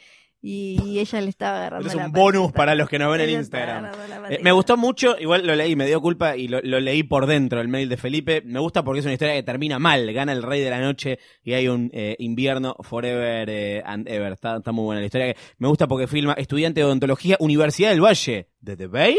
Y, 0.44 0.98
ella 0.98 1.20
le 1.20 1.28
estaba 1.28 1.58
agarrando 1.58 1.86
Esto 1.86 1.98
es 1.98 2.02
la 2.02 2.06
un 2.06 2.12
bonus 2.12 2.50
para 2.50 2.74
los 2.74 2.88
que 2.88 2.98
nos 2.98 3.12
ven 3.12 3.20
en 3.20 3.28
Ella 3.28 3.40
estaba 3.40 3.62
Instagram. 3.62 4.22
la 4.22 4.34
Eh, 4.34 4.40
me 4.42 4.50
gustó 4.50 4.76
mucho, 4.76 5.16
igual 5.20 5.46
lo 5.46 5.54
leí, 5.54 5.76
me 5.76 5.86
dio 5.86 6.00
culpa 6.00 6.36
y 6.36 6.48
lo, 6.48 6.60
lo 6.62 6.80
leí 6.80 7.04
por 7.04 7.26
dentro, 7.26 7.60
el 7.60 7.68
mail 7.68 7.88
de 7.88 7.96
Felipe. 7.96 8.42
Me 8.44 8.58
gusta 8.58 8.82
porque 8.82 8.98
es 8.98 9.06
una 9.06 9.12
historia 9.12 9.34
que 9.34 9.44
termina 9.44 9.78
mal, 9.78 10.12
gana 10.12 10.32
el 10.32 10.42
rey 10.42 10.60
de 10.60 10.70
la 10.70 10.80
noche 10.80 11.20
y 11.44 11.52
hay 11.52 11.68
un 11.68 11.90
eh, 11.92 12.16
invierno 12.18 12.74
forever 12.80 13.48
eh, 13.48 13.82
and 13.86 14.08
ever. 14.08 14.32
Está, 14.32 14.56
está 14.56 14.72
muy 14.72 14.84
buena 14.84 15.00
la 15.00 15.06
historia. 15.06 15.36
me 15.58 15.68
gusta 15.68 15.86
porque 15.86 16.08
filma 16.08 16.32
estudiante 16.32 16.80
de 16.80 16.86
odontología, 16.86 17.36
Universidad 17.38 17.90
del 17.90 18.04
Valle, 18.04 18.48
de 18.60 18.76
The 18.76 18.88
Vale. 18.88 19.16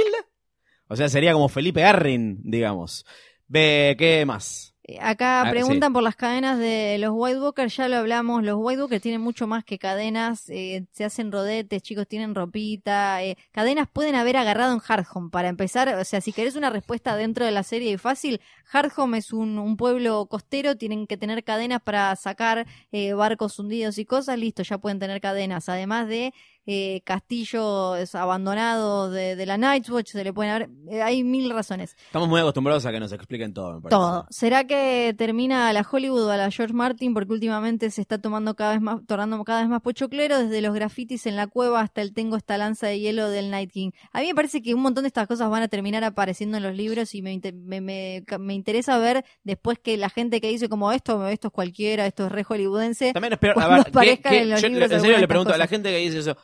O 0.89 0.97
sea, 0.97 1.07
sería 1.07 1.31
como 1.31 1.47
Felipe 1.47 1.85
Arrin, 1.85 2.41
digamos. 2.43 3.05
Ve, 3.47 3.95
¿qué 3.97 4.25
más? 4.25 4.72
Eh, 4.85 4.97
Acá 4.99 5.43
Ah, 5.43 5.49
preguntan 5.49 5.93
por 5.93 6.03
las 6.03 6.17
cadenas 6.17 6.59
de 6.59 6.97
los 6.99 7.11
White 7.13 7.39
Walkers, 7.39 7.75
ya 7.77 7.87
lo 7.87 7.95
hablamos, 7.97 8.43
los 8.43 8.57
White 8.59 8.81
Walkers 8.81 9.01
tienen 9.01 9.21
mucho 9.21 9.47
más 9.47 9.63
que 9.63 9.79
cadenas, 9.79 10.49
eh, 10.49 10.85
se 10.91 11.05
hacen 11.05 11.31
rodetes, 11.31 11.81
chicos, 11.81 12.05
tienen 12.05 12.35
ropita, 12.35 13.23
eh, 13.23 13.37
cadenas 13.51 13.87
pueden 13.91 14.15
haber 14.15 14.35
agarrado 14.35 14.73
en 14.73 14.79
Hardhome, 14.79 15.29
para 15.29 15.47
empezar, 15.47 15.87
o 15.87 16.03
sea, 16.03 16.19
si 16.19 16.33
querés 16.33 16.57
una 16.57 16.69
respuesta 16.69 17.15
dentro 17.15 17.45
de 17.45 17.51
la 17.51 17.63
serie 17.63 17.91
y 17.91 17.97
fácil, 17.97 18.41
Hardhome 18.65 19.19
es 19.19 19.31
un, 19.31 19.57
un 19.57 19.77
pueblo 19.77 20.25
costero, 20.25 20.75
tienen 20.75 21.07
que 21.07 21.15
tener 21.15 21.45
cadenas 21.45 21.81
para 21.81 22.13
sacar 22.17 22.67
eh, 22.91 23.13
barcos 23.13 23.57
hundidos 23.59 23.97
y 23.99 24.05
cosas, 24.05 24.37
listo, 24.37 24.63
ya 24.63 24.79
pueden 24.79 24.99
tener 24.99 25.21
cadenas, 25.21 25.69
además 25.69 26.09
de 26.09 26.33
eh, 26.65 27.01
castillos 27.03 28.15
abandonados 28.15 29.11
de, 29.11 29.35
de 29.35 29.45
la 29.45 29.57
Night's 29.57 29.89
Watch, 29.89 30.11
se 30.11 30.23
le 30.23 30.33
pueden 30.33 30.51
haber, 30.53 30.69
eh, 30.89 31.01
hay 31.01 31.23
mil 31.23 31.49
razones. 31.49 31.95
Estamos 32.05 32.29
muy 32.29 32.39
acostumbrados 32.39 32.85
a 32.85 32.91
que 32.91 32.99
nos 32.99 33.11
expliquen 33.11 33.53
todo, 33.53 33.73
me 33.75 33.81
parece. 33.81 33.89
Todo. 33.89 34.25
¿Será 34.29 34.65
que 34.65 35.13
termina 35.17 35.67
a 35.69 35.73
la 35.73 35.85
Hollywood 35.89 36.23
o 36.27 36.31
a 36.31 36.37
la 36.37 36.51
George 36.51 36.73
Martin? 36.73 37.13
Porque 37.13 37.33
últimamente 37.33 37.89
se 37.91 38.01
está 38.01 38.17
tomando 38.19 38.55
cada 38.55 38.71
vez 38.73 38.81
más, 38.81 39.01
tornando 39.07 39.43
cada 39.43 39.61
vez 39.61 39.69
más 39.69 39.81
pochoclero, 39.81 40.39
desde 40.39 40.61
los 40.61 40.73
grafitis 40.73 41.25
en 41.25 41.35
la 41.35 41.47
cueva 41.47 41.81
hasta 41.81 42.01
el 42.01 42.13
tengo 42.13 42.37
esta 42.37 42.57
lanza 42.57 42.87
de 42.87 42.99
hielo 42.99 43.29
del 43.29 43.49
Night 43.51 43.71
King. 43.71 43.91
A 44.11 44.21
mí 44.21 44.27
me 44.27 44.35
parece 44.35 44.61
que 44.61 44.73
un 44.73 44.81
montón 44.81 45.03
de 45.03 45.07
estas 45.07 45.27
cosas 45.27 45.49
van 45.49 45.63
a 45.63 45.67
terminar 45.67 46.03
apareciendo 46.03 46.57
en 46.57 46.63
los 46.63 46.75
libros 46.75 47.13
y 47.15 47.21
me, 47.21 47.39
me, 47.53 47.81
me- 47.81 48.23
me 48.39 48.53
interesa 48.53 48.97
ver 48.97 49.25
después 49.43 49.79
que 49.79 49.97
la 49.97 50.09
gente 50.09 50.39
que 50.41 50.47
dice 50.49 50.69
como 50.69 50.91
esto, 50.91 51.27
esto 51.27 51.47
es 51.47 51.53
cualquiera, 51.53 52.05
esto 52.05 52.25
es 52.27 52.31
re 52.31 52.43
hollywoodense. 52.43 53.13
También 53.13 53.33
espero, 53.33 53.53
a 53.53 53.55
Cuando 53.55 53.75
ver, 53.75 53.83
¿qué- 53.83 53.89
aparezcan 53.89 54.31
qué- 54.31 54.41
en 54.41 54.49
los 54.49 54.61
yo 54.61 54.67
libros 54.69 54.91
en 54.91 55.01
serio 55.01 55.17
le 55.17 55.27
pregunto 55.27 55.53
a 55.53 55.57
la 55.57 55.67
gente 55.67 55.89
que 55.91 55.97
dice 55.97 56.19
eso. 56.19 56.37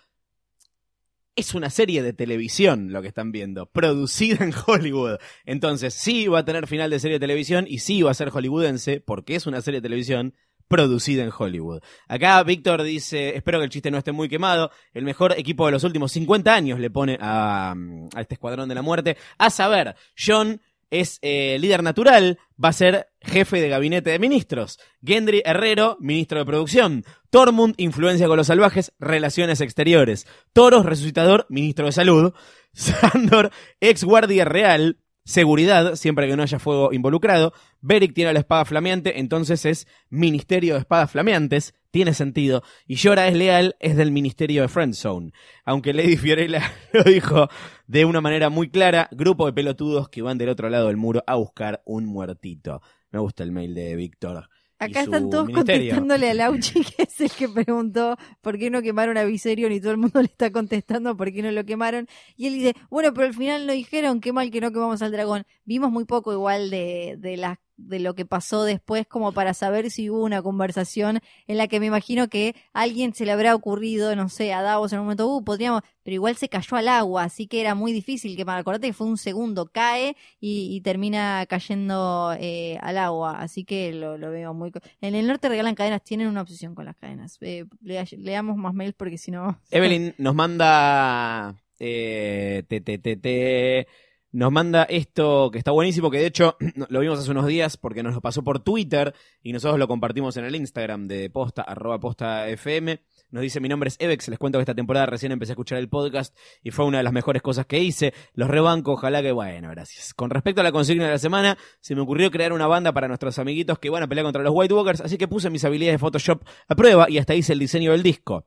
Es 1.39 1.53
una 1.53 1.69
serie 1.69 2.03
de 2.03 2.11
televisión 2.11 2.91
lo 2.91 3.01
que 3.01 3.07
están 3.07 3.31
viendo, 3.31 3.65
producida 3.65 4.43
en 4.43 4.53
Hollywood. 4.67 5.19
Entonces, 5.45 5.93
sí 5.93 6.27
va 6.27 6.39
a 6.39 6.43
tener 6.43 6.67
final 6.67 6.89
de 6.89 6.99
serie 6.99 7.15
de 7.15 7.21
televisión 7.21 7.63
y 7.65 7.79
sí 7.79 8.01
va 8.01 8.11
a 8.11 8.13
ser 8.13 8.29
hollywoodense, 8.29 8.99
porque 8.99 9.35
es 9.35 9.47
una 9.47 9.61
serie 9.61 9.79
de 9.79 9.87
televisión 9.87 10.33
producida 10.67 11.23
en 11.23 11.31
Hollywood. 11.35 11.81
Acá 12.09 12.43
Víctor 12.43 12.83
dice, 12.83 13.37
espero 13.37 13.59
que 13.59 13.63
el 13.63 13.69
chiste 13.69 13.89
no 13.89 13.99
esté 13.99 14.11
muy 14.11 14.27
quemado, 14.27 14.69
el 14.93 15.05
mejor 15.05 15.31
equipo 15.39 15.65
de 15.65 15.71
los 15.71 15.85
últimos 15.85 16.11
50 16.11 16.53
años 16.53 16.77
le 16.77 16.89
pone 16.89 17.17
a, 17.21 17.71
a 17.71 18.21
este 18.21 18.33
escuadrón 18.33 18.67
de 18.67 18.75
la 18.75 18.81
muerte. 18.81 19.15
A 19.37 19.49
saber, 19.49 19.95
John 20.17 20.59
es 20.91 21.19
eh, 21.21 21.57
líder 21.59 21.83
natural, 21.83 22.39
va 22.63 22.69
a 22.69 22.73
ser 22.73 23.09
jefe 23.21 23.61
de 23.61 23.69
gabinete 23.69 24.09
de 24.09 24.19
ministros. 24.19 24.79
Gendry 25.03 25.41
Herrero, 25.45 25.97
ministro 25.99 26.39
de 26.39 26.45
producción. 26.45 27.03
Tormund, 27.29 27.75
influencia 27.77 28.27
con 28.27 28.37
los 28.37 28.47
salvajes, 28.47 28.93
relaciones 28.99 29.61
exteriores. 29.61 30.27
Toros, 30.53 30.85
resucitador, 30.85 31.45
ministro 31.49 31.85
de 31.85 31.91
salud. 31.91 32.33
Sandor, 32.73 33.51
ex 33.79 34.03
guardia 34.03 34.45
real, 34.45 34.97
seguridad, 35.25 35.95
siempre 35.95 36.27
que 36.27 36.35
no 36.35 36.43
haya 36.43 36.59
fuego 36.59 36.91
involucrado. 36.91 37.53
Beric 37.81 38.13
tiene 38.13 38.33
la 38.33 38.39
espada 38.39 38.65
flameante, 38.65 39.19
entonces 39.19 39.65
es 39.65 39.87
Ministerio 40.09 40.73
de 40.73 40.81
Espadas 40.81 41.11
Flameantes, 41.11 41.75
tiene 41.91 42.13
sentido. 42.13 42.63
Y 42.87 42.95
Yora 42.95 43.27
es 43.27 43.35
leal, 43.35 43.75
es 43.79 43.95
del 43.95 44.11
Ministerio 44.11 44.63
de 44.63 44.67
Friendzone. 44.67 45.31
Aunque 45.65 45.93
Lady 45.93 46.17
Fiorella 46.17 46.71
lo 46.93 47.03
dijo 47.03 47.49
de 47.89 48.05
una 48.05 48.21
manera 48.21 48.51
muy 48.51 48.69
clara, 48.69 49.09
grupo 49.11 49.47
de 49.47 49.53
pelotudos 49.53 50.09
que 50.09 50.21
van 50.21 50.37
del 50.37 50.49
otro 50.49 50.69
lado 50.69 50.89
del 50.89 50.97
muro 50.97 51.23
a 51.25 51.33
buscar 51.33 51.81
un 51.85 52.05
muertito. 52.05 52.83
Me 53.09 53.17
gusta 53.17 53.41
el 53.41 53.51
mail 53.51 53.73
de 53.73 53.95
Víctor. 53.95 54.47
Acá 54.77 55.01
están 55.01 55.31
todos 55.31 55.47
ministerio. 55.47 55.89
contestándole 55.89 56.29
a 56.29 56.33
Lauchi, 56.35 56.83
que 56.97 57.01
es 57.03 57.19
el 57.19 57.31
que 57.31 57.49
preguntó 57.49 58.15
por 58.41 58.59
qué 58.59 58.69
no 58.69 58.83
quemaron 58.83 59.17
a 59.17 59.23
Viserion 59.23 59.71
y 59.71 59.81
todo 59.81 59.93
el 59.93 59.97
mundo 59.97 60.21
le 60.21 60.27
está 60.27 60.51
contestando 60.51 61.17
por 61.17 61.33
qué 61.33 61.41
no 61.41 61.51
lo 61.51 61.65
quemaron. 61.65 62.05
Y 62.37 62.45
él 62.45 62.53
dice, 62.53 62.75
bueno, 62.91 63.11
pero 63.11 63.25
al 63.25 63.33
final 63.33 63.65
no 63.65 63.73
dijeron 63.73 64.21
qué 64.21 64.33
mal 64.33 64.51
que 64.51 64.61
no 64.61 64.71
quemamos 64.71 65.01
al 65.01 65.11
dragón. 65.11 65.47
Vimos 65.65 65.91
muy 65.91 66.05
poco 66.05 66.31
igual 66.31 66.69
de, 66.69 67.15
de, 67.17 67.37
las 67.37 67.57
de 67.79 67.99
lo 67.99 68.13
que 68.13 68.25
pasó 68.25 68.63
después 68.63 69.07
como 69.07 69.31
para 69.31 69.53
saber 69.53 69.89
si 69.89 70.09
hubo 70.09 70.23
una 70.23 70.41
conversación 70.41 71.19
en 71.47 71.57
la 71.57 71.67
que 71.67 71.79
me 71.79 71.85
imagino 71.87 72.27
que 72.27 72.55
alguien 72.73 73.13
se 73.13 73.25
le 73.25 73.31
habrá 73.31 73.55
ocurrido, 73.55 74.15
no 74.15 74.29
sé, 74.29 74.53
a 74.53 74.61
Davos 74.61 74.91
en 74.93 74.99
un 74.99 75.05
momento, 75.05 75.27
uh, 75.27 75.43
podríamos, 75.43 75.81
pero 76.03 76.13
igual 76.15 76.35
se 76.35 76.49
cayó 76.49 76.77
al 76.77 76.87
agua, 76.87 77.23
así 77.23 77.47
que 77.47 77.61
era 77.61 77.75
muy 77.75 77.93
difícil 77.93 78.35
quemar. 78.35 78.59
Acordate 78.59 78.87
que 78.87 78.93
fue 78.93 79.07
un 79.07 79.17
segundo, 79.17 79.67
cae 79.71 80.15
y, 80.39 80.81
termina 80.81 81.45
cayendo 81.47 82.35
eh, 82.39 82.77
al 82.81 82.97
agua, 82.97 83.39
así 83.39 83.63
que 83.63 83.93
lo, 83.93 84.17
veo 84.17 84.53
muy... 84.53 84.71
En 85.01 85.15
el 85.15 85.27
norte 85.27 85.49
regalan 85.49 85.75
cadenas, 85.75 86.03
tienen 86.03 86.27
una 86.27 86.41
obsesión 86.41 86.75
con 86.75 86.85
las 86.85 86.95
cadenas. 86.95 87.37
Eh, 87.41 87.65
lea- 87.81 88.05
leamos 88.17 88.57
más 88.57 88.73
mails 88.73 88.95
porque 88.95 89.17
si 89.17 89.31
no... 89.31 89.59
Evelyn 89.71 90.13
nos 90.17 90.35
manda. 90.35 91.55
Eh, 91.79 92.63
te, 92.67 92.81
te, 92.81 92.97
te, 92.97 93.15
te- 93.15 93.87
nos 94.31 94.51
manda 94.51 94.83
esto 94.83 95.49
que 95.51 95.57
está 95.57 95.71
buenísimo, 95.71 96.11
que 96.11 96.19
de 96.19 96.27
hecho 96.27 96.55
lo 96.89 96.99
vimos 96.99 97.19
hace 97.19 97.31
unos 97.31 97.47
días 97.47 97.77
porque 97.77 98.03
nos 98.03 98.13
lo 98.13 98.21
pasó 98.21 98.43
por 98.43 98.59
Twitter 98.59 99.13
y 99.41 99.53
nosotros 99.53 99.79
lo 99.79 99.87
compartimos 99.87 100.37
en 100.37 100.45
el 100.45 100.55
Instagram 100.55 101.07
de 101.07 101.29
posta, 101.29 101.61
arroba 101.63 101.99
posta 101.99 102.47
FM. 102.49 103.01
Nos 103.31 103.43
dice, 103.43 103.59
mi 103.59 103.69
nombre 103.69 103.89
es 103.89 103.97
Evex, 103.99 104.27
les 104.27 104.39
cuento 104.39 104.57
que 104.57 104.63
esta 104.63 104.73
temporada 104.73 105.05
recién 105.05 105.31
empecé 105.31 105.51
a 105.51 105.53
escuchar 105.53 105.77
el 105.77 105.87
podcast 105.87 106.35
y 106.63 106.71
fue 106.71 106.85
una 106.85 106.97
de 106.97 107.03
las 107.03 107.13
mejores 107.13 107.41
cosas 107.41 107.65
que 107.65 107.79
hice. 107.79 108.13
Los 108.33 108.49
rebanco, 108.49 108.93
ojalá 108.93 109.21
que 109.21 109.31
bueno, 109.31 109.69
gracias. 109.69 110.13
Con 110.13 110.29
respecto 110.29 110.61
a 110.61 110.63
la 110.63 110.71
consigna 110.71 111.05
de 111.05 111.11
la 111.11 111.19
semana, 111.19 111.57
se 111.79 111.95
me 111.95 112.01
ocurrió 112.01 112.31
crear 112.31 112.53
una 112.53 112.67
banda 112.67 112.91
para 112.91 113.07
nuestros 113.07 113.37
amiguitos 113.39 113.77
que 113.79 113.89
van 113.89 114.03
a 114.03 114.07
pelear 114.07 114.25
contra 114.25 114.41
los 114.43 114.53
White 114.55 114.73
Walkers, 114.73 115.01
así 115.01 115.17
que 115.17 115.27
puse 115.27 115.49
mis 115.49 115.63
habilidades 115.63 115.95
de 115.95 115.99
Photoshop 115.99 116.43
a 116.67 116.75
prueba 116.75 117.09
y 117.09 117.19
hasta 117.19 117.35
hice 117.35 117.53
el 117.53 117.59
diseño 117.59 117.91
del 117.91 118.03
disco. 118.03 118.45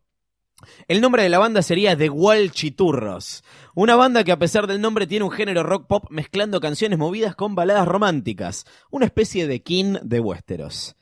El 0.88 1.00
nombre 1.00 1.22
de 1.22 1.28
la 1.28 1.38
banda 1.38 1.62
sería 1.62 1.96
The 1.96 2.10
Wall 2.10 2.50
Chiturros, 2.50 3.44
una 3.74 3.96
banda 3.96 4.24
que 4.24 4.32
a 4.32 4.38
pesar 4.38 4.66
del 4.66 4.80
nombre 4.80 5.06
tiene 5.06 5.24
un 5.24 5.30
género 5.30 5.62
rock 5.62 5.86
pop 5.86 6.04
mezclando 6.10 6.60
canciones 6.60 6.98
movidas 6.98 7.34
con 7.34 7.54
baladas 7.54 7.86
románticas, 7.86 8.64
una 8.90 9.06
especie 9.06 9.46
de 9.46 9.62
King 9.62 9.96
de 10.02 10.20
Westeros. 10.20 10.96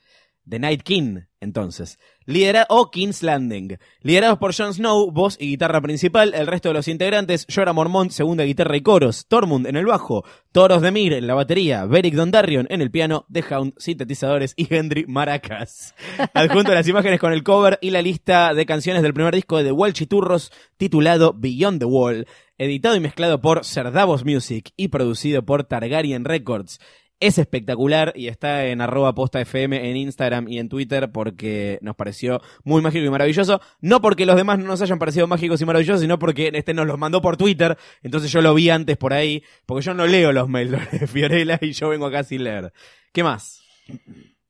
The 0.47 0.59
Night 0.59 0.83
King, 0.83 1.21
entonces. 1.41 1.99
Lidera 2.25 2.65
o 2.69 2.91
King's 2.91 3.23
Landing. 3.23 3.77
Liderados 4.01 4.37
por 4.37 4.55
Jon 4.55 4.73
Snow, 4.73 5.11
voz 5.11 5.35
y 5.39 5.47
guitarra 5.47 5.81
principal. 5.81 6.33
El 6.33 6.47
resto 6.47 6.69
de 6.69 6.75
los 6.75 6.87
integrantes, 6.87 7.45
Jorah 7.53 7.73
Mormont, 7.73 8.11
segunda 8.11 8.43
guitarra 8.43 8.77
y 8.77 8.81
coros. 8.81 9.25
Tormund 9.27 9.67
en 9.67 9.75
el 9.75 9.85
bajo. 9.85 10.23
Toros 10.51 10.81
de 10.81 10.91
Mir 10.91 11.13
en 11.13 11.27
la 11.27 11.33
batería. 11.33 11.85
Beric 11.85 12.13
Dondarrion 12.13 12.67
en 12.69 12.81
el 12.81 12.91
piano. 12.91 13.25
The 13.31 13.43
Hound, 13.49 13.73
sintetizadores 13.77 14.53
y 14.55 14.73
Henry 14.73 15.05
Maracas. 15.07 15.95
Adjunto 16.33 16.73
las 16.73 16.87
imágenes 16.87 17.19
con 17.19 17.33
el 17.33 17.43
cover 17.43 17.79
y 17.81 17.89
la 17.89 18.01
lista 18.01 18.53
de 18.53 18.65
canciones 18.65 19.01
del 19.01 19.13
primer 19.13 19.33
disco 19.33 19.57
de 19.57 19.65
The 19.65 19.71
Wall 19.71 19.93
Chiturros, 19.93 20.51
titulado 20.77 21.33
Beyond 21.35 21.79
the 21.79 21.85
Wall. 21.85 22.27
Editado 22.57 22.95
y 22.95 22.99
mezclado 22.99 23.41
por 23.41 23.65
Cerdavos 23.65 24.23
Music 24.23 24.71
y 24.77 24.89
producido 24.89 25.43
por 25.43 25.63
Targaryen 25.63 26.23
Records. 26.23 26.79
Es 27.21 27.37
espectacular 27.37 28.11
y 28.15 28.27
está 28.27 28.65
en 28.65 28.81
arroba 28.81 29.13
posta 29.13 29.41
en 29.41 29.95
Instagram 29.95 30.47
y 30.49 30.57
en 30.57 30.67
Twitter 30.67 31.11
porque 31.11 31.77
nos 31.81 31.95
pareció 31.95 32.41
muy 32.63 32.81
mágico 32.81 33.05
y 33.05 33.09
maravilloso. 33.09 33.61
No 33.79 34.01
porque 34.01 34.25
los 34.25 34.35
demás 34.35 34.59
no 34.59 34.65
nos 34.65 34.81
hayan 34.81 34.99
parecido 34.99 35.27
mágicos 35.27 35.61
y 35.61 35.65
maravillosos, 35.65 36.01
sino 36.01 36.19
porque 36.19 36.51
este 36.53 36.73
nos 36.73 36.87
los 36.87 36.97
mandó 36.97 37.21
por 37.21 37.37
Twitter. 37.37 37.77
Entonces 38.01 38.31
yo 38.31 38.41
lo 38.41 38.53
vi 38.53 38.69
antes 38.69 38.97
por 38.97 39.13
ahí, 39.13 39.43
porque 39.65 39.85
yo 39.85 39.93
no 39.93 40.07
leo 40.07 40.33
los 40.33 40.49
mails 40.49 40.71
de 40.91 41.07
Fiorella 41.07 41.59
y 41.61 41.71
yo 41.71 41.89
vengo 41.89 42.07
acá 42.07 42.23
sin 42.23 42.43
leer. 42.43 42.73
¿Qué 43.13 43.23
más? 43.23 43.61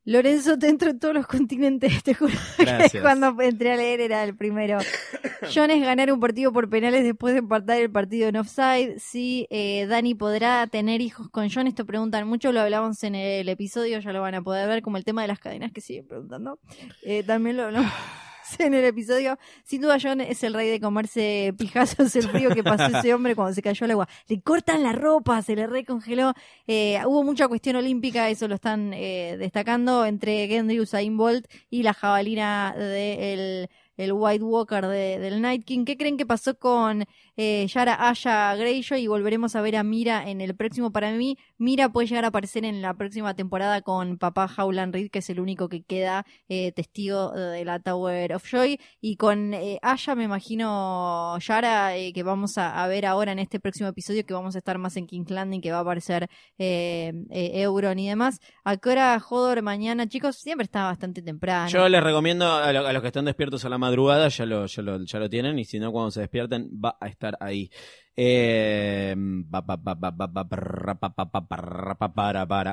Lorenzo, 0.03 0.57
te 0.57 0.67
entro 0.67 0.89
en 0.89 0.99
todos 0.99 1.13
los 1.13 1.27
continentes, 1.27 2.01
te 2.03 2.15
juro 2.15 2.33
Gracias. 2.57 2.91
que 2.91 3.01
cuando 3.01 3.35
entré 3.41 3.73
a 3.73 3.75
leer 3.77 4.01
era 4.01 4.23
el 4.23 4.35
primero. 4.35 4.79
Jones 5.53 5.81
ganar 5.81 6.11
un 6.11 6.19
partido 6.19 6.51
por 6.51 6.69
penales 6.69 7.03
después 7.03 7.33
de 7.33 7.39
empatar 7.39 7.79
el 7.79 7.91
partido 7.91 8.27
en 8.29 8.37
offside. 8.37 8.99
Si 8.99 9.47
eh, 9.49 9.85
Dani 9.87 10.15
podrá 10.15 10.65
tener 10.67 11.01
hijos 11.01 11.29
con 11.29 11.49
John, 11.49 11.67
esto 11.67 11.85
preguntan 11.85 12.27
mucho, 12.27 12.51
lo 12.51 12.61
hablamos 12.61 13.03
en 13.03 13.15
el 13.15 13.47
episodio, 13.49 13.99
ya 13.99 14.11
lo 14.11 14.21
van 14.21 14.35
a 14.35 14.41
poder 14.41 14.67
ver, 14.67 14.81
como 14.81 14.97
el 14.97 15.03
tema 15.03 15.21
de 15.21 15.27
las 15.27 15.39
cadenas 15.39 15.71
que 15.71 15.81
siguen 15.81 16.07
preguntando. 16.07 16.59
Eh, 17.03 17.23
también 17.23 17.57
lo 17.57 17.63
hablamos 17.63 17.91
en 18.59 18.73
el 18.73 18.85
episodio. 18.85 19.37
Sin 19.63 19.81
duda, 19.81 19.97
John 20.01 20.21
es 20.21 20.43
el 20.43 20.53
rey 20.53 20.69
de 20.69 20.79
comerse 20.79 21.53
pijazos 21.57 22.15
el 22.15 22.27
frío 22.29 22.49
que 22.51 22.63
pasó 22.63 22.97
ese 22.97 23.13
hombre 23.13 23.35
cuando 23.35 23.53
se 23.53 23.61
cayó 23.61 23.85
al 23.85 23.91
agua. 23.91 24.09
Le 24.27 24.41
cortan 24.41 24.83
la 24.83 24.93
ropa, 24.93 25.41
se 25.41 25.55
le 25.55 25.67
recongeló. 25.67 26.33
Eh, 26.67 26.99
hubo 27.05 27.23
mucha 27.23 27.47
cuestión 27.47 27.75
olímpica, 27.75 28.29
eso 28.29 28.47
lo 28.47 28.55
están 28.55 28.93
eh, 28.93 29.35
destacando, 29.37 30.05
entre 30.05 30.47
Gendry 30.47 30.79
Usain 30.79 31.17
Bolt 31.17 31.45
y 31.69 31.83
la 31.83 31.93
jabalina 31.93 32.73
del 32.75 33.69
el 34.03 34.13
White 34.13 34.43
Walker 34.43 34.85
de- 34.87 35.19
del 35.19 35.41
Night 35.41 35.63
King. 35.65 35.85
¿Qué 35.85 35.97
creen 35.97 36.17
que 36.17 36.25
pasó 36.25 36.57
con 36.57 37.05
eh, 37.37 37.67
Yara 37.67 38.09
Aya 38.09 38.55
Greyjoy? 38.55 39.01
Y 39.01 39.07
volveremos 39.07 39.55
a 39.55 39.61
ver 39.61 39.75
a 39.75 39.83
Mira 39.83 40.29
en 40.29 40.41
el 40.41 40.55
próximo. 40.55 40.91
Para 40.91 41.11
mí, 41.11 41.37
Mira 41.57 41.89
puede 41.89 42.07
llegar 42.07 42.25
a 42.25 42.29
aparecer 42.29 42.65
en 42.65 42.81
la 42.81 42.93
próxima 42.95 43.33
temporada 43.35 43.81
con 43.81 44.17
papá 44.17 44.49
Howland 44.57 44.93
Reed, 44.93 45.09
que 45.11 45.19
es 45.19 45.29
el 45.29 45.39
único 45.39 45.69
que 45.69 45.83
queda 45.83 46.25
eh, 46.49 46.71
testigo 46.71 47.31
de 47.31 47.63
la 47.65 47.79
Tower 47.79 48.33
of 48.33 48.43
Joy. 48.49 48.79
Y 48.99 49.15
con 49.17 49.53
eh, 49.53 49.79
Aya, 49.81 50.15
me 50.15 50.23
imagino, 50.23 51.37
Yara, 51.39 51.95
eh, 51.97 52.13
que 52.13 52.23
vamos 52.23 52.57
a, 52.57 52.87
ver 52.87 53.05
ahora 53.05 53.31
en 53.31 53.39
este 53.39 53.59
próximo 53.59 53.89
episodio, 53.89 54.25
que 54.25 54.33
vamos 54.33 54.55
a 54.55 54.57
estar 54.57 54.77
más 54.77 54.97
en 54.97 55.07
King's 55.07 55.29
Landing, 55.31 55.61
que 55.61 55.71
va 55.71 55.77
a 55.77 55.81
aparecer 55.81 56.27
eh, 56.57 57.13
eh, 57.29 57.61
Euron 57.61 57.99
y 57.99 58.09
demás. 58.09 58.39
¿A 58.63 58.77
qué 58.77 58.89
hora 58.89 59.21
Hodor 59.29 59.61
mañana? 59.61 60.07
Chicos, 60.07 60.37
siempre 60.37 60.65
está 60.65 60.85
bastante 60.85 61.21
temprano. 61.21 61.69
Yo 61.69 61.87
les 61.87 62.03
recomiendo 62.03 62.51
a 62.51 62.71
los 62.73 63.01
que 63.01 63.07
están 63.07 63.25
despiertos 63.25 63.63
a 63.65 63.69
la 63.69 63.77
madrugada, 63.77 63.90
ya 64.29 64.45
lo, 64.45 64.65
ya 64.65 64.81
lo, 64.81 65.03
ya 65.03 65.19
lo 65.19 65.29
tienen, 65.29 65.59
y 65.59 65.65
si 65.65 65.79
no, 65.79 65.91
cuando 65.91 66.11
se 66.11 66.21
despierten, 66.21 66.69
va 66.83 66.97
a 66.99 67.07
estar 67.07 67.37
ahí. 67.39 67.69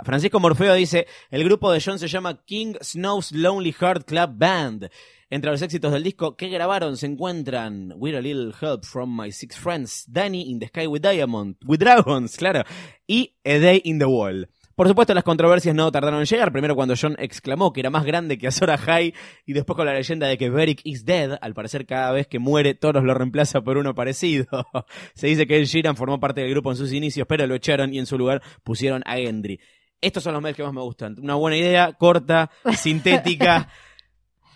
Francisco 0.05 0.40
Morfeo 0.40 0.74
dice, 0.74 1.07
el 1.31 1.45
grupo 1.45 1.70
de 1.70 1.81
John 1.81 1.99
se 1.99 2.09
llama 2.09 2.45
King 2.45 2.74
Snow's 2.81 3.32
Lonely 3.32 3.73
Heart 3.73 4.07
Club 4.07 4.31
Band. 4.35 4.90
Entre 5.31 5.51
los 5.51 5.61
éxitos 5.61 5.93
del 5.93 6.03
disco 6.03 6.36
que 6.36 6.49
grabaron 6.49 6.97
se 6.97 7.05
encuentran 7.05 7.93
With 7.97 8.15
a 8.15 8.20
Little 8.20 8.53
Help 8.61 8.85
from 8.85 9.15
My 9.15 9.31
Six 9.31 9.59
Friends, 9.59 10.07
Danny 10.09 10.51
in 10.51 10.59
the 10.59 10.69
Sky 10.69 10.86
with 10.86 11.03
Diamond, 11.03 11.57
with 11.66 11.81
Dragons, 11.81 12.35
claro, 12.36 12.65
y 13.07 13.36
A 13.45 13.59
Day 13.59 13.82
in 13.85 13.99
the 13.99 14.07
Wall. 14.07 14.49
Por 14.78 14.86
supuesto, 14.86 15.12
las 15.12 15.24
controversias 15.24 15.74
no 15.74 15.90
tardaron 15.90 16.20
en 16.20 16.26
llegar. 16.26 16.52
Primero 16.52 16.76
cuando 16.76 16.94
John 16.96 17.16
exclamó 17.18 17.72
que 17.72 17.80
era 17.80 17.90
más 17.90 18.05
grande 18.05 18.38
que 18.38 18.46
Azor 18.46 18.70
High 18.70 19.12
y 19.44 19.52
después 19.52 19.76
con 19.76 19.86
la 19.86 19.92
leyenda 19.92 20.28
de 20.28 20.38
que 20.38 20.50
Beric 20.50 20.82
is 20.84 21.05
dead. 21.05 21.36
Al 21.40 21.52
parecer, 21.52 21.84
cada 21.84 22.12
vez 22.12 22.28
que 22.28 22.38
muere, 22.38 22.76
Toros 22.76 23.02
lo 23.02 23.12
reemplaza 23.12 23.60
por 23.60 23.76
uno 23.76 23.96
parecido. 23.96 24.46
Se 25.14 25.26
dice 25.26 25.48
que 25.48 25.56
el 25.56 25.66
Sheeran 25.66 25.96
formó 25.96 26.20
parte 26.20 26.42
del 26.42 26.50
grupo 26.50 26.70
en 26.70 26.76
sus 26.76 26.92
inicios, 26.92 27.26
pero 27.28 27.44
lo 27.48 27.56
echaron 27.56 27.92
y 27.92 27.98
en 27.98 28.06
su 28.06 28.16
lugar 28.16 28.40
pusieron 28.62 29.02
a 29.05 29.16
Gendry. 29.16 29.59
Estos 30.00 30.22
son 30.22 30.34
los 30.34 30.40
mails 30.40 30.56
que 30.56 30.62
más 30.62 30.72
me 30.72 30.82
gustan. 30.82 31.16
Una 31.20 31.34
buena 31.34 31.56
idea, 31.56 31.94
corta, 31.94 32.48
sintética. 32.76 33.68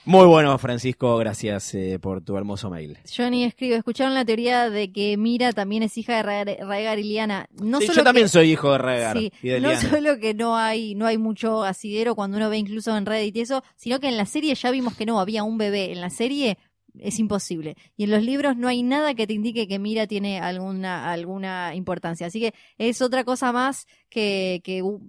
Muy 0.05 0.27
bueno, 0.27 0.59
Francisco. 0.59 1.17
Gracias 1.19 1.75
eh, 1.75 1.99
por 2.01 2.23
tu 2.25 2.37
hermoso 2.37 2.69
mail. 2.71 2.99
Johnny 3.17 3.45
escribe, 3.45 3.77
¿escucharon 3.77 4.15
la 4.15 4.25
teoría 4.25 4.69
de 4.69 4.91
que 4.93 5.17
Mira 5.17 5.53
también 5.53 5.85
es 5.85 5.97
hija 5.97 6.17
de 6.17 6.23
Ra- 6.23 6.67
Raegar 6.67 6.99
y 6.99 7.05
Liana? 7.05 7.47
No 7.63 7.79
Sí, 7.81 7.87
solo 7.87 7.99
yo 7.99 8.05
también 8.05 8.25
que- 8.25 8.31
soy 8.31 8.51
hijo 8.51 8.73
de 8.73 8.79
Rhaegar 8.79 9.17
Sí, 9.19 9.33
y 9.43 9.49
de 9.51 9.61
no 9.61 9.71
solo 9.81 10.19
que 10.19 10.35
no 10.35 10.57
hay, 10.57 10.97
no 10.97 11.07
hay 11.07 11.19
mucho 11.19 11.63
asidero 11.63 12.17
cuando 12.17 12.37
uno 12.37 12.51
ve 12.51 12.59
incluso 12.59 12.97
en 12.97 13.07
Reddit 13.07 13.37
y 13.37 13.41
eso, 13.43 13.63
sino 13.77 14.01
que 14.01 14.09
en 14.09 14.17
la 14.17 14.27
serie 14.27 14.55
ya 14.57 14.71
vimos 14.73 14.97
que 14.97 15.07
no, 15.07 15.21
había 15.21 15.45
un 15.45 15.57
bebé. 15.57 15.93
En 15.93 16.01
la 16.01 16.11
serie 16.11 16.59
es 16.99 17.19
imposible. 17.19 17.77
Y 17.97 18.05
en 18.05 18.11
los 18.11 18.23
libros 18.23 18.57
no 18.57 18.69
hay 18.69 18.83
nada 18.83 19.15
que 19.15 19.27
te 19.27 19.33
indique 19.33 19.67
que 19.67 19.79
Mira 19.79 20.07
tiene 20.07 20.41
alguna, 20.41 21.11
alguna 21.11 21.75
importancia. 21.75 22.27
Así 22.27 22.41
que 22.41 22.55
es 22.79 23.01
otra 23.03 23.25
cosa 23.25 23.51
más 23.53 23.87
que, 24.11 24.61
que 24.63 24.83
uh, 24.83 25.01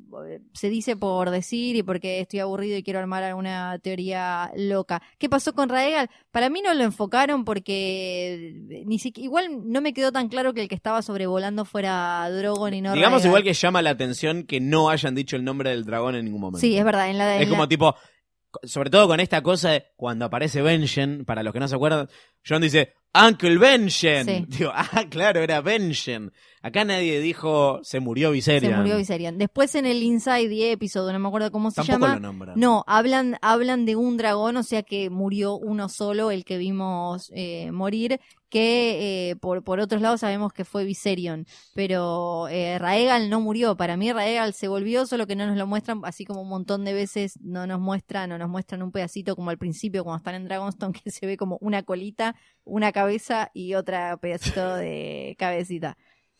se 0.54 0.70
dice 0.70 0.96
por 0.96 1.30
decir 1.30 1.76
y 1.76 1.84
porque 1.84 2.22
estoy 2.22 2.40
aburrido 2.40 2.78
y 2.78 2.84
quiero 2.84 3.00
armar 3.00 3.24
alguna 3.24 3.78
teoría 3.80 4.52
loca. 4.56 5.02
¿Qué 5.18 5.28
pasó 5.30 5.54
con 5.54 5.68
Raegal? 5.70 6.10
Para 6.32 6.50
mí 6.50 6.62
no 6.62 6.74
lo 6.74 6.84
enfocaron 6.84 7.44
porque 7.46 8.54
ni 8.86 9.00
siquiera, 9.00 9.26
igual 9.26 9.70
no 9.70 9.82
me 9.82 9.94
quedó 9.94 10.12
tan 10.12 10.30
claro 10.30 10.54
que 10.54 10.62
el 10.62 10.68
que 10.70 10.76
estaba 10.76 11.02
sobrevolando 11.02 11.66
fuera 11.66 12.30
Drogon 12.30 12.74
y 12.74 12.82
no 12.82 12.94
Digamos 12.94 13.18
Raegal. 13.22 13.28
igual 13.28 13.44
que 13.44 13.54
llama 13.54 13.82
la 13.82 13.90
atención 13.92 14.44
que 14.44 14.60
no 14.60 14.90
hayan 14.90 15.16
dicho 15.16 15.36
el 15.36 15.44
nombre 15.44 15.70
del 15.72 15.84
dragón 15.86 16.16
en 16.16 16.26
ningún 16.26 16.42
momento. 16.42 16.60
Sí, 16.60 16.78
es 16.78 16.86
verdad. 16.86 17.10
En 17.10 17.18
la, 17.18 17.36
en 17.36 17.42
Es 17.44 17.50
como 17.50 17.64
la- 17.64 17.70
tipo, 17.70 17.96
sobre 18.64 18.90
todo 18.90 19.08
con 19.08 19.20
esta 19.20 19.42
cosa 19.42 19.72
de 19.72 19.86
cuando 19.96 20.26
aparece 20.26 20.62
Benjen, 20.62 21.26
para 21.26 21.44
los 21.44 21.54
que 21.54 21.60
no 21.60 21.68
se 21.68 21.76
acuerdan, 21.76 22.10
John 22.48 22.62
dice, 22.62 22.94
Uncle 23.14 23.58
Benjen. 23.58 24.26
Sí. 24.26 24.46
Digo, 24.58 24.72
ah, 24.74 25.06
claro, 25.10 25.42
era 25.42 25.62
Benjen. 25.62 26.32
Acá 26.62 26.86
nadie 26.86 27.20
dijo, 27.20 27.82
se 27.84 28.00
murió 28.00 28.32
Viserion. 28.32 28.72
se 28.72 28.78
murió 28.78 28.98
Viserion. 28.98 29.38
Después 29.38 29.76
en 29.76 29.86
el 29.86 30.02
Inside 30.02 30.48
the 30.48 30.72
Episode, 30.72 31.12
no 31.12 31.20
me 31.20 31.28
acuerdo 31.28 31.52
cómo 31.52 31.72
se 31.72 31.84
Tampoco 31.84 32.00
llama. 32.00 32.14
lo 32.16 32.20
nombran. 32.22 32.60
No, 32.60 32.84
hablan, 32.88 33.38
hablan 33.42 33.86
de 33.86 33.96
un 33.98 34.16
dragón, 34.18 34.56
o 34.58 34.64
sea 34.64 34.82
que 34.84 35.10
murió 35.10 35.56
uno 35.58 35.90
solo, 35.90 36.32
el 36.32 36.46
que 36.46 36.58
vimos 36.58 37.32
eh, 37.36 37.72
morir, 37.72 38.20
que 38.54 39.32
eh, 39.32 39.36
por, 39.38 39.64
por 39.64 39.80
otros 39.80 40.00
lados 40.00 40.20
sabemos 40.20 40.54
que 40.54 40.64
fue 40.64 40.86
Viserion, 40.86 41.48
pero 41.74 42.48
eh, 42.50 42.78
Raegal 42.78 43.32
no 43.32 43.42
murió, 43.42 43.76
para 43.76 43.98
mí 43.98 44.14
Raegal 44.14 44.54
se 44.54 44.68
volvió, 44.68 45.08
solo 45.08 45.26
que 45.26 45.36
no 45.36 45.48
nos 45.48 45.58
lo 45.58 45.66
muestran, 45.66 46.02
así 46.04 46.24
como 46.24 46.44
un 46.44 46.50
montón 46.50 46.86
de 46.86 46.94
veces 46.94 47.40
no 47.42 47.66
nos 47.66 47.80
muestran 47.80 48.32
o 48.32 48.38
nos 48.38 48.50
muestran 48.50 48.84
un 48.84 48.92
pedacito 48.92 49.36
como 49.36 49.50
al 49.50 49.58
principio 49.58 50.04
cuando 50.04 50.18
están 50.18 50.36
en 50.36 50.46
Dragonstone, 50.46 50.94
que 51.04 51.10
se 51.10 51.26
ve 51.26 51.36
como 51.36 51.58
una 51.62 51.82
colita, 51.82 52.36
una 52.64 52.92
cabeza 52.92 53.50
y 53.56 53.74
otra 53.74 54.18
pedacito 54.18 54.76
de 54.76 55.36
cabecita. 55.40 55.98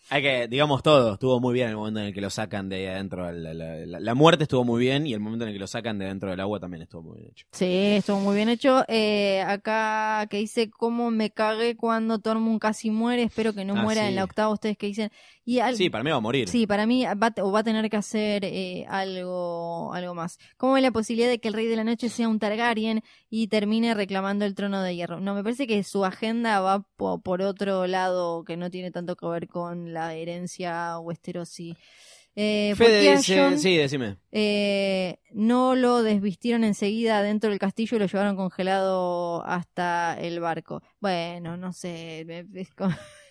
Hay 0.10 0.22
que, 0.22 0.48
digamos 0.48 0.84
todo, 0.84 1.14
estuvo 1.14 1.40
muy 1.40 1.54
bien 1.54 1.70
el 1.70 1.76
momento 1.78 2.00
en 2.02 2.08
el 2.08 2.14
que 2.14 2.22
lo 2.22 2.30
sacan 2.30 2.68
de 2.70 2.76
ahí 2.76 2.86
adentro. 2.88 3.32
La, 3.32 3.54
la- 3.54 3.76
la- 3.86 4.00
la 4.00 4.14
muerte 4.16 4.44
estuvo 4.44 4.64
muy 4.64 4.82
bien 4.82 5.08
y 5.08 5.14
el 5.14 5.20
momento 5.20 5.46
en 5.46 5.50
el 5.50 5.56
que 5.56 5.60
lo 5.60 5.68
sacan 5.68 5.98
de 5.98 6.06
dentro 6.06 6.30
del 6.30 6.40
agua 6.40 6.60
también 6.60 6.84
estuvo 6.84 7.04
muy 7.04 7.18
bien 7.20 7.30
hecho. 7.32 7.46
Sí, 7.54 7.66
estuvo 7.98 8.20
muy 8.20 8.36
bien 8.36 8.50
hecho. 8.50 8.84
Eh, 8.88 9.42
acá 9.42 10.28
que 10.30 10.38
dice 10.38 10.70
cómo 10.70 11.10
me 11.10 11.32
cagué 11.32 11.76
cuando 11.78 12.20
Tormund 12.20 12.60
casi 12.60 12.92
muere. 12.92 13.24
Espero 13.24 13.54
que 13.54 13.64
no 13.66 13.76
Ah, 13.78 13.82
muera 13.84 14.02
sí. 14.02 14.08
en 14.10 14.16
la 14.16 14.24
octava. 14.26 14.52
Ustedes 14.54 14.78
que 14.78 14.88
dicen. 14.88 15.10
Y 15.46 15.60
al- 15.60 15.76
Sí, 15.76 15.90
para 15.90 16.04
mí 16.06 16.10
va 16.10 16.16
a 16.18 16.22
morir. 16.22 16.48
Sí, 16.48 16.66
para 16.68 16.86
mí 16.86 17.04
va, 17.06 17.34
o 17.42 17.52
va 17.52 17.60
a 17.60 17.64
tener 17.64 17.90
que 17.90 17.98
hacer 17.98 18.46
eh, 18.46 18.86
algo, 18.88 19.94
algo 19.94 20.16
más. 20.16 20.40
¿Cómo 20.58 20.74
ve 20.74 20.82
la 20.82 20.92
posibilidad 20.92 21.30
de 21.30 21.40
que 21.40 21.50
el 21.50 21.54
Rey 21.54 21.68
de 21.68 21.76
la 21.76 21.84
Noche 21.84 22.08
sea 22.10 22.30
un 22.30 22.40
Targaryen 22.40 23.02
y 23.30 23.48
termine 23.48 23.94
reclamando 23.94 24.46
el 24.46 24.56
trono 24.56 24.82
de 24.82 24.96
hierro? 24.96 25.20
No, 25.20 25.36
me 25.36 25.44
parece 25.44 25.68
que 25.68 25.84
su 25.84 26.06
agenda 26.06 26.62
va 26.62 26.88
po- 26.96 27.20
por 27.22 27.42
otro 27.42 27.88
lado 27.88 28.44
que 28.46 28.56
no 28.56 28.70
tiene 28.72 28.92
tanto 28.92 29.16
que 29.18 29.26
ver 29.28 29.48
con 29.50 29.94
la 29.94 30.14
herencia 30.14 30.98
westerosi. 31.00 31.76
Eh, 32.36 32.74
¿por 32.78 32.88
qué 32.88 32.94
Fede 32.94 33.18
dice, 33.18 33.40
Jon, 33.40 33.60
sí, 33.60 33.78
decime. 33.78 34.18
eh, 34.32 35.20
no 35.34 35.76
lo 35.76 36.02
desvistieron 36.02 36.64
enseguida 36.64 37.22
dentro 37.22 37.52
del 37.52 37.60
castillo 37.60 37.96
y 37.98 38.00
lo 38.00 38.08
llevaron 38.08 38.36
congelado 38.36 39.46
hasta 39.46 40.18
el 40.20 40.40
barco? 40.40 40.82
Bueno, 41.00 41.58
no 41.58 41.74
sé. 41.74 42.24
me- 42.26 42.46
es 42.62 42.74
como- 42.74 42.96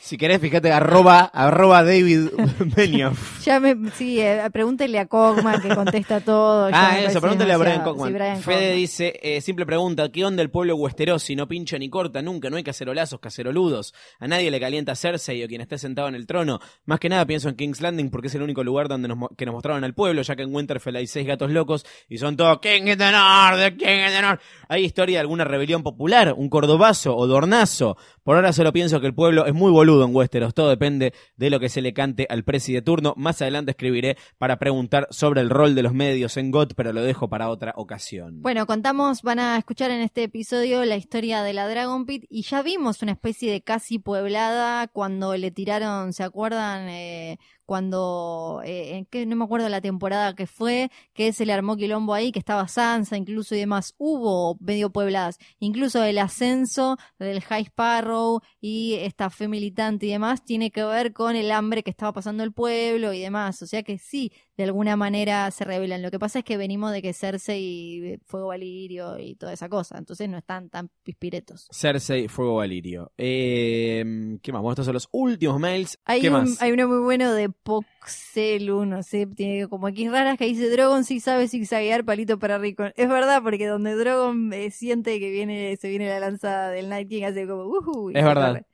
Si 0.00 0.16
querés, 0.16 0.40
fíjate, 0.40 0.72
arroba, 0.72 1.20
arroba 1.20 1.82
David 1.84 2.28
Benioff. 2.76 3.44
Ya 3.44 3.60
me, 3.60 3.90
sí, 3.92 4.20
eh, 4.20 4.42
pregúntele 4.52 4.98
a 4.98 5.06
Cogman 5.06 5.60
que 5.60 5.74
contesta 5.74 6.20
todo. 6.20 6.70
Ah, 6.72 7.00
eso, 7.00 7.20
pregúntale 7.20 7.52
a 7.52 7.58
Brian. 7.58 7.84
Sí, 7.84 8.12
Brian 8.12 8.42
Fede 8.42 8.72
dice, 8.74 9.18
eh, 9.22 9.40
simple 9.40 9.66
pregunta, 9.66 10.10
¿qué 10.10 10.24
onda 10.24 10.42
el 10.42 10.50
pueblo 10.50 10.76
westerosi? 10.76 11.36
No 11.36 11.48
pincha 11.48 11.78
ni 11.78 11.88
corta 11.88 12.22
nunca, 12.22 12.50
no 12.50 12.56
hay 12.56 12.64
cacerolazos, 12.64 13.20
caceroludos. 13.20 13.94
A 14.18 14.26
nadie 14.26 14.50
le 14.50 14.60
calienta 14.60 14.94
Cersei 14.94 15.44
o 15.44 15.48
quien 15.48 15.60
esté 15.60 15.78
sentado 15.78 16.08
en 16.08 16.14
el 16.14 16.26
trono. 16.26 16.60
Más 16.84 17.00
que 17.00 17.08
nada 17.08 17.24
pienso 17.26 17.48
en 17.48 17.56
King's 17.56 17.80
Landing 17.80 18.10
porque 18.10 18.28
es 18.28 18.34
el 18.34 18.42
único 18.42 18.64
lugar 18.64 18.88
donde 18.88 19.08
nos, 19.08 19.18
que 19.36 19.46
nos 19.46 19.54
mostraron 19.54 19.84
al 19.84 19.94
pueblo, 19.94 20.22
ya 20.22 20.36
que 20.36 20.42
en 20.42 20.54
Winterfell 20.54 20.96
hay 20.96 21.06
seis 21.06 21.26
gatos 21.26 21.50
locos 21.50 21.86
y 22.08 22.18
son 22.18 22.36
todos 22.36 22.58
King 22.60 22.88
in 22.88 22.98
the 22.98 23.10
North, 23.10 23.76
King 23.78 24.06
in 24.06 24.12
the 24.12 24.22
North. 24.22 24.40
¿Hay 24.68 24.84
historia 24.84 25.16
de 25.16 25.20
alguna 25.20 25.44
rebelión 25.44 25.82
popular, 25.82 26.34
un 26.36 26.48
cordobazo 26.48 27.16
o 27.16 27.26
dornazo? 27.26 27.96
Por 28.22 28.36
ahora 28.36 28.52
solo 28.52 28.72
pienso 28.72 29.00
que 29.00 29.06
el 29.06 29.14
pueblo 29.14 29.46
es 29.46 29.54
muy 29.54 29.69
boludo 29.70 30.04
en 30.04 30.14
Westeros, 30.14 30.54
todo 30.54 30.68
depende 30.68 31.12
de 31.36 31.50
lo 31.50 31.60
que 31.60 31.68
se 31.68 31.82
le 31.82 31.92
cante 31.92 32.26
al 32.28 32.44
presi 32.44 32.72
de 32.72 32.82
turno. 32.82 33.14
Más 33.16 33.40
adelante 33.42 33.72
escribiré 33.72 34.16
para 34.38 34.58
preguntar 34.58 35.06
sobre 35.10 35.40
el 35.40 35.50
rol 35.50 35.74
de 35.74 35.82
los 35.82 35.94
medios 35.94 36.36
en 36.36 36.50
GOT, 36.50 36.74
pero 36.74 36.92
lo 36.92 37.02
dejo 37.02 37.28
para 37.28 37.48
otra 37.48 37.72
ocasión. 37.76 38.42
Bueno, 38.42 38.66
contamos, 38.66 39.22
van 39.22 39.38
a 39.38 39.56
escuchar 39.56 39.90
en 39.90 40.00
este 40.00 40.24
episodio 40.24 40.84
la 40.84 40.96
historia 40.96 41.42
de 41.42 41.52
la 41.52 41.68
Dragon 41.68 42.06
Pit 42.06 42.24
y 42.28 42.42
ya 42.42 42.62
vimos 42.62 43.02
una 43.02 43.12
especie 43.12 43.50
de 43.50 43.62
casi 43.62 43.98
pueblada 43.98 44.88
cuando 44.88 45.36
le 45.36 45.50
tiraron, 45.50 46.12
¿se 46.12 46.22
acuerdan? 46.22 46.88
Eh, 46.88 47.38
cuando, 47.70 48.62
eh, 48.64 49.06
que 49.10 49.26
no 49.26 49.36
me 49.36 49.44
acuerdo 49.44 49.68
la 49.68 49.80
temporada 49.80 50.34
que 50.34 50.48
fue, 50.48 50.90
que 51.14 51.32
se 51.32 51.46
le 51.46 51.52
armó 51.52 51.76
quilombo 51.76 52.14
ahí, 52.14 52.32
que 52.32 52.40
estaba 52.40 52.66
Sansa 52.66 53.16
incluso 53.16 53.54
y 53.54 53.60
demás, 53.60 53.94
hubo 53.96 54.56
medio 54.58 54.90
puebladas, 54.90 55.38
incluso 55.60 56.02
el 56.02 56.18
ascenso 56.18 56.96
del 57.20 57.40
High 57.40 57.66
Sparrow 57.66 58.40
y 58.60 58.94
esta 58.94 59.30
fe 59.30 59.46
militante 59.46 60.06
y 60.06 60.10
demás 60.10 60.44
tiene 60.44 60.72
que 60.72 60.82
ver 60.82 61.12
con 61.12 61.36
el 61.36 61.52
hambre 61.52 61.84
que 61.84 61.90
estaba 61.90 62.12
pasando 62.12 62.42
el 62.42 62.52
pueblo 62.52 63.12
y 63.12 63.20
demás, 63.20 63.62
o 63.62 63.68
sea 63.68 63.84
que 63.84 63.98
sí, 63.98 64.32
de 64.60 64.64
alguna 64.68 64.94
manera 64.96 65.50
se 65.50 65.64
revelan. 65.64 66.02
Lo 66.02 66.10
que 66.10 66.18
pasa 66.18 66.40
es 66.40 66.44
que 66.44 66.56
venimos 66.56 66.92
de 66.92 67.00
que 67.02 67.12
Cersei 67.12 67.62
y 67.62 68.18
Fuego 68.26 68.48
Valirio 68.48 69.18
y 69.18 69.34
toda 69.36 69.52
esa 69.52 69.68
cosa, 69.68 69.96
entonces 69.98 70.28
no 70.28 70.36
están 70.38 70.68
tan 70.68 70.90
pispiretos. 71.02 71.66
Cersei, 71.72 72.28
Fuego 72.28 72.56
Valirio. 72.56 73.12
Eh, 73.18 74.38
¿Qué 74.42 74.52
más? 74.52 74.60
Bueno, 74.62 74.72
estos 74.72 74.86
son 74.86 74.94
los 74.94 75.08
últimos 75.12 75.58
mails. 75.58 75.98
Hay, 76.04 76.20
¿Qué 76.20 76.28
un- 76.28 76.34
más? 76.34 76.60
hay 76.62 76.72
uno 76.72 76.88
muy 76.88 76.98
bueno 77.00 77.32
de 77.32 77.48
Poxelu, 77.48 78.84
no 78.84 79.02
sé, 79.02 79.26
tiene 79.26 79.68
como 79.68 79.86
aquí 79.86 80.08
raras 80.08 80.36
que 80.38 80.46
dice 80.46 80.68
Drogon 80.70 81.04
sí 81.04 81.20
sabe 81.20 81.48
zigzaguear 81.48 82.04
palito 82.04 82.38
para 82.38 82.58
rico. 82.58 82.84
Es 82.96 83.08
verdad, 83.08 83.42
porque 83.42 83.66
donde 83.66 83.94
Drogon 83.94 84.52
eh, 84.52 84.70
siente 84.70 85.18
que 85.20 85.30
viene, 85.30 85.76
se 85.76 85.88
viene 85.88 86.08
la 86.08 86.20
lanza 86.20 86.68
del 86.68 86.88
Night 86.88 87.08
King, 87.08 87.24
hace 87.24 87.46
como 87.46 88.10
y 88.10 88.18
Es 88.18 88.24
verdad. 88.24 88.48
corre. 88.52 88.66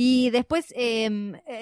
Y 0.00 0.30
después 0.30 0.72
eh, 0.76 1.10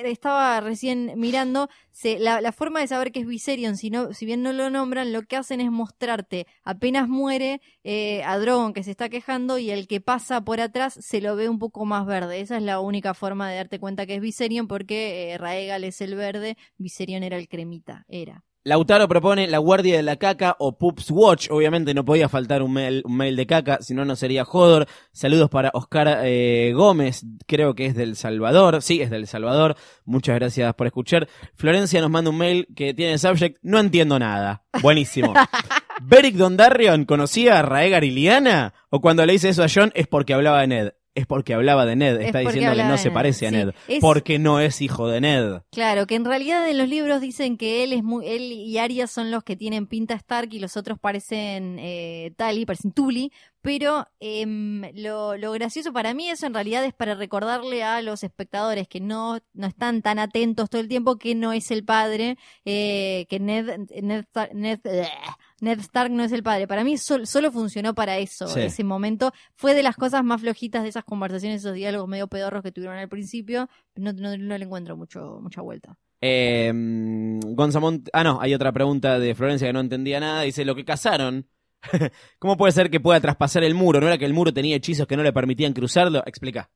estaba 0.04 0.60
recién 0.60 1.14
mirando 1.16 1.68
se- 1.90 2.18
la, 2.18 2.42
la 2.42 2.52
forma 2.52 2.80
de 2.80 2.86
saber 2.88 3.10
que 3.10 3.20
es 3.20 3.26
Viserion, 3.26 3.76
si, 3.78 3.88
no, 3.90 4.12
si 4.12 4.26
bien 4.26 4.42
no 4.42 4.52
lo 4.52 4.68
nombran, 4.70 5.12
lo 5.12 5.22
que 5.22 5.36
hacen 5.36 5.60
es 5.62 5.70
mostrarte 5.70 6.46
apenas 6.62 7.08
muere 7.08 7.62
eh, 7.82 8.22
a 8.24 8.38
Drogon 8.38 8.74
que 8.74 8.82
se 8.82 8.90
está 8.90 9.08
quejando 9.08 9.56
y 9.58 9.70
el 9.70 9.88
que 9.88 10.02
pasa 10.02 10.42
por 10.42 10.60
atrás 10.60 10.98
se 11.00 11.22
lo 11.22 11.34
ve 11.36 11.48
un 11.48 11.58
poco 11.58 11.86
más 11.86 12.04
verde. 12.06 12.40
Esa 12.40 12.58
es 12.58 12.62
la 12.62 12.80
única 12.80 13.14
forma 13.14 13.48
de 13.50 13.56
darte 13.56 13.78
cuenta 13.80 14.04
que 14.06 14.16
es 14.16 14.20
Viserion 14.20 14.68
porque 14.68 15.32
eh, 15.32 15.38
Raegal 15.38 15.84
es 15.84 16.00
el 16.02 16.14
verde, 16.14 16.56
Viserion 16.78 17.22
era 17.22 17.38
el 17.38 17.48
cremita, 17.48 18.04
era. 18.08 18.45
Lautaro 18.66 19.06
propone 19.06 19.46
La 19.46 19.58
Guardia 19.58 19.96
de 19.96 20.02
la 20.02 20.16
Caca 20.16 20.56
o 20.58 20.76
Pups 20.76 21.12
Watch. 21.12 21.46
Obviamente 21.52 21.94
no 21.94 22.04
podía 22.04 22.28
faltar 22.28 22.64
un 22.64 22.72
mail, 22.72 23.00
un 23.04 23.16
mail 23.16 23.36
de 23.36 23.46
caca, 23.46 23.78
si 23.80 23.94
no, 23.94 24.04
no 24.04 24.16
sería 24.16 24.44
Jodor. 24.44 24.88
Saludos 25.12 25.48
para 25.50 25.70
Oscar 25.72 26.22
eh, 26.24 26.72
Gómez, 26.74 27.24
creo 27.46 27.76
que 27.76 27.86
es 27.86 27.94
del 27.94 28.16
Salvador. 28.16 28.82
Sí, 28.82 29.00
es 29.00 29.08
del 29.08 29.28
Salvador. 29.28 29.76
Muchas 30.04 30.34
gracias 30.34 30.74
por 30.74 30.88
escuchar. 30.88 31.28
Florencia 31.54 32.00
nos 32.00 32.10
manda 32.10 32.28
un 32.28 32.38
mail 32.38 32.66
que 32.74 32.92
tiene 32.92 33.18
subject 33.18 33.58
No 33.62 33.78
entiendo 33.78 34.18
nada. 34.18 34.64
Buenísimo. 34.82 35.32
¿Beric 36.02 36.34
Dondarrion 36.34 37.04
conocía 37.04 37.60
a 37.60 37.62
Raegar 37.62 38.02
y 38.02 38.10
Liana? 38.10 38.74
¿O 38.90 39.00
cuando 39.00 39.24
le 39.24 39.34
dice 39.34 39.50
eso 39.50 39.62
a 39.62 39.68
John 39.72 39.92
es 39.94 40.08
porque 40.08 40.34
hablaba 40.34 40.62
de 40.62 40.66
Ned? 40.66 40.92
Es 41.16 41.26
porque 41.26 41.54
hablaba 41.54 41.84
de 41.86 41.96
Ned. 41.96 42.20
Es 42.20 42.26
Está 42.26 42.38
diciendo 42.40 42.74
que 42.76 42.84
no 42.84 42.96
se 42.98 43.10
parece 43.10 43.46
a 43.46 43.50
Sí, 43.50 43.56
Ned. 43.56 43.70
es- 43.88 44.00
Porque 44.00 44.38
no 44.38 44.60
es 44.60 44.80
hijo 44.80 45.08
de 45.08 45.20
Ned. 45.20 45.62
Claro, 45.72 46.06
que 46.06 46.14
en 46.14 46.24
realidad 46.24 46.68
en 46.68 46.78
los 46.78 46.88
libros 46.88 47.20
dicen 47.20 47.56
que 47.56 47.82
él 47.82 47.92
es 47.92 48.04
muy, 48.04 48.26
él 48.28 48.52
y 48.52 48.78
Arya 48.78 49.06
son 49.08 49.30
los 49.30 49.42
que 49.42 49.56
tienen 49.56 49.86
pinta 49.86 50.14
Stark 50.14 50.48
y 50.52 50.58
los 50.60 50.76
otros 50.76 50.98
parecen 51.00 51.78
eh, 51.80 52.32
Tali, 52.36 52.64
parecen 52.66 52.92
Tully, 52.92 53.32
pero 53.62 54.06
em, 54.20 54.82
lo, 54.94 55.36
lo 55.36 55.50
gracioso 55.52 55.92
para 55.92 56.14
mí 56.14 56.28
eso 56.28 56.46
en 56.46 56.54
realidad 56.54 56.84
es 56.84 56.92
para 56.94 57.14
recordarle 57.16 57.82
a 57.82 58.00
los 58.02 58.22
espectadores 58.22 58.86
que 58.86 59.00
no, 59.00 59.38
no 59.54 59.66
están 59.66 60.02
tan 60.02 60.18
atentos 60.20 60.70
todo 60.70 60.80
el 60.80 60.88
tiempo 60.88 61.16
que 61.16 61.34
no 61.34 61.52
es 61.52 61.70
el 61.72 61.82
padre, 61.84 62.36
eh, 62.64 63.26
que 63.28 63.40
Ned, 63.40 63.78
Ned, 64.02 64.80
Ned 65.60 65.78
Stark 65.80 66.10
no 66.12 66.22
es 66.22 66.32
el 66.32 66.42
padre. 66.42 66.66
Para 66.68 66.84
mí 66.84 66.98
sol- 66.98 67.26
solo 67.26 67.50
funcionó 67.50 67.94
para 67.94 68.18
eso, 68.18 68.46
Sí. 68.48 68.60
ese 68.60 68.84
momento. 68.84 69.32
Fue 69.54 69.74
de 69.74 69.82
las 69.82 69.96
cosas 69.96 70.22
más 70.22 70.40
flojitas 70.40 70.82
de 70.82 70.90
esas 70.90 71.04
conversaciones, 71.04 71.62
esos 71.62 71.74
diálogos 71.74 72.08
medio 72.08 72.26
pedorros 72.28 72.62
que 72.62 72.72
tuvieron 72.72 72.98
al 72.98 73.08
principio. 73.08 73.68
No, 73.94 74.12
no, 74.12 74.36
no 74.36 74.58
le 74.58 74.64
encuentro 74.64 74.96
mucho, 74.96 75.38
mucha 75.40 75.62
vuelta. 75.62 75.96
Eh, 76.20 76.72
Gonzamont, 77.44 78.08
ah 78.12 78.24
no, 78.24 78.40
hay 78.40 78.54
otra 78.54 78.72
pregunta 78.72 79.18
de 79.18 79.34
Florencia 79.34 79.66
que 79.68 79.72
no 79.72 79.80
entendía 79.80 80.20
nada. 80.20 80.42
Dice, 80.42 80.64
lo 80.64 80.74
que 80.74 80.84
cazaron, 80.84 81.46
¿cómo 82.38 82.56
puede 82.56 82.72
ser 82.72 82.90
que 82.90 83.00
pueda 83.00 83.20
traspasar 83.20 83.64
el 83.64 83.74
muro? 83.74 84.00
¿No 84.00 84.06
era 84.08 84.18
que 84.18 84.24
el 84.24 84.34
muro 84.34 84.52
tenía 84.52 84.76
hechizos 84.76 85.06
que 85.06 85.16
no 85.16 85.22
le 85.22 85.32
permitían 85.32 85.72
cruzarlo? 85.72 86.22
Explica. 86.26 86.70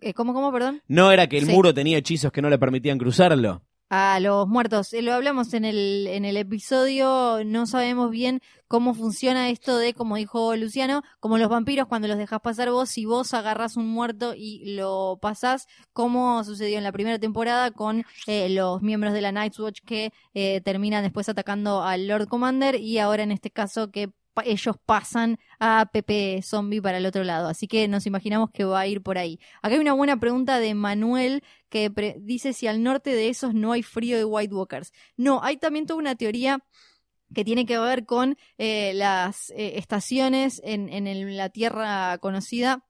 Eh, 0.00 0.14
¿Cómo, 0.14 0.32
cómo, 0.34 0.50
perdón? 0.52 0.82
¿No 0.88 1.12
era 1.12 1.26
que 1.28 1.38
el 1.38 1.46
Sí. 1.46 1.52
muro 1.52 1.72
tenía 1.72 1.98
hechizos 1.98 2.32
que 2.32 2.42
no 2.42 2.50
le 2.50 2.58
permitían 2.58 2.98
cruzarlo? 2.98 3.62
A 3.94 4.20
los 4.20 4.48
muertos. 4.48 4.94
Eh, 4.94 5.02
lo 5.02 5.12
hablamos 5.12 5.52
en 5.52 5.66
el, 5.66 6.06
en 6.08 6.24
el 6.24 6.38
episodio. 6.38 7.44
No 7.44 7.66
sabemos 7.66 8.10
bien 8.10 8.40
cómo 8.66 8.94
funciona 8.94 9.50
esto 9.50 9.76
de, 9.76 9.92
como 9.92 10.16
dijo 10.16 10.56
Luciano, 10.56 11.02
como 11.20 11.36
los 11.36 11.50
vampiros 11.50 11.88
cuando 11.88 12.08
los 12.08 12.16
dejas 12.16 12.40
pasar 12.40 12.70
vos, 12.70 12.88
si 12.88 13.04
vos 13.04 13.34
agarras 13.34 13.76
un 13.76 13.86
muerto 13.88 14.32
y 14.34 14.76
lo 14.76 15.18
pasás, 15.20 15.66
como 15.92 16.42
sucedió 16.42 16.78
en 16.78 16.84
la 16.84 16.92
primera 16.92 17.18
temporada 17.18 17.70
con 17.70 18.06
eh, 18.26 18.48
los 18.48 18.80
miembros 18.80 19.12
de 19.12 19.20
la 19.20 19.30
Night's 19.30 19.60
Watch 19.60 19.80
que 19.84 20.10
eh, 20.32 20.62
terminan 20.62 21.02
después 21.02 21.28
atacando 21.28 21.82
al 21.82 22.06
Lord 22.08 22.28
Commander 22.28 22.76
y 22.76 22.98
ahora 22.98 23.24
en 23.24 23.30
este 23.30 23.50
caso 23.50 23.90
que 23.90 24.08
ellos 24.44 24.76
pasan 24.84 25.38
a 25.58 25.90
Pepe 25.92 26.40
Zombie 26.42 26.80
para 26.80 26.98
el 26.98 27.06
otro 27.06 27.24
lado. 27.24 27.48
Así 27.48 27.68
que 27.68 27.88
nos 27.88 28.06
imaginamos 28.06 28.50
que 28.50 28.64
va 28.64 28.80
a 28.80 28.86
ir 28.86 29.02
por 29.02 29.18
ahí. 29.18 29.38
Acá 29.62 29.74
hay 29.74 29.80
una 29.80 29.92
buena 29.92 30.18
pregunta 30.18 30.58
de 30.58 30.74
Manuel 30.74 31.42
que 31.68 31.90
dice 32.20 32.52
si 32.52 32.66
al 32.66 32.82
norte 32.82 33.10
de 33.10 33.28
esos 33.28 33.54
no 33.54 33.72
hay 33.72 33.82
frío 33.82 34.16
de 34.16 34.24
White 34.24 34.54
Walkers. 34.54 34.92
No, 35.16 35.42
hay 35.42 35.56
también 35.56 35.86
toda 35.86 35.98
una 35.98 36.14
teoría 36.16 36.64
que 37.34 37.44
tiene 37.44 37.66
que 37.66 37.78
ver 37.78 38.04
con 38.04 38.36
eh, 38.58 38.92
las 38.94 39.50
eh, 39.50 39.78
estaciones 39.78 40.60
en, 40.64 40.88
en 40.90 41.36
la 41.36 41.48
Tierra 41.48 42.18
conocida 42.18 42.84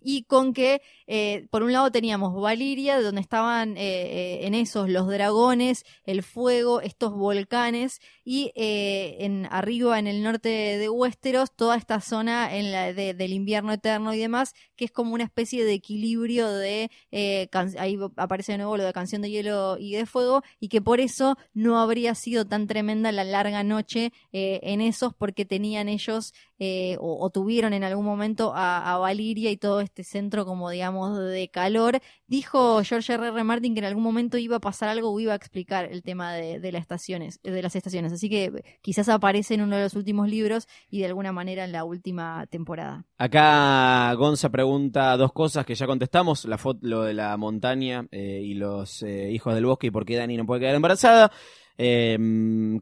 y 0.00 0.24
con 0.24 0.52
que, 0.52 0.80
eh, 1.06 1.46
por 1.50 1.62
un 1.62 1.72
lado 1.72 1.90
teníamos 1.90 2.34
Valiria, 2.40 3.00
donde 3.00 3.20
estaban 3.20 3.76
eh, 3.76 3.80
eh, 3.80 4.46
en 4.46 4.54
esos 4.54 4.88
los 4.88 5.08
dragones, 5.08 5.84
el 6.04 6.22
fuego, 6.22 6.80
estos 6.80 7.12
volcanes, 7.12 8.00
y 8.30 8.52
eh, 8.56 9.16
en 9.20 9.46
arriba, 9.50 9.98
en 9.98 10.06
el 10.06 10.22
norte 10.22 10.48
de 10.50 10.88
Westeros, 10.90 11.50
toda 11.56 11.76
esta 11.76 12.00
zona 12.02 12.54
en 12.54 12.72
la 12.72 12.92
de- 12.92 13.14
del 13.14 13.32
invierno 13.32 13.72
eterno 13.72 14.12
y 14.12 14.18
demás, 14.18 14.52
que 14.76 14.84
es 14.84 14.90
como 14.90 15.14
una 15.14 15.24
especie 15.24 15.64
de 15.64 15.72
equilibrio 15.72 16.50
de, 16.50 16.90
eh, 17.10 17.48
ahí 17.78 17.96
aparece 18.16 18.52
de 18.52 18.58
nuevo 18.58 18.76
lo 18.76 18.84
de 18.84 18.92
Canción 18.92 19.22
de 19.22 19.30
Hielo 19.30 19.76
y 19.78 19.92
de 19.94 20.04
Fuego, 20.06 20.42
y 20.60 20.68
que 20.68 20.80
por 20.82 21.00
eso 21.00 21.36
no 21.54 21.78
habría 21.80 22.14
sido 22.14 22.44
tan 22.44 22.66
tremenda 22.66 23.12
la 23.12 23.24
larga 23.24 23.62
noche 23.62 24.12
eh, 24.32 24.60
en 24.62 24.80
esos, 24.82 25.14
porque 25.14 25.44
tenían 25.46 25.88
ellos 25.88 26.34
eh, 26.58 26.96
o, 27.00 27.24
o 27.24 27.30
tuvieron 27.30 27.72
en 27.72 27.84
algún 27.84 28.04
momento 28.04 28.52
a, 28.54 28.92
a 28.94 28.98
Valiria 28.98 29.50
y 29.50 29.56
todo 29.56 29.80
este 29.80 30.04
centro 30.04 30.44
como 30.44 30.70
digamos 30.70 31.18
de 31.18 31.48
calor. 31.48 32.00
Dijo 32.28 32.84
George 32.84 33.14
R. 33.14 33.42
Martin 33.42 33.74
que 33.74 33.80
en 33.80 33.86
algún 33.86 34.02
momento 34.02 34.38
iba 34.38 34.56
a 34.56 34.60
pasar 34.60 34.90
algo 34.90 35.10
o 35.10 35.18
iba 35.18 35.32
a 35.32 35.36
explicar 35.36 35.86
el 35.90 36.02
tema 36.02 36.34
de, 36.34 36.60
de 36.60 36.72
las 36.72 36.82
estaciones, 36.82 37.40
de 37.42 37.62
las 37.62 37.74
estaciones. 37.74 38.12
Así 38.12 38.28
que 38.28 38.78
quizás 38.82 39.08
aparece 39.08 39.54
en 39.54 39.62
uno 39.62 39.76
de 39.76 39.82
los 39.82 39.94
últimos 39.94 40.28
libros 40.28 40.68
y 40.90 41.00
de 41.00 41.06
alguna 41.06 41.32
manera 41.32 41.64
en 41.64 41.72
la 41.72 41.84
última 41.84 42.46
temporada. 42.46 43.06
Acá 43.16 44.12
Gonza 44.14 44.50
pregunta 44.50 45.16
dos 45.16 45.32
cosas 45.32 45.64
que 45.64 45.74
ya 45.74 45.86
contestamos, 45.86 46.44
la 46.44 46.58
foto, 46.58 46.80
lo 46.82 47.02
de 47.02 47.14
la 47.14 47.36
montaña 47.36 48.06
eh, 48.10 48.42
y 48.44 48.54
los 48.54 49.02
eh, 49.02 49.30
hijos 49.32 49.54
del 49.54 49.66
bosque 49.66 49.86
y 49.86 49.90
por 49.90 50.04
qué 50.04 50.16
Dani 50.16 50.36
no 50.36 50.46
puede 50.46 50.60
quedar 50.60 50.74
embarazada. 50.74 51.32
Eh, 51.78 52.18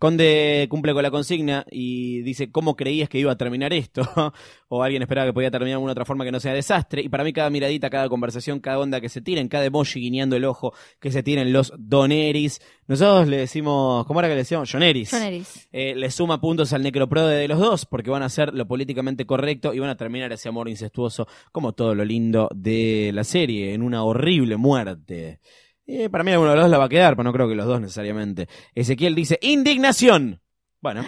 Conde 0.01 0.67
cumple 0.71 0.95
con 0.95 1.03
la 1.03 1.11
consigna 1.11 1.67
y 1.71 2.23
dice 2.23 2.51
cómo 2.51 2.77
creías 2.77 3.11
que 3.11 3.19
iba 3.19 3.31
a 3.31 3.37
terminar 3.37 3.75
esto 3.75 4.03
o 4.69 4.83
alguien 4.83 5.03
esperaba 5.03 5.27
que 5.27 5.35
podía 5.35 5.51
terminar 5.51 5.73
de 5.73 5.75
alguna 5.75 5.93
otra 5.93 6.07
forma 6.07 6.25
que 6.25 6.33
no 6.33 6.41
sea 6.41 6.55
desastre 6.55 7.03
y 7.03 7.11
para 7.11 7.23
mí 7.23 7.35
cada 7.35 7.51
miradita, 7.51 7.91
cada 7.91 8.09
conversación, 8.09 8.59
cada 8.59 8.79
onda 8.79 9.01
que 9.01 9.11
se 9.11 9.21
tiren, 9.21 9.49
cada 9.49 9.67
emoji 9.67 10.01
guiñando 10.01 10.35
el 10.35 10.47
ojo 10.47 10.73
que 10.99 11.13
se 11.13 11.23
tiren 11.23 11.53
los 11.53 11.75
doneris, 11.77 12.61
nosotros 12.89 13.27
le 13.27 13.39
decimos, 13.39 14.07
¿cómo 14.07 14.21
era 14.21 14.29
que 14.29 14.35
le 14.35 14.41
decíamos? 14.43 14.71
Joneris. 14.71 15.11
John 15.11 15.23
Eris. 15.23 15.69
Eh, 15.73 15.95
le 15.97 16.11
suma 16.11 16.41
puntos 16.41 16.73
al 16.73 16.83
necroprode 16.83 17.37
de 17.37 17.49
los 17.49 17.59
dos, 17.59 17.85
porque 17.85 18.11
van 18.11 18.23
a 18.23 18.27
hacer 18.27 18.55
lo 18.55 18.67
políticamente 18.67 19.27
correcto 19.27 19.75
y 19.75 19.81
van 19.81 19.91
a 19.91 19.97
terminar 19.97 20.33
ese 20.33 20.49
amor 20.49 20.69
incestuoso, 20.69 21.27
como 21.51 21.73
todo 21.73 21.95
lo 21.97 22.05
lindo 22.05 22.49
de 22.55 23.11
la 23.13 23.25
serie, 23.25 23.75
en 23.75 23.83
una 23.83 24.05
horrible 24.05 24.57
muerte. 24.57 25.41
Eh, 25.87 26.09
para 26.11 26.25
mí 26.25 26.33
alguno 26.33 26.51
de 26.51 26.57
los 26.57 26.65
dos 26.65 26.71
la 26.71 26.79
va 26.79 26.85
a 26.87 26.89
quedar, 26.89 27.15
pero 27.15 27.25
no 27.25 27.33
creo 27.33 27.49
que 27.49 27.55
los 27.55 27.67
dos 27.67 27.81
necesariamente. 27.81 28.49
Ezequiel 28.75 29.15
dice, 29.15 29.39
indignación. 29.43 30.41
Bueno. 30.81 31.05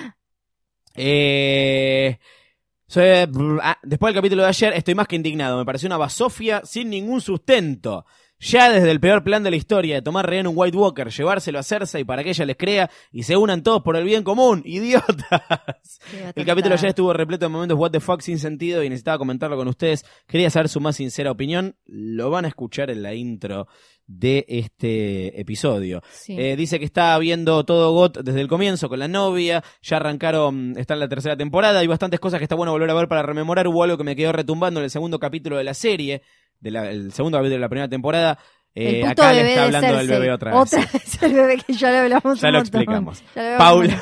Eh, 0.95 2.19
soy- 2.87 3.27
brr, 3.27 3.61
ah, 3.63 3.79
después 3.83 4.13
del 4.13 4.21
capítulo 4.21 4.43
de 4.43 4.49
ayer 4.49 4.73
estoy 4.75 4.95
más 4.95 5.07
que 5.07 5.17
indignado. 5.17 5.59
Me 5.59 5.65
pareció 5.65 5.87
una 5.87 5.97
basofia 5.97 6.63
sin 6.65 6.91
ningún 6.91 7.21
sustento. 7.21 8.05
Ya 8.41 8.71
desde 8.71 8.91
el 8.91 9.01
peor 9.01 9.25
plan 9.25 9.43
de 9.43 9.51
la 9.51 9.57
historia 9.57 9.97
de 9.97 10.03
tomar 10.03 10.29
rehén 10.29 10.47
un 10.47 10.55
White 10.57 10.77
Walker, 10.77 11.09
llevárselo 11.09 11.59
a 11.59 11.63
Cersei 11.63 12.05
para 12.05 12.23
que 12.23 12.31
ella 12.31 12.47
les 12.47 12.57
crea 12.57 12.91
y 13.11 13.25
se 13.25 13.37
unan 13.37 13.63
todos 13.63 13.83
por 13.83 13.97
el 13.97 14.05
bien 14.05 14.23
común, 14.23 14.63
idiotas. 14.65 16.01
El 16.37 16.47
capítulo 16.47 16.77
ya 16.77 16.89
estuvo 16.89 17.13
repleto 17.13 17.47
de 17.47 17.49
momentos 17.49 17.79
what 17.79 17.91
the 17.91 18.01
fuck 18.01 18.21
sin 18.21 18.39
sentido 18.39 18.85
y 18.85 18.89
necesitaba 18.89 19.19
comentarlo 19.19 19.57
con 19.57 19.67
ustedes. 19.67 20.05
Quería 20.27 20.51
saber 20.51 20.69
su 20.69 20.81
más 20.81 20.97
sincera 20.97 21.31
opinión. 21.31 21.77
Lo 21.85 22.31
van 22.31 22.45
a 22.45 22.49
escuchar 22.49 22.91
en 22.91 23.03
la 23.03 23.15
intro 23.15 23.67
de 24.09 24.47
este 24.49 25.39
episodio. 25.41 26.03
Sí. 26.11 26.35
Eh, 26.39 26.57
dice 26.57 26.79
que 26.79 26.85
está 26.85 27.17
viendo 27.19 27.65
todo 27.65 27.93
GOT 27.93 28.19
desde 28.23 28.41
el 28.41 28.49
comienzo 28.49 28.89
con 28.89 28.99
la 28.99 29.07
novia. 29.07 29.63
Ya 29.83 29.97
arrancaron, 29.97 30.75
está 30.77 30.95
en 30.95 31.01
la 31.01 31.09
tercera 31.09 31.37
temporada. 31.37 31.81
Hay 31.81 31.87
bastantes 31.87 32.19
cosas 32.19 32.39
que 32.39 32.45
está 32.45 32.55
bueno 32.55 32.73
volver 32.73 32.91
a 32.91 32.95
ver 32.95 33.09
para 33.09 33.23
rememorar. 33.23 33.69
Hubo 33.69 33.83
algo 33.83 33.99
que 33.99 34.05
me 34.05 34.17
quedó 34.17 34.33
retumbando 34.33 34.81
en 34.81 34.85
el 34.85 34.91
segundo 34.91 35.19
capítulo 35.19 35.59
de 35.59 35.65
la 35.65 35.75
serie, 35.75 36.23
del 36.61 37.13
segundo 37.13 37.39
capítulo 37.39 37.57
de 37.57 37.61
la 37.61 37.69
primera 37.69 37.89
temporada. 37.89 38.39
Eh, 38.75 39.01
el 39.01 39.07
acá 39.07 39.33
le 39.33 39.41
está 39.41 39.61
de 39.63 39.77
hablando 39.77 39.97
del 39.97 40.09
bebé 40.09 40.31
otra 40.31 40.53
vez. 40.53 40.61
Otra 40.61 40.87
vez 40.93 41.23
el 41.23 41.33
bebé 41.33 41.57
que 41.57 41.73
ya 41.73 41.91
le 41.91 41.99
hablamos 41.99 42.41
Ya 42.41 42.49
un 42.49 42.55
lo 42.55 42.61
explicamos. 42.61 43.25
Ya 43.35 43.53
lo 43.53 43.59
Paula. 43.59 44.01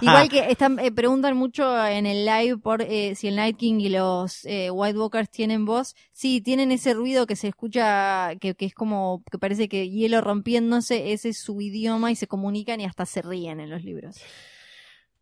Igual 0.00 0.28
que 0.30 0.50
están, 0.50 0.78
eh, 0.78 0.92
preguntan 0.92 1.36
mucho 1.36 1.86
en 1.86 2.06
el 2.06 2.24
live 2.24 2.56
por 2.56 2.80
eh, 2.80 3.14
si 3.16 3.28
el 3.28 3.36
Night 3.36 3.58
King 3.58 3.80
y 3.80 3.90
los 3.90 4.44
White 4.44 4.98
Walkers 4.98 5.30
tienen 5.30 5.66
voz. 5.66 5.94
Sí, 6.12 6.40
tienen 6.40 6.72
ese 6.72 6.94
ruido 6.94 7.26
que 7.26 7.36
se 7.36 7.48
escucha, 7.48 8.34
que, 8.40 8.54
que 8.54 8.64
es 8.64 8.74
como, 8.74 9.22
que 9.30 9.38
parece 9.38 9.68
que 9.68 9.90
hielo 9.90 10.22
rompiéndose, 10.22 11.12
ese 11.12 11.30
es 11.30 11.38
su 11.38 11.60
idioma 11.60 12.10
y 12.10 12.16
se 12.16 12.26
comunican 12.26 12.80
y 12.80 12.86
hasta 12.86 13.04
se 13.04 13.20
ríen 13.20 13.60
en 13.60 13.68
los 13.68 13.84
libros. 13.84 14.16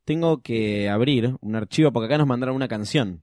Tengo 0.04 0.42
que 0.42 0.88
abrir 0.88 1.34
un 1.40 1.56
archivo 1.56 1.92
porque 1.92 2.06
acá 2.06 2.18
nos 2.18 2.26
mandaron 2.26 2.54
una 2.54 2.68
canción. 2.68 3.22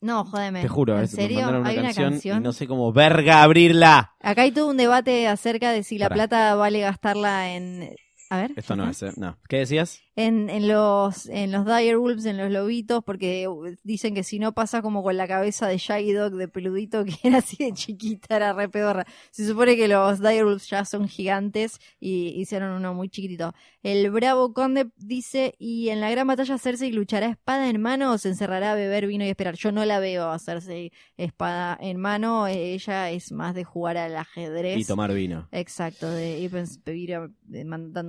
No, 0.00 0.24
jódeme. 0.24 0.62
Te 0.62 0.68
juro, 0.68 0.96
¿En 0.98 1.04
es- 1.04 1.10
serio? 1.10 1.48
una 1.48 1.68
¿Hay 1.68 1.76
canción, 1.76 2.06
una 2.06 2.12
canción? 2.12 2.38
y 2.38 2.40
no 2.44 2.52
sé 2.52 2.66
cómo 2.68 2.92
verga 2.92 3.42
abrirla. 3.42 4.14
Acá 4.20 4.42
hay 4.42 4.52
todo 4.52 4.68
un 4.70 4.76
debate 4.76 5.26
acerca 5.26 5.72
de 5.72 5.82
si 5.82 5.98
la 5.98 6.06
Pará. 6.06 6.14
plata 6.28 6.54
vale 6.54 6.80
gastarla 6.80 7.54
en... 7.54 7.94
A 8.30 8.38
ver. 8.38 8.52
Esto 8.56 8.76
no 8.76 8.88
es, 8.88 9.02
¿eh? 9.02 9.12
No. 9.16 9.38
¿Qué 9.48 9.58
decías? 9.58 10.00
en, 10.18 10.50
en 10.50 10.66
los 10.66 11.26
en 11.26 11.52
los 11.52 11.64
direwolves, 11.64 12.24
en 12.24 12.38
los 12.38 12.50
lobitos, 12.50 13.04
porque 13.04 13.48
dicen 13.84 14.14
que 14.16 14.24
si 14.24 14.40
no 14.40 14.52
pasa 14.52 14.82
como 14.82 15.04
con 15.04 15.16
la 15.16 15.28
cabeza 15.28 15.68
de 15.68 15.78
Shaggy 15.78 16.12
Dog 16.12 16.32
de 16.32 16.48
peludito, 16.48 17.04
que 17.04 17.14
era 17.22 17.38
así 17.38 17.56
de 17.64 17.72
chiquita, 17.72 18.34
era 18.34 18.52
re 18.52 18.68
pedorra. 18.68 19.06
Se 19.30 19.46
supone 19.46 19.76
que 19.76 19.86
los 19.86 20.20
direwolves 20.20 20.68
ya 20.68 20.84
son 20.84 21.06
gigantes 21.06 21.78
y 22.00 22.30
hicieron 22.30 22.72
uno 22.72 22.94
muy 22.94 23.08
chiquitito. 23.08 23.54
El 23.84 24.10
bravo 24.10 24.52
conde 24.52 24.90
dice, 24.96 25.54
y 25.60 25.90
en 25.90 26.00
la 26.00 26.10
gran 26.10 26.26
batalla 26.26 26.58
Cersei 26.58 26.90
luchará 26.90 27.28
espada 27.28 27.70
en 27.70 27.80
mano 27.80 28.12
o 28.12 28.18
se 28.18 28.30
encerrará 28.30 28.72
a 28.72 28.74
beber 28.74 29.06
vino 29.06 29.24
y 29.24 29.28
esperar. 29.28 29.54
Yo 29.54 29.70
no 29.70 29.84
la 29.84 30.00
veo 30.00 30.30
a 30.30 30.40
Cersei 30.40 30.90
espada 31.16 31.78
en 31.80 31.96
mano, 31.96 32.48
ella 32.48 33.08
es 33.12 33.30
más 33.30 33.54
de 33.54 33.62
jugar 33.62 33.96
al 33.96 34.16
ajedrez. 34.16 34.78
Y 34.78 34.84
tomar 34.84 35.12
vino. 35.12 35.48
Exacto, 35.52 36.10
de 36.10 36.40
ir 36.40 36.50
pedir 36.82 37.14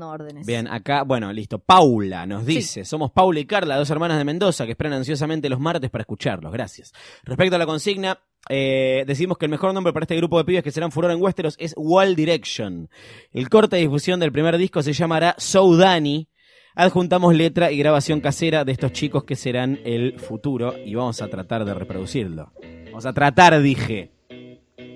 órdenes. 0.09 0.45
Bien, 0.45 0.67
acá, 0.67 1.03
bueno, 1.03 1.31
listo. 1.31 1.59
Paula 1.59 2.25
nos 2.25 2.45
dice, 2.45 2.83
somos 2.85 3.11
Paula 3.11 3.39
y 3.39 3.45
Carla, 3.45 3.77
dos 3.77 3.89
hermanas 3.89 4.17
de 4.17 4.25
Mendoza 4.25 4.65
que 4.65 4.71
esperan 4.71 4.93
ansiosamente 4.93 5.49
los 5.49 5.59
martes 5.59 5.89
para 5.89 6.01
escucharlos. 6.01 6.51
Gracias. 6.51 6.93
Respecto 7.23 7.55
a 7.55 7.59
la 7.59 7.65
consigna, 7.65 8.19
eh, 8.47 9.03
decimos 9.05 9.37
que 9.37 9.45
el 9.45 9.51
mejor 9.51 9.73
nombre 9.73 9.93
para 9.93 10.05
este 10.05 10.15
grupo 10.15 10.37
de 10.37 10.45
pibes 10.45 10.63
que 10.63 10.71
serán 10.71 10.91
furor 10.91 11.11
en 11.11 11.21
Westeros 11.21 11.55
es 11.59 11.73
Wall 11.77 12.15
Direction. 12.15 12.89
El 13.31 13.49
corte 13.49 13.75
de 13.75 13.83
difusión 13.83 14.19
del 14.19 14.31
primer 14.31 14.57
disco 14.57 14.81
se 14.81 14.93
llamará 14.93 15.35
So 15.37 15.75
Danny. 15.75 16.27
Adjuntamos 16.75 17.35
letra 17.35 17.71
y 17.71 17.77
grabación 17.77 18.21
casera 18.21 18.63
de 18.63 18.71
estos 18.71 18.93
chicos 18.93 19.23
que 19.23 19.35
serán 19.35 19.79
el 19.83 20.19
futuro 20.19 20.75
y 20.77 20.95
vamos 20.95 21.21
a 21.21 21.27
tratar 21.27 21.65
de 21.65 21.73
reproducirlo. 21.73 22.53
Vamos 22.85 23.05
a 23.05 23.13
tratar, 23.13 23.61
dije. 23.61 24.11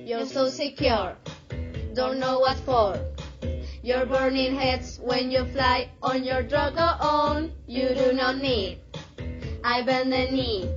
You're 0.05 0.25
so 0.25 0.49
secure, 0.49 1.15
don't 1.93 2.19
know 2.19 2.41
what 2.41 2.57
for. 2.65 3.22
You're 3.83 4.05
burning 4.05 4.55
heads 4.55 4.97
when 5.03 5.29
you 5.29 5.43
fly 5.43 5.89
on 6.01 6.23
your 6.23 6.41
Drogo 6.41 6.95
on. 7.01 7.51
You 7.67 7.89
do 7.89 8.13
not 8.13 8.37
need. 8.37 8.79
I 9.61 9.81
bend 9.81 10.13
the 10.13 10.31
knee. 10.31 10.71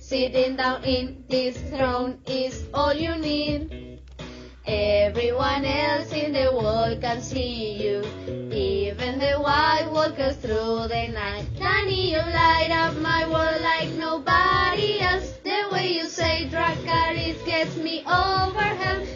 Sitting 0.00 0.56
down 0.56 0.84
in 0.84 1.24
this 1.30 1.56
throne 1.72 2.20
is 2.26 2.64
all 2.74 2.92
you 2.92 3.16
need. 3.16 4.02
Everyone 4.66 5.64
else 5.64 6.12
in 6.12 6.34
the 6.34 6.52
world 6.52 7.00
can 7.00 7.22
see 7.22 7.80
you. 7.80 8.04
Even 8.52 9.18
the 9.18 9.40
white 9.40 9.88
walkers 9.90 10.36
through 10.36 10.88
the 10.92 11.08
night. 11.08 11.48
Danny, 11.58 12.12
you 12.12 12.18
light 12.18 12.68
up 12.70 12.94
my 12.98 13.24
world 13.24 13.62
like 13.62 13.88
nobody 13.96 15.00
else. 15.00 15.32
The 15.42 15.70
way 15.72 15.94
you 15.94 16.04
say 16.04 16.50
Dracarys 16.52 17.42
gets 17.46 17.78
me 17.78 18.04
overwhelmed. 18.04 19.15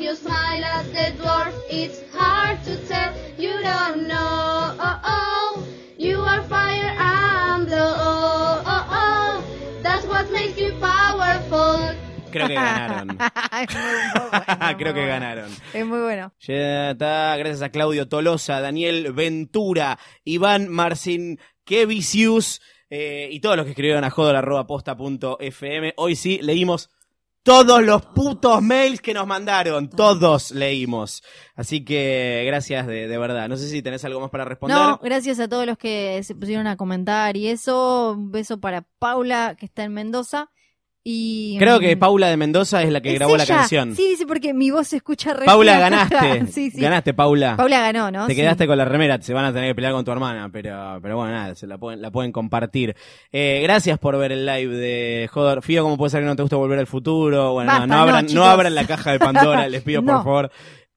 When 0.00 0.08
you 0.08 0.16
smile 0.16 0.64
at 0.64 0.86
the 0.96 1.12
dwarf, 1.20 1.52
it's 1.68 2.00
hard 2.16 2.64
to 2.64 2.74
tell. 2.88 3.12
You 3.36 3.52
don't 3.60 4.08
know. 4.08 4.72
Oh, 4.80 5.00
oh. 5.04 5.66
You 5.98 6.20
are 6.20 6.42
fire 6.44 6.96
and 6.96 7.66
blow. 7.66 7.76
Oh, 7.76 8.62
oh, 8.64 8.86
oh. 8.96 9.44
That's 9.82 10.06
what 10.06 10.32
makes 10.32 10.56
you 10.56 10.72
powerful. 10.80 11.94
Creo 12.32 12.48
que 12.48 12.54
ganaron. 12.54 13.18
Es 13.60 13.74
muy 13.76 14.30
bueno, 14.30 14.78
Creo 14.78 14.94
muy 14.94 14.94
que 14.94 15.06
bueno. 15.06 15.06
ganaron. 15.06 15.50
Es 15.74 15.84
muy 15.84 16.00
bueno. 16.00 16.32
Ya 16.40 16.92
está, 16.92 17.36
gracias 17.36 17.60
a 17.60 17.68
Claudio 17.68 18.08
Tolosa, 18.08 18.62
Daniel 18.62 19.12
Ventura, 19.12 19.98
Iván 20.24 20.68
Marcin 20.70 21.38
Kevicius 21.66 22.62
eh, 22.88 23.28
y 23.30 23.40
todos 23.40 23.58
los 23.58 23.66
que 23.66 23.72
escribieron 23.72 24.04
a 24.04 24.08
jodor.posta.fm. 24.08 25.92
Hoy 25.98 26.16
sí 26.16 26.40
leímos 26.40 26.88
todos 27.42 27.82
los 27.82 28.02
putos 28.06 28.62
mails 28.62 29.00
que 29.00 29.14
nos 29.14 29.26
mandaron. 29.26 29.88
Todos 29.88 30.50
leímos. 30.50 31.22
Así 31.54 31.84
que 31.84 32.44
gracias 32.46 32.86
de, 32.86 33.08
de 33.08 33.18
verdad. 33.18 33.48
No 33.48 33.56
sé 33.56 33.68
si 33.68 33.82
tenés 33.82 34.04
algo 34.04 34.20
más 34.20 34.30
para 34.30 34.44
responder. 34.44 34.78
No, 34.78 34.98
gracias 35.02 35.40
a 35.40 35.48
todos 35.48 35.66
los 35.66 35.78
que 35.78 36.22
se 36.22 36.34
pusieron 36.34 36.66
a 36.66 36.76
comentar 36.76 37.36
y 37.36 37.48
eso. 37.48 38.12
Un 38.12 38.30
beso 38.30 38.60
para 38.60 38.82
Paula, 38.98 39.56
que 39.58 39.66
está 39.66 39.84
en 39.84 39.94
Mendoza. 39.94 40.50
Y 41.02 41.56
Creo 41.58 41.80
que 41.80 41.96
mm, 41.96 41.98
Paula 41.98 42.28
de 42.28 42.36
Mendoza 42.36 42.82
es 42.82 42.90
la 42.92 43.00
que 43.00 43.12
¿es 43.12 43.14
grabó 43.18 43.36
la 43.36 43.46
canción. 43.46 43.96
Sí, 43.96 44.10
dice 44.10 44.26
porque 44.26 44.52
mi 44.52 44.70
voz 44.70 44.88
se 44.88 44.96
escucha 44.96 45.32
re 45.32 45.46
Paula, 45.46 45.78
ganaste. 45.78 46.46
sí, 46.52 46.70
sí. 46.70 46.78
Ganaste, 46.80 47.14
Paula. 47.14 47.56
Paula 47.56 47.80
ganó, 47.80 48.10
¿no? 48.10 48.26
Te 48.26 48.34
Sí. 48.34 48.40
quedaste 48.40 48.66
con 48.66 48.76
la 48.76 48.84
remera, 48.84 49.20
se 49.22 49.32
van 49.32 49.46
a 49.46 49.52
tener 49.52 49.70
que 49.70 49.74
pelear 49.76 49.94
con 49.94 50.04
tu 50.04 50.10
hermana, 50.12 50.50
pero, 50.52 50.98
pero 51.00 51.16
bueno, 51.16 51.32
nada, 51.32 51.54
se 51.54 51.66
la 51.66 51.78
pueden, 51.78 52.02
la 52.02 52.10
pueden 52.10 52.32
compartir. 52.32 52.94
Eh, 53.32 53.60
gracias 53.62 53.98
por 53.98 54.18
ver 54.18 54.32
el 54.32 54.44
live 54.44 54.76
de 54.76 55.28
Joder. 55.32 55.62
Fío, 55.62 55.82
¿cómo 55.84 55.96
puede 55.96 56.10
ser 56.10 56.20
que 56.20 56.26
no 56.26 56.36
te 56.36 56.42
gusta 56.42 56.56
volver 56.56 56.78
al 56.78 56.86
futuro? 56.86 57.54
Bueno, 57.54 57.70
Basta, 57.72 57.86
no, 57.86 57.94
abran, 57.96 58.24
no, 58.26 58.30
chicos. 58.30 58.46
abran 58.46 58.74
la 58.74 58.86
caja 58.86 59.12
de 59.12 59.18
Pandora, 59.18 59.68
les 59.68 59.82
pido 59.82 60.02
por 60.04 60.22
favor. 60.22 60.50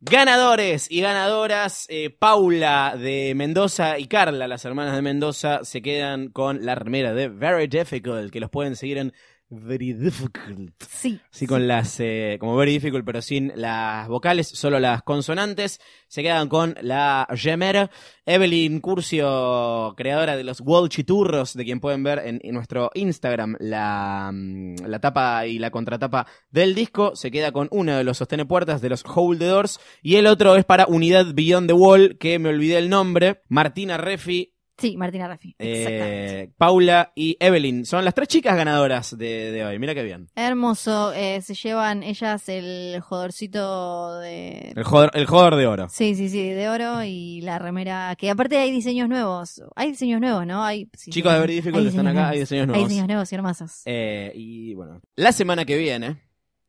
Ganadores 0.06 0.92
y 0.92 1.00
ganadoras, 1.00 1.86
eh, 1.88 2.10
Paula 2.10 2.94
de 3.00 3.32
Mendoza 3.38 3.98
y 3.98 4.08
Carla, 4.08 4.50
las 4.50 4.66
hermanas 4.66 4.96
de 4.98 5.02
Mendoza, 5.02 5.62
se 5.64 5.82
quedan 5.82 6.28
con 6.28 6.66
la 6.66 6.76
remera 6.76 7.14
de 7.14 7.30
Very 7.30 7.68
Difficult, 7.68 8.30
que 8.30 8.42
los 8.42 8.50
pueden 8.50 8.76
seguir 8.76 8.98
en 8.98 9.14
Very 9.50 9.94
Difficult. 9.94 10.72
Sí. 10.90 11.20
Sí, 11.30 11.46
con 11.46 11.68
las, 11.68 12.00
eh, 12.00 12.38
como 12.40 12.56
very 12.56 12.72
difficult, 12.74 13.06
pero 13.06 13.22
sin 13.22 13.52
las 13.56 14.08
vocales, 14.08 14.48
solo 14.48 14.80
las 14.80 15.04
consonantes. 15.04 15.80
Se 16.08 16.24
quedan 16.24 16.50
con 16.50 16.76
la 16.82 17.28
Gemer. 17.36 17.90
Evelyn 18.26 18.80
Curcio, 18.80 19.94
creadora 19.98 20.38
de 20.38 20.44
los 20.44 20.62
Walchiturros, 20.62 21.54
de 21.56 21.66
quien 21.66 21.82
pueden 21.82 22.04
ver 22.04 22.20
en, 22.26 22.40
en 22.42 22.54
nuestro 22.54 22.90
Instagram 22.94 23.58
la, 23.60 24.32
mm, 24.34 24.76
la 24.86 25.00
tapa 25.00 25.46
y 25.46 25.60
la 25.60 25.72
contratapa 25.72 26.26
del 26.50 26.74
disco. 26.74 27.16
Se 27.16 27.32
queda 27.32 27.52
con 27.52 27.68
uno 27.72 27.98
de 27.98 28.04
los 28.04 28.18
sostene 28.18 28.46
puertas 28.46 28.82
de 28.82 28.90
los 28.90 29.04
Hold 29.06 29.40
the 29.40 29.46
Doors. 29.46 29.80
Y 30.02 30.16
el 30.16 30.28
otro 30.28 30.56
es 30.56 30.66
para 30.66 30.88
Unidad 30.88 31.34
Beyond 31.34 31.68
the 31.68 31.74
Wall, 31.74 32.18
que 32.18 32.40
me 32.40 32.50
olvidé 32.50 32.78
el 32.78 32.90
nombre. 32.90 33.42
Martina 33.50 33.98
Refi, 33.98 34.53
Sí, 34.78 34.98
Martina 34.98 35.28
Raffi. 35.28 35.56
Eh, 35.60 36.50
Paula 36.58 37.12
y 37.16 37.38
Evelyn. 37.40 37.86
Son 37.86 38.04
las 38.04 38.14
tres 38.16 38.28
chicas 38.28 38.56
ganadoras 38.58 39.16
de, 39.18 39.52
de 39.52 39.64
hoy. 39.64 39.78
Mira 39.78 39.94
qué 39.94 40.02
bien. 40.04 40.28
Hermoso. 40.36 41.14
eh, 41.14 41.42
se 41.42 41.54
llevan 41.54 42.02
ellas 42.04 42.50
el 42.50 43.00
jodorcito 43.02 44.18
de. 44.20 44.74
El 44.76 44.84
joder, 44.84 45.12
el 45.14 45.26
joder 45.28 45.56
de 45.56 45.68
oro. 45.68 45.88
Sí, 45.90 46.16
sí, 46.16 46.28
sí, 46.30 46.50
de 46.50 46.70
oro 46.70 47.04
y 47.04 47.42
la 47.42 47.60
remera. 47.60 48.16
Que 48.18 48.30
aparte 48.32 48.58
hay 48.58 48.72
diseños 48.72 49.08
nuevos. 49.08 49.62
Hay 49.76 49.92
diseños 49.92 50.20
nuevos, 50.20 50.46
¿no? 50.48 50.64
Hay, 50.64 50.90
Chicos 51.10 51.32
de 51.34 51.40
Very 51.40 51.54
Difficult 51.56 51.82
hay 51.84 51.88
están 51.90 52.08
acá, 52.08 52.30
hay 52.30 52.40
diseños 52.40 52.68
nuevos. 52.68 52.84
Hay 52.84 52.90
diseños 52.90 53.08
nuevos 53.08 53.32
y 53.32 53.36
hermosos. 53.36 53.82
Eh, 53.86 54.32
y 54.36 54.74
bueno, 54.74 55.02
la 55.16 55.32
semana 55.32 55.66
que 55.66 55.78
viene, 55.78 56.18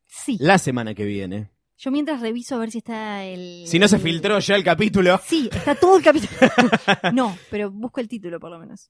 Sí. 0.07 0.37
la 0.39 0.57
semana 0.59 0.93
que 0.93 1.05
viene, 1.05 1.49
Yo 1.77 1.91
mientras 1.91 2.21
reviso 2.21 2.55
a 2.55 2.59
ver 2.59 2.71
si 2.71 2.77
está 2.79 3.23
el. 3.25 3.63
si 3.67 3.79
no 3.79 3.87
se 3.87 3.97
el- 3.97 4.01
filtró 4.01 4.39
ya 4.39 4.55
el 4.55 4.63
capítulo, 4.63 5.19
Sí, 5.25 5.49
está 5.51 5.75
todo 5.75 5.97
el 5.97 6.03
capítulo. 6.03 6.31
no, 7.13 7.37
pero 7.51 7.69
busco 7.71 7.99
el 7.99 8.07
título 8.07 8.39
por 8.39 8.49
lo 8.51 8.59
menos. 8.59 8.89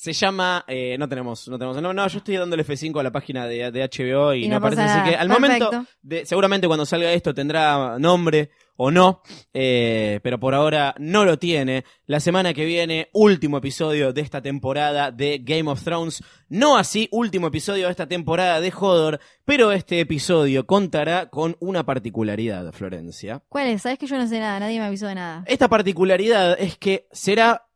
Se 0.00 0.14
llama, 0.14 0.64
eh, 0.66 0.96
no 0.98 1.06
tenemos, 1.10 1.46
no 1.46 1.58
tenemos, 1.58 1.82
no, 1.82 1.92
no, 1.92 2.08
yo 2.08 2.18
estoy 2.18 2.34
dándole 2.34 2.64
F5 2.64 2.98
a 3.00 3.02
la 3.02 3.12
página 3.12 3.46
de, 3.46 3.70
de 3.70 3.82
HBO 3.82 4.32
y, 4.32 4.46
Y 4.46 4.48
no, 4.48 4.52
no 4.52 4.56
aparece, 4.56 4.80
pasa 4.80 5.02
así 5.02 5.10
que 5.10 5.16
al 5.16 5.28
momento, 5.28 5.86
de, 6.00 6.24
seguramente 6.24 6.66
cuando 6.66 6.86
salga 6.86 7.12
esto 7.12 7.34
tendrá 7.34 7.98
nombre 7.98 8.48
o 8.76 8.90
no, 8.90 9.20
eh, 9.52 10.18
pero 10.22 10.40
por 10.40 10.54
ahora 10.54 10.94
no 10.98 11.26
lo 11.26 11.38
tiene. 11.38 11.84
La 12.06 12.18
semana 12.18 12.54
que 12.54 12.64
viene, 12.64 13.10
último 13.12 13.58
episodio 13.58 14.14
de 14.14 14.22
esta 14.22 14.40
temporada 14.40 15.10
de 15.10 15.42
Game 15.44 15.70
of 15.70 15.84
Thrones. 15.84 16.24
No 16.48 16.78
así, 16.78 17.06
último 17.12 17.48
episodio 17.48 17.84
de 17.84 17.90
esta 17.90 18.08
temporada 18.08 18.58
de 18.58 18.72
Hodor, 18.74 19.20
pero 19.44 19.70
este 19.70 20.00
episodio 20.00 20.64
contará 20.64 21.28
con 21.28 21.58
una 21.60 21.84
particularidad, 21.84 22.72
Florencia. 22.72 23.42
¿Cuál 23.50 23.66
es? 23.66 23.82
Sabes 23.82 23.98
que 23.98 24.06
yo 24.06 24.16
no 24.16 24.26
sé 24.26 24.40
nada, 24.40 24.60
nadie 24.60 24.78
me 24.78 24.86
avisó 24.86 25.08
de 25.08 25.16
nada. 25.16 25.44
Esta 25.46 25.68
particularidad 25.68 26.58
es 26.58 26.78
que 26.78 27.06
será 27.12 27.66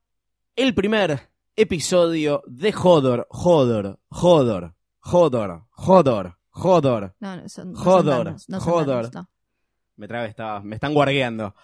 el 0.56 0.72
primer 0.72 1.33
episodio 1.56 2.42
de 2.46 2.74
Hodor, 2.74 3.26
Hodor, 3.30 3.98
Hodor, 4.08 4.74
Hodor, 5.00 5.64
Hodor, 5.76 6.38
Hodor. 6.50 7.14
No, 7.20 7.36
no, 7.36 7.48
son, 7.48 7.74
son 7.76 7.84
son 7.84 8.86
tantos, 8.86 9.14
no. 9.14 9.28
Me 9.96 10.08
trabé, 10.08 10.28
estaba, 10.28 10.60
me 10.60 10.76
están 10.76 10.94
guargueando. 10.94 11.54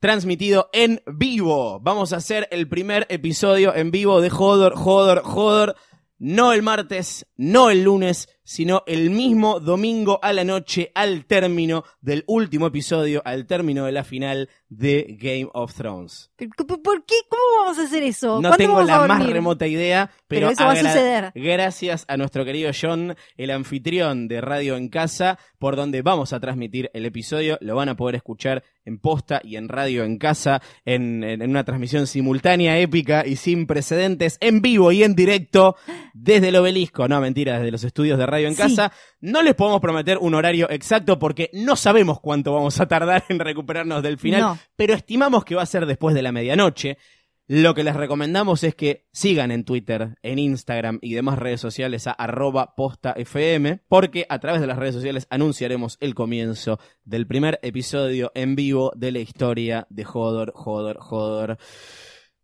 Transmitido 0.00 0.70
en 0.72 1.02
vivo. 1.06 1.80
Vamos 1.80 2.12
a 2.12 2.16
hacer 2.16 2.48
el 2.50 2.68
primer 2.68 3.06
episodio 3.10 3.74
en 3.74 3.90
vivo 3.90 4.20
de 4.20 4.30
Hodor, 4.30 4.74
Hodor, 4.76 5.22
Hodor. 5.24 5.76
No 6.18 6.52
el 6.52 6.62
martes, 6.62 7.26
no 7.36 7.70
el 7.70 7.82
lunes, 7.82 8.28
sino 8.44 8.82
el 8.86 9.10
mismo 9.10 9.58
domingo 9.58 10.18
a 10.22 10.32
la 10.32 10.44
noche 10.44 10.92
al 10.94 11.24
término 11.24 11.82
del 12.00 12.24
último 12.26 12.66
episodio, 12.68 13.22
al 13.24 13.46
término 13.46 13.86
de 13.86 13.92
la 13.92 14.04
final 14.04 14.48
de 14.68 15.16
Game 15.18 15.48
of 15.52 15.74
Thrones. 15.74 16.30
¿Pero 16.36 16.50
¿Por 16.82 17.04
qué? 17.06 17.14
¿Cómo 17.28 17.42
vamos 17.64 17.78
a 17.78 17.84
hacer 17.84 18.02
eso? 18.02 18.36
No 18.40 18.48
¿Cuándo 18.50 18.56
tengo 18.56 18.82
la 18.82 19.06
más 19.06 19.26
remota 19.26 19.66
idea, 19.66 20.10
pero, 20.28 20.48
Pero 20.48 20.50
eso 20.50 20.64
va 20.64 20.72
a 20.72 20.76
suceder. 20.76 21.32
gracias 21.34 22.04
a 22.08 22.16
nuestro 22.16 22.44
querido 22.44 22.70
John, 22.78 23.16
el 23.36 23.50
anfitrión 23.50 24.28
de 24.28 24.40
Radio 24.40 24.76
en 24.76 24.88
Casa, 24.88 25.38
por 25.58 25.76
donde 25.76 26.02
vamos 26.02 26.32
a 26.32 26.40
transmitir 26.40 26.90
el 26.92 27.06
episodio. 27.06 27.56
Lo 27.60 27.76
van 27.76 27.88
a 27.88 27.96
poder 27.96 28.16
escuchar 28.16 28.62
en 28.84 28.98
posta 28.98 29.40
y 29.42 29.56
en 29.56 29.68
Radio 29.68 30.04
en 30.04 30.18
Casa, 30.18 30.60
en, 30.84 31.24
en- 31.24 31.40
en 31.40 31.50
una 31.50 31.64
transmisión 31.64 32.06
simultánea, 32.06 32.78
épica 32.78 33.24
y 33.26 33.36
sin 33.36 33.66
precedentes, 33.66 34.36
en 34.40 34.60
vivo 34.60 34.92
y 34.92 35.02
en 35.04 35.14
directo, 35.14 35.76
desde 36.12 36.48
el 36.48 36.56
obelisco. 36.56 37.08
No, 37.08 37.20
mentira, 37.20 37.58
desde 37.58 37.70
los 37.70 37.84
estudios 37.84 38.18
de 38.18 38.26
Radio 38.26 38.33
en 38.42 38.54
Sí. 38.54 38.62
Casa. 38.62 38.92
No 39.20 39.42
les 39.42 39.54
podemos 39.54 39.80
prometer 39.80 40.18
un 40.18 40.34
horario 40.34 40.68
exacto 40.70 41.18
porque 41.18 41.50
no 41.52 41.76
sabemos 41.76 42.20
cuánto 42.20 42.52
vamos 42.52 42.80
a 42.80 42.86
tardar 42.88 43.24
en 43.28 43.38
recuperarnos 43.38 44.02
del 44.02 44.18
final, 44.18 44.40
No. 44.40 44.58
pero 44.76 44.94
estimamos 44.94 45.44
que 45.44 45.54
va 45.54 45.62
a 45.62 45.66
ser 45.66 45.86
después 45.86 46.14
de 46.14 46.22
la 46.22 46.32
medianoche. 46.32 46.98
Lo 47.46 47.74
que 47.74 47.84
les 47.84 47.94
recomendamos 47.94 48.64
es 48.64 48.74
que 48.74 49.04
sigan 49.12 49.50
en 49.50 49.64
Twitter, 49.64 50.16
en 50.22 50.38
Instagram 50.38 50.98
y 51.02 51.12
demás 51.12 51.38
redes 51.38 51.60
sociales 51.60 52.06
a 52.06 52.12
arroba 52.12 52.74
postafm, 52.74 53.80
porque 53.86 54.24
a 54.30 54.38
través 54.38 54.62
de 54.62 54.66
las 54.66 54.78
redes 54.78 54.94
sociales 54.94 55.26
anunciaremos 55.28 55.98
el 56.00 56.14
comienzo 56.14 56.80
del 57.04 57.26
primer 57.26 57.60
episodio 57.62 58.32
en 58.34 58.56
vivo 58.56 58.92
de 58.96 59.12
la 59.12 59.18
historia 59.18 59.86
de 59.90 60.06
Hodor, 60.10 60.54
Hodor, 60.56 60.98
Hodor. 61.10 61.58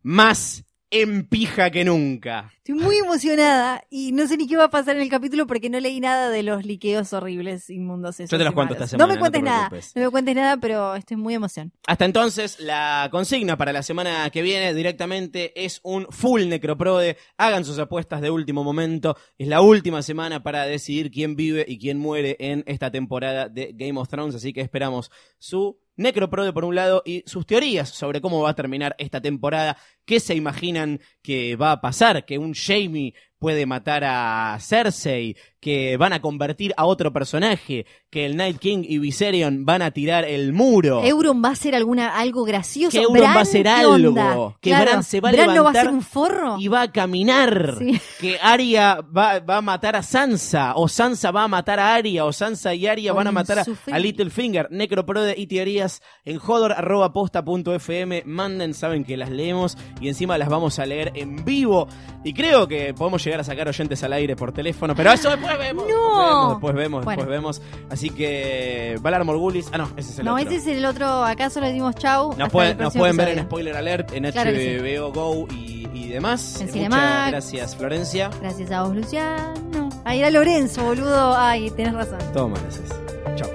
Más 0.03 0.65
en 0.91 1.25
pija 1.25 1.71
que 1.71 1.85
nunca. 1.85 2.51
Estoy 2.57 2.75
muy 2.75 2.97
emocionada 2.97 3.83
y 3.89 4.11
no 4.11 4.27
sé 4.27 4.37
ni 4.37 4.47
qué 4.47 4.57
va 4.57 4.65
a 4.65 4.69
pasar 4.69 4.97
en 4.97 5.01
el 5.01 5.09
capítulo 5.09 5.47
porque 5.47 5.69
no 5.69 5.79
leí 5.79 5.99
nada 5.99 6.29
de 6.29 6.43
los 6.43 6.65
liqueos 6.65 7.11
horribles, 7.13 7.69
inmundos. 7.69 8.19
esos 8.19 8.29
Yo 8.29 8.37
te 8.37 8.43
los 8.43 8.51
y 8.51 8.55
cuento 8.55 8.73
esta 8.73 8.87
semana, 8.87 9.07
No 9.07 9.13
me 9.13 9.19
cuentes 9.19 9.41
te 9.41 9.45
nada, 9.45 9.69
no 9.95 10.01
me 10.01 10.09
cuentes 10.09 10.35
nada, 10.35 10.57
pero 10.57 10.95
estoy 10.95 11.17
muy 11.17 11.33
emoción. 11.33 11.71
Hasta 11.87 12.05
entonces, 12.05 12.59
la 12.59 13.07
consigna 13.09 13.57
para 13.57 13.73
la 13.73 13.83
semana 13.83 14.29
que 14.29 14.41
viene 14.41 14.73
directamente 14.73 15.63
es 15.63 15.79
un 15.83 16.07
full 16.09 16.47
necroprode. 16.47 17.17
Hagan 17.37 17.63
sus 17.65 17.79
apuestas 17.79 18.21
de 18.21 18.29
último 18.29 18.63
momento. 18.63 19.15
Es 19.37 19.47
la 19.47 19.61
última 19.61 20.03
semana 20.03 20.43
para 20.43 20.65
decidir 20.65 21.09
quién 21.09 21.35
vive 21.35 21.65
y 21.67 21.79
quién 21.79 21.97
muere 21.97 22.35
en 22.39 22.63
esta 22.67 22.91
temporada 22.91 23.47
de 23.47 23.71
Game 23.73 23.99
of 23.99 24.09
Thrones. 24.09 24.35
Así 24.35 24.51
que 24.53 24.61
esperamos 24.61 25.09
su 25.39 25.79
necroprode 26.01 26.51
por 26.53 26.65
un 26.65 26.75
lado 26.75 27.03
y 27.05 27.23
sus 27.25 27.45
teorías 27.45 27.89
sobre 27.89 28.21
cómo 28.21 28.41
va 28.41 28.51
a 28.51 28.55
terminar 28.55 28.95
esta 28.97 29.21
temporada. 29.21 29.77
¿Qué 30.05 30.19
se 30.19 30.35
imaginan 30.35 30.99
que 31.21 31.55
va 31.55 31.71
a 31.71 31.81
pasar? 31.81 32.25
Que 32.25 32.37
un 32.37 32.53
Jamie 32.53 33.13
puede 33.39 33.65
matar 33.65 34.03
a 34.03 34.57
Cersei, 34.59 35.35
que 35.61 35.95
van 35.95 36.11
a 36.11 36.21
convertir 36.21 36.73
a 36.75 36.85
otro 36.85 37.13
personaje, 37.13 37.85
que 38.09 38.25
el 38.25 38.35
Night 38.35 38.57
King 38.57 38.79
y 38.83 38.97
Viserion 38.97 39.63
van 39.63 39.83
a 39.83 39.91
tirar 39.91 40.25
el 40.25 40.53
muro. 40.53 41.03
Euron 41.03 41.41
va 41.43 41.49
a 41.49 41.51
hacer 41.51 41.75
alguna 41.75 42.17
algo 42.17 42.43
gracioso. 42.43 42.97
Que 42.97 43.03
Euron 43.03 43.19
Bran, 43.19 43.35
va 43.35 43.39
a 43.39 43.43
hacer 43.43 43.63
¿qué 43.63 43.69
algo, 43.69 44.57
que 44.59 44.71
Claro, 44.71 44.91
Bran 44.91 45.03
se 45.03 45.21
va 45.21 45.29
a 45.29 45.31
Bran 45.31 45.45
no 45.45 45.47
va 45.47 45.53
a 45.53 45.55
levantar 45.55 45.85
ser 45.85 45.93
un 45.93 46.01
forro. 46.01 46.55
y 46.59 46.67
va 46.67 46.81
a 46.81 46.91
caminar. 46.91 47.75
Sí. 47.79 48.01
Que 48.21 48.37
Arya 48.39 49.01
va, 49.01 49.39
va 49.39 49.57
a 49.57 49.61
matar 49.61 49.95
a 49.95 50.03
Sansa, 50.03 50.73
o 50.75 50.87
Sansa 50.87 51.31
va 51.31 51.43
a 51.43 51.47
matar 51.47 51.79
a 51.79 51.95
Arya, 51.95 52.25
o 52.25 52.33
Sansa 52.33 52.73
y 52.75 52.85
Arya 52.85 53.13
van 53.13 53.27
a 53.27 53.31
matar 53.31 53.59
a, 53.59 53.99
Littlefinger. 53.99 54.67
Necroprode 54.71 55.35
y 55.37 55.47
teorías 55.47 56.01
en 56.25 56.37
hodor.posta.fm. 56.37 58.23
Manden, 58.25 58.73
saben 58.73 59.03
que 59.03 59.17
las 59.17 59.29
leemos 59.29 59.77
y 59.99 60.07
encima 60.07 60.37
las 60.37 60.49
vamos 60.49 60.79
a 60.79 60.85
leer 60.85 61.11
en 61.15 61.43
vivo. 61.45 61.87
Y 62.23 62.33
creo 62.33 62.67
que 62.67 62.93
podemos 62.93 63.23
llegar 63.23 63.39
a 63.39 63.43
sacar 63.43 63.67
oyentes 63.67 64.03
al 64.03 64.13
aire 64.13 64.35
por 64.35 64.51
teléfono, 64.51 64.95
pero 64.95 65.11
eso 65.11 65.29
después 65.29 65.50
vemos. 65.57 65.85
No. 65.87 66.49
Después 66.51 66.75
vemos, 66.75 66.99
después 67.01 67.17
Bueno. 67.17 67.31
vemos. 67.31 67.61
Así 67.89 68.09
que, 68.09 68.97
Valar 69.01 69.23
Morgulis. 69.23 69.67
Ah, 69.71 69.77
no, 69.77 69.89
ese 69.97 70.11
es 70.11 70.19
el 70.19 70.25
no, 70.25 70.35
otro. 70.35 70.47
ese 70.49 70.55
es 70.57 70.67
el 70.77 70.85
otro. 70.85 71.23
Acá 71.23 71.49
solo 71.49 71.67
decimos 71.67 71.95
chau. 71.95 72.35
Nos 72.37 72.49
pueden, 72.49 72.77
nos 72.77 72.93
pueden 72.93 73.17
ver 73.17 73.29
en. 73.29 73.43
Spoiler 73.45 73.75
Alert, 73.75 74.11
en 74.13 74.31
Claro 74.31 74.51
HBO 74.51 75.11
Go 75.11 75.47
y, 75.53 75.87
y 75.93 76.07
demás. 76.09 76.61
En 76.61 76.69
Cinemax. 76.69 77.01
Muchas 77.01 77.31
gracias, 77.31 77.75
Florencia. 77.75 78.29
Gracias 78.41 78.71
a 78.71 78.83
vos, 78.83 78.95
Luciano. 78.95 79.89
Ahí 80.05 80.19
era 80.19 80.29
Lorenzo, 80.31 80.83
boludo. 80.83 81.35
Ay, 81.37 81.69
tenés 81.71 81.93
razón. 81.93 82.19
Toma, 82.33 82.57
gracias. 82.59 82.89
Chao. 83.35 83.49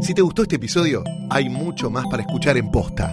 Si 0.00 0.14
te 0.14 0.22
gustó 0.22 0.42
este 0.42 0.56
episodio, 0.56 1.02
hay 1.30 1.48
mucho 1.48 1.90
más 1.90 2.06
para 2.06 2.22
escuchar 2.22 2.56
en 2.56 2.70
Posta. 2.70 3.12